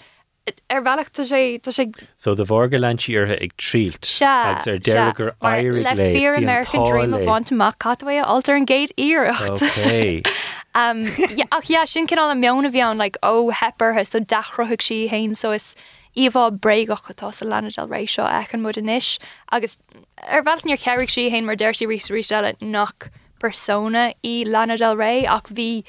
ar 0.70 0.82
bhealachta 0.82 1.24
sé 1.24 1.60
sé 1.60 1.84
So 2.16 2.34
de 2.34 2.44
bhharga 2.44 2.78
leintí 2.80 3.14
ag 3.16 3.56
trílt 3.56 4.08
agus 4.22 4.66
ar 4.66 4.78
degur 4.78 5.32
airí 5.40 5.82
le 5.84 5.94
fear 5.96 6.34
American 6.34 6.84
Dream 6.84 7.14
a 7.14 7.18
bhaintach 7.18 7.78
catfu 7.78 8.22
altar 8.24 8.56
an 8.56 8.66
íirecht. 8.66 10.26
Um, 10.74 11.04
ach 11.52 11.68
ja 11.68 11.84
sin 11.84 12.06
cin 12.06 12.18
an 12.18 12.40
meonna 12.40 12.70
bheán 12.72 12.96
le 12.96 13.10
ó 13.22 13.52
hepper 13.52 14.06
so 14.06 14.18
dachrothg 14.20 14.80
si 14.80 15.06
hain 15.06 15.34
so 15.34 15.52
is 15.52 15.74
íomh 16.16 16.58
breigech 16.58 17.10
atá 17.14 17.32
a 17.32 17.44
lenadal 17.44 17.88
rééis 17.88 18.16
seo 18.16 18.28
echan 18.28 18.60
mud 18.60 18.78
inis 18.78 19.18
agus 19.50 19.78
ar 20.26 20.42
bheitníor 20.42 20.80
ceirigh 20.84 21.10
si 21.10 21.28
hain 21.30 21.46
mar 21.46 21.56
deir 21.56 21.72
si 21.72 21.86
rí 21.86 21.98
rí 21.98 22.56
nach 22.60 23.10
persona 23.38 24.12
í 24.22 24.44
lenadal 24.44 24.96
ré 24.96 25.12
ach 25.26 25.52
bhí 25.60 25.84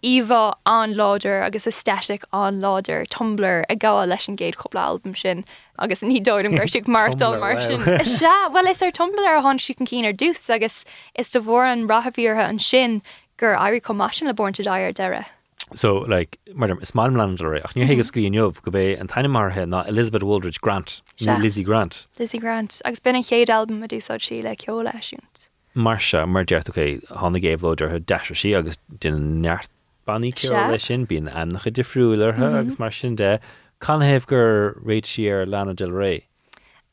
Iva 0.00 0.54
an 0.64 0.94
láder 0.94 1.44
agus 1.44 1.66
aesthetic 1.66 2.22
an 2.32 2.60
láder 2.60 3.04
tumbler 3.04 3.64
a 3.68 3.74
gá 3.74 4.06
leis 4.06 4.28
an 4.28 4.36
géad 4.36 4.54
chopla 4.54 4.84
albumm 4.90 5.16
sin 5.16 5.44
agus 5.76 6.02
ní 6.02 6.22
dóm 6.22 6.56
gur 6.56 6.68
si 6.68 6.82
martal 6.86 7.36
mar 7.40 7.60
sin 7.60 7.82
se 8.04 8.26
well 8.52 8.68
is 8.68 8.80
ar 8.80 8.92
tumbler 8.92 9.34
a 9.38 9.40
hon 9.42 9.58
si 9.58 9.74
an 9.80 9.86
cín 9.86 10.06
ar 10.06 10.12
dús 10.12 10.48
agus 10.48 10.84
is 11.16 11.32
do 11.32 11.40
bhór 11.40 11.66
an 11.72 11.88
rathhíorthe 11.88 12.46
an 12.48 12.60
sin 12.60 13.02
gur 13.36 13.56
airí 13.56 13.80
commásin 13.80 14.28
le 14.28 14.34
bornta 14.34 14.62
dair 14.62 14.92
deire. 14.92 15.26
So 15.74 15.98
like, 16.08 16.38
mar 16.54 16.70
is 16.80 16.92
má 16.92 17.08
landre 17.08 17.60
ach 17.64 17.74
ní 17.74 17.86
héige 17.86 18.04
scríon 18.04 18.34
jobh 18.34 18.62
go 18.62 18.70
bé 18.70 18.98
an 19.00 19.08
taine 19.08 19.28
marthe 19.28 19.64
ná 19.66 19.86
Elizabeth 19.88 20.22
Woolridge 20.22 20.60
Grant 20.60 21.02
Lizzie 21.20 21.64
Grant. 21.64 22.06
Lizzie 22.18 22.38
Grant 22.38 22.80
agus 22.84 23.00
ben 23.00 23.16
an 23.16 23.22
chéad 23.22 23.48
albumm 23.48 23.84
a 23.84 23.88
dúsá 23.88 24.18
sí 24.18 24.42
le 24.42 24.56
ceola 24.56 24.92
leisiúnt. 24.92 25.48
Mar 25.74 25.98
se 25.98 26.24
mar 26.26 26.44
deartché 26.44 26.70
okay, 26.70 27.00
hána 27.10 27.42
géhlóidir 27.42 27.90
chu 27.90 28.00
de 28.00 28.18
sí 28.34 28.56
agus 28.56 28.78
duine 28.98 29.42
neart 29.42 29.68
banní 30.06 30.34
ce 30.34 30.50
lei 30.50 30.78
sin 30.78 31.06
bíon 31.06 31.28
annach 31.32 31.68
difriúlarthe 31.70 32.38
mhm. 32.38 32.58
agus 32.60 32.78
mar 32.78 32.90
sin 32.90 33.16
de 33.16 33.38
can 33.80 34.00
heh 34.00 34.20
gur 34.26 34.80
réit 34.84 35.06
si 35.06 35.30
ar 35.30 35.46
Lana 35.46 35.74
del 35.74 35.92
Rey. 35.92 36.24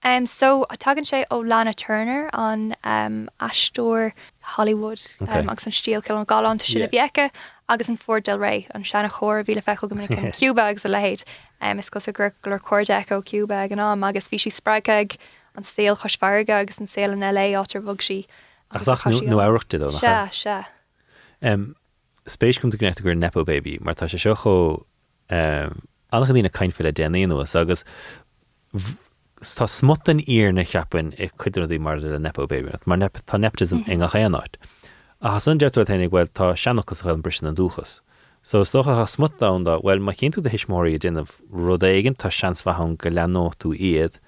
Um, 0.04 0.28
so 0.28 0.68
tagann 0.78 1.08
sé 1.10 1.26
ó 1.32 1.48
Lana 1.48 1.74
Turner 1.74 2.30
an 2.34 2.76
um, 2.84 3.28
Hollywood 3.40 5.02
okay. 5.22 5.40
um, 5.40 5.50
agus 5.50 5.66
an 5.66 5.72
stíal 5.72 6.08
an 6.16 6.26
galán 6.28 6.62
si 6.62 6.80
a 6.82 6.88
bheice 6.88 7.32
agus 7.70 7.90
an 7.90 7.98
Ford 7.98 8.24
del 8.24 8.40
Rey 8.40 8.68
an 8.72 8.84
sena 8.84 9.10
chóir 9.10 9.44
bhíle 9.46 9.64
fecha 9.64 9.88
go 9.90 9.96
an 9.96 10.32
Cuba 10.40 10.64
agus 10.64 10.86
a 10.86 10.90
lehéid 10.90 11.24
um, 11.62 11.80
is 11.80 11.90
go 11.90 12.00
a 12.06 12.12
gur 12.12 12.32
cuairdeach 12.42 13.08
ó 13.08 13.24
Cuba 13.26 13.56
an 13.56 13.70
ná 13.80 14.10
agus 14.10 14.30
bhí 14.30 14.40
si 14.40 14.50
sppraig 14.50 15.18
an 15.56 15.64
saoal 15.64 15.98
chosfarga 15.98 16.62
agus 16.62 16.80
an 16.80 16.88
saoal 16.88 17.14
an 17.14 17.26
LA 17.34 17.54
átar 17.62 17.82
bhog 17.82 18.02
si. 18.02 18.26
nó 18.74 19.40
áireachta 19.42 19.90
se 19.90 20.30
se. 20.32 20.64
spéis 22.28 22.60
chun 22.60 22.72
gnécht 22.72 23.02
gur 23.04 23.16
nepo 23.16 23.44
baby, 23.44 23.78
mar 23.82 23.96
tá 23.96 24.10
sé 24.10 24.20
seo 24.20 24.36
cho 24.36 24.86
annach 25.30 26.32
dtína 26.34 26.52
caiinfile 26.52 26.94
déanaúas 26.94 27.56
agus 27.56 27.86
tá 29.42 29.68
smot 29.70 30.10
an 30.10 30.20
ír 30.26 30.54
na 30.54 30.64
cheapan 30.64 31.14
i 31.20 31.30
chuidirí 31.38 31.80
mar 31.80 31.98
le 31.98 32.20
nepo 32.20 32.48
baby, 32.48 32.74
mar 32.86 32.98
nep, 32.98 33.22
tá 33.26 33.38
neptism 33.38 33.84
mm. 33.84 33.92
inga 33.94 34.10
chéanáit. 34.10 34.58
A 35.26 35.30
has 35.32 35.48
an 35.50 35.58
deirtar 35.58 35.88
tenig 35.90 36.12
bhfuil 36.14 36.28
tá 36.38 36.52
seanachchas 36.54 37.00
chuil 37.02 37.18
brisin 37.26 37.48
an 37.50 37.56
dúchas. 37.58 37.94
So 38.44 38.60
stocha 38.62 38.94
ha 38.94 39.06
smut 39.10 39.40
da 39.40 39.48
da 39.58 39.80
well 39.82 39.98
ma 39.98 40.14
cinn 40.14 40.32
tú 40.32 40.44
de 40.44 40.52
hisismóí 40.54 41.00
dunneh 41.02 41.26
rudéigen 41.50 42.14
tá 42.14 42.30
seansfahan 42.30 42.94
go 43.02 43.10
leó 43.10 43.46
tú 43.58 43.72
iad 43.74 44.20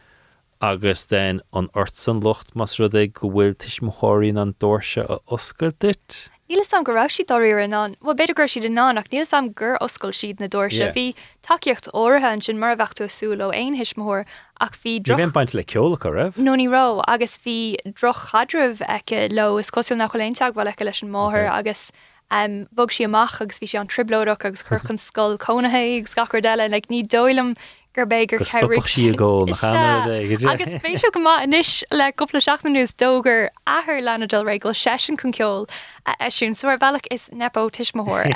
agus 0.60 1.06
den 1.06 1.42
an 1.54 1.70
ort 1.76 1.96
san 1.96 2.20
locht 2.22 2.56
mas 2.56 2.80
rud 2.80 2.98
é 2.98 3.06
go 3.14 3.30
bhfuil 3.30 3.54
tiismóirín 3.54 4.42
an 4.42 4.56
dóirse 4.58 5.06
a 5.06 5.20
oscail 5.28 5.76
dit. 5.78 6.18
Níle 6.50 6.66
sam 6.66 6.84
gorá 6.84 7.06
si 7.12 7.24
doir 7.24 7.60
an 7.60 7.96
Wa 8.02 8.16
beidir 8.16 8.34
gur 8.34 8.50
siad 8.50 8.66
an 8.66 8.74
ná 8.74 8.98
ach 8.98 9.14
níl 9.14 9.28
sam 9.28 9.54
gur 9.54 9.78
oscail 9.78 10.18
siad 10.18 10.40
na 10.40 10.48
dúir 10.48 10.74
se 10.74 10.90
bhí 10.98 11.14
takeíocht 11.48 11.88
óhan 11.94 12.44
sin 12.44 12.60
mar 12.60 12.76
bhechtú 12.76 13.08
asúla 13.08 13.48
ein 13.56 13.78
hisismór 13.80 14.26
ach 14.60 14.76
bhí 14.84 14.98
dro 15.02 15.16
baint 15.32 15.54
le 15.54 15.64
ceolala 15.64 16.12
raibh? 16.18 16.38
No 16.38 16.56
ní 16.60 16.68
rá 16.68 17.02
agus 17.08 17.38
bhí 17.46 17.78
droch 17.88 18.32
chadrih 18.32 18.84
eice 18.88 19.32
lo 19.32 19.58
is 19.58 19.72
cosú 19.72 19.96
nach 19.96 20.12
choléinteag 20.12 20.54
bhil 20.58 20.68
leice 20.68 20.84
leis 20.84 21.04
an 21.04 21.14
máthair 21.16 21.50
agus 21.50 21.92
um, 22.32 22.68
bog 22.76 22.92
si 22.92 23.06
amach 23.06 23.40
agus 23.42 23.60
bhí 23.60 23.72
sé 23.72 23.80
an 23.80 23.88
triblóach 23.88 24.46
agus 24.46 24.64
chuchan 24.64 25.00
sscoil 25.06 25.38
conathe 25.38 25.84
ag 26.00 26.12
scacar 26.12 26.44
deile, 26.44 26.68
le 26.70 26.82
ní 26.92 27.04
dóilem 27.08 27.56
gur 27.98 28.06
bégur 28.06 28.46
si 28.46 29.10
ggó 29.18 29.48
agus 29.50 30.74
spéisiú 30.78 31.10
go 31.14 31.22
inis 31.42 31.84
le 31.92 32.12
goppla 32.14 32.42
seachnaús 32.46 32.94
dógur 33.02 33.48
ahir 33.66 34.02
lenadal 34.06 34.46
ré 34.46 34.60
go 34.60 34.70
sesin 34.70 35.18
chun 35.18 35.34
ceol 35.34 35.66
a 36.06 36.16
eisiún 36.28 36.54
suir 36.60 36.78
bhealach 36.78 37.08
is 37.10 37.30
nepó 37.34 37.66
tiismór 37.74 38.30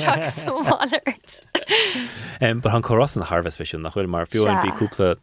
seáirt. 0.00 0.42
Ba 2.62 2.74
an 2.76 2.82
choras 2.82 3.16
an 3.16 3.22
Harbh 3.22 3.48
speisiú 3.56 3.80
nach 3.80 3.94
chuil 3.94 4.08
mar 4.08 4.26
fiú 4.26 4.44
an 4.44 4.60
bhí 4.60 4.76
cúpla 4.76 5.16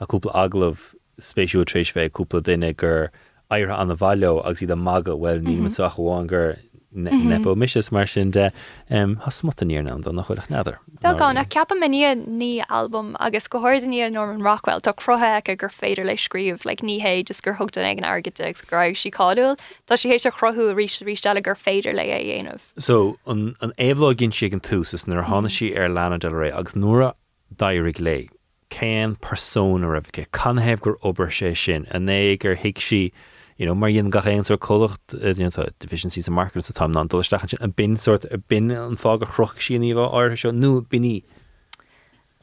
aúpla 0.00 0.36
aglah 0.44 0.78
spéisiú 1.18 1.66
trééis 1.66 1.92
bheith 1.96 2.14
cúpla 2.14 2.40
duine 2.46 2.70
gur 2.76 3.10
aire 3.50 3.74
an 3.74 3.90
bhaile 3.90 4.30
agus 4.44 4.62
iad 4.62 4.70
a 4.70 4.76
maga 4.76 5.18
bhfuil 5.18 5.42
ní 5.42 5.58
mhm. 5.58 5.70
sa 5.74 5.90
gur 6.30 6.54
Mhm. 6.94 7.24
nepo 7.26 7.54
mis 7.54 7.92
mar 7.92 8.06
sin 8.06 8.30
de 8.32 8.52
has 8.88 9.40
smotaníar 9.40 9.84
ná 9.84 10.02
don 10.02 10.16
nach 10.16 10.26
chuileach 10.26 10.48
neidir. 10.48 10.78
Tá 11.02 11.14
ceapa 11.48 11.78
maní 11.78 12.02
ní 12.26 12.62
albumm 12.68 13.16
agus 13.20 13.46
go 13.46 13.60
háirdaní 13.60 14.10
Norman 14.10 14.42
Rockwell 14.42 14.80
tá 14.80 14.92
crothe 14.92 15.22
a 15.22 15.56
gur 15.56 15.68
féidir 15.68 16.04
scríomh 16.18 16.64
le 16.64 16.74
níhé 16.76 17.24
just 17.24 17.44
gur 17.44 17.54
thugta 17.54 17.84
ag 17.84 17.98
an 17.98 18.04
goráid 18.04 18.96
sí 18.96 19.10
cáúil, 19.10 19.56
Tá 19.86 19.94
hééis 19.94 20.26
a 20.26 20.30
rí 20.32 20.86
rístelle 21.04 21.42
gur 21.42 21.54
féidir 21.54 21.94
le 21.94 22.02
é 22.02 22.20
dhéanamh. 22.26 22.72
So 22.76 23.18
an 23.26 23.54
éhlá 23.78 24.16
ginn 24.16 24.32
si 24.32 24.46
an 24.46 24.60
nar 25.06 25.24
hána 25.24 25.48
sí 25.48 25.76
ar 25.76 25.88
Lana 25.88 26.18
Del 26.18 26.32
Rey 26.32 26.50
agus 26.50 26.74
nuair 26.74 27.14
dairigh 27.54 28.00
lei. 28.00 28.28
Céan 28.70 29.16
persón 29.16 29.84
a 29.84 29.88
rahce 29.88 30.26
canhéh 30.32 30.80
gur 30.80 30.96
obair 31.04 31.30
sé 31.30 31.56
sin 31.56 31.86
a 31.90 31.98
né 31.98 32.38
gur 32.38 32.56
hiic 32.56 32.80
si 32.80 33.12
you 33.60 33.66
know, 33.66 33.74
mar 33.74 33.90
dhéon 33.90 34.08
gachéon 34.08 34.46
chocht 34.56 35.78
deficiency 35.78 36.22
a 36.26 36.30
market 36.30 36.64
sa 36.64 36.72
tam 36.72 36.92
dulsteach 36.92 37.50
sin 37.50 37.58
a 37.60 37.68
bin 37.68 37.96
sort 37.98 38.24
a 38.32 38.38
bin 38.38 38.70
an 38.70 38.96
fág 38.96 39.20
a 39.20 39.26
chroch 39.26 39.60
sin 39.60 39.82
íh 39.82 39.92
á 39.94 40.36
seo 40.36 40.50
nu 40.50 40.80
biní. 40.80 41.22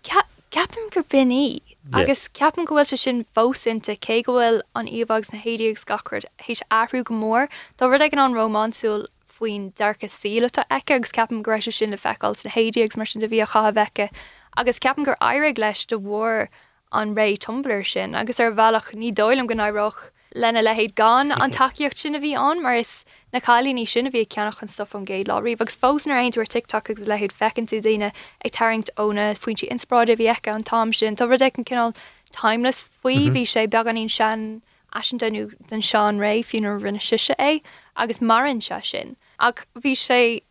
Ceapan 0.03 0.91
gur 0.93 1.03
biní. 1.03 1.61
agus 1.91 2.29
ceapan 2.29 2.67
gohfuil 2.67 2.85
se 2.85 2.97
sin 2.97 3.25
fósinte 3.35 3.97
cé 3.97 4.21
gohfuil 4.21 4.61
an 4.75 4.85
omhagus 4.85 5.33
na 5.33 5.39
héideag 5.39 5.79
scacard 5.81 6.25
hééis 6.45 6.61
ahrú 6.69 7.03
go 7.03 7.15
mór, 7.15 7.49
Tá 7.77 7.89
ru 7.89 7.97
ag 7.97 8.13
an 8.13 8.19
an 8.19 8.37
románsúil 8.37 9.07
faoin 9.25 9.73
dearcha 9.73 10.05
sílata 10.05 10.65
eice 10.69 10.93
agus 10.93 11.11
ceapan 11.11 11.41
goéis 11.41 11.73
sin 11.73 11.89
le 11.89 11.97
feáil 11.97 12.45
na 12.45 12.51
héideags 12.51 12.95
mar 12.95 13.07
sin 13.07 13.21
de 13.21 13.27
bhí 13.27 13.41
a 13.41 13.47
cha 13.47 13.71
bheice, 13.71 14.11
agus 14.55 14.77
ceapan 14.77 15.03
gur 15.03 15.17
airig 15.19 15.57
leis 15.57 15.83
de 15.87 15.97
mhór 15.97 16.47
an 16.91 17.15
ré 17.15 17.35
tumbler 17.39 17.83
sin, 17.83 18.13
agus 18.13 18.39
ar 18.39 18.51
bhealach 18.51 18.93
ní 18.93 19.11
dóilm 19.11 19.47
gan 19.47 19.65
áiroch 19.65 20.13
lenne 20.37 20.61
le 20.63 20.73
héad 20.77 20.95
gan 20.95 21.31
an 21.31 21.51
takeíocht 21.59 21.97
sinna 21.97 22.19
bhí 22.19 22.33
an 22.37 22.61
mar 22.61 22.75
is 22.75 23.03
na 23.33 23.39
chalíní 23.39 23.87
sinna 23.87 24.11
bhí 24.11 24.25
ceannach 24.35 24.61
an 24.61 24.67
stuff 24.67 24.95
an 24.95 25.05
géad 25.05 25.27
lá. 25.31 25.39
Riomh 25.41 25.61
agus 25.61 25.75
fósnar 25.75 26.21
einú 26.21 26.45
tiktok 26.45 26.89
agus 26.89 27.07
le 27.07 27.17
héad 27.17 27.35
fecinn 27.39 27.69
tú 27.71 27.81
daine 27.81 28.11
ag 28.11 28.51
taringt 28.51 28.93
óna 28.97 29.27
foiointí 29.43 29.69
inspráide 29.75 30.15
bhí 30.21 30.29
eice 30.33 30.53
an 30.53 30.63
tam 30.63 30.93
sin. 30.93 31.15
Tá 31.15 31.27
ru 31.27 31.37
an 31.41 31.65
cinál 31.65 31.95
timeless 32.31 32.85
faoi 32.85 33.27
mhm. 33.27 33.33
bhí 33.35 33.43
sé 33.53 33.67
beag 33.67 33.87
an 33.87 34.09
sean 34.09 34.61
asin 34.93 35.19
denú 35.19 35.51
den 35.69 35.81
seán 35.81 36.19
ré 36.19 36.43
fiúnar 36.43 36.79
rinne 36.81 37.01
siise 37.01 37.35
é 37.39 37.61
agus 37.95 38.21
marin 38.21 38.61
se 38.61 38.79
sin. 38.83 39.15
Ag 39.39 39.65
bhí 39.75 39.95
sé 39.95 40.41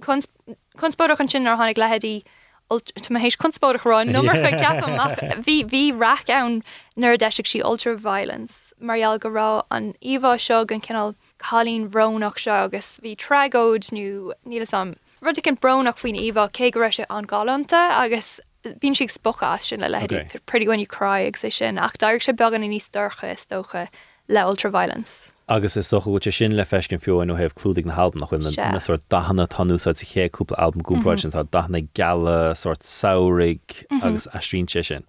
conspóach 0.00 1.20
an 1.20 1.28
sin 1.28 1.46
ar 1.46 1.58
tháinig 1.58 1.78
leheadí 1.78 2.22
hééis 2.70 3.36
kunspóach 3.36 3.84
rá 3.84 4.04
nó 4.04 4.22
ceap 4.22 5.44
hí 5.46 5.64
hí 5.64 5.82
rach 5.98 6.28
ann 6.30 6.62
nuair 6.96 7.18
deisiigh 7.18 7.46
si 7.46 7.60
ultraviolence 7.60 8.72
marall 8.78 9.18
go 9.18 9.28
rá 9.28 9.62
an 9.70 9.94
omhá 10.02 10.36
seo 10.38 10.60
an 10.70 10.80
cinál 10.80 11.14
chalín 11.38 11.88
brónach 11.88 12.38
se 12.38 12.50
agus 12.50 13.00
hí 13.02 13.16
tregóid 13.16 13.92
nu 13.92 14.32
níle 14.46 14.66
sam. 14.66 14.94
Rudi 15.20 15.42
an 15.46 15.56
brnach 15.56 15.98
faoin 15.98 16.16
omh 16.16 16.50
cé 16.52 16.70
go 16.70 16.90
se 16.90 17.04
an 17.08 17.26
galanta 17.26 17.82
agus 18.04 18.40
bín 18.64 18.96
si 18.96 19.06
spocha 19.06 19.60
sin 19.60 19.80
le 19.80 19.88
le 19.88 20.26
pretty 20.46 20.68
when 20.68 20.80
you 20.80 20.86
cry 20.86 21.20
ag 21.20 21.36
sé 21.36 21.52
sin. 21.52 21.78
Ach 21.78 21.98
dair 21.98 22.20
se 22.20 22.32
began 22.32 22.62
in 22.62 22.70
níos 22.70 22.90
docha. 22.90 23.36
stocha 23.36 23.88
le 24.28 24.40
ultraviolence. 24.40 25.32
agus 25.48 25.76
is 25.76 25.86
socha 25.86 26.12
bhte 26.12 26.32
sin 26.32 26.56
le 26.56 26.64
fescin 26.64 27.00
fiúin 27.04 27.28
nó 27.30 27.36
heh 27.36 27.48
clúdig 27.60 27.86
na 27.86 27.94
halb 27.94 28.14
nach 28.14 28.30
chuin 28.30 28.80
sort 28.80 29.02
dahanana 29.14 29.48
tanúsáid 29.54 29.96
sa 30.00 30.06
ché 30.12 30.28
cúpla 30.30 30.58
albumm 30.58 30.86
gúpáid 30.88 31.20
sin 31.20 31.34
tá 31.34 31.42
dana 31.56 31.82
gala 32.00 32.54
sort 32.54 32.82
saorig 32.82 33.60
mhm. 33.90 34.02
agus 34.02 34.26
astríse 34.32 34.84
sin. 34.84 35.04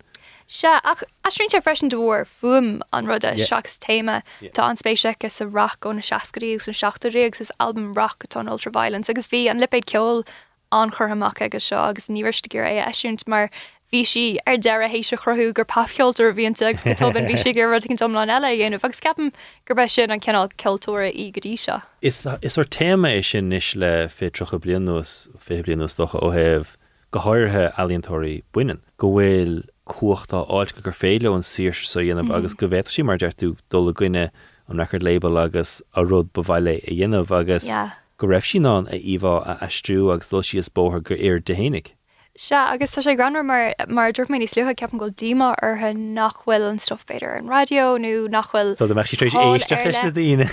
Se 0.47 0.67
ach 0.67 1.03
asrínte 1.23 1.61
freisin 1.63 1.89
de 1.89 1.95
bhór 1.95 2.25
fum 2.27 2.81
an 2.91 3.07
rud 3.07 3.23
a 3.23 3.33
seachas 3.35 3.77
téime 3.79 4.21
tá 4.57 4.69
an 4.69 4.81
spéisicha 4.81 5.31
sa 5.31 5.45
rock 5.45 5.87
ó 5.87 5.95
na 5.95 6.01
seacarígus 6.01 6.67
an 6.67 6.79
seachtarígus 6.81 7.41
is 7.41 7.51
albumm 7.59 7.93
rock 7.93 8.25
atá 8.27 8.43
ultraviolence 8.43 9.09
agus 9.09 9.27
bhí 9.27 9.45
an 9.49 9.63
lipéid 9.63 9.87
ceol 9.93 10.25
an 10.71 10.91
churhamach 10.91 11.41
agus 11.41 11.69
seo 11.69 11.79
agus 11.89 12.09
níiriste 12.09 12.49
gur 12.49 12.67
é 12.67 12.83
eisiúnt 12.83 13.27
mar 13.27 13.49
hí 13.93 14.03
si 14.09 14.39
ar 14.47 14.57
deire 14.57 14.89
hééis 14.89 15.11
se 15.11 15.17
chrothú 15.17 15.53
gur 15.53 15.65
pafheoltar 15.65 16.33
víontegus 16.33 16.83
go 16.83 16.93
toban 16.97 17.27
bhí 17.29 17.37
si 17.43 17.53
gur 17.53 17.69
ru 17.69 17.79
cin 17.79 17.99
tomlá 18.01 18.25
eile 18.25 18.49
dhéanú 18.49 18.79
agus 18.81 19.01
ceapan 19.05 19.29
gur 19.65 19.77
be 19.77 19.87
sin 19.87 20.11
an 20.15 20.23
cenál 20.25 20.49
ceúra 20.63 21.09
í 21.11 21.29
godí 21.35 21.53
se. 21.59 21.81
Is 22.01 22.25
is 22.41 22.57
ar 22.57 22.65
téma 22.65 23.13
é 23.13 23.23
sin 23.23 23.51
níis 23.51 23.75
le 23.75 24.09
fé 24.09 24.31
trocha 24.31 24.57
blianús 24.57 25.29
fé 25.37 25.61
blianús 25.61 25.97
docha 25.99 26.23
ó 26.25 26.33
heh 26.33 26.65
go 27.11 27.19
háirthe 27.27 27.69
alíontóirí 27.77 28.41
buinen 28.53 28.81
go 28.97 29.13
bhfuil 29.13 29.61
cuachtá 29.85 30.41
áil 30.49 30.73
go 30.73 30.87
gur 30.89 30.97
féile 30.97 31.29
an 31.29 31.45
sir 31.53 31.73
so 31.73 32.01
dhéanamh 32.01 32.33
agus 32.33 32.57
go 32.57 32.67
bhéit 32.67 32.89
sí 32.89 33.05
mar 33.05 33.21
deirú 33.21 33.55
dul 33.69 33.93
gine 33.93 34.29
an 34.67 34.81
record 34.81 35.03
label 35.03 35.37
agus 35.37 35.81
a 35.93 36.05
rud 36.05 36.33
bhhaile 36.33 36.79
a 36.79 36.95
dhéanamh 36.97 37.35
agus 37.41 37.69
go 38.17 38.27
raibh 38.27 38.49
sin 38.49 38.65
ná 38.65 38.79
a 38.89 39.03
omh 39.15 39.43
a 39.53 39.59
astrú 39.67 40.13
agus 40.13 40.33
lo 40.33 40.41
si 40.41 40.57
is 40.57 40.69
gur 40.69 41.19
ar 41.29 41.43
dehénig. 41.51 41.93
Se 42.35 42.55
agus 42.55 42.89
tá 42.89 43.01
sé 43.05 43.15
granar 43.15 43.45
mar 43.45 43.75
mar 43.87 44.11
dúr 44.11 44.25
mé 44.25 44.39
lucha 44.41 44.73
ceapan 44.73 44.97
go 44.97 45.09
díma 45.11 45.53
arthe 45.61 45.93
nachhfuil 45.93 46.67
an 46.67 46.79
stofbéidir 46.79 47.37
an 47.37 47.45
radio 47.45 47.95
nó 47.95 48.27
nachhfuil 48.27 48.73
éiste 48.73 50.09
díine. 50.15 50.49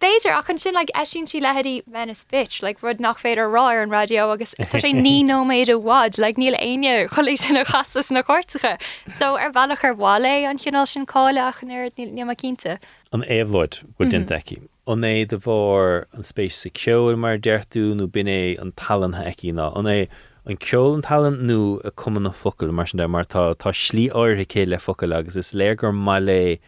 Béidir 0.00 0.32
achan 0.32 0.58
sin 0.58 0.72
le 0.72 0.86
eisisin 0.94 1.28
si 1.28 1.38
leheadí 1.38 1.82
Venice 1.86 2.24
bitch, 2.24 2.62
le 2.62 2.72
rud 2.80 3.00
nach 3.00 3.18
féidir 3.18 3.52
rá 3.52 3.82
an 3.82 3.90
radio 3.90 4.32
agus 4.32 4.54
tá 4.54 4.80
sé 4.80 4.94
ní 4.96 5.22
nó 5.28 5.44
méid 5.44 5.68
a 5.68 5.78
wad, 5.78 6.16
le 6.16 6.32
níl 6.32 6.56
aine 6.58 7.06
cholí 7.08 7.36
sin 7.36 7.52
na 7.52 7.64
chasas 7.64 8.10
na 8.10 8.22
cuairrtacha. 8.22 8.80
So 9.12 9.36
ar 9.36 9.52
bhealach 9.52 9.84
ar 9.84 9.94
bhála 9.94 10.48
an 10.48 10.56
chinál 10.56 10.88
sin 10.88 11.04
cáile 11.04 11.44
achan 11.52 11.70
ar 11.70 11.90
ní 11.90 12.36
cínta. 12.40 12.78
An 13.12 13.24
éhlóid 13.28 13.84
go 13.98 14.08
den 14.08 14.24
deici. 14.24 14.62
an 14.86 15.02
é 15.02 15.28
de 15.28 15.36
bhór 15.36 16.06
an 16.14 16.22
spéis 16.22 16.56
sa 16.58 16.70
ceil 16.70 17.16
mar 17.16 17.36
deirú 17.38 17.94
nó 17.94 18.06
binné 18.08 18.58
an 18.58 18.72
talan 18.72 19.12
heici 19.14 19.52
ná 19.52 19.70
an 19.76 19.84
é 19.84 20.08
an 20.46 20.56
ceol 20.56 20.94
an 20.94 21.02
talan 21.02 21.42
nó 21.46 21.80
a 21.84 21.90
cuman 21.90 22.22
na 22.22 22.30
focail 22.30 22.72
mar 22.72 22.86
de 22.86 23.06
mar 23.08 23.24
tá 23.24 23.54
tá 23.54 23.72
slí 23.72 24.08
áirthe 24.08 24.46
cé 24.46 24.66
le 24.66 24.78
focail 24.78 25.12
agus 25.12 25.36
is 25.36 25.52
légur 25.52 25.92
má 25.92 26.18
le 26.18 26.58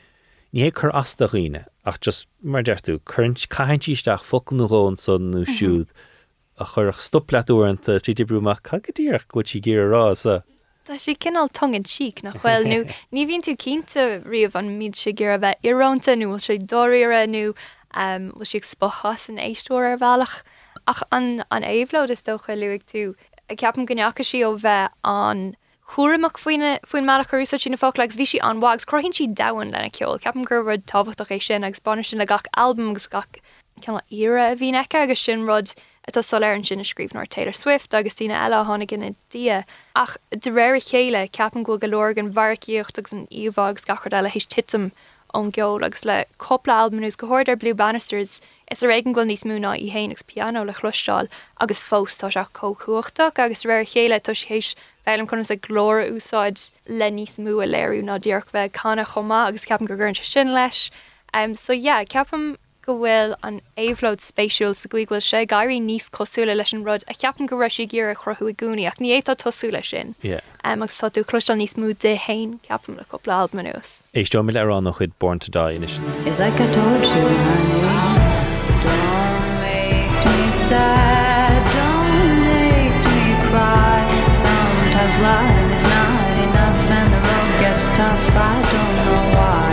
ní 0.52 0.70
chur 0.72 0.90
asta 0.94 1.26
riine 1.32 1.64
ach 1.84 1.98
just 2.00 2.28
mar 2.42 2.62
deirú 2.62 3.00
chuint 3.12 3.48
caiintíisteach 3.48 4.24
focail 4.24 4.58
nóráin 4.60 4.98
son 4.98 5.30
nó 5.32 5.44
siúd 5.48 5.88
a 6.58 6.64
churach 6.64 7.00
stopplaúanta 7.00 7.98
trí 7.98 8.24
brúach 8.28 8.62
cagadíach 8.62 9.26
go 9.28 9.42
si 9.42 9.60
ggé 9.60 9.80
rá 9.88 10.14
sa. 10.14 10.42
Tá 10.84 10.98
sé 10.98 11.14
cinál 11.16 11.48
tongin 11.48 11.86
sic 11.86 12.22
nach 12.22 12.36
chfuil 12.36 12.68
nu 12.68 12.84
ní 13.12 13.26
vín 13.26 13.42
tú 13.42 13.56
cínta 13.56 14.20
riomh 14.22 14.56
an 14.56 14.68
míid 14.78 14.94
sé 14.94 15.16
gur 15.16 15.32
a 15.32 15.38
bheith 15.38 15.64
irónta 15.64 16.16
nu. 16.18 16.36
Sé 16.38 16.58
doíire 16.58 17.26
nu 17.26 17.54
bhil 17.94 18.46
si 18.46 18.60
spochas 18.60 19.28
an 19.28 19.40
éistúir 19.40 19.92
ar 19.92 19.98
bhealach 19.98 20.42
ach 20.86 21.02
an 21.10 21.44
an 21.50 21.62
éhló 21.62 22.08
is 22.10 22.22
dócha 22.22 22.56
luigh 22.58 22.84
tú 22.84 23.14
ceapan 23.48 23.86
gneacha 23.86 24.24
sí 24.24 24.40
ó 24.46 24.56
bheith 24.58 24.92
an 25.04 25.56
chuúach 25.92 26.38
faoine 26.40 26.78
faoin 26.86 27.04
meach 27.04 27.28
chuú 27.28 27.46
sin 27.46 27.76
fálegs 27.76 28.16
bhí 28.16 28.26
si 28.26 28.40
anhags 28.40 28.86
crohinn 28.86 29.14
si 29.14 29.26
dahan 29.28 29.72
lena 29.72 29.90
ceol. 29.90 30.18
Ceapan 30.18 30.44
gur 30.44 30.62
rud 30.62 30.86
táhachtach 30.86 31.32
é 31.34 31.42
sin 31.42 31.64
ag 31.64 31.74
spáine 31.74 32.04
sin 32.04 32.18
le 32.18 32.26
gach 32.26 32.46
albumus 32.56 33.08
gach 33.10 33.40
ceanna 33.80 34.00
ire 34.10 34.38
a 34.38 34.56
bhí 34.56 34.72
eice 34.72 34.94
agus 35.02 35.20
sin 35.20 35.44
rud 35.44 35.74
atá 36.08 36.22
soléir 36.24 36.56
an 36.56 36.64
sin 36.64 36.80
a 36.80 36.82
scríbnar 36.82 37.28
Taylor 37.28 37.52
Swift 37.52 37.94
agus 37.94 38.14
tíine 38.14 38.34
eile 38.34 38.64
hána 38.64 38.86
gin 38.86 39.16
dia. 39.30 39.64
Ach 39.94 40.16
de 40.30 40.50
réir 40.50 40.80
chéile 40.80 41.28
ceapan 41.30 41.62
go 41.62 41.78
golóir 41.78 42.18
an 42.18 42.32
bharcíocht 42.32 42.98
agus 42.98 43.12
an 43.12 43.26
omhagus 43.26 43.84
gachar 43.84 44.16
eile 44.18 44.30
hís 44.30 44.46
titam 44.46 44.92
an 45.34 45.52
geol 45.52 45.84
agus 45.84 46.04
le 46.04 46.24
coppla 46.38 46.80
albumus 46.82 47.16
go 47.16 47.28
háir 47.28 47.58
Blue 47.58 47.74
Bannisters 47.74 48.40
Is 48.72 48.82
a 48.82 48.86
régan 48.86 49.12
goil 49.12 49.26
níos 49.28 49.42
múna 49.44 49.74
i 49.76 49.90
héananig 49.92 50.22
piano 50.26 50.62
le 50.64 50.72
chluisteáil 50.72 51.26
agus 51.60 51.78
fóstá 51.78 52.30
seach 52.32 52.54
cóchuachach 52.56 53.38
agus 53.38 53.66
réir 53.68 53.84
chéile 53.84 54.16
tu 54.24 54.32
hééis 54.32 54.70
bhem 55.04 55.26
chun 55.28 55.44
a 55.44 55.56
glóra 55.66 56.06
úsáid 56.08 56.70
le 56.88 57.10
níos 57.12 57.36
mú 57.36 57.60
a 57.60 57.66
léirú 57.68 58.00
ná 58.00 58.16
ddíorch 58.16 58.48
bheith 58.54 58.72
canna 58.72 59.04
chomá 59.04 59.42
agus 59.48 59.66
ceapan 59.66 59.90
go 59.90 59.94
gurn 59.94 60.14
sin 60.14 60.54
leis. 60.54 60.90
Um, 61.34 61.54
so 61.54 61.74
ja, 61.74 61.98
yeah, 61.98 62.04
ceapam 62.04 62.56
go 62.80 62.96
bhfuil 62.96 63.36
an 63.42 63.60
éhlód 63.76 64.24
spéisiúil 64.24 64.72
sa 64.72 64.88
gohfuil 64.88 65.20
sé 65.20 65.44
gaiirí 65.52 65.76
níos 65.76 66.08
cosúla 66.08 66.56
leis 66.56 66.72
an 66.72 66.82
rud 66.88 67.04
a 67.08 67.12
ceapan 67.12 67.52
go 67.52 67.60
raisi 67.60 67.84
ggéar 67.84 68.14
a 68.14 68.16
chrothú 68.16 68.48
i 68.48 68.56
gúní 68.56 68.88
ach 68.88 68.96
ní 69.04 69.12
étá 69.12 69.36
tosúla 69.36 69.84
sin. 69.84 70.16
Um, 70.64 70.80
agus 70.80 70.96
sa 70.96 71.12
tú 71.12 71.28
clustal 71.28 71.60
níos 71.60 71.76
mú 71.76 71.92
de 71.92 72.16
hain 72.16 72.56
ceapam 72.64 72.96
le 72.96 73.04
coppla 73.04 73.52
manús. 73.52 74.00
Éis 74.14 74.32
do 74.32 74.40
mé 74.40 74.56
le 74.56 74.64
an 74.64 74.84
nach 74.84 74.96
chud 74.96 75.12
born 75.18 75.38
to 75.40 75.50
die 75.50 75.72
in. 75.72 75.84
Is 75.84 76.40
like 76.40 76.58
I 76.58 76.72
told 76.72 77.04
you 77.04 77.28
honey. 77.44 77.81
Don't 80.72 82.42
make 82.48 82.96
me 83.12 83.24
cry. 83.48 84.00
Sometimes 84.32 85.16
life 85.28 85.68
is 85.76 85.84
not 85.96 86.34
enough 86.48 86.90
and 86.98 87.08
the 87.12 87.20
road 87.28 87.52
gets 87.60 87.84
tough. 87.96 88.26
I 88.34 88.56
don't 88.72 88.96
know 89.06 89.36
why 89.36 89.71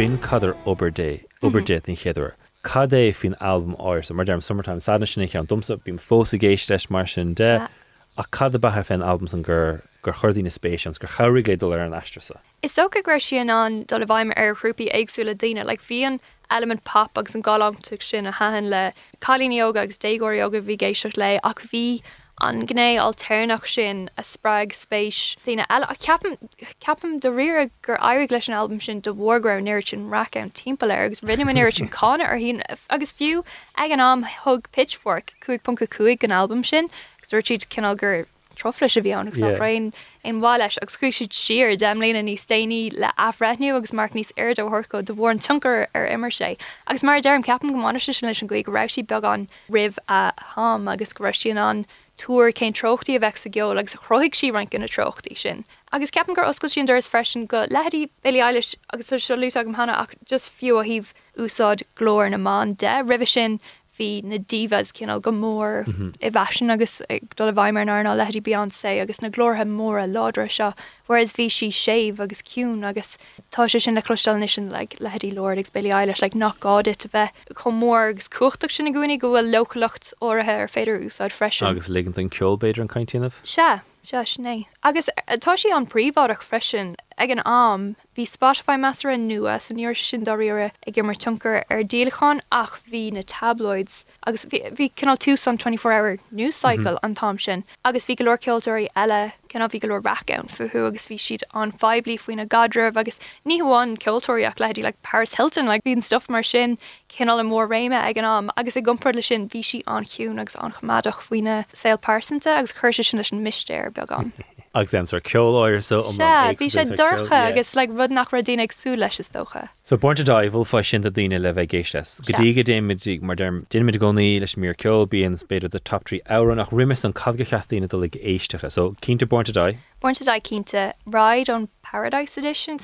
bin 0.00 0.16
cadar 0.16 0.56
ober 0.64 0.88
day 0.88 1.26
oberdéit 1.42 1.86
in 1.86 1.94
chéidir. 1.94 2.32
Cad 2.62 2.92
é 2.92 3.14
fin 3.14 3.34
albumm 3.38 3.76
áir 3.76 4.02
sa 4.02 4.14
mar 4.14 4.24
derm 4.24 4.40
summertime 4.40 4.80
sana 4.80 5.06
sinna 5.06 5.26
an 5.38 5.46
dumsa 5.46 5.76
bím 5.76 5.98
fós 6.00 6.32
a 6.32 6.38
géis 6.38 6.70
leis 6.70 6.88
mar 6.88 7.06
sin 7.06 7.34
de 7.34 7.68
a 8.16 8.24
cad 8.32 8.54
a 8.54 8.58
bathe 8.58 8.86
fan 8.86 9.02
albums 9.02 9.34
an 9.34 9.42
gur 9.42 9.82
gur 10.00 10.14
chudíí 10.14 10.42
na 10.42 10.48
spéisians 10.48 10.98
gur 10.98 11.10
choirigh 11.16 11.48
le 11.48 11.56
dul 11.56 11.74
ar 11.74 11.80
an 11.80 11.92
eistrasa. 11.92 12.38
Is 12.62 12.72
so 12.72 12.86
a 12.86 13.02
gur 13.02 13.18
sin 13.18 13.50
an 13.50 13.82
do 13.82 13.98
le 13.98 14.06
bhaim 14.06 14.32
ar 14.38 14.54
grúpi 14.54 14.90
agsúla 14.90 15.34
daine, 15.34 15.66
le 15.66 15.76
bhí 15.76 16.00
an 16.06 16.18
element 16.48 16.82
pop 16.84 17.18
agus 17.18 17.34
an 17.34 17.42
galamtu 17.42 18.02
sin 18.02 18.24
a 18.24 18.32
hahan 18.32 18.70
le 18.70 18.94
chalíoga 19.20 19.82
agus 19.82 19.98
dégóíoga 19.98 20.62
bhí 20.62 20.78
géisiocht 20.78 21.18
le 21.18 21.38
ach 21.44 21.60
bhí 21.74 22.00
an 22.40 22.66
gné 22.66 22.98
alternach 22.98 23.66
sin 23.66 24.08
a 24.16 24.22
sppraig 24.22 24.72
spéis 24.72 25.36
Dine 25.44 25.66
a 25.68 25.94
ceapam 25.94 27.20
do 27.20 27.30
rire 27.30 27.70
gur 27.82 27.98
airig 27.98 28.32
leis 28.32 28.48
an 28.48 28.54
albumm 28.54 28.82
sin 28.82 29.00
do 29.00 29.14
bhgra 29.14 29.62
neir 29.62 29.80
sin 29.86 30.08
ra 30.08 30.26
an 30.34 30.50
timppla 30.50 30.96
agus 31.04 31.20
rinneir 31.20 31.72
sin 31.76 31.88
cána 31.98 32.24
ar 32.24 32.38
hín 32.38 32.62
agus 32.88 33.12
fiú 33.12 33.44
ag 33.76 33.90
an 33.90 34.00
am 34.00 34.24
thug 34.24 34.70
pitchfork 34.72 35.34
cuaig 35.44 35.62
punca 35.62 35.86
cuaig 35.86 36.24
an 36.24 36.36
albumm 36.40 36.64
sin 36.64 36.88
agusúirtíid 37.20 37.68
cinál 37.68 37.96
gur 37.96 38.26
trofle 38.56 38.88
a 38.96 39.02
bhí 39.04 39.14
anach 39.16 39.60
rain 39.60 39.92
in 40.24 40.40
bhá 40.40 40.58
leis 40.58 40.78
agus 40.82 40.96
siid 40.96 41.36
siir 41.36 41.76
demlína 41.76 42.24
níos 42.24 42.44
déine 42.48 42.92
le 43.04 43.12
afreithniú 43.28 43.76
agus 43.76 43.92
mar 43.92 44.08
níos 44.16 44.32
air 44.36 44.54
do 44.54 44.68
thuco 44.74 45.04
do 45.04 45.14
bhór 45.14 45.30
an 45.30 45.38
tuncar 45.38 45.86
ar 45.94 46.06
immer 46.06 46.30
sé. 46.30 46.56
agus 46.86 47.02
mar 47.02 47.20
derm 47.20 47.44
ceapan 47.44 47.72
gomáine 47.76 48.00
sin 48.00 48.28
leis 48.28 48.42
an 48.42 48.48
goig 48.48 48.64
go 48.64 48.72
raibsí 48.72 49.06
beag 49.06 49.24
an 49.32 49.48
rih 49.70 49.98
a 50.08 50.32
ham 50.54 50.88
agus 50.88 51.12
go 51.12 51.24
raisiíon 51.24 51.64
an 51.70 51.84
túair 52.20 52.52
cén 52.52 52.76
trochttaí 52.76 53.16
a 53.16 53.20
bheith 53.24 53.46
a 53.48 53.50
geol 53.56 53.80
agus 53.80 53.96
a 53.96 53.98
chroigh 53.98 54.34
si 54.36 54.50
rank 54.50 54.74
in 54.74 54.82
na 54.84 54.86
trochttaí 54.86 55.36
sin. 55.42 55.64
Agus 55.92 56.12
ceapan 56.14 56.36
gur 56.36 56.44
oscail 56.44 56.70
sin 56.70 56.86
dúirs 56.86 57.08
freisin 57.08 57.46
go 57.48 57.64
leadí 57.66 58.08
Billy 58.22 58.44
Eilis 58.46 58.74
agus 58.92 59.06
se 59.06 59.36
lú 59.36 59.48
agam 59.50 59.74
hana 59.80 59.96
ach 60.02 60.14
just 60.26 60.52
fiú 60.52 60.80
a 60.80 60.84
híh 60.84 61.12
úsáid 61.36 61.82
glór 61.96 62.30
na 62.30 62.36
má 62.36 62.56
de 62.76 62.94
rih 63.02 63.26
sin 63.26 63.60
hí 64.00 64.24
na 64.24 64.38
divas 64.38 64.92
cinál 64.96 65.20
go 65.20 65.32
mór 65.32 65.86
mhm. 65.86 66.14
i 66.20 66.30
bhesin 66.30 66.72
agus 66.72 67.00
do 67.36 67.48
a 67.48 67.52
bhaimar 67.52 67.84
ná 67.86 68.14
letí 68.16 68.42
bean 68.42 68.70
sé 68.70 69.00
agus 69.02 69.20
na 69.22 69.28
glórthe 69.28 69.66
mór 69.68 70.00
a 70.02 70.06
ládra 70.08 70.48
seo, 70.48 70.72
whereas 71.06 71.34
bhí 71.36 71.50
si 71.50 71.70
séh 71.70 72.18
agus 72.18 72.42
cún 72.42 72.84
agus 72.84 73.18
tá 73.50 73.68
sé 73.68 73.80
sin 73.80 73.94
na 73.94 74.00
clostal 74.00 74.40
sin 74.48 74.70
le 74.70 74.86
lehetí 74.98 75.32
Lord 75.34 75.58
ag 75.58 75.72
belí 75.72 75.92
eile 75.92 76.16
le 76.16 76.30
nach 76.34 76.58
gáit 76.60 77.04
a 77.04 77.08
bheith 77.08 77.32
chumórgus 77.54 78.28
cuachtach 78.28 78.72
sin 78.72 78.86
na 78.86 78.92
gúnig 78.96 79.20
go 79.20 79.32
bhfuil 79.34 79.52
localacht 79.52 80.12
áirithe 80.20 80.56
ar 80.64 80.68
féidir 80.68 81.04
úsáid 81.04 81.36
freisin. 81.36 81.68
Agus 81.68 81.88
ligint 81.88 82.18
an 82.18 82.30
ceolbéidir 82.30 82.80
an 82.80 82.88
caiintíanamh? 82.88 83.40
Se. 83.44 83.80
Sené. 84.10 84.66
Agus 84.82 85.10
atá 85.28 85.58
sí 85.60 85.68
an 85.76 85.84
príomhádach 85.84 86.40
freisin 86.40 86.96
ag 87.18 87.30
an 87.30 87.42
am, 87.44 87.96
hí 88.16 88.24
Spotify 88.24 88.80
mear 88.80 89.12
an 89.12 89.28
nua 89.28 89.60
san 89.60 89.76
níor 89.76 89.94
sin 89.94 90.24
doíire 90.24 90.70
ag 90.88 90.94
g 90.94 91.02
mar 91.02 91.14
tunkur 91.14 91.64
ar 91.68 91.82
déalaán 91.84 92.40
ach 92.50 92.80
hí 92.88 93.12
na 93.12 93.20
tabloids. 93.20 94.06
Agus 94.26 94.46
bhí 94.46 94.88
cinál 94.96 95.20
tú 95.20 95.36
san 95.36 95.58
24 95.58 95.92
hour 95.92 96.16
news 96.30 96.56
cycle 96.56 96.92
mm 96.92 96.96
-hmm. 96.96 97.04
an 97.04 97.14
tam 97.14 97.38
sin, 97.38 97.64
agus 97.84 98.06
bhí 98.06 98.16
golóir 98.16 98.40
ceilteirí 98.40 98.88
eile 98.96 99.32
cinna 99.52 99.68
bhí 99.68 99.80
golóir 99.80 100.00
raán 100.00 100.48
fuú 100.48 100.86
agus 100.86 101.08
bhí 101.08 101.18
siad 101.20 101.44
an 101.52 101.72
feblií 101.72 102.16
faoin 102.16 102.36
na 102.36 102.46
gadreh 102.46 102.96
agus 102.96 103.20
níháin 103.44 103.98
ceiltóíach 103.98 104.56
leidí 104.64 104.82
le 104.82 104.94
Paris 105.02 105.34
Hilton 105.34 105.66
le 105.66 105.72
like, 105.72 105.84
bhín 105.84 106.02
stuff 106.02 106.30
mar 106.30 106.42
sin 106.42 106.78
cinál 107.10 107.36
le 107.36 107.44
mór 107.44 107.68
réime 107.68 108.00
ag 108.00 108.16
an 108.16 108.24
am. 108.24 108.50
Agus 108.56 108.76
i 108.76 108.80
gompur 108.80 109.12
le 109.12 109.20
sin 109.20 109.46
bhí 109.46 109.62
si 109.62 109.82
an 109.86 110.04
hiún 110.04 110.40
agus 110.40 110.56
an 110.56 110.72
chamadach 110.72 111.20
faoine 111.20 111.66
saoil 111.74 111.98
pásanta 111.98 112.56
agus 112.56 112.72
chuir 112.72 112.94
sin 112.94 113.18
leis 113.18 113.32
an 113.32 113.44
mistéir 113.44 113.92
beag 113.92 114.32
an. 114.74 114.80
agus 114.80 114.94
an 114.94 115.06
ar 115.12 115.20
ceoláir 115.20 115.82
so 115.82 116.02
bhí 116.02 116.68
sé 116.70 116.84
dorcha 116.96 117.50
agus 117.50 117.74
le 117.76 117.86
rud 117.88 118.10
nach 118.10 118.32
ra 118.32 118.40
dtíine 118.40 118.62
agsú 118.66 118.96
leis 118.96 119.20
is 119.20 119.28
dócha. 119.28 119.68
So 119.82 119.96
buint 119.96 120.20
a 120.20 120.24
bhil 120.24 120.66
fa 120.66 120.82
sin 120.82 121.06
a 121.06 121.10
dtíine 121.10 121.40
le 121.40 121.52
bheith 121.52 121.70
géistes. 121.70 122.20
Godí 122.22 122.54
go 122.54 122.62
déimiid 122.62 123.22
mar 123.22 123.36
duimiid 123.36 123.98
gcóí 123.98 124.40
leis 124.40 124.56
mí 124.56 124.72
ceol 124.76 125.06
bíon 125.06 125.38
beidir 125.46 125.70
de 125.70 125.80
top 125.80 126.04
trí 126.04 126.22
áran 126.24 126.56
nach 126.56 126.70
rimas 126.70 127.04
an 127.04 127.12
cadga 127.12 127.44
cheína 127.44 127.88
do 127.88 127.98
le 127.98 128.08
éistecha, 128.08 128.70
so 128.70 128.92
cínta 129.02 129.24
a 129.24 129.52
dá? 129.52 129.76
A 130.02 130.12
dá 130.12 130.40
cínta 130.40 130.92
Ride 131.06 131.50
on 131.50 131.68
Paradise 131.82 132.38
Edition 132.38 132.78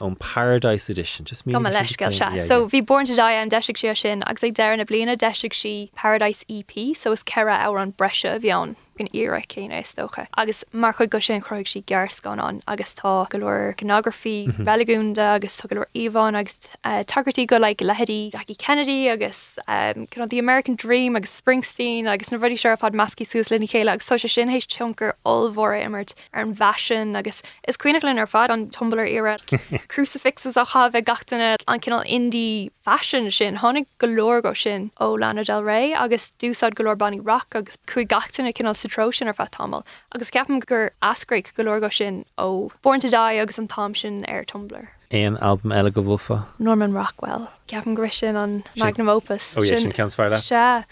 an 0.00 0.16
Paradise 0.16 0.90
Edition 0.90 1.24
just 1.24 1.46
leiscail 1.46 2.12
se. 2.12 2.46
So 2.46 2.66
bhí 2.66 2.84
born 2.84 3.06
a 3.08 3.22
an 3.22 3.50
deisiigh 3.50 3.76
sé 3.76 3.96
sin 3.96 4.22
agus 4.26 4.44
ag 4.44 4.54
dean 4.54 4.78
na 4.78 4.84
blina 4.84 5.16
deisiigh 5.16 5.54
si 5.54 5.90
Paradise 5.94 6.44
EP, 6.48 6.94
so 6.94 7.12
is 7.12 7.22
ceire 7.24 7.48
á 7.48 7.82
an 7.82 7.92
breise 7.92 8.24
a 8.24 8.38
bheán. 8.38 8.76
Gan 8.96 9.08
ire 9.14 9.40
céine 9.48 9.82
stocha. 9.84 10.26
agus 10.36 10.64
mar 10.72 10.92
chuid 10.92 11.10
go 11.10 11.18
sin 11.18 11.40
croig 11.40 11.68
si 11.68 11.80
gan 11.80 12.40
an 12.40 12.62
agus 12.66 12.94
tá 12.94 13.28
goir 13.28 13.74
ganography 13.76 14.48
veúnda 14.54 15.34
agus 15.36 15.56
tu 15.56 15.68
goir 15.68 15.86
Ivan 15.94 16.34
agus 16.34 16.58
tagartí 16.84 17.46
go 17.46 17.56
le 17.56 17.74
leheadí 17.74 18.32
Jackie 18.32 18.54
Kennedy 18.54 19.08
agus 19.08 19.58
um, 19.68 20.06
the 20.28 20.38
American 20.38 20.74
Dream 20.74 21.16
agus 21.16 21.40
Springsteen 21.40 22.06
agus 22.06 22.30
na 22.30 22.38
rudí 22.38 22.58
seo 22.58 22.76
fad 22.76 22.92
mascí 22.92 23.24
sús 23.24 23.50
lena 23.50 23.66
chéile 23.66 23.92
agus 23.92 24.06
so 24.06 24.16
sin 24.16 24.48
hééis 24.48 24.66
tunkur 24.66 25.14
allhór 25.24 25.74
immert 25.80 26.14
ar 26.32 26.42
an 26.42 26.54
bhesin 26.54 27.16
agus 27.16 27.42
is 27.68 27.76
cuioinelinn 27.76 28.18
ar 28.18 28.26
fad 28.26 28.50
an 28.50 28.70
tumbler 28.70 29.06
ire 29.06 29.36
crucifixes 29.88 30.56
I 30.56 30.64
have 30.64 30.66
a 30.66 30.72
cha 30.72 30.88
bheith 30.90 31.04
gatainine 31.04 31.56
an 31.68 31.80
cinál 31.80 32.06
indie 32.06 32.70
fashion 32.84 33.30
sin 33.30 33.56
tháinig 33.56 33.86
golóir 33.98 34.42
go 34.42 34.52
sin 34.52 34.90
ó 35.00 35.18
Lana 35.18 35.44
del 35.44 35.64
Rey 35.64 35.94
agus 35.94 36.30
dúsad 36.38 36.74
golóir 36.74 36.96
banní 36.96 37.20
rock 37.24 37.54
agus 37.54 37.78
chuig 37.86 38.08
gatainna 38.08 38.52
cinál 38.52 38.76
citrosin 38.84 39.30
ar 39.32 39.34
fatámal 39.34 39.84
agus 40.14 40.30
ceapan 40.30 40.60
gur 40.60 40.90
ascraig 41.02 41.52
golóir 41.56 41.80
go 41.80 41.88
sin 41.88 42.24
ó 42.38 42.70
Born 42.82 43.00
to 43.00 43.08
die 43.08 43.40
agus 43.40 43.58
an 43.58 43.68
tam 43.68 43.94
sin 43.94 44.24
ar 44.28 44.44
tumbler. 44.44 44.90
Éon 45.10 45.38
albumm 45.40 45.72
eile 45.72 45.92
go? 45.92 46.18
Norman 46.58 46.92
Rockwell, 46.92 47.48
Ceapan 47.68 47.96
grisin 47.96 48.40
an 48.40 48.64
magnum 48.76 49.08
opus 49.08 49.54
sin 49.54 49.92
ceanfeile? 49.92 50.38
Se 50.38 50.84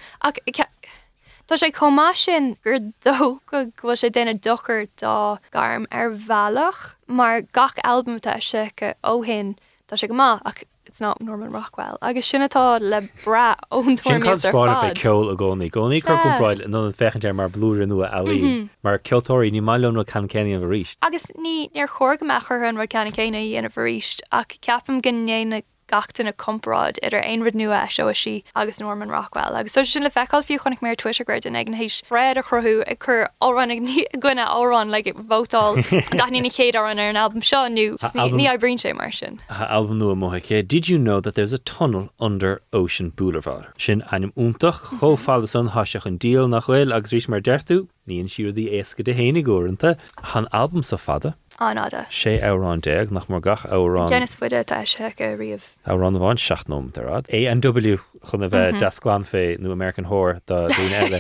Tá 1.49 1.59
sé 1.59 1.73
comá 1.75 2.15
sin 2.17 2.57
gur 2.65 2.79
dó 3.05 3.41
go 3.51 3.67
bhfuil 3.77 3.99
sé 4.01 4.09
déine 4.15 4.33
dochar 4.41 4.87
dá 4.97 5.39
garm 5.53 5.87
ar 5.91 6.09
bhealach 6.09 6.95
mar 7.07 7.43
gach 7.43 7.77
albummta 7.85 8.41
se 8.41 8.71
go 8.79 8.95
óhin 9.05 9.51
tá 9.87 9.99
sé 9.99 10.09
go 10.09 10.15
má 10.15 10.41
ach 10.47 10.63
it's 10.87 11.01
not 11.01 11.21
Norman 11.21 11.51
Rockwell. 11.51 11.97
Agus 12.03 12.31
sinnatá 12.31 12.81
le 12.81 13.09
bra 13.25 13.55
ón 13.73 13.97
fé 13.97 14.19
ceol 14.21 15.33
a 15.33 15.37
gcónaí. 15.37 15.71
Gcónaí 15.71 16.01
chu 16.01 16.09
go 16.09 16.39
braid 16.39 16.61
an 16.61 16.75
an 16.75 16.93
fechan 16.93 17.35
mar 17.35 17.49
blúr 17.49 17.87
nua 17.87 18.11
alí 18.13 18.41
mhm. 18.43 18.71
mar 18.83 18.99
ceoltóirí 18.99 19.53
ní 19.53 19.63
maiúna 19.63 20.07
can 20.07 20.29
céine 20.29 20.57
a 20.57 20.61
bhríist. 20.61 20.97
Agus 21.03 21.27
ní 21.39 21.71
ar 21.77 21.89
chógamachchar 21.89 22.69
an 22.69 22.77
ru 22.77 22.87
canna 22.87 23.11
céine 23.11 23.41
dhéana 23.41 23.73
bhríist 23.73 24.23
ach 24.31 24.59
ceapam 24.61 25.01
gnéine 25.03 25.63
gachtain 25.93 26.29
na 26.31 26.33
comprád 26.33 26.99
idir 27.03 27.23
einrid 27.23 27.55
nua 27.61 27.83
a 27.85 27.91
seo 27.97 28.13
si 28.17 28.35
agus 28.57 28.81
Norman 28.81 29.11
Rockwell 29.11 29.57
agus 29.61 29.73
so 29.79 29.83
sin 29.83 30.03
le 30.03 30.11
feáil 30.11 30.45
fiú 30.49 30.59
chunig 30.65 30.81
mé 30.81 30.97
Twittergrid 30.97 31.47
in 31.47 31.57
ag 31.57 31.69
hééis 31.69 32.01
réad 32.11 32.41
a 32.41 32.43
chrothú 32.43 32.75
ag 32.87 32.99
chur 33.07 33.29
árannig 33.43 33.87
gine 34.27 34.45
árán 34.47 34.91
le 34.91 35.03
bhótáil 35.13 35.83
daní 36.21 36.43
na 36.43 36.49
chéad 36.59 36.81
an 36.83 36.99
ar 36.99 37.11
an 37.13 37.17
album 37.25 37.43
seo 37.43 37.69
nu 37.69 37.97
ní 38.39 38.49
a 38.53 38.57
brin 38.59 38.79
sé 38.79 38.95
mar 38.95 39.13
sin. 39.13 39.41
album 39.51 39.99
nua 39.99 40.15
moché 40.17 40.63
Did 40.67 40.89
you 40.89 40.99
know 40.99 41.21
that 41.21 41.35
there's 41.35 41.53
a 41.53 41.59
tunnel 41.59 42.11
under 42.19 42.63
Ocean 42.73 43.11
Boulevard? 43.11 43.67
Sin 43.79 44.03
anim 44.13 44.33
úntaach 44.37 44.81
choála 45.01 45.49
san 45.49 45.69
haseach 45.71 46.07
an 46.07 46.19
díal 46.19 46.49
nach 46.49 46.67
chfuil 46.67 46.95
agus 46.95 47.13
rís 47.13 47.29
mar 47.29 47.41
deirú, 47.41 47.89
níon 48.09 48.29
siúr 48.33 48.57
í 48.57 48.67
éca 48.81 49.05
de 49.05 49.15
héna 49.15 49.43
ggóanta, 49.45 49.97
Han 50.33 50.47
album 50.53 50.83
sa 50.83 50.97
fada 50.97 51.35
anada. 51.71 52.07
sé 52.11 52.41
árán 52.43 52.81
deag 52.83 53.11
nach 53.11 53.29
mar 53.29 53.41
gach 53.41 53.65
árán 53.67 54.09
Dennis 54.09 54.37
se 54.37 55.13
go 55.17 55.37
riomh. 55.37 55.69
árán 55.87 56.19
bháin 56.19 56.39
seaachnóm 56.39 56.93
arrad. 56.97 57.27
ANW 57.31 57.99
chun 58.31 58.43
a 58.43 58.49
bheith 58.49 58.81
dasglán 58.81 59.25
fé 59.25 59.57
nó 59.59 59.73
American 59.73 60.05
Hor 60.05 60.41
dún 60.47 60.93
eile. 60.93 61.19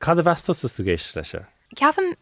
Cad 0.00 0.18
a 0.18 0.22
bhestas 0.22 0.64
tú 0.74 0.84
géis 0.84 1.14
lei 1.16 1.24
se? 1.24 1.44
Ceafam 1.76 2.14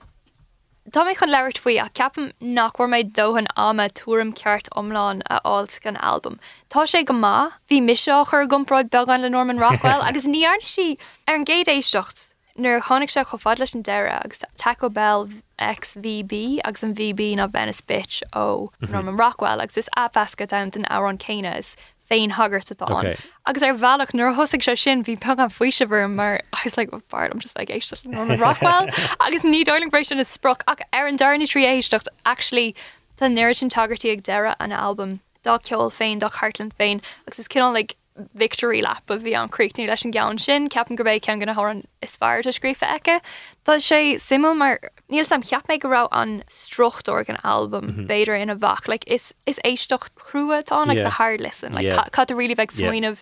Tá 0.91 1.05
mé 1.07 1.15
chun 1.15 1.31
leirt 1.31 1.59
faoi 1.63 1.79
a 1.79 1.89
ceapam 1.95 2.33
nachhar 2.43 2.89
méid 2.91 3.13
dóhan 3.15 3.47
ama 3.57 3.89
túm 3.89 4.33
ceart 4.35 4.67
omláin 4.75 5.23
a 5.31 5.39
áilt 5.47 5.79
gan 5.81 5.97
albumm. 5.97 6.41
Tá 6.69 6.83
sé 6.91 7.05
go 7.07 7.15
má, 7.15 7.53
hí 7.71 7.81
miseochar 7.81 8.49
gomráid 8.49 8.91
le 9.21 9.31
Norman 9.31 9.59
Rockwell 9.59 10.03
agus 10.03 10.27
níar 10.27 10.61
si 10.61 10.99
ar 11.29 11.37
an 11.37 11.45
géad 11.45 11.71
éistecht 11.71 12.32
Nuair 12.59 12.81
chonig 12.83 13.11
se 13.11 13.25
go 13.25 13.39
fad 13.39 13.59
leis 13.59 13.75
an 13.75 13.83
deire 13.83 14.11
agus 14.11 14.45
Taco 14.57 14.89
Bell 14.89 15.29
XVB 15.59 16.61
agus 16.65 16.83
an 16.83 16.95
VB 16.95 17.37
na 17.37 17.47
Venice 17.47 17.81
Bitch 17.81 18.23
ó 18.33 18.69
mhm. 18.81 18.91
Norman 18.91 19.17
Rockwell 19.17 19.61
agus 19.61 19.79
is 19.79 19.89
apasca 19.97 20.47
da 20.47 20.65
árán 20.67 21.19
céine 21.19 21.57
is 21.59 21.77
féin 22.11 22.33
hagart 22.33 22.71
atá. 22.75 23.19
agus 23.47 23.63
ar 23.63 23.73
bhealach 23.75 24.13
nuair 24.13 24.35
thosigh 24.35 24.63
se 24.63 24.75
sin 24.75 25.03
bhí 25.03 25.19
pe 25.19 25.31
an 25.31 25.49
faoise 25.49 25.89
bhar 25.89 26.11
mar 26.11 26.41
agus 26.53 26.77
oh, 26.77 26.83
le 26.93 27.03
bar 27.09 27.31
am 27.31 27.39
just 27.39 27.57
éiste 27.57 28.05
Norman 28.05 28.39
Rockwell 28.47 28.89
agus 29.21 29.45
ní 29.45 29.65
darling 29.65 29.91
sin 30.05 30.19
is 30.19 30.29
spproch 30.29 30.63
ach 30.67 30.83
ar 30.93 31.07
an 31.07 31.17
darna 31.17 31.45
trí 31.45 31.65
éistecht 31.65 32.09
actually 32.27 32.75
tá 33.17 33.33
neir 33.33 33.55
sin 33.55 33.71
tagartí 33.71 34.13
ag 34.13 34.23
deire 34.23 34.55
an 34.61 34.73
album. 34.73 35.21
Dá 35.43 35.59
ceol 35.59 35.91
féin 35.91 36.21
do 36.21 36.29
Hartland 36.29 36.75
féin 36.75 37.01
agus 37.27 37.39
is 37.39 37.49
cin 37.49 37.73
like 37.73 37.97
victory 38.35 38.83
lap 38.83 39.09
a 39.11 39.17
bhí 39.17 39.33
anréicnú 39.39 39.87
leis 39.89 40.05
an 40.05 40.13
gaan 40.13 40.39
sin 40.39 40.69
ceapan 40.69 40.97
go 40.97 41.05
bhéh 41.05 41.21
cean 41.23 41.41
gona 41.41 41.55
há 41.55 41.71
an 41.71 41.85
is 42.03 42.17
fear 42.17 42.41
a 42.41 42.53
scrífa 42.53 42.89
aice. 42.89 43.21
Tá 43.65 43.77
sé 43.81 44.17
simú 44.21 44.55
mar 44.57 44.79
níl 45.11 45.25
sam 45.25 45.43
cheap 45.43 45.67
méid 45.69 45.81
gorá 45.81 46.07
an 46.13 46.43
strochtú 46.49 47.17
an 47.29 47.39
albumm 47.43 47.85
mm 47.85 47.95
-hmm. 47.95 48.07
béidir 48.07 48.41
ina 48.41 48.57
bhach 48.57 48.89
like, 48.89 49.05
is 49.07 49.33
is 49.47 49.61
éistecht 49.65 50.15
cruúatá 50.17 50.87
like, 50.87 50.99
yeah. 50.99 51.05
de 51.05 51.11
hard 51.11 51.41
listen 51.41 51.73
like, 51.73 51.87
yeah. 51.87 52.09
cat 52.13 52.31
a 52.31 52.35
ri 52.35 52.55
bheith 52.55 52.73
smoinmh 52.73 53.21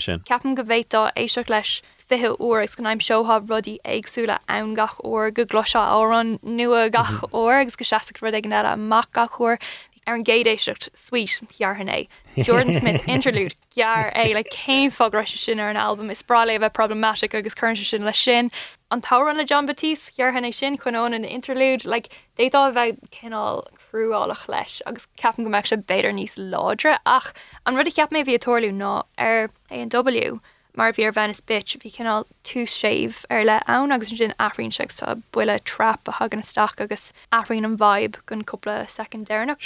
sin 0.00 0.20
Ceapan 0.24 0.54
go 0.54 0.62
bhéittá 0.62 1.10
éisteach 1.16 1.50
leis 1.50 1.82
fithe 2.08 2.36
uair 2.38 2.62
gus 2.62 2.74
go 2.74 2.82
naim 2.82 3.00
seoá 3.00 3.40
rudí 3.40 3.76
agsúla 3.84 4.38
an 4.48 4.74
gach 4.74 4.98
ó 5.04 5.30
go 5.34 5.44
gloá 5.44 5.64
á 5.74 6.20
an 6.20 6.38
nua 6.42 6.88
gach 6.90 7.20
ó 7.32 7.42
agus 7.60 7.76
go 7.76 7.84
seaach 7.84 8.22
rud 8.22 8.34
ag 8.34 8.46
neta 8.46 8.72
amach 8.72 9.10
gach 9.12 9.36
chóir 9.36 9.58
ar 10.06 10.14
an 10.14 10.24
gédéisicht 10.24 10.88
sweet 10.96 11.40
hearhanné. 11.58 12.08
Judah 12.42 12.78
Smith 12.78 13.04
interlude 13.08 13.54
gear 13.74 14.12
é 14.14 14.34
le 14.34 14.44
céim 14.44 14.90
fágra 14.90 15.26
sin 15.26 15.60
ar 15.60 15.70
an 15.70 15.76
album 15.76 16.10
is 16.10 16.22
brala 16.22 16.58
bheith 16.58 16.74
problematic 16.74 17.34
agus 17.34 17.54
chu 17.54 17.74
sin 17.74 18.04
le 18.04 18.12
sin 18.12 18.50
an 18.90 19.00
táran 19.00 19.36
le 19.36 19.44
Jon 19.44 19.66
Batiste 19.66 20.12
gearhanna 20.16 20.52
sin 20.52 20.76
chuón 20.76 21.14
in 21.14 21.24
interlude 21.24 21.84
Like 21.84 22.08
le 22.38 22.50
détá 22.50 22.72
bheith 22.72 22.98
cinál 23.10 23.64
cruúálach 23.78 24.48
leis 24.48 24.82
agus 24.86 25.06
ceapan 25.16 25.44
go 25.44 25.50
meid 25.50 25.66
se 25.66 25.76
beidir 25.76 26.12
níos 26.12 26.38
ládre 26.38 26.98
ach 27.06 27.32
an 27.66 27.76
rudi 27.76 27.90
ceap 27.90 28.10
mé 28.10 28.24
bhítóirú 28.24 28.72
ná 28.72 29.04
ar 29.16 29.50
A&W. 29.70 30.40
Mar 30.78 30.92
bhí 30.92 31.04
ar 31.04 31.12
Venice 31.12 31.40
bit 31.40 31.74
bhí 31.82 31.90
cinál 31.90 32.24
tú 32.46 32.62
séh 32.70 33.24
ar 33.28 33.44
le 33.44 33.58
ann 33.66 33.92
agus 33.92 34.10
sin 34.10 34.34
afrinn 34.38 34.72
se 34.72 34.84
tá 34.86 35.16
buile 35.32 35.58
trap 35.64 36.08
a 36.08 36.12
hagan 36.18 36.42
staach 36.42 36.80
agus 36.84 37.12
afrinn 37.32 37.66
an 37.68 37.76
vibe 37.76 38.18
gon 38.26 38.44
coppla 38.50 38.76
secondénach 38.86 39.58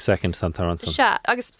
second 0.00 0.34
San 0.34 0.52
Se 0.78 1.02
agus 1.28 1.50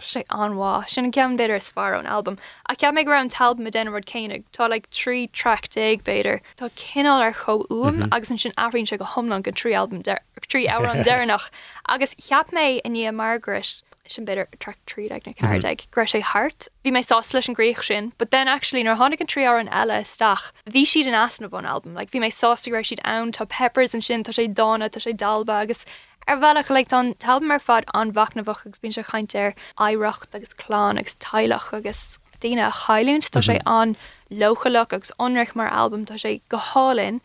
sé 0.00 0.24
anhá 0.30 0.72
sin 0.88 1.10
ceam 1.10 1.36
beidir 1.36 1.62
sfar 1.68 1.98
an 1.98 2.06
album. 2.06 2.38
A 2.68 2.76
ce 2.76 2.92
mé 2.92 3.04
ran 3.06 3.28
talb 3.28 3.58
me 3.58 3.70
den 3.70 3.88
rud 3.88 4.06
céine 4.06 4.44
tá 4.52 4.68
le 4.68 4.80
trí 5.00 5.30
track 5.32 5.68
déag 5.68 6.04
beidir. 6.04 6.40
Tá 6.56 6.70
cinál 6.76 7.26
ar 7.26 7.32
choúm 7.32 7.96
mhm. 7.96 8.08
agus 8.12 8.30
an 8.30 8.38
sin 8.38 8.52
afrinn 8.56 8.86
se 8.86 8.96
go 8.96 9.04
homlan 9.04 9.42
go 9.42 9.50
trí 9.50 9.74
album 9.76 10.02
trí 10.02 10.68
á 10.74 10.78
an 10.90 11.02
dénach 11.02 11.50
agus 11.88 12.14
cheap 12.14 12.50
mé 12.52 12.80
in 12.84 12.94
ní 12.94 13.12
Margaret 13.12 13.82
sin 14.08 14.26
beidir 14.26 14.46
tra 14.58 14.74
trí 14.86 15.10
ag 15.10 15.26
na 15.26 15.32
cardeig 15.32 15.86
gre 15.90 16.04
sé 16.04 16.20
hart. 16.20 16.68
Bhí 16.84 16.92
mé 16.92 17.04
sá 17.04 17.20
leis 17.32 17.48
an 17.48 17.54
gréich 17.54 17.82
sin, 17.82 18.12
but 18.18 18.30
den 18.30 18.48
actually 18.48 18.82
nar 18.82 18.96
hánig 18.96 19.20
an 19.20 19.26
trí 19.26 19.44
an 19.48 19.68
eile 19.68 20.04
stach. 20.04 20.52
Bhí 20.68 20.84
siad 20.84 21.08
an 21.08 21.14
asna 21.14 21.48
bhin 21.48 21.66
album, 21.66 21.94
like, 21.94 22.10
bhí 22.10 22.20
mé 22.20 22.32
sásta 22.32 22.72
ra 22.72 22.82
siad 22.82 23.00
ann 23.04 23.32
tá 23.32 23.48
peppers 23.48 23.94
an 23.94 24.02
sin 24.02 24.24
tá 24.24 24.32
sé 24.32 24.52
dána 24.52 24.90
tá 24.90 25.00
sé 25.00 25.16
dalba 25.16 25.62
agus 25.62 25.84
ar 26.26 26.36
bhealach 26.36 26.70
le 26.70 26.84
an 26.98 27.14
tal 27.18 27.40
mar 27.40 27.58
fad 27.58 27.84
an 27.94 28.12
bhachna 28.12 28.44
bhach 28.44 28.64
bín 28.80 28.94
se 28.94 29.02
chaintear 29.02 29.54
éirecht 29.78 30.34
agus 30.34 30.54
chlán 30.54 30.98
agus 30.98 31.16
teilech 31.16 31.72
agus 31.72 32.18
daine 32.40 32.64
a 32.66 32.70
chaúnt 32.70 33.30
tá 33.30 33.42
sé 33.48 33.60
an 33.66 33.96
lochalach 34.30 34.92
agus 34.92 35.12
onreich 35.18 35.54
mar 35.54 35.68
album 35.68 36.04
tá 36.04 36.20
sé 36.24 36.40
go 36.48 36.58
hálinn 36.58 37.20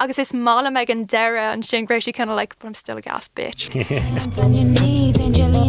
agus 0.00 0.18
is 0.18 0.32
mála 0.32 0.72
me 0.72 0.84
an 0.96 1.06
deire 1.06 1.38
an 1.52 1.62
sin 1.62 1.86
gréisi 1.86 2.14
kind 2.14 2.30
of 2.30 2.36
like 2.36 2.58
but 2.58 2.68
I'm 2.68 2.74
still 2.74 2.96
a 2.96 3.02
gas 3.02 3.28
bitch 3.28 3.68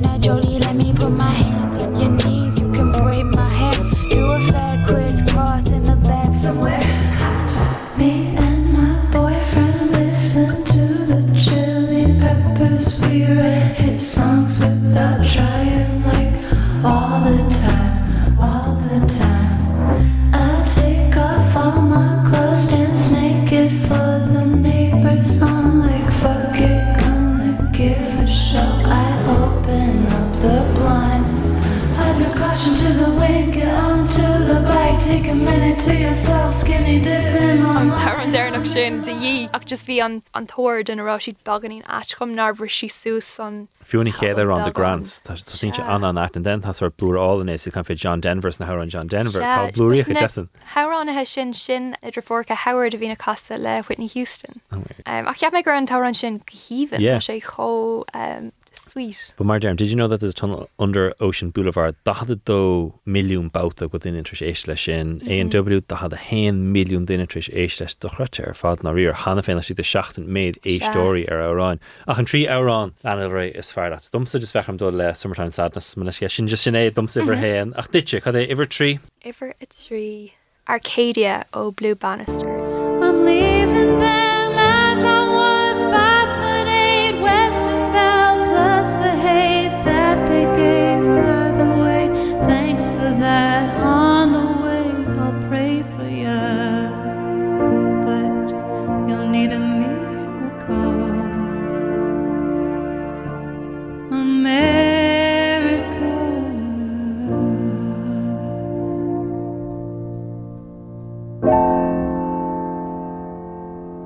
bhí 40.00 40.06
an 40.06 40.24
an 40.34 40.48
tóir 40.48 40.84
den 40.86 41.00
ará 41.00 41.18
siad 41.20 41.38
baganín 41.46 41.84
atchom 41.86 42.34
narbhar 42.36 42.72
si 42.72 42.88
sús 42.88 43.40
an 43.40 43.68
Fiúnig 43.84 44.14
chéidir 44.14 44.56
an 44.56 44.64
de 44.64 44.72
Grants. 44.72 45.22
Tá 45.22 45.38
sin 45.38 45.74
an 45.82 46.04
an 46.04 46.18
an 46.18 46.44
den 46.44 46.64
ar 46.66 46.92
blúráin 46.92 47.50
is 47.50 47.64
chu 47.64 47.72
fé 47.72 47.96
John 47.96 48.22
Denvers 48.22 48.60
na 48.60 48.66
an 48.72 48.90
John 48.90 49.08
Denver. 49.08 49.40
Tá 49.40 49.72
blúí 49.72 50.04
dean. 50.04 50.50
Harannathe 50.74 51.28
sin 51.28 51.54
sin 51.54 51.96
idir 52.04 52.24
fórcha 52.24 52.56
Howard 52.56 52.94
a 52.94 52.98
bhína 52.98 53.18
casa 53.18 53.58
le 53.58 53.82
Whitney 53.84 54.08
Houston. 54.08 54.62
Oh 54.72 54.78
um, 54.78 55.28
ach 55.28 55.40
ceap 55.40 55.54
mé 55.54 55.64
gur 55.64 55.74
an 55.74 55.88
tá 55.88 56.06
an 56.06 56.14
sin 56.14 56.40
híhan 56.40 57.22
sé 57.22 57.42
cho 57.42 58.06
um, 58.14 58.52
sweet. 59.00 59.34
But 59.38 59.46
mar 59.46 59.60
derm, 59.60 59.76
did 59.76 59.90
you 59.90 59.96
know 59.96 60.08
that 60.08 60.20
there's 60.20 60.32
a 60.32 60.36
tunnel 60.36 60.70
under 60.78 61.14
Ocean 61.20 61.50
Boulevard? 61.52 61.96
Da 62.04 62.14
had 62.14 62.28
dó 62.46 62.94
milliún 63.08 63.52
bouta 63.52 63.90
go 63.90 63.98
duine 63.98 64.24
tris 64.24 64.42
éis 64.42 64.68
lei 64.68 64.76
sin. 64.76 65.22
Mm-hmm. 65.22 65.58
AW 65.58 65.80
da 65.88 65.96
had 65.98 66.14
a 66.14 66.18
hen 66.18 66.74
milliún 66.74 67.06
duine 67.06 67.28
tris 67.28 67.48
éis 67.50 67.80
leis. 67.80 67.96
Dochrate 67.96 68.48
ar 68.48 68.54
fad 68.54 68.84
na 68.84 68.92
riir 68.92 69.14
hanna 69.14 69.42
féna 69.42 69.64
si 69.64 69.74
de 69.74 69.84
16 69.84 70.26
méid 70.28 70.60
étóí 70.64 71.28
ar 71.32 71.44
árán. 71.50 71.80
Ach 72.08 72.20
an 72.20 72.26
trí 72.26 72.48
árán 72.48 72.94
le 73.04 73.30
ré 73.30 73.56
is 73.56 73.72
fear 73.72 73.90
dat 73.90 74.10
domsa 74.14 74.42
is 74.42 74.52
fecham 74.52 74.78
dó 74.78 74.92
le 74.92 75.14
Summertime 75.16 75.52
Sadness. 75.52 75.96
Me 75.98 76.06
lei 76.06 76.28
sin 76.28 76.48
just 76.48 76.64
sin 76.64 76.74
é 76.74 76.90
domsa 76.92 77.22
iwwer 77.22 77.38
héan 77.38 77.70
mm-hmm. 77.70 77.80
ach 77.80 77.92
ditse 77.92 78.22
cad 78.22 78.36
é 78.36 78.48
iwwer 78.50 78.68
trí? 78.68 79.00
Iwer 79.26 79.54
it 79.60 79.70
trí 79.70 80.32
Arcadia 80.68 81.46
ó 81.54 81.76
Blue 81.76 81.96
Bannister. 81.96 82.69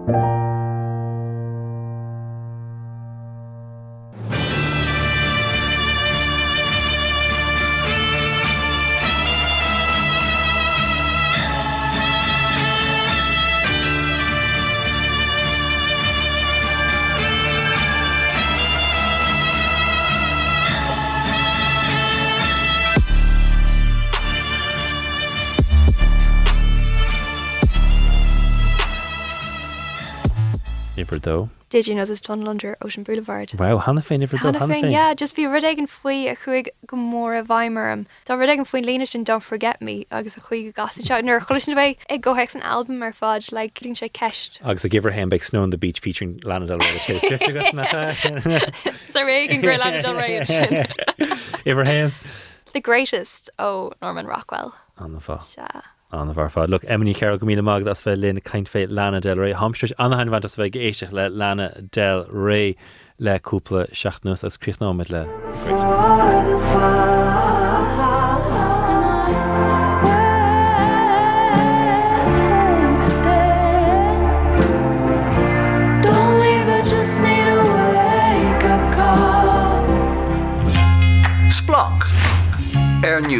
Iver 0.05 0.32
dó. 31.23 31.49
Did 31.73 31.87
you 31.87 31.95
know 31.95 32.05
this 32.05 32.21
tunnel 32.21 32.49
under 32.49 32.77
Ocean 32.83 33.01
Boulevard? 33.01 33.51
Wow, 33.57 33.79
hanna 33.79 34.01
féin 34.01 34.21
iver 34.21 34.37
dó 34.37 34.51
hanna 34.51 34.67
féin? 34.69 34.91
Yeah, 34.91 35.15
just 35.15 35.35
bhí 35.35 35.47
rud 35.49 35.65
an 35.65 35.87
faoi 35.87 36.29
a 36.29 36.35
chuig 36.35 36.67
go 36.85 36.97
mór 36.97 37.39
a 37.39 37.43
bhaimmarm. 37.43 38.05
Tá 38.27 38.37
rud 38.37 38.51
an 38.53 38.65
faoin 38.69 38.85
líine 38.85 39.07
sin 39.07 39.23
don't 39.23 39.41
forget 39.41 39.81
me 39.81 40.05
agus 40.11 40.37
a 40.37 40.41
chuig 40.41 40.75
gasite 40.75 41.23
nar 41.25 41.39
choisi 41.39 41.73
bheith 41.79 42.05
ag 42.09 42.21
go 42.21 42.35
hex 42.35 42.53
an 42.53 42.61
album 42.61 42.99
mar 42.99 43.11
fád 43.11 43.51
le 43.51 43.55
like, 43.55 43.79
lín 43.79 43.97
sé 43.97 44.11
ceist. 44.11 44.59
Agus 44.63 44.85
a 44.85 44.89
giver 44.89 45.09
hen 45.17 45.31
beag 45.31 45.43
snow 45.43 45.63
on 45.63 45.71
the 45.71 45.77
beach 45.77 45.99
featuring 45.99 46.39
Lana 46.43 46.67
Del 46.67 46.77
Rey 46.77 46.99
Chase 47.07 47.21
Sa 49.09 49.25
ré 49.25 49.49
an 49.49 49.61
gur 49.61 49.77
Lana 49.77 50.01
Del 50.01 50.13
Rey 50.13 50.45
Iver 51.65 51.85
hen? 51.85 52.13
The 52.73 52.81
greatest 52.81 53.49
oh, 53.57 53.93
Norman 54.01 54.27
Rockwell. 54.27 54.75
An 54.97 55.19
fá. 55.19 55.41
Yeah. 55.57 55.81
An 56.13 56.31
bharfá. 56.31 56.69
Lu 56.69 56.77
Emily 56.87 57.15
ceir 57.15 57.35
go 57.39 57.47
míle 57.47 57.89
as 57.89 58.03
bheith 58.03 58.19
lena 58.21 58.39
caiint 58.39 58.69
fé 58.69 58.85
Lana 58.87 59.19
Del 59.19 59.39
Rey 59.39 59.53
hamstris 59.53 59.91
anhain 59.97 60.29
bhaint 60.29 60.45
as 60.45 60.55
bheith 60.55 60.75
éisteach 60.75 61.11
le 61.11 61.27
Lana 61.29 61.71
Del 61.91 62.25
Rey 62.29 62.75
leúpla 63.19 63.87
seaachnús 63.89 64.43
ascríchnáid 64.45 65.09
le. 65.09 65.25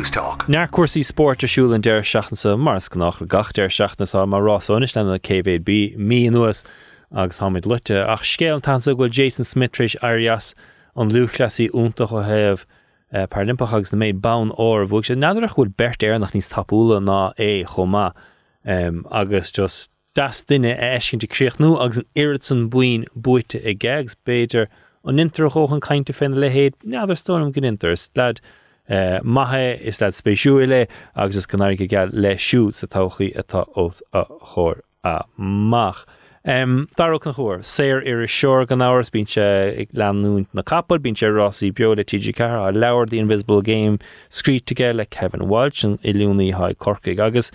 Newstalk. 0.03 0.49
Near 0.49 0.67
cuasaí 0.67 0.99
sport 1.05 1.45
asúlan 1.45 1.81
deir 1.81 2.01
seaachansa 2.03 2.59
mars 2.59 2.89
nach 2.93 3.21
le 3.21 3.27
gachtéir 3.27 3.71
seaachna 3.71 4.27
mar 4.27 4.41
rásáis 4.41 4.95
le 4.97 5.03
na 5.03 5.17
KVB 5.17 5.95
mí 5.95 6.30
nuas 6.30 6.65
agus 7.13 7.39
háid 7.39 7.65
lute 7.65 7.95
ach 7.95 8.23
scéal 8.23 8.59
tansa 8.59 8.93
gohfuil 8.93 9.11
Jason 9.11 9.45
Smitris 9.45 9.95
arias 10.03 10.55
an 10.97 11.09
luúchlasí 11.09 11.69
únta 11.71 12.09
go 12.09 12.19
heh 12.19 12.57
Paralimpach 13.27 13.71
agus 13.71 13.93
na 13.93 13.99
méid 13.99 14.19
ban 14.19 14.51
ó 14.59 14.84
bhg 14.84 15.07
sé. 15.07 15.15
Nadidir 15.15 15.53
chuil 15.55 15.71
bert 15.77 16.03
éir 16.03 16.19
nach 16.19 16.34
níos 16.34 16.51
tapúla 16.51 16.99
ná 16.99 17.31
é 17.39 17.63
chomá. 17.63 18.11
Um, 18.65 19.07
agus 19.09 19.53
just 19.53 19.89
das 20.15 20.43
duine 20.43 20.75
éiscinnta 20.75 21.31
créochnú 21.31 21.80
agus 21.80 21.99
an 21.99 22.09
irid 22.13 22.43
san 22.43 22.67
buin 22.69 23.05
buite 23.15 23.55
i 23.63 23.71
gegs 23.71 24.17
béidir 24.27 24.67
an 25.05 25.15
intrachóchan 25.15 25.80
caiinte 25.80 26.11
féna 26.11 26.35
le 26.35 26.49
héad 26.49 26.75
neidir 26.84 27.17
stom 27.17 27.53
gninter 27.53 27.95
lead 28.17 28.41
Uh, 28.43 28.62
maithe 28.89 29.81
is 29.81 30.01
le 30.01 30.07
spéisiúile 30.11 30.88
agus 31.15 31.35
is 31.35 31.47
gannair 31.47 31.77
go 31.77 31.88
geall 31.88 32.10
le 32.11 32.35
siút 32.35 32.76
sa 32.76 32.88
tochaí 32.88 33.34
atá 33.35 33.65
os 33.76 34.03
a 34.14 34.26
chóir 34.26 34.81
amach. 35.03 36.05
Um, 36.45 36.89
Darach 36.97 37.26
na 37.26 37.31
chóir, 37.31 37.60
séir 37.60 38.05
ar 38.05 38.23
is 38.23 38.31
seoir 38.31 38.68
gan 38.68 38.80
áhars 38.80 39.10
bín 39.10 39.30
se 39.30 39.41
ag 39.80 39.93
leanúint 39.93 40.47
na 40.53 40.61
capal, 40.61 40.99
bín 40.99 41.15
sé 41.15 41.30
Rossí 41.31 41.72
beol 41.72 41.95
le 41.95 42.03
TG 42.03 42.35
car 42.35 42.68
a 42.68 42.73
leabhar 42.73 43.10
the 43.10 43.19
Invisible 43.19 43.61
Game 43.61 43.97
scríteige 44.30 44.93
le 44.93 45.05
Kevin 45.05 45.47
Walsh 45.47 45.85
an 45.85 45.97
ilúnaí 45.99 46.51
ha 46.53 46.73
corcaig 46.73 47.19
agus 47.19 47.49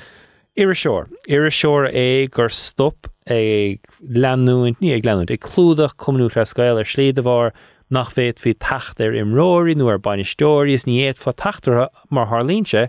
ar 0.57 0.73
seoir. 0.73 1.07
Ar 1.29 1.45
a 1.45 1.51
seoir 1.51 1.93
é 1.93 2.31
gur 2.31 2.49
stop 2.49 3.09
ag 3.27 3.85
leanúint 4.01 4.81
ní 4.81 4.95
ag 4.97 5.05
leanúint, 5.05 5.31
ag 5.37 5.41
clúdach 5.41 5.97
cumú 5.97 6.31
rescail 6.33 6.81
ar 6.81 6.89
slíad 6.89 7.19
a 7.19 7.23
bhar 7.23 7.53
nach 7.90 8.12
féad 8.12 8.39
fi 8.39 8.55
tacht 8.55 9.01
ar 9.01 9.16
imróí 9.16 9.77
nu 9.77 9.89
ar 9.89 9.98
bain 9.98 10.24
stóris 10.24 10.86
ní 10.89 11.01
éiad 11.05 11.20
fá 11.20 11.32
tatar 11.32 11.89
mar 12.10 12.28
Harlínse 12.28 12.89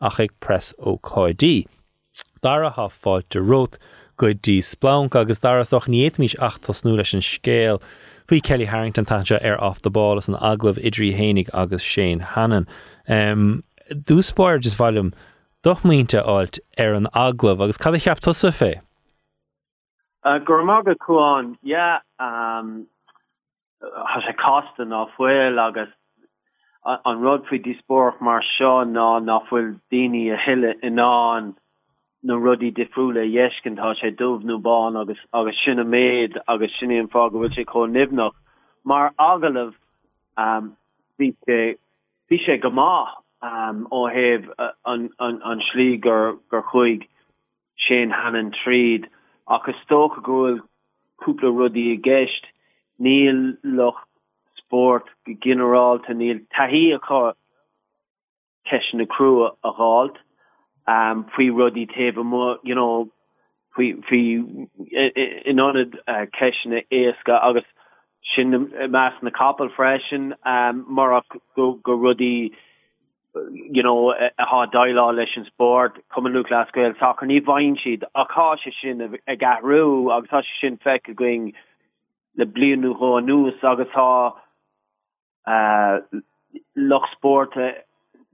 ach 0.00 0.20
ag 0.20 0.32
press 0.40 0.72
ó 0.78 0.98
cáidí. 1.00 1.66
Dara 2.42 2.70
ha 2.70 2.88
fáil 2.88 3.22
de 3.30 3.40
rót 3.40 3.78
go 4.16 4.32
dí 4.32 4.58
splán 4.60 5.08
agus 5.14 5.40
darasdoch 5.40 5.88
níiad 5.88 6.18
mís 6.20 6.36
8 6.38 6.62
tosnú 6.66 6.96
leis 6.96 7.14
an 7.14 7.24
scéal 7.24 7.80
faoi 8.28 8.42
Kelly 8.42 8.66
Harrington 8.66 9.04
tanse 9.04 9.38
ar 9.40 9.58
off 9.62 9.82
the 9.82 9.90
ball 9.90 10.16
as 10.16 10.28
an 10.28 10.36
aglah 10.36 10.78
idrí 10.78 11.14
hénig 11.16 11.48
agus 11.54 11.84
sé 11.84 12.20
hanan. 12.20 12.66
Um, 13.08 13.64
Dúspáir 13.90 14.60
just 14.60 14.78
bhilm 14.78 15.12
doch 15.62 15.82
muinte 15.82 16.20
áilt 16.24 16.60
ar 16.78 16.94
an 16.94 17.08
aglah 17.14 17.60
agus 17.60 17.76
cad 17.76 18.00
cheap 18.00 18.20
tusa 18.20 18.50
fé. 18.50 18.80
Uh, 20.22 20.38
Gu 20.38 20.52
mága 20.68 20.94
chuáin, 20.96 21.56
yeah, 21.62 21.98
um, 22.18 22.86
ha 23.82 24.20
se 24.26 24.32
kasten 24.32 24.92
afuel 24.92 25.58
agus 25.58 25.88
an 26.84 27.20
rudfri 27.20 27.62
disporch 27.62 28.20
mar 28.20 28.42
se 28.42 28.64
ná 28.64 29.08
nachfuil 29.24 29.80
déine 29.92 30.32
a 30.32 30.36
helle 30.36 30.74
in 30.82 30.98
e 30.98 31.02
an 31.02 31.54
no 32.22 32.36
rudi 32.36 32.70
defrúle 32.70 33.24
jeesken 33.32 33.78
ha 33.78 33.94
sé 33.94 34.08
e 34.08 34.10
dof 34.10 34.42
no 34.42 34.58
ban 34.58 34.96
agus 34.96 35.18
agus 35.32 35.60
sinnne 35.64 35.86
méid 35.94 36.36
agus 36.48 36.72
sinnne 36.78 37.00
an 37.00 37.08
fra 37.08 37.30
gofu 37.30 37.54
se 37.54 37.64
ko 37.64 37.86
nifnoch 37.86 38.34
mar 38.84 39.12
agah 39.18 39.72
um, 40.36 40.76
vi 41.18 41.34
vi 41.46 42.38
sé 42.46 42.60
goma 42.60 43.08
um, 43.42 43.86
ó 43.90 44.06
hef 44.12 44.44
an 44.84 45.10
an 45.18 45.40
an 45.42 45.62
slí 45.70 46.00
gur 46.00 46.38
gur 46.50 46.62
chuig 46.72 47.08
sé 47.88 48.04
hannnen 48.20 48.52
trid 48.62 49.08
agus 49.48 49.82
sto 49.84 50.08
goil 50.08 50.60
kúpla 51.22 51.56
rudi 51.58 51.92
a 51.92 51.96
geist 51.96 52.49
níl 53.00 53.56
loch 53.62 54.00
sport 54.58 55.08
general 55.42 55.98
te 56.06 56.14
níl 56.14 56.42
tahí 56.56 56.94
a 56.94 56.98
cho 57.06 57.32
ke 58.68 58.80
na 58.94 59.06
crew 59.06 59.46
a 59.46 59.72
gáalt 59.78 60.16
um 60.86 61.24
fri 61.34 61.50
rudi 61.50 61.86
te 61.86 62.10
mo 62.22 62.58
you 62.62 62.74
know 62.74 63.08
fri 63.74 63.94
fri 64.08 64.22
in 65.44 65.60
on 65.60 65.76
uh, 66.08 66.26
kene 66.38 66.82
éeska 66.90 67.38
agus 67.42 67.64
sin 68.34 68.72
mass 68.90 69.14
na 69.22 69.30
kapel 69.30 69.70
freschen 69.76 70.34
um 70.44 70.84
mar 70.88 71.22
go 71.56 71.72
go 71.82 71.94
rudi 71.94 72.52
you 73.34 73.82
know 73.82 74.12
a 74.12 74.30
ha 74.38 74.66
dailá 74.66 75.14
leis 75.16 75.36
an 75.36 75.44
sport 75.46 75.98
cum 76.14 76.24
lu 76.24 76.44
lascuil 76.44 76.98
soccer 76.98 77.26
ní 77.26 77.40
bhain 77.50 77.76
siad 77.82 78.06
aá 78.14 78.48
se 78.62 78.72
sin 78.80 79.02
a 79.02 79.36
garú 79.36 79.82
agus 80.16 80.30
tá 80.30 80.42
sin 80.60 80.78
fe 80.84 80.98
a 81.08 81.14
going 81.14 81.52
le 82.36 82.46
blianú 82.46 82.94
ho 82.96 83.20
nús 83.20 83.64
agus 83.64 83.94
há 83.94 84.10
uh, 85.46 86.00
loch 86.76 87.08
sportte 87.14 87.72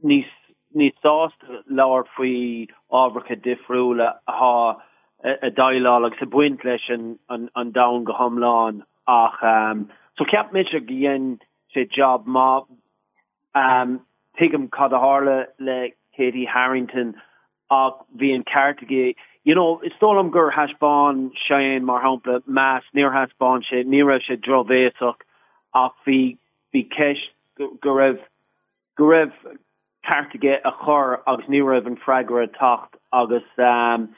nís 0.02 0.28
ní 0.76 0.92
sást 1.02 1.40
lawer 1.68 2.04
faoi 2.16 2.68
ábracha 2.92 3.36
difriúle 3.36 4.08
ha 4.26 4.54
a 5.24 5.50
dailá 5.50 5.96
agus 5.96 6.18
sa 6.18 6.26
buint 6.26 6.64
leis 6.64 6.88
an 6.90 7.18
an, 7.28 7.48
an 7.54 7.72
da 7.72 7.86
go 7.98 8.12
homláán 8.12 8.82
ach 9.08 9.42
um, 9.42 9.88
so 10.18 10.24
ceap 10.24 10.52
mit 10.52 10.74
a 10.74 10.80
ghéan 10.80 11.38
sé 11.74 11.88
job 11.98 12.26
má 12.26 12.66
um, 13.54 14.00
pigam 14.38 14.68
cad 14.70 14.92
a 14.92 14.98
hále 14.98 15.46
le 15.58 15.90
Katie 16.16 16.46
Harrington 16.46 17.14
ach 17.70 18.04
hí 18.20 18.34
an 18.34 18.44
cartige 18.44 19.16
you 19.46 19.54
know 19.54 19.80
is 19.80 19.92
stolam 20.02 20.32
gur 20.32 20.50
hasbán 20.50 21.30
sein 21.48 21.84
mar 21.84 22.02
hapla 22.02 22.40
mass 22.46 22.82
neer 22.92 23.10
hasbán 23.10 23.62
se 23.70 23.84
ni 23.84 24.02
se 24.26 24.36
drovéach 24.36 25.14
ach 25.82 25.92
vi 26.04 26.36
vi 26.72 26.82
ke 26.82 27.10
go 27.56 27.94
raibh 27.98 28.18
go 28.98 29.04
raibh 29.04 29.38
cartige 30.04 30.54
a 30.64 30.72
chor 30.72 31.22
agus 31.28 31.48
ni 31.48 31.60
raibh 31.60 31.86
an 31.86 31.96
freigur 31.96 32.42
a 32.42 32.48
tacht 32.58 32.96
agus 33.12 33.48
um 33.58 34.08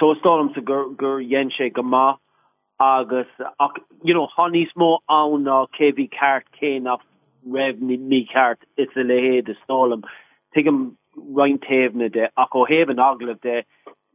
so 0.00 0.12
stolam 0.16 0.52
sa 0.56 0.60
gur 0.72 0.82
gur 1.04 1.20
yen 1.20 1.52
se 1.56 1.70
go 1.70 1.82
ma 1.82 2.16
agus 2.80 3.28
you 4.02 4.14
know 4.14 4.28
kevi 5.78 6.10
kart 6.18 6.42
cé 6.60 6.82
nach 6.82 7.06
raf 7.46 7.76
ni 7.78 7.96
mi 7.96 8.28
kart 8.34 8.68
is 8.76 8.88
a 8.96 9.08
lehe 9.14 9.44
de 9.44 9.54
stolam 9.62 10.02
tem 10.52 10.96
rein 11.40 11.58
tene 11.70 12.08
de 12.20 12.28
a 12.36 12.46
go 12.50 12.64
heven 12.64 12.96
aglah 13.08 13.40
de 13.48 13.58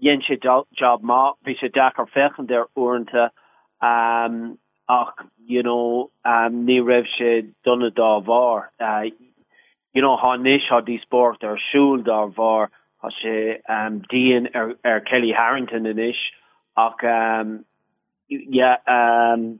jen 0.01 0.21
se 0.27 0.37
job 0.79 1.03
ma 1.03 1.33
vi 1.45 1.55
se 1.59 1.67
dakar 1.67 2.07
fechen 2.07 2.47
der 2.47 2.65
orente 2.75 3.29
um 3.81 4.57
ach 4.89 5.13
you 5.45 5.63
know 5.63 6.11
um 6.25 6.65
ni 6.65 6.79
raf 6.79 7.05
se 7.17 7.31
dunne 7.65 7.89
da 7.95 8.19
var 8.19 8.71
uh 8.79 9.03
you 9.93 10.01
know 10.01 10.15
ha 10.17 10.35
niis 10.37 10.69
ha 10.69 10.81
die 10.81 10.99
sport 11.05 11.43
er 11.43 11.57
siúl 11.71 12.03
dar 12.05 12.27
var 12.39 12.69
ha 13.03 13.09
se 13.21 13.35
um 13.69 14.01
dien 14.13 14.47
er 14.53 14.73
er 14.83 14.99
kelly 15.11 15.31
harrington 15.31 15.85
in 15.85 15.99
isis 15.99 16.23
ach 16.87 17.03
um 17.03 17.53
yeah 18.27 18.77
um 18.87 19.59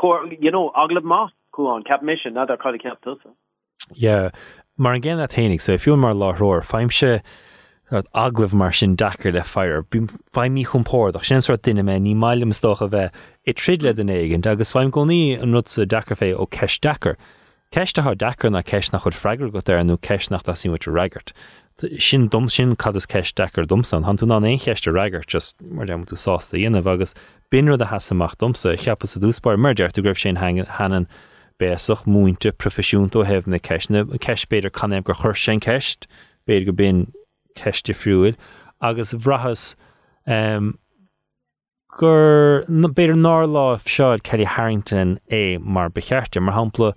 cor 0.00 0.20
you 0.40 0.50
know 0.50 0.70
agla 0.84 1.00
ma 1.00 1.28
ko 1.50 1.74
an 1.74 1.82
cap 1.82 2.02
mission 2.02 2.34
na 2.34 2.46
er 2.50 2.56
kal 2.56 2.78
cap 2.78 3.02
tusa. 3.02 3.34
Yeah 3.94 4.30
mar 4.76 4.92
an 4.92 5.02
gen 5.02 5.20
a 5.20 5.28
tenig 5.28 5.62
so 5.62 5.72
if 5.72 5.86
you 5.86 5.96
mar 5.96 6.12
láróir 6.12 6.64
feimse 6.72 7.22
aglah 7.90 8.52
mar 8.52 8.72
sin 8.72 8.96
dachar 8.96 9.32
le 9.32 9.44
fear 9.44 9.82
bím 9.82 10.08
feimí 10.32 10.64
chumpór 10.66 11.14
ach 11.14 11.24
sin 11.24 11.38
duine 11.38 11.84
me 11.84 11.98
ní 11.98 12.14
mailim 12.14 12.52
stoch 12.52 12.80
a 12.80 12.88
bheith 12.88 13.12
i 13.46 13.52
trid 13.52 13.82
le 13.82 13.92
den 13.92 14.08
éigen 14.08 14.46
agus 14.46 14.72
feim 14.72 14.90
goní 14.90 15.40
an 15.40 15.52
nu 15.52 15.58
a 15.58 15.86
dachar 15.86 16.18
fé 16.18 16.34
ó 16.34 16.48
ceis 16.50 16.78
dachar 16.80 17.16
ceiste 17.72 18.02
ha 18.02 18.14
dachar 18.14 18.50
na 18.50 18.62
ceis 18.62 18.92
nach 18.92 19.04
chud 19.04 19.14
freigur 19.14 19.52
go 19.52 19.58
ar 19.58 19.78
anú 19.84 19.98
ceis 19.98 20.30
nach 20.30 20.42
sí 20.42 20.68
mu 20.68 20.76
raigart 20.76 21.32
sin 21.98 22.26
dom 22.28 22.48
sin 22.48 22.74
cad 22.74 22.96
is 22.96 23.06
ceis 23.06 23.32
dechar 23.32 23.66
domsan. 23.66 24.04
Han 24.04 24.16
tú 24.16 24.26
ná 24.26 24.40
éon 24.40 24.58
cheiste 24.58 24.92
raigart 24.92 25.26
just 25.26 25.60
mar 25.60 25.86
dem 25.86 26.04
tú 26.06 26.16
sásta 26.16 26.56
dhéanamh 26.56 26.86
agus 26.86 27.14
binú 27.50 27.74
a 27.74 27.84
hasamach 27.84 28.36
domsa 28.36 28.76
cheappa 28.76 29.06
sa 29.06 29.20
dúspáir 29.20 29.58
mardeart 29.58 29.92
tú 29.92 30.02
greibh 30.02 30.18
sin 30.18 30.36
hanan 30.36 31.06
béach 31.60 32.06
múinte 32.06 32.50
profisiúnt 32.52 33.14
ó 33.14 33.24
hefh 33.24 33.46
na 33.46 33.58
ceisna 33.58 34.04
ceis 34.18 34.46
beidir 34.46 34.70
canim 34.70 35.04
gur 35.04 35.14
chur 35.14 35.34
sin 35.34 35.60
ceist 35.60 36.06
beidir 36.48 36.66
go 36.66 36.72
bin 36.72 37.12
ceiste 37.56 37.94
friúil 37.94 38.36
agus 38.80 39.14
bhrahas 39.14 39.74
um, 40.26 40.78
gur 41.98 42.64
beidir 42.68 43.16
ná 43.16 43.34
lá 43.48 43.66
seáid 43.80 44.22
Kelly 44.22 44.44
Harrington 44.44 45.18
é 45.30 45.58
mar 45.58 45.88
bechearte 45.88 46.40
mar 46.42 46.54
hapla 46.54 46.92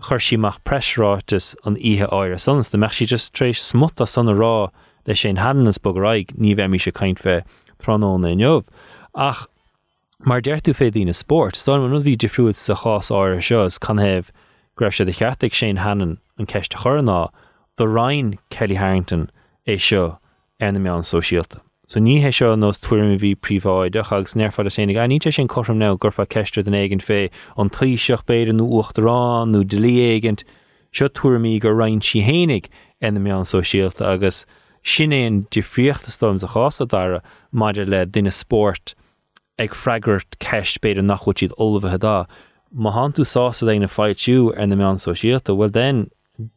chuir 0.00 0.22
síach 0.22 0.60
presrátas 0.64 1.54
an 1.64 1.76
ihe 1.76 2.06
áir 2.06 2.38
sons 2.38 2.70
de 2.70 2.78
meach 2.78 2.98
si 2.98 3.06
just 3.06 3.34
trééis 3.34 3.58
smut 3.58 4.00
a 4.00 4.06
sanna 4.06 4.34
rá 4.34 4.70
leis 5.06 5.22
sé 5.22 5.34
hanas 5.36 5.78
bograig 5.78 6.30
ní 6.38 6.54
bheith 6.54 6.70
mí 6.70 6.80
se 6.80 6.92
caiint 6.92 7.18
fé 7.18 7.42
tróna 7.82 8.14
inmh 8.30 8.64
ach 9.14 9.46
mar 10.24 10.40
deirú 10.40 10.72
fé 10.72 10.90
dína 10.90 11.14
sport, 11.14 11.54
Tá 11.54 11.74
an 11.74 12.02
bhí 12.06 12.16
difriúid 12.16 12.56
sa 12.56 12.74
chás 12.74 13.10
áir 13.10 13.42
seos 13.42 13.78
can 13.78 13.98
heh 13.98 14.22
greibh 14.76 14.94
se 14.94 15.04
de 15.04 15.12
cheartig 15.12 15.52
sé 15.52 15.76
hanan 15.76 16.18
an 16.38 16.46
ceiste 16.46 16.78
chorná 16.78 17.30
do 17.76 17.86
Ryan 17.86 18.38
Kelly 18.50 18.76
Harrington 18.76 19.30
é 19.66 19.78
seo 19.78 20.18
ar 20.60 20.72
na 20.72 20.78
meán 20.78 21.04
sosiálta. 21.04 21.60
So 21.86 22.00
ní 22.00 22.22
hé 22.22 22.32
seo 22.32 22.56
nó 22.56 22.72
tuairm 22.72 23.18
bhí 23.20 23.34
príomháideach 23.36 24.12
agus 24.12 24.34
nearfa 24.34 24.64
a 24.64 24.70
sénig 24.72 24.96
a 24.96 25.06
níte 25.08 25.32
sin 25.32 25.48
chom 25.48 25.78
ná 25.78 25.98
gurfa 25.98 26.26
ceiste 26.26 26.64
den 26.64 26.74
éigen 26.74 27.00
fé 27.00 27.30
an 27.56 27.70
trí 27.70 27.96
seach 27.96 28.24
beidir 28.24 28.54
nó 28.56 28.64
uchtarrán 28.64 29.52
nó 29.52 29.64
delíégent 29.64 30.44
seo 30.92 31.08
tuairmí 31.08 31.60
gur 31.60 31.74
rain 31.74 32.00
si 32.00 32.22
hénig 32.22 32.68
ina 33.02 33.20
meán 33.20 33.44
sosiálta 33.44 34.12
agus 34.12 34.46
sin 34.82 35.10
éon 35.10 35.46
difriochttastom 35.50 36.40
a 36.42 36.48
chása 36.48 36.88
dara 36.88 37.20
maidir 37.52 37.88
le 37.88 38.06
duine 38.06 38.32
sppót 38.32 38.94
ag 39.58 39.74
freigurt 39.74 40.36
ceist 40.40 40.80
beidir 40.80 41.04
nachhuiid 41.04 41.38
siad 41.38 41.56
olbhathe 41.58 42.00
dá. 42.00 42.26
Má 42.74 42.92
han 42.92 43.12
tú 43.12 43.24
sása 43.24 43.68
éna 43.68 43.88
feitú 43.88 44.52
ar 44.56 44.66
na 44.66 44.76
meán 44.76 44.98
sosiálta 44.98 45.52
bhfuil 45.52 45.72
den 45.72 46.10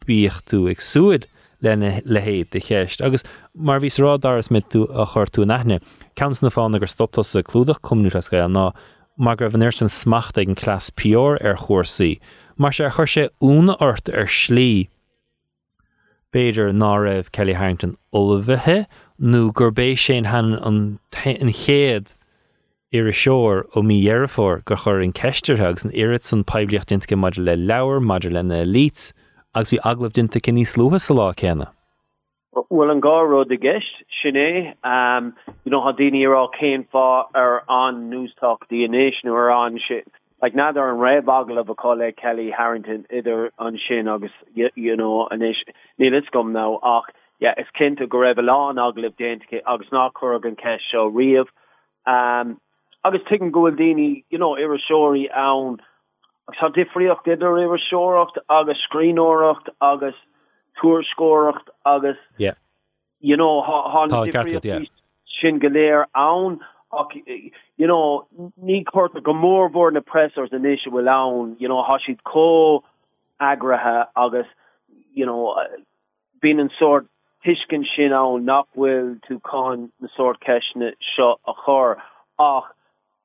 bíocht 0.08 0.48
tú 0.52 0.68
ag 0.72 0.80
suúid 0.80 1.28
lenne 1.62 2.02
lehéad 2.06 2.50
de 2.52 2.60
cheist. 2.60 3.02
agus 3.02 3.24
mar 3.54 3.80
vís 3.80 4.00
rádáras 4.00 4.52
mit 4.52 4.70
tú 4.70 4.88
a 4.90 5.06
chuir 5.06 5.30
tú 5.30 5.46
nethne. 5.46 5.82
Cans 6.16 6.42
na 6.42 6.50
fána 6.50 6.80
gur 6.80 6.88
stoptas 6.88 7.36
a 7.36 7.44
clúdach 7.44 7.82
cumú 7.82 8.14
a 8.14 8.22
scail 8.22 8.50
ná 8.50 8.74
mar 9.18 9.36
gur 9.36 9.50
bhnéir 9.50 9.74
san 9.74 9.90
smacht 9.90 10.38
ag 10.38 10.50
an 10.50 10.56
clás 10.56 10.90
peor 10.90 11.38
ar 11.44 11.58
chósaí, 11.58 12.20
mar 12.58 12.72
sé 12.72 12.90
chuir 12.90 13.10
sé 13.10 13.30
úna 13.42 13.76
ort 13.82 14.10
ar 14.10 14.28
slí 14.28 14.90
béidir 16.34 16.74
ná 16.74 16.92
raibh 17.02 17.32
Kelly 17.32 17.54
Harrington 17.54 17.98
olbhethe 18.14 18.86
nó 19.20 19.52
gur 19.54 19.72
bééis 19.72 20.04
sé 20.06 20.26
han 20.26 20.54
an 20.54 21.00
chéad 21.12 22.14
ar 22.94 23.08
a 23.08 23.14
seoir 23.14 23.64
ó 23.76 23.84
mí 23.84 24.02
dhearafór 24.04 24.64
go 24.66 24.76
chur 24.76 25.02
an 25.02 25.14
ceistirthegus 25.14 25.86
an 25.86 25.96
irid 26.04 26.24
san 26.24 26.44
pebliocht 26.44 26.94
intige 26.96 27.18
maidir 27.18 27.46
le 27.46 27.56
leabhar 27.56 28.04
maidir 28.12 28.36
lena 28.36 28.64
lís 28.66 29.14
agus 29.58 29.74
bhí 29.74 29.80
aglah 29.90 30.14
dinta 30.14 30.40
cin 30.46 30.56
níos 30.56 30.78
luúthe 30.78 31.00
sa 31.02 31.14
lá 31.18 31.34
chéna. 31.34 31.68
Well 32.70 32.92
an 32.92 33.02
gáró 33.02 33.44
de 33.48 33.58
geist 33.58 34.04
sinné 34.20 34.76
um, 34.84 35.34
you 35.66 35.72
know 35.72 35.82
ha 35.82 35.94
déine 35.94 36.22
rá 36.30 36.44
céim 36.60 36.86
fá 36.94 37.26
ar 37.34 37.64
an 37.68 38.04
newstalk 38.12 38.68
DNA 38.70 39.10
ar 39.26 39.50
an 39.52 39.80
si 39.88 40.02
like 40.42 40.54
na 40.54 40.68
ar 40.68 40.92
an 40.92 41.02
raibh 41.06 41.34
aglah 41.38 41.66
a 41.74 41.76
cholle 41.76 42.16
Kellie 42.22 42.52
Harrington 42.52 43.06
idir 43.10 43.50
an 43.58 43.80
sin 43.88 44.08
agus 44.08 44.38
you, 44.54 44.70
you 44.76 44.96
know 44.96 45.28
an 45.32 45.42
is 45.42 45.64
ní 46.00 46.14
is 46.22 46.30
gom 46.32 46.54
ná 46.54 46.68
ach 46.84 47.10
yeah, 47.40 47.54
is 47.58 47.74
cinnta 47.80 48.08
go 48.08 48.20
raibh 48.20 48.38
lá 48.38 48.60
aglah 48.88 49.14
déintke 49.20 49.62
agus 49.66 49.90
ná 49.92 50.12
chu 50.20 50.36
an 50.36 50.56
ce 50.64 50.78
seo 50.92 51.10
riamh 51.10 51.50
um, 52.06 52.60
agus 53.04 53.22
tu 53.28 53.42
an 53.42 53.52
daine 53.52 54.24
you 54.30 54.38
know 54.38 54.56
ar 54.56 54.76
a 54.76 55.28
ann 55.48 55.78
tá 56.56 56.70
difriocht 56.74 57.28
idir 57.28 57.60
iwwer 57.60 57.82
seoracht 57.90 58.38
agus 58.48 58.80
screenóracht 58.88 59.70
agus 59.82 60.16
toerscóracht 60.80 61.70
agus 61.86 62.18
yeah. 62.38 62.56
you 63.20 63.36
know 63.36 63.62
ha 63.62 64.08
yeah. 64.64 64.82
sin 65.42 65.60
galéir 65.60 66.06
ann 66.14 66.60
you 67.78 67.88
know 67.88 68.28
ní 68.64 68.84
cuat 68.86 69.24
go 69.24 69.34
mórhór 69.34 69.92
na 69.92 70.00
pressers 70.00 70.54
in 70.54 70.64
isisi 70.64 70.92
will 70.92 71.10
ann 71.10 71.56
you 71.60 71.68
know 71.68 71.84
ha 71.84 71.98
siid 71.98 72.24
có 72.24 72.82
agrathe 73.42 74.08
agus 74.16 74.48
you 75.14 75.26
know 75.26 75.52
uh, 75.52 75.68
bin 76.42 76.60
an 76.60 76.70
sort 76.80 77.08
tiiscin 77.44 77.86
sin 77.96 78.14
an 78.14 78.46
nachhfuil 78.46 79.20
tú 79.28 79.42
cá 79.42 79.76
na 79.76 80.08
sort 80.16 80.40
ceisne 80.40 80.94
seo 81.16 81.36
a 81.46 81.54
chor 81.54 81.98
ach 82.40 82.72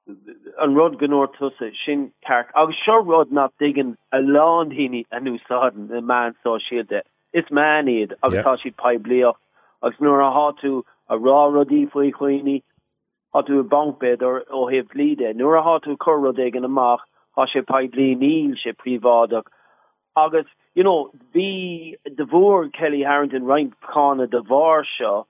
an 0.09 0.75
rud 0.75 0.99
gannoor 0.99 1.29
tusse 1.37 1.73
sin 1.85 2.13
kark 2.27 2.49
agus 2.55 2.77
seo 2.85 2.99
rud 3.11 3.31
na 3.31 3.49
diggin 3.61 3.97
a 4.13 4.19
lá 4.19 4.49
hini 4.79 5.05
a 5.13 5.21
nu 5.21 5.39
saden 5.49 5.91
e 5.97 6.01
man 6.01 6.35
so 6.43 6.59
siide 6.59 7.03
is 7.33 7.51
man 7.51 7.87
iad 7.87 8.15
agus 8.23 8.45
tá 8.45 8.57
si 8.63 8.71
pe 8.71 8.97
blioch 9.07 9.39
agus 9.83 10.01
nuair 10.01 10.25
a 10.27 10.31
hatú 10.39 10.83
a 11.09 11.17
rá 11.17 11.41
rodí 11.55 11.81
foi 11.93 12.11
chuoine 12.19 12.63
hatú 13.35 13.61
a 13.61 13.65
bankbed 13.75 14.23
or 14.23 14.45
ó 14.51 14.69
heh 14.73 14.83
líide 15.01 15.27
nuair 15.35 15.61
a 15.61 15.63
hatú 15.69 15.97
cho 16.05 16.17
rodégan 16.25 16.71
amach 16.71 17.05
ha 17.37 17.47
se 17.53 17.63
pe 17.73 17.87
bli 17.97 18.09
níl 18.25 18.57
se 18.63 18.73
privádach 18.73 19.47
agus 20.17 20.47
you 20.75 20.83
know 20.83 21.11
vi 21.33 21.97
de 22.17 22.25
voor 22.25 22.69
kellie 22.81 23.05
harrington 23.11 23.45
rein 23.45 23.73
kana 23.93 24.27
de 24.27 24.43
var 24.43 24.85
seo 24.97 25.27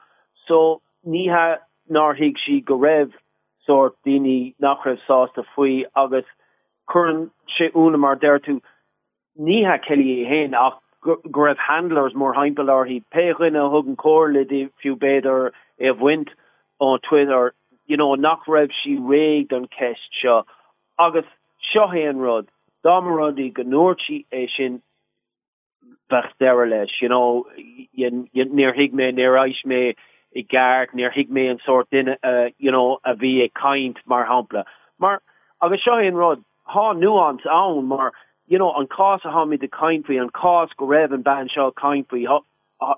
so 0.47 0.81
ní 1.07 1.27
ha 1.35 1.45
nar 1.89 2.15
hiig 2.15 2.41
si 2.47 2.61
go 2.61 2.79
raibh 2.87 3.13
sort 3.67 3.95
dini 4.07 4.55
nachref 4.63 4.99
sás 5.09 5.37
a 5.37 5.43
foi 5.55 5.85
agus 5.97 6.25
kurn 6.89 7.31
se 7.57 7.71
una 7.75 7.99
mar 7.99 8.17
dertu 8.17 8.61
ni 9.37 9.65
ha 9.65 9.79
kelly 9.79 10.23
e 10.23 10.25
hen 10.25 10.55
ach 10.55 10.79
gref 11.31 11.57
handlers 11.57 12.15
mor 12.15 12.35
heimpelar 12.35 12.87
hi 12.87 13.03
perin 13.13 13.57
a 13.57 13.69
hugen 13.69 13.97
chole 13.97 14.49
de 14.49 14.69
fiú 14.83 14.99
beder 14.99 15.53
e 15.81 15.91
wind 15.91 16.31
on 16.79 16.99
twitter. 17.09 17.55
You 17.87 17.97
know 17.97 18.15
nachref 18.17 18.71
si 18.83 18.97
réig 18.97 19.53
an 19.53 19.67
kecht 19.67 20.21
se 20.21 20.43
agus 20.99 21.25
chohéan 21.75 22.21
rod 22.21 22.49
damardi 22.85 23.53
gannorchi 23.53 24.25
e 24.33 24.49
sin 24.57 24.83
bech 26.11 26.33
derles 26.41 26.91
you 27.01 27.09
know 27.09 27.47
yen 27.93 28.29
yen 28.33 28.55
neer 28.55 28.73
higme 28.73 29.15
neer 29.15 29.37
aich 29.39 29.65
me 29.65 29.95
i 30.37 30.43
gart 30.43 30.95
neer 30.95 31.11
hiig 31.11 31.31
me 31.31 31.47
an 31.49 31.59
soort 31.65 31.91
dinne 31.91 32.17
uh, 32.23 32.49
you 32.59 32.71
know 32.71 32.99
a 33.05 33.15
vi 33.15 33.33
e 33.45 33.51
kaint 33.63 33.99
mar 34.07 34.25
hapla 34.27 34.65
maar 34.99 35.21
agus 35.61 35.85
seohéan 35.87 36.21
rud 36.23 36.45
ha 36.75 36.93
nuans 36.93 37.47
an 37.59 37.85
maar 37.87 38.13
you 38.47 38.59
know 38.59 38.73
an 38.75 38.87
cos 38.87 39.25
a 39.25 39.31
ha 39.31 39.45
mi 39.45 39.57
de 39.57 39.69
kaintfri 39.69 40.21
an 40.21 40.31
cos 40.31 40.71
go 40.77 40.87
raf 40.87 41.13
an 41.13 41.23
ban 41.23 41.49
seo 41.49 41.71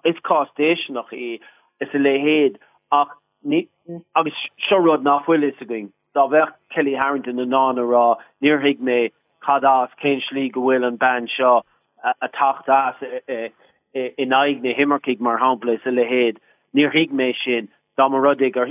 is 0.05 0.17
costation 0.23 0.95
nach 0.95 1.13
e 1.13 1.41
is 1.81 1.89
a 1.95 1.99
lehéad 1.99 2.57
ach 2.93 3.13
ni 3.43 3.69
agus 4.17 4.41
serod 4.69 5.05
nachhfuil 5.05 5.49
is 5.49 5.61
a 5.61 5.65
going 5.65 5.93
da 6.15 6.27
ver 6.29 6.55
Kellie 6.75 6.95
Harrington 6.95 7.39
an 7.39 7.51
ná 7.51 7.91
ra 7.91 8.17
neerhiig 8.43 8.81
me 8.81 9.11
chadas 9.47 9.91
kéinslí 10.03 10.51
gohfuil 10.53 10.87
an 10.87 10.97
ban 10.97 11.29
seo 11.37 11.63
a 12.05 12.29
tacht 12.29 12.69
as 12.69 12.95
e, 13.03 13.21
e, 13.29 13.53
e, 13.95 14.11
in 14.19 14.31
aigne 14.31 14.77
himmerkig 14.79 15.21
mar 15.21 15.39
hapla 15.39 15.79
a 15.85 15.91
lehéad 15.99 16.37
neerhiig 16.75 17.13
me 17.13 17.35
sin 17.45 17.69
da 17.97 18.09
rodig 18.09 18.53
gur 18.55 18.69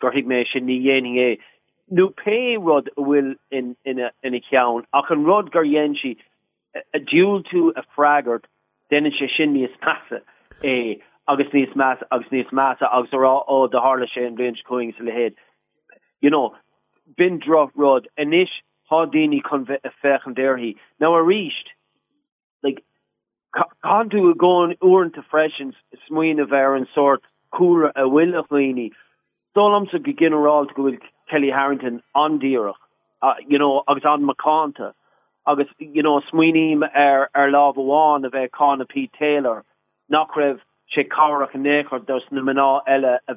gur 0.00 0.12
hiig 0.12 0.26
me 0.26 0.44
sin 0.52 0.66
ni 0.66 0.80
héning 0.84 1.16
é 1.16 1.38
nu 1.90 2.10
pe 2.10 2.56
rod 2.56 2.90
will 2.96 3.34
in 3.50 3.76
in 3.84 3.98
a 3.98 4.10
in 4.22 4.34
a 4.34 4.40
cean 4.50 4.84
ach 4.92 5.10
an 5.10 5.24
rod 5.24 5.50
gur 5.50 5.64
yenshi 5.64 6.16
a 6.94 6.98
duel 6.98 7.42
to 7.42 7.72
a 7.76 7.82
fragart 7.96 8.44
den 8.90 9.10
se 9.18 9.28
sin 9.36 9.54
níos 9.54 9.80
passe 9.80 10.20
é 10.62 11.00
agus 11.26 11.48
níos 11.52 11.74
mass 11.74 11.98
agus 12.10 12.52
massa 12.52 12.88
agus 12.92 13.10
rá 13.10 13.34
ó 13.48 13.70
de 13.70 13.80
harle 13.80 14.06
sé 14.14 14.26
an 14.26 14.34
brin 14.34 14.56
going 14.68 14.92
se 14.96 15.04
le 15.04 15.12
head 15.12 15.34
you 16.20 16.30
know 16.30 16.54
bin 17.16 17.38
drop 17.38 17.70
rod 17.74 18.08
inis 18.18 18.50
há 18.90 19.06
déni 19.14 19.42
kon 19.42 19.66
a 19.84 19.90
fechen 20.02 20.34
déirhí 20.34 20.76
now 21.00 21.14
a 21.14 21.22
richt 21.22 21.72
like 22.62 22.84
kan 23.82 24.08
du 24.08 24.30
a 24.30 24.34
goin 24.34 24.76
oeren 24.82 25.12
te 25.12 25.22
freschen 25.30 25.74
smuoin 26.06 26.42
a 26.42 26.46
ver 26.46 26.74
an 26.76 26.86
sort 26.94 27.22
coolre 27.52 27.90
a 27.94 28.02
willachhuini 28.02 28.90
dolam 29.56 29.90
se 29.90 29.98
go 29.98 30.12
general 30.12 30.66
go 30.66 30.82
with 30.84 31.00
Kellie 31.30 31.50
Harrington 31.50 32.02
andíach 32.16 32.74
uh, 33.22 33.34
you 33.46 33.58
know 33.58 33.82
agus 33.88 34.04
an 34.04 34.26
makanta 34.26 34.92
agus 35.46 35.66
you 35.78 36.02
know 36.02 36.20
smuoinim 36.32 36.82
ar 36.94 37.30
ar 37.34 37.48
lá 37.48 37.74
bháin 37.74 38.26
a 38.26 38.30
bheith 38.30 38.88
P. 38.88 39.10
Taylor. 39.18 39.64
Nach 40.08 40.30
raibh 40.30 40.60
sé 40.94 41.08
cáach 41.08 41.54
an 41.54 41.64
néchar 41.64 42.06
dus 42.06 42.22
na 42.30 42.42
maná 42.42 42.82
eile 42.86 43.18
a 43.28 43.34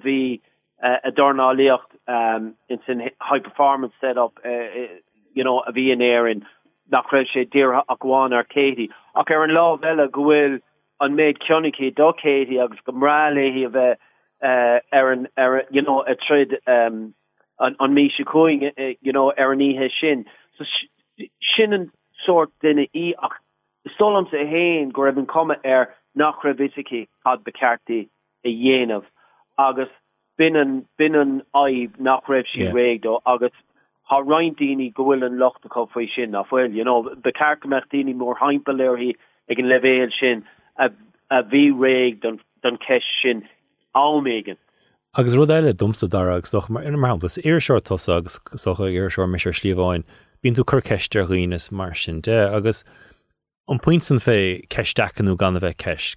uh, 0.84 0.98
a 1.04 1.12
dornáíocht 1.12 1.92
um, 2.08 2.56
in 2.70 3.10
high 3.20 3.40
performance 3.40 3.94
setup 4.02 4.40
uh, 4.46 4.50
uh, 4.50 4.88
you 5.34 5.44
know 5.44 5.60
a 5.60 5.72
bhí 5.72 5.92
an 5.92 6.00
éan 6.00 6.44
nach 6.92 7.08
raibh 7.12 7.28
sé 7.34 7.48
ar 8.34 8.44
Katie 8.44 8.90
ach 9.16 9.32
ar 9.32 9.44
an 9.44 9.52
lá 9.52 9.80
eile 9.82 10.62
an 11.02 11.18
méid 11.18 11.42
ceonnicí 11.48 11.94
do 11.96 12.14
Katie 12.14 12.60
agus 12.60 12.80
gomráléhí 12.88 13.66
a 13.66 13.70
bheith 13.70 13.98
uh, 14.44 14.80
ar 14.92 15.12
an 15.12 15.28
ar 15.38 15.64
you 15.70 15.82
know 15.82 16.02
a 16.02 16.16
trid 16.16 16.54
um, 16.68 17.14
an 17.60 17.76
an 17.80 17.96
mé 17.96 18.10
se 18.16 18.24
koing 18.24 18.68
uh, 18.68 18.94
you 19.02 19.12
know 19.12 19.32
ar 19.38 19.52
an 19.52 19.62
ihe 19.62 19.90
sin. 20.00 20.26
So 20.58 20.66
sinnnen 21.54 21.90
soort 22.26 22.52
dinne 22.62 22.88
i 22.94 23.14
ach 23.24 23.40
stolam 23.96 24.30
se 24.30 24.46
héin 24.54 24.94
go 24.94 25.12
ben 25.12 25.26
komme 25.26 25.58
er 25.64 25.94
nach 26.16 26.44
ravisiki 26.44 27.08
had 27.26 27.44
bekarti 27.44 28.08
e 28.44 28.54
héanamh 28.62 29.06
agus 29.58 29.90
binnen 30.38 30.86
binnen 30.98 31.42
aib 31.58 32.00
nach 32.00 32.26
raibh 32.28 32.48
si 32.54 32.62
yeah. 32.62 32.74
réigdo 32.74 33.20
agus 33.26 33.54
ha 34.04 34.22
reindíní 34.22 34.94
gohfuil 34.94 35.26
an 35.26 35.38
lochtta 35.44 35.70
ko 35.70 35.86
foi 35.94 36.08
sin 36.16 36.32
nachfuil 36.32 36.74
you 36.74 36.84
know 36.84 37.04
bekarmechttíní 37.28 38.16
mór 38.16 38.36
heimpelléirhí 38.42 39.14
ag 39.50 39.60
an 39.60 39.72
levéil 39.74 40.12
sin 40.20 40.44
a 40.82 40.90
a 41.30 41.44
bhí 41.54 41.64
réig 41.84 42.20
don 42.22 42.40
don 42.64 42.78
ke 42.78 43.00
sin 43.22 43.48
ámégen. 43.96 44.58
agus 45.14 45.36
rud 45.36 45.52
eile 45.52 45.74
dumsa 45.74 46.08
daragus 46.08 46.54
doch 46.56 46.70
mar 46.70 46.84
inmar 46.90 47.14
haplas 47.14 47.38
ar 47.46 47.60
seir 47.60 47.82
tosagus 47.90 48.38
socha 48.66 48.90
ar 49.04 49.10
seir 49.16 49.28
me 49.28 49.40
se 49.40 49.52
slíomháin, 49.60 50.06
bín 50.44 50.56
tú 50.56 50.64
chur 50.72 50.82
ceiste 50.90 51.24
rinas 51.30 51.72
mar 51.72 51.94
sin 51.94 52.22
de 52.22 52.38
agus 52.60 52.84
an 53.68 53.80
point 53.80 54.04
san 54.04 54.24
fé 54.28 54.38
ceisteachú 54.76 55.38
gan 55.38 55.60
bheith 55.60 55.78
ceist. 55.86 56.16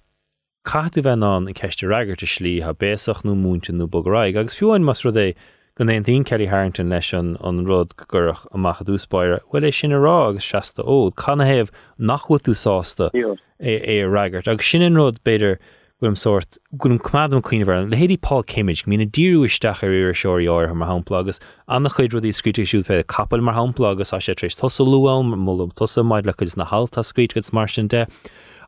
Caú 0.65 0.89
bheith 0.95 1.25
an 1.31 1.47
in 1.47 1.53
ceiste 1.53 1.87
ragartt 1.91 2.23
a 2.23 2.29
slí 2.35 2.55
ha 2.63 2.73
béach 2.73 3.23
nó 3.23 3.35
múnte 3.35 3.75
nó 3.75 3.87
bograig, 3.87 4.39
agus 4.39 4.59
fiúin 4.59 4.83
mas 4.83 5.05
ru 5.05 5.11
é 5.11 5.35
gan 5.77 5.87
éon 5.87 6.05
tíon 6.07 6.25
Kelly 6.25 6.45
Harrington 6.45 6.89
leis 6.89 7.13
an 7.13 7.35
an 7.43 7.65
rud 7.65 7.95
gurach 8.07 8.45
amach 8.53 8.83
dúspáire, 8.87 9.41
bhfuil 9.51 9.67
é 9.67 9.73
sin 9.73 9.91
rá 9.91 10.29
agus 10.29 10.45
seasta 10.45 10.83
ód, 10.83 11.15
chana 11.15 11.43
héamh 11.43 11.71
nachhfu 11.99 12.39
tú 12.39 12.55
sásta 12.55 13.09
é 13.13 13.73
é 13.83 13.97
ragartt, 14.07 14.47
agus 14.47 14.65
sin 14.65 14.81
an 14.81 14.95
rud 14.95 15.19
beidir 15.25 15.57
gom 16.01 16.15
sort 16.15 16.57
gon 16.77 16.97
kmadam 16.99 17.41
queenver 17.41 17.89
le 17.89 17.97
hédi 17.97 18.15
Paul 18.21 18.43
Kimmage 18.43 18.85
mí 18.85 18.97
na 18.97 19.03
díúisteach 19.03 19.83
ar 19.83 19.91
ar 20.07 20.13
seoir 20.13 20.73
mar 20.73 20.87
hapla 20.87 21.39
anna 21.67 21.89
chuid 21.89 22.15
rudí 22.15 22.31
scríte 22.31 22.63
siú 22.63 22.83
fé 22.83 23.03
capel 23.05 23.41
mar 23.41 23.55
hapla 23.55 23.91
agus 23.91 24.13
a 24.13 24.17
sé 24.17 24.35
trééis 24.35 24.55
tosa 24.55 24.83
luam 24.83 25.35
mullum 25.35 25.75
tosa 25.75 26.03
maid 26.03 26.25
legus 26.25 26.55
na 26.55 26.65
halta 26.65 27.03
scríit 27.03 27.33
go 27.33 27.41
mar 27.51 27.67
sin 27.67 27.87
de. 27.87 28.07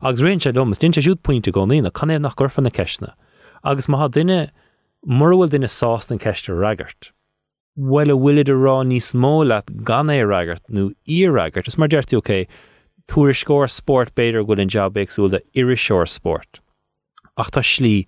Agus 0.02 0.20
ré 0.20 0.36
sé 0.40 0.52
domas 0.52 0.78
din 0.78 0.92
siút 0.92 1.22
pointinte 1.22 1.52
go 1.52 1.64
ína 1.66 1.90
kann 1.90 2.08
é 2.08 2.20
nach 2.20 2.36
gorfan 2.36 2.64
na 2.64 2.70
ceisna. 2.70 3.14
Agus 3.62 3.86
má 3.86 4.08
duine 4.10 4.50
marhfuil 5.06 5.50
duine 5.50 5.68
sás 5.68 6.10
an 6.10 6.18
ceiste 6.18 6.52
ragart. 6.54 7.10
Well 7.76 8.10
a 8.10 8.16
bhuiid 8.16 8.48
a 8.48 8.56
rá 8.58 8.82
níos 8.84 9.14
mó 9.14 9.46
le 9.46 9.62
gan 9.84 10.08
é 10.08 10.24
ragart 10.26 10.64
nó 10.68 10.90
íraggart 11.06 11.68
is 11.68 11.78
mar 11.78 11.88
deirtí 11.88 12.18
oké 12.18 12.46
túair 13.08 13.36
scór 13.36 13.70
sport 13.70 14.14
beidir 14.14 14.44
go 14.46 14.52
an 14.54 14.68
jobbéagsú 14.68 15.30
de 15.30 15.40
iriseoir 15.54 16.08
sport. 16.08 16.60
ach 17.38 17.50
tá 17.54 17.62
slí 17.62 18.06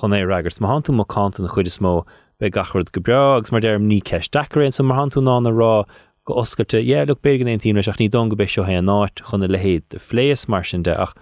chun 0.00 0.14
é 0.16 0.26
raggart 0.26 0.58
má 0.58 0.68
hanú 0.74 0.94
má 0.98 1.06
cantan 1.06 1.46
chuid 1.48 1.66
is 1.70 1.78
mó 1.78 2.04
be 2.38 2.50
gachard 2.50 2.90
go 2.92 3.00
bregus 3.00 3.52
mar 3.52 3.60
derm 3.62 3.86
ní 3.86 4.02
ceis 4.02 4.28
decoréin 4.28 4.74
san 4.74 4.86
mar 4.86 4.98
hanú 4.98 5.22
ná 5.22 5.38
na 5.42 5.50
rá 5.50 5.86
go 6.26 6.34
oscailte 6.34 6.82
é 6.82 7.06
le 7.06 7.14
began 7.14 7.52
éon 7.52 7.62
tíine 7.62 7.84
seach 7.86 8.00
ní 8.02 8.10
don 8.10 8.28
go 8.28 8.36
béis 8.36 8.56
seo 8.56 8.64
hé 8.66 8.80
náit 8.82 9.22
chuna 9.30 9.48
le 9.48 9.58
héad 9.58 9.86
de 9.90 9.98
phléas 9.98 10.48
mar 10.48 10.64
sin 10.64 10.82
de. 10.82 10.94
Ach 10.98 11.14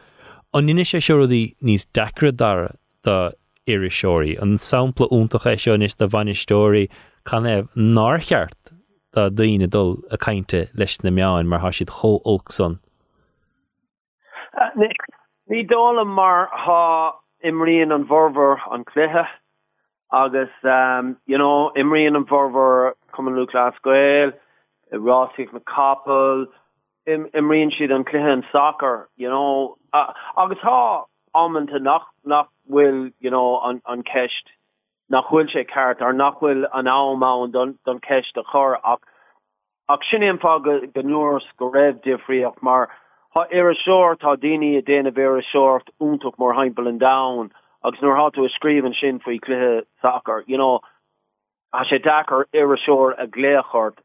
an 0.54 0.68
inine 0.68 0.84
sé 0.88 1.04
seúí 1.04 1.54
níos 1.62 1.86
decra 1.92 2.32
dara 2.32 2.74
de 3.04 3.32
iri 3.72 3.90
seoirí 4.00 4.36
an 4.42 4.58
sampla 4.58 5.08
úntaach 5.16 5.48
é 5.52 5.56
seo 5.64 5.78
is 5.82 5.94
de 5.94 6.06
bhaineisteóí 6.06 6.84
can 7.24 7.44
éh 7.44 7.68
nácheart 7.76 8.72
tá 9.14 9.28
daine 9.30 9.68
dul 9.68 9.96
a 10.10 10.16
kainte 10.16 10.68
leis 10.74 11.02
na 11.04 11.10
meáin 11.10 11.46
mar 11.46 11.60
ha 11.60 11.70
siad 11.70 11.90
cho 12.00 12.20
olson. 12.24 12.78
Ní 15.50 15.66
dála 15.68 16.06
mar 16.06 16.48
ha 16.52 17.14
imrion 17.44 17.94
an 17.94 18.06
vorver 18.06 18.56
an 18.70 18.84
cléthe 18.84 19.26
agus 20.12 20.54
you 21.26 21.38
know 21.38 21.72
imrion 21.76 22.16
an 22.16 22.24
vorver 22.24 22.92
cum 23.12 23.34
lu 23.34 23.46
glasgoil 23.46 24.32
rosig 24.92 25.52
na 25.52 25.60
couple 25.74 26.46
im 27.06 27.26
imrion 27.34 27.74
siad 27.76 27.92
an 27.92 28.04
cléthe 28.04 28.32
an 28.32 28.44
soccer 28.52 29.08
you 29.16 29.28
know. 29.28 29.76
Uh, 29.92 30.12
agus 30.38 30.58
ha 30.62 31.04
amanta 31.34 31.78
nach 31.80 32.06
nach 32.24 32.48
will 32.70 33.10
you 33.20 33.30
know 33.30 33.60
an 33.70 33.82
an 33.86 34.02
kecht 34.02 34.50
nachhfuil 35.16 35.52
sé 35.54 35.66
kart 35.74 36.02
ar 36.08 36.12
nachhfuil 36.22 36.66
an 36.80 36.90
áma 36.96 37.52
don 37.52 37.78
don 37.84 38.00
kecht 38.00 38.42
a 38.42 38.42
chor. 38.42 38.78
Ach 38.84 39.00
ach 39.88 40.10
sin 40.10 40.38
fa 40.38 40.58
go 40.64 40.80
ganús 40.98 41.48
go 41.58 41.70
raibh 41.70 42.02
difriach 42.04 42.62
mar. 42.62 42.90
Ha 43.34 43.46
ar 43.60 43.70
a 43.70 43.74
short 43.84 44.20
tá 44.20 44.34
a 44.34 44.82
déana 44.90 45.14
ver 45.14 45.38
a 45.38 45.42
short 45.52 45.90
úntuk 46.00 46.36
mór 46.36 46.54
heimpel 46.60 46.88
an 46.88 46.98
da 46.98 47.16
agus 47.84 48.00
nor 48.02 48.16
hat 48.16 48.34
to 48.34 48.44
a 48.44 48.48
skriven 48.48 48.94
sin 49.00 49.20
foi 49.20 49.38
klithe 49.38 49.84
soccer 50.02 50.44
you 50.46 50.58
know 50.58 50.80
er 51.74 51.82
a 51.82 51.84
sé 51.86 52.02
dakar 52.02 52.46
ar 52.54 52.74
a 52.74 53.24
a 53.24 53.26
gléchart 53.26 53.96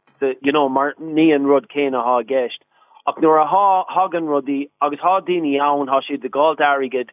you 0.42 0.52
know 0.52 0.70
mar 0.70 0.94
ní 1.00 1.34
an 1.36 1.46
rud 1.46 1.68
céine 1.70 2.02
ha 2.08 2.22
geist 2.22 2.64
ach 3.08 3.22
nor 3.22 3.38
a 3.38 3.46
ha 3.46 3.86
hagan 3.90 4.28
rudi 4.28 4.70
agus 4.82 5.00
ha 5.00 5.20
déine 5.22 5.60
an 5.62 5.88
ha 5.88 6.02
si 6.08 6.18
de 6.18 6.30
gal 6.30 6.56
agid 6.60 7.12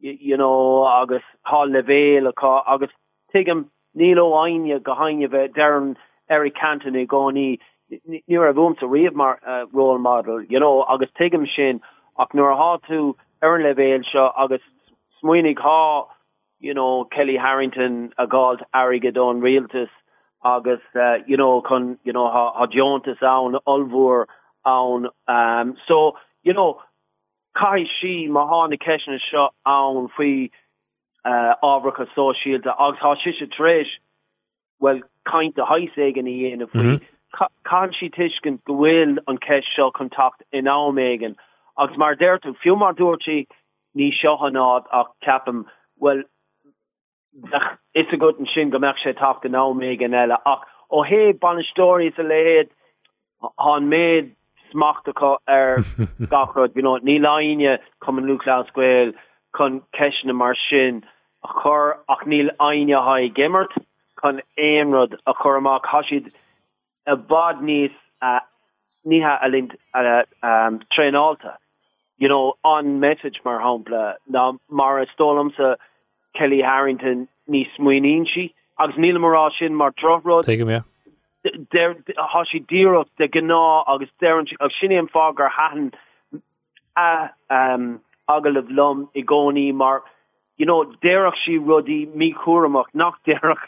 you 0.00 0.36
know 0.36 0.84
ha 0.84 1.64
levéle 1.64 2.34
ka 2.34 2.62
agus 2.66 2.90
tem 3.32 3.70
nílo 3.96 4.26
aine 4.44 4.80
gohaine 4.80 5.28
bheith 5.28 5.54
deran 5.54 5.96
Eric 6.30 6.54
Canton 6.54 6.92
ni 6.92 7.02
a 7.02 8.52
bhm 8.52 8.76
a 8.82 8.86
riamh 8.86 9.14
mar 9.14 9.40
uh, 9.46 9.64
role 9.72 9.98
model 9.98 10.42
you 10.42 10.60
know 10.60 10.84
agus 10.88 11.08
tem 11.18 11.46
sin 11.56 11.80
ach 12.18 12.32
nuair 12.34 12.52
a 12.52 12.56
há 12.56 12.80
tú 12.88 13.14
ar 13.42 13.56
an 13.56 13.62
levéil 13.62 14.04
seo 14.12 14.32
agus 14.36 14.60
há 15.22 16.06
you 16.60 16.74
know 16.74 17.04
Kellie 17.04 17.36
Harrington 17.36 18.12
a 18.18 18.26
galt 18.26 18.60
agadón 18.74 19.40
realtas 19.40 19.88
agus 20.44 20.80
uh, 20.94 21.16
you 21.26 21.36
know 21.36 21.62
kon 21.62 21.98
you 22.04 22.12
know 22.12 22.30
ha 22.30 22.52
ha 22.52 22.66
Jotas 22.66 23.22
an 23.22 23.58
olvoer 23.66 24.26
um 24.64 25.76
so 25.86 26.16
you 26.42 26.52
know 26.52 26.80
cai 27.58 27.84
si 27.98 28.28
má 28.28 28.46
hána 28.52 28.78
ceisna 28.86 29.18
seo 29.26 29.48
ann 29.66 30.08
faoi 30.16 30.50
ábhracha 31.70 32.06
sóisialta 32.14 32.74
agus 32.78 33.00
há 33.00 33.14
si 33.22 33.32
se 33.38 33.46
trééis 33.56 33.90
well 34.80 35.00
kaint 35.30 35.58
a 35.58 35.66
heise 35.72 36.12
gan 36.14 36.30
i 36.32 36.36
dhéanamh 36.40 36.72
faoi 36.74 36.98
can 37.70 37.92
si 37.98 38.10
tiiscin 38.16 38.60
gohfuil 38.70 39.18
an 39.26 39.38
ceis 39.46 39.66
seo 39.74 39.90
contact 39.90 40.42
in 40.52 40.70
ámégan 40.74 41.36
agus 41.76 41.98
mar 41.98 42.14
déirú 42.22 42.54
fiú 42.62 42.78
mar 42.78 42.94
dúirtí 43.00 43.38
ní 43.94 44.10
seohannád 44.20 44.88
ach 45.02 45.12
ceapam 45.26 45.64
well 45.98 46.22
is 47.94 48.12
a 48.12 48.16
go 48.16 48.32
an 48.38 48.46
sin 48.54 48.70
go 48.70 48.78
meach 48.78 49.04
sé 49.04 49.14
tacht 49.18 49.44
an 49.44 49.60
ámégan 49.64 50.18
eile 50.22 50.38
ach 50.54 50.66
ó 50.90 51.04
hé 51.10 51.32
banistóris 51.44 52.18
a 52.18 52.28
léhéad 52.32 52.70
han 53.66 53.90
méid 53.94 54.34
smachta 54.72 55.38
ar 55.46 55.78
gachrod 56.34 56.76
you 56.76 56.82
know 56.82 56.98
ní 56.98 57.20
laine 57.20 57.78
kom 58.00 58.18
an 58.18 58.24
lulascuil 58.24 59.14
chun 59.56 59.82
kene 59.94 60.34
mar 60.34 60.54
sin 60.68 61.04
a 61.44 61.48
chor 61.48 61.98
ach 62.08 62.26
níl 62.26 62.50
aine 62.60 62.96
ha 63.08 63.16
gimmert 63.40 63.78
chun 64.22 64.42
éonrod 64.58 65.16
a 65.26 65.34
choach 65.34 65.88
hasid 65.94 66.30
a 67.06 67.16
bad 67.16 67.56
níos 67.70 67.96
uh, 68.22 68.40
níha 69.06 69.38
a 69.44 69.48
lint 69.48 69.72
a 69.94 70.24
um, 70.42 70.80
treálta 70.96 71.56
you 72.18 72.28
know 72.28 72.54
an 72.64 73.00
message 73.00 73.40
mar 73.44 73.58
hapla 73.60 74.14
na 74.28 74.52
mar 74.70 75.00
a 75.00 75.06
stolam 75.14 75.54
sa 75.56 75.74
Kellie 76.38 76.62
Harrington 76.62 77.28
ní 77.48 77.66
smuoín 77.76 78.26
si 78.34 78.54
agus 78.78 78.96
níl 78.96 79.18
marrá 79.24 79.50
sin 79.58 79.74
mar 79.74 79.92
drofrod 79.92 80.44
der 81.72 81.96
ha 82.16 82.44
si 82.44 82.60
dieach 82.60 83.08
de 83.18 83.28
gná 83.28 83.84
agus 83.86 84.10
de 84.20 84.28
ag 84.60 84.70
sinné 84.80 84.98
an 84.98 85.08
fágar 85.08 85.50
hahan 85.50 85.92
a 86.96 87.30
um, 87.50 88.00
agel 88.28 88.58
of 88.58 88.70
lom 88.70 89.08
i 89.14 89.20
goni 89.20 89.72
mar 89.72 90.02
you 90.56 90.66
know 90.66 90.84
derach 91.02 91.38
si 91.44 91.58
rudi 91.58 92.06
mi 92.14 92.34
choach 92.34 92.86
nach 92.94 93.18
derach 93.26 93.64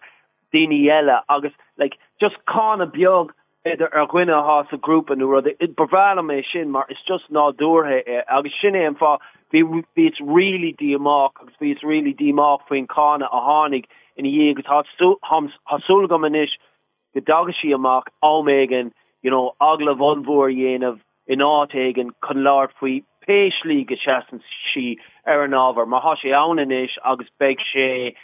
déine 0.52 0.80
eile 0.96 1.20
agus 1.28 1.52
like 1.78 1.96
just 2.20 2.36
kann 2.46 2.80
a 2.80 2.86
biog 2.86 3.30
idir 3.64 3.92
ar 3.92 4.06
gwine 4.06 4.32
ha 4.48 4.60
a 4.60 4.76
grúpa 4.76 5.16
nu 5.16 5.26
rud 5.32 5.46
it 5.46 5.76
bevale 5.76 6.22
mé 6.22 6.42
sin 6.52 6.70
mar 6.70 6.86
is 6.88 7.02
just 7.06 7.30
ná 7.30 7.52
doorhe 7.52 8.02
e 8.06 8.22
agus 8.28 8.52
sinné 8.62 8.86
an 8.86 8.96
fá 8.96 9.18
vi 9.52 9.62
it's 9.96 10.20
really 10.20 10.74
diamach 10.80 11.32
agus 11.40 11.54
vi 11.60 11.70
it's 11.72 11.84
really 11.84 12.14
diamach 12.14 12.66
foin 12.68 12.86
kana 12.86 13.26
a 13.26 13.40
hánig 13.48 13.86
in 14.16 14.24
hé 14.24 14.50
agus 14.50 14.66
ha 14.66 14.82
ha 15.70 15.78
sulgam 15.88 16.26
is 16.42 16.50
go 16.50 16.58
daga 16.58 16.69
godagashi 17.14 17.74
amak 17.74 18.04
almegan 18.22 18.92
you 19.22 19.30
know 19.30 19.52
agla 19.60 19.94
vonvor 19.94 20.54
yen 20.54 20.82
of 20.82 20.98
in 21.26 21.38
átegan 21.38 22.10
kun 22.22 22.44
lart 22.44 22.72
fui 22.78 23.04
peli 23.26 23.84
gechassen 23.84 24.40
si 24.72 24.98
ar 25.26 25.40
er 25.40 25.44
an 25.44 25.52
áver 25.52 25.86
ma 25.86 26.00
ha 26.00 26.14
sé 26.16 26.30
anish 26.32 26.96
agus 27.04 27.28
be 27.38 27.56
sé 27.74 28.14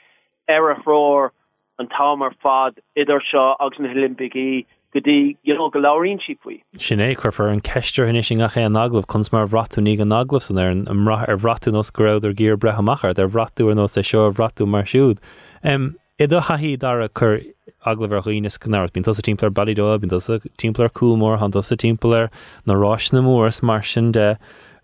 error 0.48 1.32
an 1.78 1.88
tamar 1.88 2.30
er 2.30 2.36
fad 2.42 2.80
idir 2.96 3.20
seo 3.30 3.56
agus 3.60 3.78
na 3.78 3.88
Olympicí 3.88 4.64
godí 4.94 5.36
you 5.42 5.54
know, 5.54 5.68
go 5.70 5.78
laín 5.80 6.18
si 6.24 6.34
fui. 6.42 6.62
Sinné 6.76 7.14
chufer 7.16 7.48
e, 7.48 7.52
an 7.52 7.60
keister 7.60 8.06
hinne 8.06 8.24
sin 8.24 8.40
a 8.40 8.48
ché 8.48 8.64
an 8.64 8.76
aglah 8.76 9.04
kuns 9.04 9.32
mar 9.32 9.46
ratúní 9.46 10.00
an 10.00 10.12
aglah 10.12 10.42
san 10.42 10.58
ar 10.58 10.70
an 10.70 11.08
ar 11.08 11.30
er 11.30 11.36
ratú 11.36 11.72
nos 11.72 11.90
groud 11.90 12.24
ar 12.24 12.32
gé 12.32 12.56
brehamachar, 12.56 13.18
ar 13.18 13.28
ratú 13.28 13.70
an 13.70 13.78
nó 13.78 13.84
e 13.84 13.92
sé 13.92 14.04
seo 14.04 14.30
ratú 14.32 14.66
mar 14.66 14.84
siúd. 14.84 15.18
Um, 15.62 15.96
I 16.18 16.24
do 16.24 16.40
haí 16.40 16.78
dar 16.78 17.02
a 17.02 17.10
chur 17.10 17.42
aglah 17.84 18.08
chuoine 18.22 18.48
cannar, 18.58 18.88
bín 18.88 19.06
a 19.06 19.22
timpplair 19.22 19.50
badidó, 19.50 19.98
bín 19.98 20.08
timpplair 20.56 20.88
coolmór 20.88 21.38
han 21.38 21.50
a 21.50 21.76
timpplair 21.76 22.30
narás 22.66 23.12
na 23.12 23.20
móras 23.20 23.62
mar 23.62 23.82
sin 23.82 24.12
de. 24.12 24.38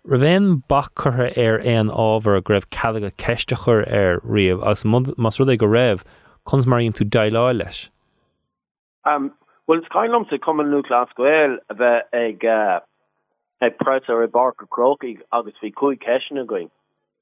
Ra 0.05 0.17
bhéon 0.19 0.61
bach 0.67 0.93
chutha 0.93 1.35
ar 1.35 1.57
éon 1.61 1.89
ábhar 1.89 2.37
a 2.37 2.41
greibh 2.41 2.69
ceiga 2.69 3.09
ceiste 3.17 3.57
chur 3.63 3.81
ar 3.81 4.19
riamh 4.19 4.61
agus 4.61 4.85
mas 4.85 5.39
ru 5.39 5.57
go 5.57 5.65
raibh 5.65 6.03
chus 6.47 6.67
maríonn 6.67 6.93
tú 6.93 7.09
dailáil 7.09 7.57
leis. 7.63 7.89
Um, 9.03 9.31
well 9.65 9.79
is 9.79 9.89
kailom 9.89 10.29
se 10.29 10.37
kom 10.37 10.57
nu 10.57 10.83
glasgoel 10.83 11.57
a 11.67 11.73
bheit 11.73 12.13
ag 12.13 12.45
uh, 12.45 12.79
ag 13.59 13.79
pre 13.79 13.99
ar 14.07 14.23
i 14.23 14.27
bar 14.27 14.49
a 14.49 14.67
croki 14.67 15.17
agus 15.31 15.55
vi 15.63 15.71
koi 15.71 15.95
kechen 15.95 16.39
a 16.39 16.45
going. 16.45 16.69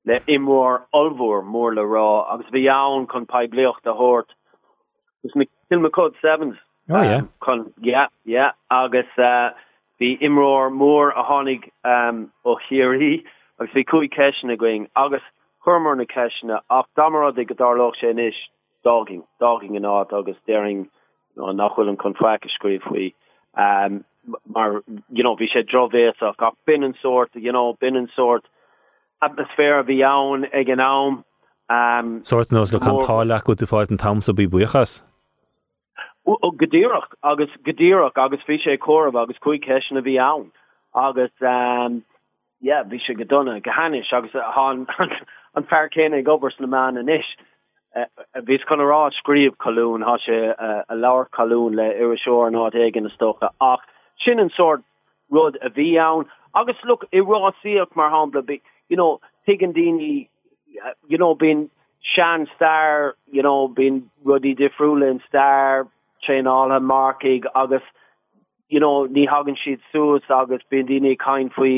le 0.06 0.20
imór 0.28 0.82
olhór 0.94 1.44
mór 1.46 1.76
le 1.76 1.84
rá 1.86 2.34
agus 2.34 2.50
bhí 2.54 2.68
ann 2.74 3.08
chun 3.08 3.26
peibléocht 3.26 3.86
a 3.86 3.94
hát 3.94 4.28
gus 5.24 5.36
na 5.36 5.46
tilma 5.70 5.92
cod 5.92 6.16
sevens. 6.22 6.58
Oh, 6.90 6.96
um, 6.96 7.30
chun 7.46 7.74
ja 7.82 8.08
ja 8.26 8.52
agus 8.70 9.18
uh, 9.18 9.52
hí 10.02 10.18
imróir 10.20 10.72
mór 10.74 11.14
a 11.16 11.24
hánig 11.24 11.70
um, 11.84 12.32
ó 12.46 12.58
chiirí 12.68 13.24
agus 13.60 13.74
bhí 13.76 13.86
cuaí 13.86 14.10
ceisina 14.10 14.58
going 14.58 14.88
agus 14.96 15.22
chumar 15.66 15.96
na 15.96 16.06
ceisina 16.06 16.62
ach 16.70 16.88
damarad 16.98 17.38
i 17.38 17.44
go 17.44 17.56
darlách 17.56 18.00
sé 18.02 18.14
isis 18.14 18.40
daging 18.86 19.24
daging 19.40 19.78
an 19.78 19.90
áit 19.90 20.14
agus 20.14 20.38
déing 20.48 20.88
nachhfuil 21.38 21.90
an 21.90 21.98
contract 21.98 22.50
scríb 22.50 22.82
faoi. 22.82 23.14
Um 23.54 24.04
mar 24.48 24.82
you 25.10 25.24
know 25.24 25.36
vi 25.36 25.48
sé 25.48 25.64
drovéach 25.64 26.22
a 26.22 26.52
bin 26.66 26.84
an 26.84 26.96
sort 27.02 27.30
you 27.36 27.52
know 27.52 27.74
bin 27.80 27.96
an 27.96 28.10
sort 28.16 28.46
atmosfér 29.22 29.80
a 29.80 29.84
bhí 29.84 30.02
ann 30.06 30.46
ag 30.54 30.70
an 30.70 30.78
nám. 30.78 31.24
Um, 31.70 32.24
Sort 32.24 32.52
nos 32.52 32.74
le 32.74 32.80
chutáach 32.80 33.44
go 33.44 33.54
tú 33.54 33.68
fáid 33.68 33.92
an 33.92 33.98
tam 33.98 34.22
so 34.22 34.34
bí 34.34 34.48
buchas. 34.48 35.04
ó 36.28 36.50
godéireach 36.62 37.12
agus 37.24 37.50
godéireach 37.66 38.18
agus 38.18 38.44
fi 38.46 38.58
sé 38.58 38.78
chomh 38.78 39.22
agus 39.22 39.38
chuig 39.44 39.66
cean 39.66 39.98
a 39.98 40.02
bhí 40.02 40.18
ann 40.20 40.52
agus 40.96 41.32
um, 41.42 42.04
yeah, 42.60 42.84
bhí 42.84 43.00
sé 43.06 43.16
godonna 43.16 43.62
gohanis 43.62 44.12
agus 44.14 44.36
an 44.66 44.88
an 45.56 45.64
fearcéna 45.64 46.20
ag 46.20 46.26
gobers 46.26 46.60
na 46.60 46.68
man 46.68 46.98
an 46.98 47.10
isis. 47.10 47.38
vís 48.48 48.64
kann 48.68 48.80
rá 48.80 49.10
skrif 49.12 49.56
kalún 49.58 50.04
ha 50.04 50.18
se 50.26 50.54
a 50.90 50.96
lawer 50.96 51.28
kalún 51.38 51.76
le 51.76 51.88
iiriseoir 51.94 52.52
ná 52.52 52.70
igen 52.74 53.04
na 53.04 53.10
stocha 53.10 53.50
ach 53.60 53.82
sin 54.24 54.40
an 54.40 54.50
sort 54.56 54.82
rud 55.30 55.58
a 55.62 55.70
vi 55.70 55.98
an 55.98 56.26
agus 56.56 56.78
look 56.86 57.06
i 57.12 57.18
rá 57.18 57.52
siach 57.64 57.96
mar 57.96 58.10
hapla 58.10 58.42
you 58.92 58.98
know 58.98 59.22
Tigandini 59.48 60.28
uh, 60.86 60.94
you 61.08 61.18
know 61.18 61.34
being 61.34 61.70
Shan 62.14 62.48
star 62.56 63.16
you 63.32 63.42
know 63.42 63.68
been 63.68 64.10
ruddy 64.24 64.54
defriúlin 64.56 65.20
star 65.28 65.88
chain 66.28 66.48
all 66.54 66.70
ha 66.76 66.80
markig 66.92 67.46
agus 67.56 67.86
you 68.70 68.80
know 68.84 68.96
ní 69.18 69.28
hagen 69.34 69.58
siid 69.64 69.86
sus 69.92 70.34
agus 70.40 70.66
bin 70.70 70.88
dini 70.92 71.18
kain 71.26 71.52
foi 71.58 71.76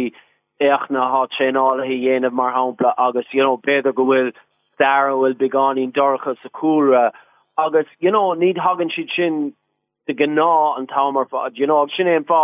echna 0.70 1.04
ha 1.16 1.26
chain 1.38 1.62
all 1.66 1.84
hi 1.90 1.98
héanamh 2.06 2.40
mar 2.42 2.52
hapla 2.60 2.94
agus 3.08 3.36
you 3.40 3.44
know 3.44 3.58
go 3.58 4.08
bhfuil 4.12 4.32
star 4.76 5.16
will 5.24 5.38
be 5.46 5.50
gone 5.58 5.78
in 5.78 5.92
dorcha 6.00 6.36
sakura 6.44 7.04
August, 7.56 7.90
you 8.00 8.12
know 8.12 8.34
need 8.34 8.58
hagen 8.58 8.90
siid 8.90 9.12
sin 9.16 9.54
de 10.08 10.14
gná 10.22 10.78
an 10.78 10.88
tamar 10.88 11.26
fa 11.34 11.50
you 11.54 11.68
know 11.68 11.82
sin 11.98 12.08
en 12.08 12.24
fa 12.32 12.42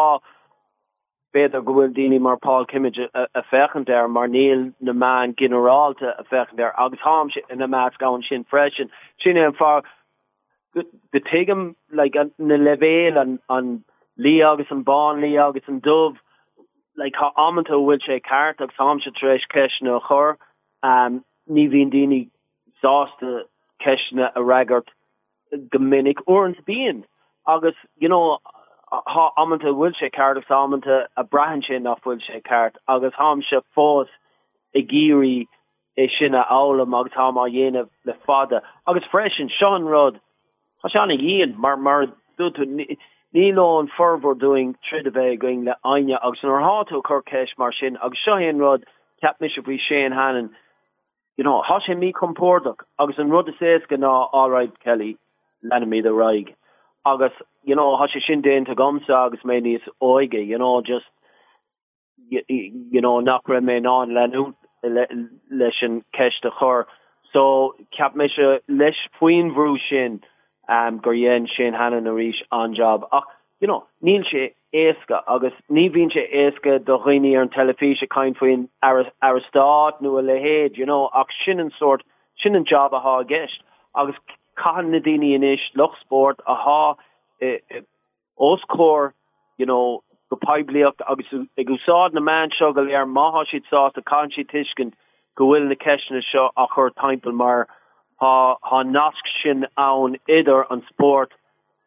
beidir 1.34 1.64
gohfuil 1.64 1.94
déine 1.94 2.20
mar 2.20 2.38
Paul 2.38 2.66
Kimmage 2.66 3.08
a, 3.14 3.28
a 3.36 3.44
fechen 3.44 3.86
der 3.86 4.08
mar 4.08 4.28
neel 4.28 4.72
na 4.80 4.94
man 4.94 5.34
generalte 5.34 6.14
a 6.18 6.24
fechen 6.24 6.58
der 6.58 6.74
agus 6.80 7.00
ham 7.04 7.30
in 7.50 7.62
a 7.62 7.68
mat 7.68 7.98
ga 8.00 8.18
sin 8.28 8.46
freschen 8.50 8.90
sin 9.24 9.38
en 9.38 9.54
far 9.54 9.84
de 10.74 11.20
tegem 11.20 11.76
like 11.92 12.16
an 12.16 12.32
na 12.38 12.56
levéel 12.56 13.22
an 13.22 13.40
an 13.50 13.84
lí 14.18 14.42
agus 14.42 14.72
an 14.72 14.84
ban 14.84 15.22
lí 15.22 15.38
agus 15.38 15.68
an 15.68 15.80
dove 15.80 16.18
like 16.96 17.16
ha 17.16 17.32
amto 17.38 17.80
wil 17.80 17.98
sé 17.98 18.22
kart 18.22 18.62
agus 18.62 18.76
ham 18.78 19.00
se 19.00 19.12
treéis 19.12 19.48
kene 19.54 20.02
chor 20.02 20.38
um 20.84 21.24
ni 21.48 21.68
vin 21.68 21.92
déine 21.92 22.30
sáste 22.84 23.44
kene 23.86 24.32
a 24.36 24.42
raggart 24.42 24.90
gominnig 25.76 26.22
orns 26.28 26.58
bien 26.66 27.06
agus 27.48 27.76
you 27.98 28.10
know 28.10 28.40
ha 28.92 29.32
amanta 29.38 29.74
bhfuil 29.74 29.96
sé 30.00 30.10
ceart 30.16 30.38
agus 30.38 30.56
amanta 30.58 31.08
a 31.18 31.24
brahan 31.24 31.64
sin 31.68 31.84
nach 31.84 32.02
bhfuil 32.02 32.22
sé 32.28 32.42
ceart 32.50 32.76
agus 32.88 33.14
ham 33.18 33.42
se 33.50 33.62
fós 33.76 34.08
i 34.76 34.82
géirí 34.94 35.48
é 35.98 36.10
sinna 36.18 36.46
álam 36.50 36.98
agus 37.00 37.14
tá 37.14 37.30
má 37.32 37.46
dhéanamh 37.50 37.90
le 38.06 38.14
fada 38.26 38.62
agus 38.88 39.04
freisin 39.12 39.50
sean 39.60 39.86
rod. 39.86 40.20
Ha 40.84 40.90
se 40.90 41.00
anna 41.00 41.18
íon 41.18 41.56
mar 41.56 41.78
mar 41.78 42.08
dú 42.38 42.50
ní 43.34 43.54
nó 43.54 43.80
an 43.80 43.92
fervor 43.98 44.34
doing 44.34 44.76
tri 44.90 45.00
a 45.00 45.12
bheith 45.12 45.40
going 45.40 45.66
le 45.66 45.76
aine 45.86 46.16
agus 46.22 46.44
an 46.44 46.50
háú 46.50 46.86
chu 46.90 47.22
ceis 47.32 47.58
mar 47.58 47.72
sin 47.72 47.98
agus 47.98 48.26
seohéon 48.26 48.60
rod 48.60 48.86
ceap 49.22 49.40
mis 49.42 49.58
bhí 49.68 49.78
sé 49.88 50.06
an 50.06 50.18
hanan 50.20 50.50
you 51.38 51.44
know 51.44 51.62
ha 51.62 51.80
sé 51.80 51.96
mí 51.96 52.12
compórdaach 52.12 52.82
agus 52.98 53.20
an 53.20 53.30
rud 53.30 53.50
a 53.50 53.52
sé 53.60 53.76
gan 53.88 54.02
ná 54.02 54.14
áráid 54.34 54.80
Kelly 54.86 55.18
lenne 55.62 55.86
mí 55.92 56.00
a 56.06 56.16
raig 56.22 56.56
agus 57.06 57.32
you 57.64 57.76
know 57.76 57.96
ha 57.98 58.08
se 58.08 58.20
sin 58.26 58.42
déint 58.42 58.72
a 58.72 58.76
gomsa 58.76 59.26
agus 59.26 59.46
mé 59.46 59.62
níos 59.62 59.88
oige 60.02 60.46
you 60.46 60.58
know 60.58 60.82
just 60.82 61.06
you, 62.30 62.42
you 62.48 63.02
know 63.02 63.20
nach 63.20 63.48
ra 63.48 63.60
mé 63.60 63.78
an 63.78 64.16
lenú 64.20 64.54
leis 64.84 65.82
an 65.82 66.04
kechte 66.14 66.52
chor 66.60 66.88
so 67.34 67.76
cap 67.98 68.16
me 68.16 68.30
se 68.36 68.60
leis 68.68 69.02
puin 69.20 69.52
vrú 69.56 69.78
sin 69.90 70.22
um 70.68 71.00
gur 71.00 71.14
yen 71.14 71.48
sin 71.56 71.74
hanan 71.74 72.08
a 72.08 72.12
ríis 72.12 72.42
an 72.52 72.76
job. 72.76 73.08
Ach 73.12 73.24
you 73.60 73.68
know 73.68 73.86
níl 74.04 74.24
sé 74.32 74.54
éca 74.74 75.24
agus 75.28 75.54
ní 75.70 75.90
vín 75.90 76.12
sé 76.12 76.26
éca 76.32 76.84
do 76.84 76.98
riine 76.98 77.36
ar 77.36 77.42
an 77.42 77.50
telefíe 77.50 78.08
kaint 78.10 78.38
foin 78.38 78.68
aristát 78.84 80.02
nu 80.02 80.18
a 80.18 80.22
lehéad 80.22 80.78
you 80.78 80.86
know 80.86 81.10
ach 81.14 81.34
sinnnen 81.46 81.72
sort 81.78 82.04
sinnnen 82.44 82.66
job 82.66 82.94
a 82.94 83.00
ha 83.00 83.24
gist 83.24 83.64
agus 83.96 84.16
kahan 84.64 84.92
na 84.92 85.00
déine 85.00 85.36
in 85.36 85.44
is 85.44 85.66
lochsport 85.82 86.44
a 86.48 86.56
ha 86.56 86.96
e, 87.42 87.58
e, 87.78 87.82
oscór 88.40 89.12
you 89.58 89.66
know 89.66 90.04
go 90.30 90.38
peblicht 90.46 91.02
agus 91.10 91.26
e 91.58 91.64
goád 91.64 92.14
na 92.14 92.22
man 92.22 92.50
sogel 92.60 92.92
ar 93.02 93.06
maha 93.06 93.46
si 93.52 93.62
sá 93.72 93.90
a 93.96 94.02
kan 94.14 94.32
si 94.36 94.44
tiiskent 94.44 94.94
gohfuil 95.38 95.70
na 95.70 95.76
kene 95.86 96.22
seo 96.32 96.50
a 96.58 96.68
chur 96.76 96.90
timpmpel 97.04 97.34
mar 97.44 97.68
ha 98.22 98.34
ha 98.72 98.84
nask 98.84 99.32
sin 99.42 99.66
an 99.78 100.18
idir 100.40 100.66
an 100.70 100.84
sport 100.90 101.32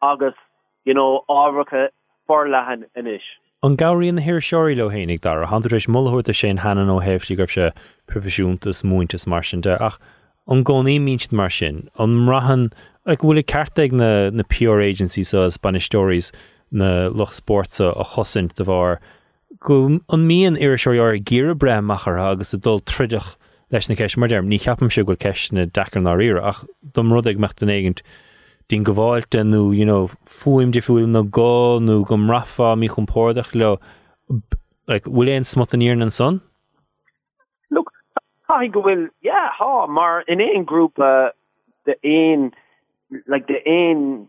agus 0.01 0.35
you 0.85 0.93
know 0.93 1.23
áracha 1.29 1.87
forlahan 2.27 2.83
inis. 2.95 3.21
An 3.63 3.77
gairíon 3.77 4.19
hir 4.19 4.41
seoirí 4.47 4.75
le 4.75 4.89
hénig 4.89 5.21
dar 5.21 5.43
a 5.43 5.47
hanéis 5.47 5.87
mollhúirt 5.87 6.29
a 6.29 6.35
sé 6.39 6.57
hanan 6.65 6.91
ó 6.95 6.97
hefhtí 7.03 7.37
goh 7.37 7.49
se 7.49 7.71
profisiúntas 8.07 8.83
muintas 8.83 9.25
mar 9.27 9.43
sin 9.43 9.61
de 9.61 9.77
ach 9.89 9.99
an 10.47 10.63
gcóí 10.63 10.99
míint 10.99 11.31
mar 11.31 11.49
sin 11.49 11.87
an 11.99 12.25
rahan 12.27 12.71
ag 13.05 13.19
bhfuil 13.23 13.43
cearteag 13.43 13.91
na 13.91 14.29
na 14.29 14.43
Pure 14.49 14.81
Agency 14.81 15.23
sa 15.23 15.49
Spanish 15.49 15.85
Stories 15.85 16.31
na 16.71 17.07
loch 17.07 17.31
sportsa 17.31 17.91
a 17.99 18.03
chosint 18.03 18.55
de 18.55 18.63
bhar 18.63 18.99
go 19.59 19.99
an 20.09 20.27
mííon 20.27 20.59
ar 20.59 20.77
seoir 20.77 21.17
gíre 21.19 21.55
bre 21.55 21.81
machar 21.81 22.19
agus 22.19 22.53
a 22.53 22.57
dul 22.57 22.79
trideach 22.81 23.35
leis 23.71 23.89
na 23.89 23.95
ceis 23.95 24.17
mar 24.17 24.29
derm. 24.29 24.47
Ní 24.47 24.59
ceapam 24.59 24.91
se 24.91 25.03
go 25.03 25.15
ceis 25.15 25.51
na 25.51 25.65
dechar 25.65 26.03
ná 26.03 26.15
ire 26.21 26.41
ach 26.43 26.63
dom 26.93 27.13
rud 27.13 27.27
ag 27.27 27.39
mecht 27.39 27.63
an 27.63 27.73
éigent 27.73 28.03
dín 28.69 28.83
goháilte 28.83 29.43
nó 29.43 29.75
you 29.75 29.85
know, 29.85 30.07
fuim 30.25 30.71
de 30.71 30.81
fuúil 30.81 31.07
na 31.07 31.23
gá 31.23 31.79
nó 31.79 32.05
gom 32.05 32.29
rafa 32.29 32.75
mí 32.75 32.89
chumpórdach 32.89 33.53
le 33.55 33.77
like, 34.87 35.05
bhfuil 35.07 35.31
éon 35.31 35.47
smot 35.47 35.73
an 35.73 35.81
íar 35.81 36.01
an 36.01 36.11
son? 36.11 36.41
Look 38.53 38.61
ha 38.61 38.67
go 38.67 38.81
bhfuil 38.81 39.09
yeah 39.21 39.49
ha 39.57 39.87
mar 39.87 40.23
in 40.27 40.39
éon 40.39 40.65
grúpa 40.65 41.31
de 41.85 41.95
éon 42.03 42.51
like 43.27 43.47
de 43.47 43.59
éon 43.65 44.27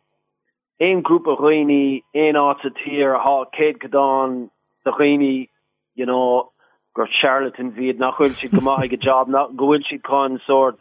éon 0.80 1.02
grúpa 1.02 1.36
roiine 1.38 2.02
éon 2.14 2.36
á 2.36 2.50
a 2.52 2.70
tír 2.70 3.18
ha 3.24 3.44
céad 3.56 3.78
godán 3.82 4.50
de 4.84 4.90
roiine 4.90 5.48
you 5.94 6.06
know 6.06 6.50
gur 6.94 7.08
charlatan 7.20 7.70
viad 7.72 7.98
nach 7.98 8.16
chuil 8.16 8.34
she 8.38 8.48
mai 8.48 8.86
go 8.86 8.96
job 8.96 9.28
nach 9.28 9.50
gohfuil 9.50 9.86
si 9.90 9.98
con 9.98 10.40
sort 10.46 10.78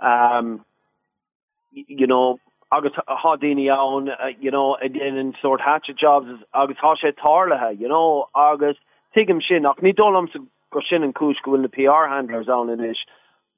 um 0.00 0.64
you 1.72 2.06
know 2.06 2.38
hadini 2.72 3.68
an 3.68 4.08
uh, 4.08 4.32
you 4.40 4.50
know 4.50 4.76
again 4.76 5.16
in 5.16 5.34
sort 5.42 5.60
hatchet 5.60 5.96
jobs 5.96 6.28
agus 6.54 6.76
ha 6.80 6.94
sé 7.02 7.12
tarlethe 7.12 7.80
you 7.80 7.88
know 7.88 8.28
agus 8.36 8.76
tigim 9.16 9.42
sin 9.48 9.66
ach 9.66 9.82
ní 9.82 9.94
dolam 9.94 10.32
se 10.32 10.38
an 10.74 11.68
PR 11.68 12.08
handlers 12.08 12.48
an 12.48 12.70
in 12.70 12.80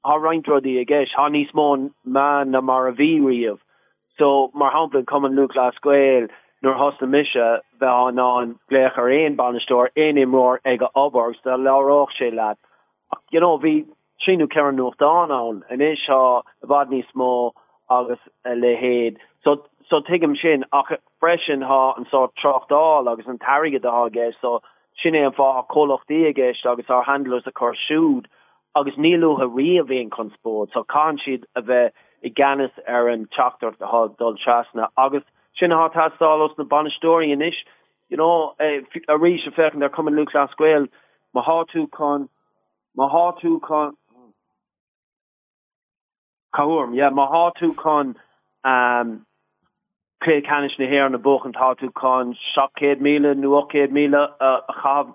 nís 0.03 1.51
mó 1.53 1.91
man 2.05 2.51
na 2.51 2.61
so 4.17 4.51
mar 4.53 4.71
hapla 4.71 5.05
kom 5.05 5.23
nukla 5.23 5.71
skweel 5.73 6.29
nor 6.61 6.73
hosta 6.73 7.07
mise 7.07 7.61
be 7.79 7.85
an 7.85 8.19
an 8.19 8.59
léch 8.71 8.97
ar 8.97 9.09
ein 9.09 9.37
banstoor 9.37 9.89
ein 9.95 10.17
immoór 10.17 10.57
ag 10.65 10.81
a 10.81 10.89
oborgs 10.95 11.41
de 11.43 12.55
you 13.31 13.39
know 13.39 13.57
vi 13.57 13.85
trinú 14.25 14.47
ke 14.47 14.75
nocht 14.75 15.01
an 15.01 15.31
an 15.31 15.63
an 15.69 15.81
is 15.81 15.99
ha 16.07 16.41
a 16.63 16.67
bad 16.67 16.89
ní 16.89 17.03
smó 17.11 17.51
agus 17.89 18.19
le 18.45 19.11
so 19.43 19.65
so 19.89 20.01
tem 20.01 20.35
sin 20.35 20.65
ach 20.73 20.91
freschen 21.19 21.61
ha 21.61 21.93
an 21.97 22.07
so 22.11 22.31
trochtá 22.41 23.07
agus 23.11 23.27
an 23.27 23.37
tarige 23.37 23.79
a 23.85 24.09
ge 24.09 24.33
so 24.41 24.61
sinné 25.03 25.25
an 25.25 25.33
fá 25.33 25.59
a 25.59 25.63
cholocht 25.73 26.07
déigeist 26.09 26.65
agus 26.65 26.89
ar 26.89 27.03
handlers 27.03 27.47
a 27.47 27.51
chu 27.51 27.71
siúd 27.85 28.25
agus 28.75 28.95
níú 28.95 29.31
a 29.41 29.47
ri 29.47 29.77
a 29.77 29.83
bhéon 29.83 30.09
conspót 30.09 30.73
so 30.73 30.83
cá 30.83 31.07
siad 31.23 31.45
a 31.55 31.61
bheith 31.61 31.93
i 32.23 32.29
gannis 32.29 32.71
ar 32.87 33.09
an 33.09 33.27
chatar 33.37 33.75
a 33.79 34.09
dulchasna 34.19 34.89
agus 34.97 35.23
sin 35.59 35.71
há 35.71 35.89
tasálos 35.93 36.57
na 36.57 36.63
bantóí 36.63 37.31
in 37.31 37.41
isis 37.41 37.63
you 38.09 38.17
know 38.17 38.55
eh, 38.59 38.81
a 39.07 39.17
rí 39.17 39.37
a 39.47 39.51
fechan 39.51 39.83
ar 39.83 39.89
cum 39.89 40.07
lulas 40.07 40.57
gweel 40.57 40.87
ma 41.33 41.43
háú 41.43 41.87
con 41.91 42.29
ma 42.95 43.09
háú 43.09 43.61
con 43.61 43.97
Kaúm, 46.55 46.95
ja 46.95 47.03
yeah, 47.03 47.09
ma 47.11 47.27
háú 47.29 47.75
con 47.75 48.15
um, 48.63 49.25
lé 50.25 50.41
canis 50.45 50.77
na 50.79 50.85
hé 50.85 51.05
an 51.05 51.11
na 51.11 51.17
boch 51.17 51.45
an 51.45 51.53
tá 51.53 51.75
tú 51.75 51.93
kon 51.93 52.35
sekéad 52.55 52.99
míle 53.01 53.35
nucéad 53.35 53.91
míle 53.91 54.27
a 54.39 54.61
cha 54.81 55.05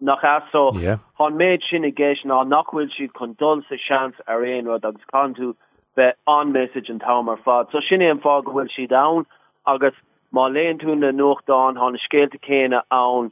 nach 0.00 0.24
as 0.24 0.42
so 0.52 0.72
han 1.18 1.38
méid 1.38 1.62
sin 1.68 1.84
i 1.84 1.92
ggéis 1.92 2.24
ná 2.24 2.44
nachhfuil 2.44 2.90
siad 2.96 3.12
chun 3.18 3.36
dul 3.38 3.62
sa 3.68 3.76
seans 3.76 4.14
ar 4.26 4.40
réon 4.40 4.66
rud 4.66 4.84
agus 4.84 5.04
can 5.12 5.34
tú 5.34 5.54
be 5.96 6.12
an 6.26 6.52
message 6.52 6.90
an 6.90 6.98
tamar 6.98 7.38
fad 7.44 7.66
so 7.72 7.80
sinné 7.80 8.10
an 8.10 8.20
fá 8.20 8.42
gohfuil 8.42 8.68
si 8.74 8.86
da 8.86 9.04
agus 9.66 9.94
má 10.32 10.48
leon 10.52 10.78
tún 10.78 11.00
na 11.00 11.10
nuchtán 11.12 11.80
han 11.82 11.92
na 11.92 11.98
scéalte 11.98 12.38
céine 12.48 12.80
an 12.90 13.30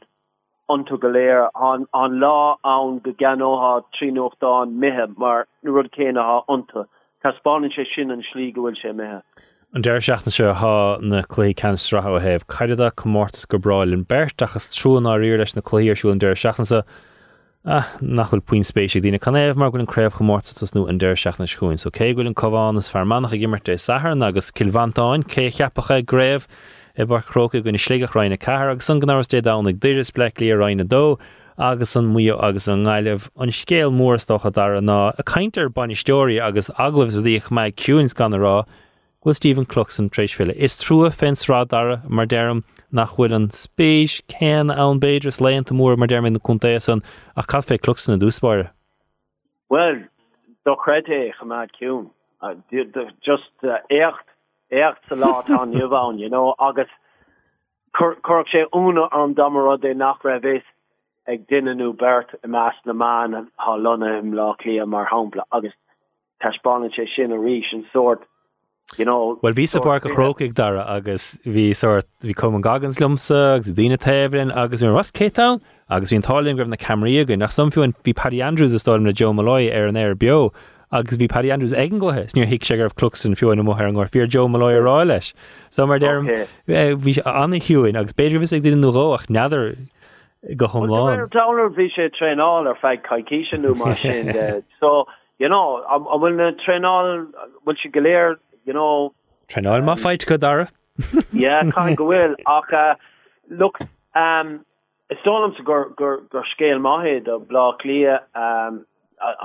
antu 0.69 0.97
goléir 0.97 1.49
an 1.69 1.85
an 1.93 2.19
lá 2.19 2.57
an 2.63 2.99
go 2.99 3.11
ganóha 3.21 3.83
trí 3.93 4.11
nuchtán 4.11 4.77
mihe 4.81 5.07
mar 5.17 5.47
nu 5.63 5.71
rud 5.71 5.91
céine 5.91 6.21
ha 6.29 6.41
antu. 6.49 6.85
Tá 7.23 7.31
spáin 7.37 7.69
sé 7.75 7.85
sin 7.93 8.11
an 8.11 8.23
slí 8.29 8.51
gohfuil 8.53 8.81
sé 8.81 8.93
methe. 8.93 9.21
An 9.75 9.81
deir 9.81 9.99
seachna 9.99 10.31
se 10.31 10.45
há 10.45 11.01
na 11.01 11.21
clé 11.23 11.53
cean 11.53 11.75
stratha 11.75 12.15
a 12.15 12.19
heh 12.21 12.39
caiidead 12.47 12.95
go 12.95 13.09
mórtas 13.11 13.45
go 13.45 13.57
brail 13.57 13.91
in 13.91 14.03
bert 14.03 14.37
achas 14.37 14.69
trúna 14.71 15.11
á 15.11 15.19
riir 15.19 15.37
leis 15.37 15.53
na 15.53 15.61
cléirsú 15.61 16.13
an 16.13 16.17
deir 16.17 16.31
seachansa 16.31 16.85
nachfuil 17.65 18.39
puin 18.39 18.63
spéisi 18.63 19.01
dína 19.03 19.19
canéh 19.19 19.53
mar 19.53 19.71
gon 19.71 19.81
an 19.81 19.91
créibh 19.93 20.15
gomórtas 20.15 20.71
nó 20.71 20.87
an 20.87 20.97
deir 20.97 21.19
seachna 21.19 21.43
chuin, 21.43 21.77
so 21.77 21.89
cé 21.89 22.13
gohfuil 22.13 22.27
an 22.27 22.33
coháin 22.33 22.77
is 22.77 22.87
fearmannach 22.87 23.33
a 23.33 23.37
gimmar 23.37 23.59
é 23.59 23.75
sahar 23.75 24.15
agus 24.23 24.49
cilvantáin 24.51 25.27
cé 25.27 25.51
cheappacha 25.51 25.99
gréibh 26.05 26.47
i 26.97 27.03
bar 27.03 27.21
croca 27.21 27.61
gon 27.61 27.75
sléigech 27.75 28.15
reinine 28.15 28.39
ceair 28.39 28.71
agus 28.71 28.85
san 28.85 29.01
gnáir 29.01 29.27
dé 29.27 29.41
dánig 29.43 29.83
deidir 29.83 30.07
spleclí 30.07 30.53
a 30.53 30.55
reinine 30.55 30.87
dó 30.87 31.19
agus 31.57 31.97
an 31.97 32.05
mu 32.05 32.23
agus 32.31 32.69
an 32.69 32.85
gáileh 32.85 33.27
an 33.35 33.51
scéal 33.51 33.91
mórstocha 33.91 34.53
dar 34.53 34.79
ná. 34.79 35.13
A 35.19 35.23
caiintear 35.23 35.67
banistóí 35.67 36.39
agus 36.39 36.69
aglah 36.79 37.11
dích 37.11 37.51
meid 37.51 37.75
ciúins 37.75 38.15
gan 38.15 38.31
rá 38.31 38.63
go 39.25 39.31
Stephen 39.31 39.65
Cluxton 39.65 40.09
tréisfile. 40.11 40.53
Is 40.53 40.75
trúa 40.75 41.09
fensrá 41.09 41.67
dara 41.67 42.03
mar 42.07 42.27
derm 42.27 42.63
nach 42.91 43.15
bhfuil 43.17 43.33
an 43.33 43.47
spéis 43.49 44.21
céan 44.33 44.69
an 44.71 44.99
beidirs 45.01 45.39
leonnta 45.41 45.73
mór 45.77 45.97
mar 45.97 46.07
dermin 46.07 46.33
na 46.33 46.41
chuntéan 46.49 47.01
a 47.35 47.43
cad 47.43 47.65
fé 47.65 47.77
cluxan 47.79 48.13
na 48.13 48.19
dúspáire. 48.23 48.69
Well, 49.69 50.03
do 50.63 50.75
chrété 50.75 51.33
chamáid 51.39 51.71
ciún 51.79 52.11
just 53.25 53.49
uh, 53.63 53.79
écht 53.89 54.29
écht 54.71 55.01
sa 55.09 55.15
lá 55.15 55.41
an 55.61 55.73
jobháin 55.73 56.19
you 56.19 56.29
know 56.29 56.53
agus 56.59 56.93
chu 57.97 58.13
sé 58.53 58.63
úna 58.73 59.09
an 59.11 59.33
damara 59.33 59.79
é 59.79 59.95
nach 59.95 60.23
ra 60.23 60.39
bhés 60.39 60.61
ag 61.27 61.47
duineú 61.47 61.97
bert 61.97 62.29
i 62.43 62.47
meas 62.47 62.77
na 62.85 62.93
man 62.93 63.33
an 63.33 63.49
há 63.57 63.75
lona 63.75 64.19
im 64.19 64.33
lá 64.33 64.53
lia 64.63 64.85
mar 64.85 65.07
hapla 65.07 65.43
sort 67.91 68.21
you 68.97 69.05
know 69.05 69.39
well 69.41 69.53
ví 69.53 69.65
bar 69.83 69.97
a 69.97 69.99
chróig 69.99 70.53
dara 70.53 70.85
agus 70.87 71.39
hí 71.45 71.75
sort 71.75 72.07
hí 72.21 72.35
kom 72.35 72.55
an 72.55 72.61
gagans 72.61 72.99
lumsa 72.99 73.55
agus 73.55 73.73
dína 73.73 73.97
tefrin 73.97 74.55
agus 74.55 74.81
mé 74.81 74.93
ras 74.93 75.11
Ketá 75.11 75.59
agus 75.89 76.11
hín 76.11 76.21
talinn 76.21 76.55
gribh 76.55 76.69
na 76.69 76.75
Camí 76.75 77.25
gon 77.25 77.39
nach 77.39 77.49
samfiúin 77.49 77.95
hí 78.03 78.15
Paddy 78.15 78.41
Andrews 78.41 78.73
a 78.73 78.79
stom 78.79 79.03
na 79.03 79.11
Joe 79.11 79.33
Malloy 79.33 79.71
ar 79.71 79.87
an 79.87 79.97
air 79.97 80.13
bio 80.13 80.53
agus 80.91 81.17
bhí 81.17 81.27
Paddy 81.27 81.51
Andrews 81.51 81.73
egen 81.73 81.99
gothe 81.99 82.27
níor 82.37 82.45
hiic 82.45 82.61
sé 82.69 82.77
gur 82.77 82.89
clusan 82.89 83.35
fiúin 83.35 83.63
mo 83.63 83.73
an 83.73 83.95
gur 83.95 84.07
fear 84.07 84.27
Joe 84.27 84.47
Malloy 84.47 84.73
rá 84.73 85.05
leis. 85.05 85.33
So 85.71 85.87
mar 85.87 85.99
derm 85.99 86.29
hí 86.67 87.17
anna 87.25 87.57
hiúin 87.57 87.99
agus 87.99 88.13
beidir 88.13 88.39
vis 88.39 88.53
ag 88.53 88.61
dú 88.61 88.77
nóach 88.77 89.27
neidir 89.27 89.75
go 90.53 90.67
homlá 90.67 91.27
daler 91.33 91.69
vi 91.69 91.89
sé 91.89 92.09
treál 92.13 92.67
ar 92.69 92.77
feid 92.81 93.01
caiiciisiú 93.03 93.75
mar 93.75 93.95
sin 93.95 94.29
so 94.79 95.05
you 95.39 95.49
know 95.49 95.81
am 95.89 96.05
bhfuil 96.05 96.37
na 96.37 96.51
treál 96.61 97.25
bhfuil 97.33 97.81
si 97.81 97.89
goléir 97.89 98.37
you 98.65 98.73
know. 98.73 99.13
Treál 99.47 99.83
má 99.83 99.95
feit 99.97 100.25
go 100.25 100.37
dara. 100.37 100.67
Yeah 101.31 101.63
kann 101.71 101.95
go 101.95 102.05
bhfuil 102.05 102.35
ach 102.47 102.73
uh, 102.73 102.95
look 103.49 103.79
um 104.15 104.65
is 105.09 105.17
stom 105.21 105.53
gur 105.63 105.89
gur 105.97 106.21
gur 106.31 106.45
scéil 106.51 106.79
mahéad 106.85 107.27
a 107.27 107.39
blá 107.39 107.65
lia 107.83 108.19
um 108.35 108.85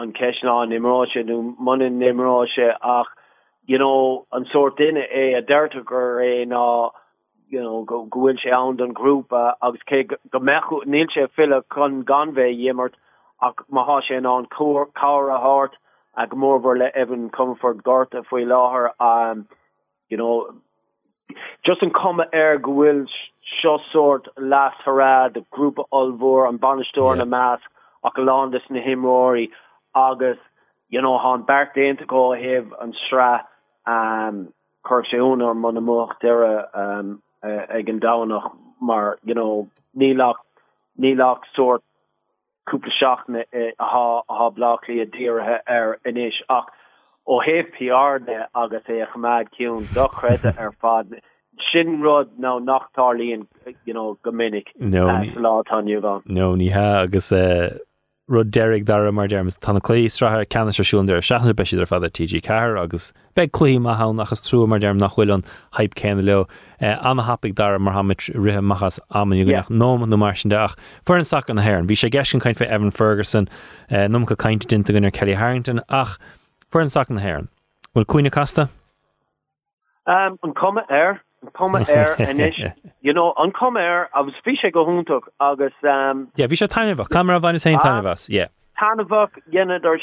an 0.03 0.13
kená 0.13 0.55
nimráse 0.73 1.25
nu 1.27 1.57
manin 1.59 1.99
nimráse 1.99 2.77
ach 2.83 3.11
you 3.67 3.79
know 3.79 4.27
an 4.33 4.47
soort 4.53 4.77
dinne 4.77 5.03
é 5.23 5.37
a 5.39 5.43
dertegur 5.43 6.23
é 6.29 6.47
ná 6.47 6.65
you 7.49 7.61
know 7.61 7.83
go 7.85 8.07
gohfuil 8.07 8.41
sé 8.45 8.55
an 8.61 8.81
an 8.81 8.95
grúpa 8.95 9.55
agus 9.61 9.83
ke 9.93 10.03
go 10.09 10.39
mechu 10.39 10.83
níl 10.87 11.13
sé 11.17 11.29
fille 11.37 11.63
chun 11.75 12.05
ganvé 12.05 12.49
jimmert 12.63 12.95
ach 13.43 13.65
ma 13.69 13.85
ha 13.85 14.01
sé 14.09 14.17
an 14.17 14.51
cuar 14.57 14.87
cá 15.03 15.15
a 15.37 15.39
hart 15.47 15.77
a 16.17 16.27
gomórver 16.27 16.79
le 16.79 16.91
evan 16.95 17.31
comfort 17.31 17.83
gart 17.83 18.15
a 18.15 18.23
foi 18.23 18.45
um 19.01 19.47
you 20.09 20.17
know 20.17 20.55
just 21.65 21.83
an 21.83 21.91
komme 21.91 22.25
air 22.33 22.59
gohfuil 22.59 23.07
seo 23.63 23.79
sort 23.93 24.29
las 24.37 24.75
hará 24.85 25.33
de 25.33 25.45
grúpa 25.55 25.85
olvór 25.93 26.49
an 26.49 26.59
banisteir 26.59 27.17
na 27.17 27.25
meas 27.25 27.61
ach 28.05 28.15
go 28.15 28.23
ládas 28.23 28.71
na 28.71 28.81
himróí 28.81 29.51
agus 29.95 30.39
you 30.89 31.01
know 31.01 31.19
han 31.19 31.43
bert 31.43 31.75
déint 31.75 32.07
go 32.07 32.33
heh 32.33 32.63
an 32.81 32.95
stra 33.05 33.31
um 33.87 34.49
chu 34.89 35.03
séún 35.11 35.47
ar 35.47 35.55
man 35.55 35.83
mocht 35.91 36.21
dere 36.21 36.55
um 36.85 37.23
ag 37.43 37.89
an 37.89 38.01
danach 38.01 38.51
mar 38.81 39.19
you 39.25 39.35
know 39.35 39.69
nílach 39.97 40.41
nílach 40.99 41.47
soort 41.55 41.83
koele 42.69 42.93
seachne 42.99 43.45
a 43.55 43.85
ha 43.93 44.23
a 44.29 44.35
ha 44.43 44.51
blachli 44.51 45.01
a 45.03 45.07
dierethe 45.07 45.61
ar 45.67 45.99
inis 46.07 46.41
ach 46.49 46.71
ó 47.29 47.41
heh 47.45 47.63
PR 47.77 48.19
de 48.19 48.39
agus 48.55 48.89
é 48.89 49.03
a 49.03 49.07
chamaad 49.13 49.51
kiún 49.57 49.85
dochrete 49.95 50.57
ar 50.59 50.73
fad. 50.73 51.21
Sin 51.73 52.01
rud 52.01 52.39
ná 52.39 52.59
nachtarlíon 52.65 53.47
you 53.85 53.95
know 53.95 54.19
gomininic 54.25 54.69
no 54.79 55.07
lá 55.47 55.63
tan 55.69 55.87
gan 55.87 56.23
no 56.25 56.55
ní 56.57 56.71
ha 56.73 57.03
agus 57.03 57.33
uh, 57.33 57.79
rud 58.31 58.51
derig 58.53 58.85
dar 58.85 59.11
mar 59.11 59.27
dermas 59.27 59.59
tanna 59.59 59.81
clé 59.81 60.05
strathe 60.07 60.49
cean 60.55 60.69
seisiúnir 60.71 61.19
seaachna 61.29 61.55
be 61.61 61.65
ar 61.83 61.87
fad 61.91 62.03
TG 62.19 62.41
ceir 62.47 62.77
agus 62.79 63.13
be 63.35 63.47
clí 63.49 63.75
a 63.93 63.95
ha 63.95 64.05
nachchas 64.13 64.43
trú 64.47 64.69
mar 64.69 64.79
derm 64.79 65.01
nachhfuil 65.01 65.35
an 65.35 65.45
hype 65.73 65.95
céna 65.97 66.25
leo. 66.25 66.47
Uh, 66.81 66.97
anna 67.03 67.23
hapig 67.23 67.57
dar 67.57 67.79
mar 67.79 67.95
haid 67.95 68.29
rithe 68.35 68.63
machchas 68.73 69.01
amú 69.11 69.45
nach 69.45 69.69
nó 69.69 69.99
nó 69.99 70.17
mar 70.17 70.35
sin 70.37 70.51
deach. 70.51 70.77
Fu 71.05 71.15
an 71.15 71.25
sac 71.25 71.51
an 71.51 71.57
hair 71.57 71.83
bhí 71.83 71.99
sé 71.99 72.09
gesin 72.09 72.41
caiint 72.41 72.57
fe 72.57 72.67
Evan 72.67 72.93
Ferguson 72.93 73.49
uh, 73.91 74.07
num 74.07 74.25
go 74.25 74.37
caiinte 74.37 74.67
dinta 74.67 74.93
gunnar 74.93 75.11
Kelly 75.11 75.35
Harrington. 75.35 75.81
Ach 75.89 76.17
fu 76.71 76.79
an 76.79 76.89
sac 76.89 77.11
an 77.11 77.17
hair 77.17 77.49
bhfuil 77.97 78.07
cuioine 78.07 78.31
casta? 78.31 78.69
Um 80.07 80.39
an 80.45 80.55
komme 80.55 80.85
air 80.89 81.21
Coma 81.55 81.85
air 81.89 82.17
inis 82.31 82.55
you 83.01 83.13
know 83.13 83.33
an 83.39 83.53
com 83.53 83.77
air 83.77 84.11
agus 84.15 84.35
fi 84.45 84.57
sé 84.63 84.73
go 84.73 84.85
húntaach 84.85 85.29
agus 85.41 85.73
um 85.85 86.31
yeah, 86.37 86.47
vi 86.47 86.57
sé 86.57 86.69
taineh 86.69 87.09
camera 87.09 87.41
bhaine 87.41 87.61
sé 87.65 87.75
ah. 87.77 87.83
tainehs 87.83 88.29
yeah. 88.29 88.49
Tanhah 88.81 89.29
dhénne 89.53 89.85
ar 89.85 89.99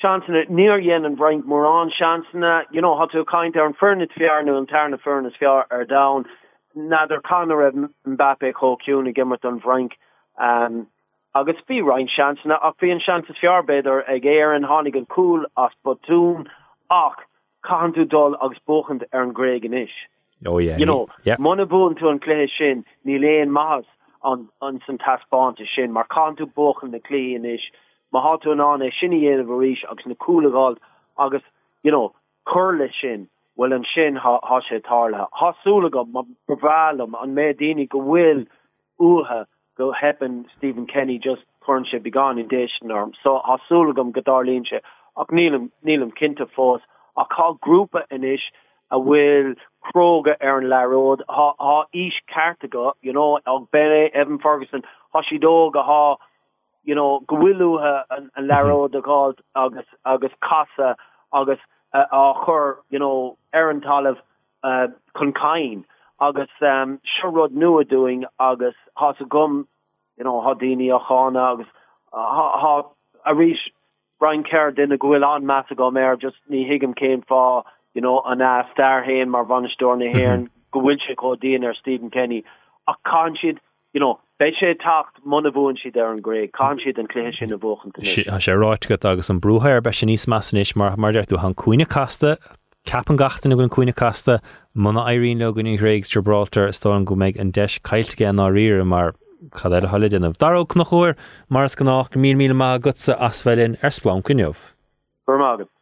channa 0.00 0.44
níor 0.48 0.80
dhéan 0.84 1.06
an 1.06 1.16
bhaint 1.16 1.44
mór 1.44 1.66
an 1.66 1.90
channa 1.98 2.62
you 2.70 2.80
know 2.80 2.94
hatú 2.94 3.24
caiint 3.24 3.56
ar 3.56 3.66
an 3.66 3.74
fernit 3.74 4.12
fearnú 4.12 4.56
an 4.58 4.66
tarna 4.66 4.98
fernas 4.98 5.36
fear 5.38 5.66
ar 5.70 5.84
da 5.84 6.22
nadidir 6.76 7.22
can 7.28 7.48
raibh 7.48 7.78
an 7.82 8.16
bapé 8.16 8.52
choúna 8.52 9.14
gimmert 9.18 9.44
an 9.44 9.60
bhraink 9.60 9.92
um 10.38 10.86
agus 11.34 11.62
bí 11.68 11.82
reinin 11.82 12.12
channa 12.16 12.58
ach 12.62 12.76
bhíon 12.82 13.00
chananta 13.06 13.40
fearbeidir 13.42 14.04
ag 14.16 14.28
éar 14.34 14.54
an 14.56 14.68
hánig 14.72 14.96
an 14.96 15.06
cool 15.06 15.46
as 15.56 15.72
botún 15.84 16.46
ach 16.90 17.24
canú 17.64 18.08
dul 18.08 18.36
agus 18.40 18.62
bochant 18.68 19.02
ar 19.12 19.22
an 19.22 19.34
grégan 19.34 19.82
isis. 19.82 20.04
Oh 20.44 20.58
yeah 20.58 20.76
you 20.76 20.86
know 20.86 21.06
yeah 21.24 21.36
man 21.38 21.66
bu 21.68 21.94
to 21.94 22.08
an 22.08 22.20
léhe 22.20 22.48
sin 22.58 22.84
ní 23.06 23.20
leon 23.20 23.50
mahas 23.50 23.84
an 24.24 24.48
an 24.60 24.80
san 24.86 24.98
taspáinte 24.98 25.66
sin 25.74 25.92
mar 25.92 26.06
canú 26.16 26.46
bochan 26.60 26.90
na 26.90 26.98
léan 27.10 27.46
is 27.54 27.64
ma 28.12 28.22
hat 28.26 28.46
an 28.46 28.82
e 28.82 28.90
sinna 29.00 29.44
ríis 29.62 29.82
agus 29.90 30.06
na 30.06 30.14
coolúlaáil 30.14 30.76
agus 31.18 31.42
you 31.82 31.90
know 31.90 32.06
curlle 32.46 32.88
sin 33.00 33.28
well 33.56 33.72
an 33.72 33.84
sin 33.94 34.16
ha 34.16 34.38
ha 34.42 34.60
sé 34.60 34.80
tarla. 34.80 35.26
Hasúlagam 35.40 36.12
ma 36.12 36.22
brevalum 36.48 37.14
an 37.22 37.34
médini 37.34 37.88
go 37.88 38.00
bhfuil 38.00 38.46
uha 39.00 39.46
go 39.76 39.92
heppen 39.92 40.44
Stephen 40.56 40.86
Kenny 40.86 41.18
just 41.18 41.42
chuse 41.66 42.02
began 42.02 42.38
in 42.38 42.48
dénorm 42.48 43.12
so 43.22 43.40
hasúlagam 43.48 44.12
godarlínse 44.12 44.80
ach 45.16 45.28
nílam 45.28 45.70
nílam 45.84 46.12
kinte 46.20 46.46
fós 46.56 46.80
a 47.16 47.24
cá 47.24 47.58
grúpa 47.66 48.02
in 48.10 48.24
is 48.24 48.40
a 48.90 48.98
bhfuil 48.98 49.56
kroga 49.84 50.36
ar 50.40 50.58
an 50.58 50.68
leród 50.72 51.22
ha 51.28 51.52
ha 51.58 51.84
is 51.92 52.12
cartaga 52.34 52.92
you 53.02 53.12
know 53.12 53.40
benne 53.72 54.10
Evan 54.14 54.38
Ferguson 54.38 54.82
ha 55.12 55.22
dóga 55.32 55.84
ha 55.84 56.16
you 56.84 56.94
know 56.94 57.20
gohfuúha 57.28 58.04
an 58.10 58.30
an 58.36 58.48
leród 58.48 58.94
a 58.94 59.02
gád 59.02 59.38
agus 59.54 59.86
agus 60.04 60.32
casa 60.40 60.96
agus 61.32 61.58
uh, 61.92 62.04
a 62.12 62.44
chur 62.44 62.78
you 62.90 62.98
know 62.98 63.36
ar 63.52 63.70
an 63.70 63.80
talh 63.80 64.16
uh, 64.62 64.86
concain 65.14 65.84
agus 66.20 66.48
um 66.62 67.00
nua 67.12 67.88
doing 67.88 68.24
agus 68.40 68.74
ha 68.96 69.12
gum 69.28 69.66
you 70.16 70.24
know 70.24 70.40
hadini 70.40 70.94
a 70.94 71.00
chana 71.08 71.54
agus 71.54 71.66
uh, 72.12 72.16
ha 72.16 72.58
ha 72.60 72.82
a 73.24 73.34
Brian 74.18 74.44
Kerr 74.44 74.68
a 74.68 74.72
gohfuil 74.72 75.24
an 75.24 75.44
mass 75.44 75.66
go 75.76 75.90
just 76.16 76.36
ní 76.50 76.66
higam 76.70 76.94
céim 76.94 77.24
fá 77.26 77.64
you 77.96 78.02
know 78.02 78.20
an 78.26 78.42
a 78.42 78.68
star 78.72 79.02
hain 79.02 79.30
mar 79.30 79.44
van 79.50 79.68
storne 79.74 80.06
heren 80.14 80.46
gohfuil 80.76 81.00
se 81.06 81.14
ko 81.22 81.34
dien 81.44 81.64
er 81.64 81.74
Stephen 81.80 82.10
Kenny 82.16 82.44
a 82.92 82.94
kansid 83.10 83.58
you 83.94 84.00
know 84.00 84.20
bei 84.38 84.50
sé 84.60 84.74
tacht 84.84 85.24
manhn 85.24 85.80
si 85.82 85.92
ar 86.04 86.12
an 86.12 86.22
gré 86.28 86.42
kansid 86.60 86.98
an 87.02 87.08
léisi 87.14 87.38
sin 87.38 87.56
a 87.56 87.58
bchen 87.58 87.96
sé 88.46 88.56
ráit 88.62 88.88
go 88.92 88.98
agus 89.10 89.30
an 89.34 89.40
brúhair 89.46 89.82
be 89.82 89.92
sin 89.92 90.10
níos 90.12 90.26
masnis 90.34 90.76
mar 90.76 90.96
mar 90.96 91.12
tú 91.32 91.38
han 91.44 91.54
cuioine 91.62 91.88
casta 91.96 92.36
capan 92.92 93.20
gatain 93.22 93.54
a 93.54 93.56
gon 93.60 93.72
cuioine 93.76 93.94
casta 94.02 94.40
mana 94.74 95.06
airín 95.12 95.44
le 95.44 95.52
gunnig 95.60 95.86
réig 95.86 96.10
Gibraltar 96.14 96.72
sto 96.80 96.92
an 96.96 97.06
go 97.12 97.16
méid 97.22 97.40
an 97.40 97.54
deis 97.60 97.78
caiilte 97.90 98.28
an 98.28 98.44
á 98.44 98.50
rire 98.56 98.84
mar 98.84 99.14
chad 99.60 99.72
a 99.72 99.80
hallidinnmh 99.94 100.36
Daró 100.44 100.66
nach 100.82 100.92
chuir 100.92 101.16
mars 101.48 101.76
gannach 101.80 102.20
mí 102.24 102.34
mí 102.42 102.50
má 102.64 102.70
gotsa 102.78 103.18
asfuilinn 103.30 103.78
ar 103.82 103.96
splán 104.00 104.22
cuniuh. 104.22 104.60
Burmagad. 105.26 105.75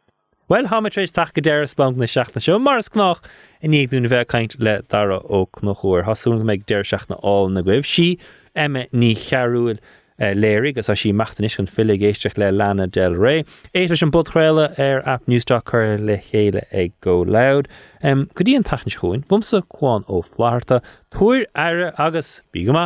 Well 0.47 0.67
haéis 0.69 1.11
take 1.11 1.33
go 1.33 1.41
déir 1.41 1.63
splank 1.65 1.97
na 1.97 2.05
seachna 2.05 2.37
seo 2.37 2.59
mars 2.61 2.91
nach 2.93 3.23
in 3.65 3.71
níag 3.73 3.89
dún 3.89 4.05
bheith 4.05 4.27
caiint 4.29 4.53
le 4.59 4.75
dara 4.93 5.17
ó 5.25 5.39
nachúir 5.65 6.03
hasún 6.05 6.43
méid 6.45 6.67
déir 6.69 6.85
seachna 6.85 7.17
á 7.17 7.49
na 7.49 7.63
goibh 7.65 7.87
si 7.89 8.19
aime 8.53 8.83
ní 8.93 9.15
chearúil 9.17 9.79
eh, 10.19 10.35
léir 10.37 10.67
agus 10.69 10.87
a 10.87 10.93
sí 10.93 11.09
machtanis 11.21 11.57
an 11.57 11.65
filig 11.65 12.03
géisteach 12.03 12.37
le 12.37 12.51
lena 12.51 12.85
del 12.85 13.17
ré. 13.17 13.41
Éidir 13.73 14.03
an 14.05 14.13
budréile 14.13 14.67
ar 14.77 15.01
app 15.09 15.25
newsstock 15.25 15.65
chur 15.71 15.97
le 15.97 16.19
chéile 16.27 16.61
ag 16.71 16.93
go 17.01 17.23
loud. 17.23 17.67
Um, 18.03 18.29
go 18.35 18.45
dtíí 18.45 18.55
an 18.55 18.69
tachan 18.69 18.93
chuin, 18.93 19.25
bumsa 19.25 19.63
chuáin 19.65 20.05
ó 20.05 20.21
fláharta, 20.21 20.83
thuir 21.09 21.47
aire 21.55 21.89
agus 21.97 22.43
bí 22.53 22.67
go 22.69 22.77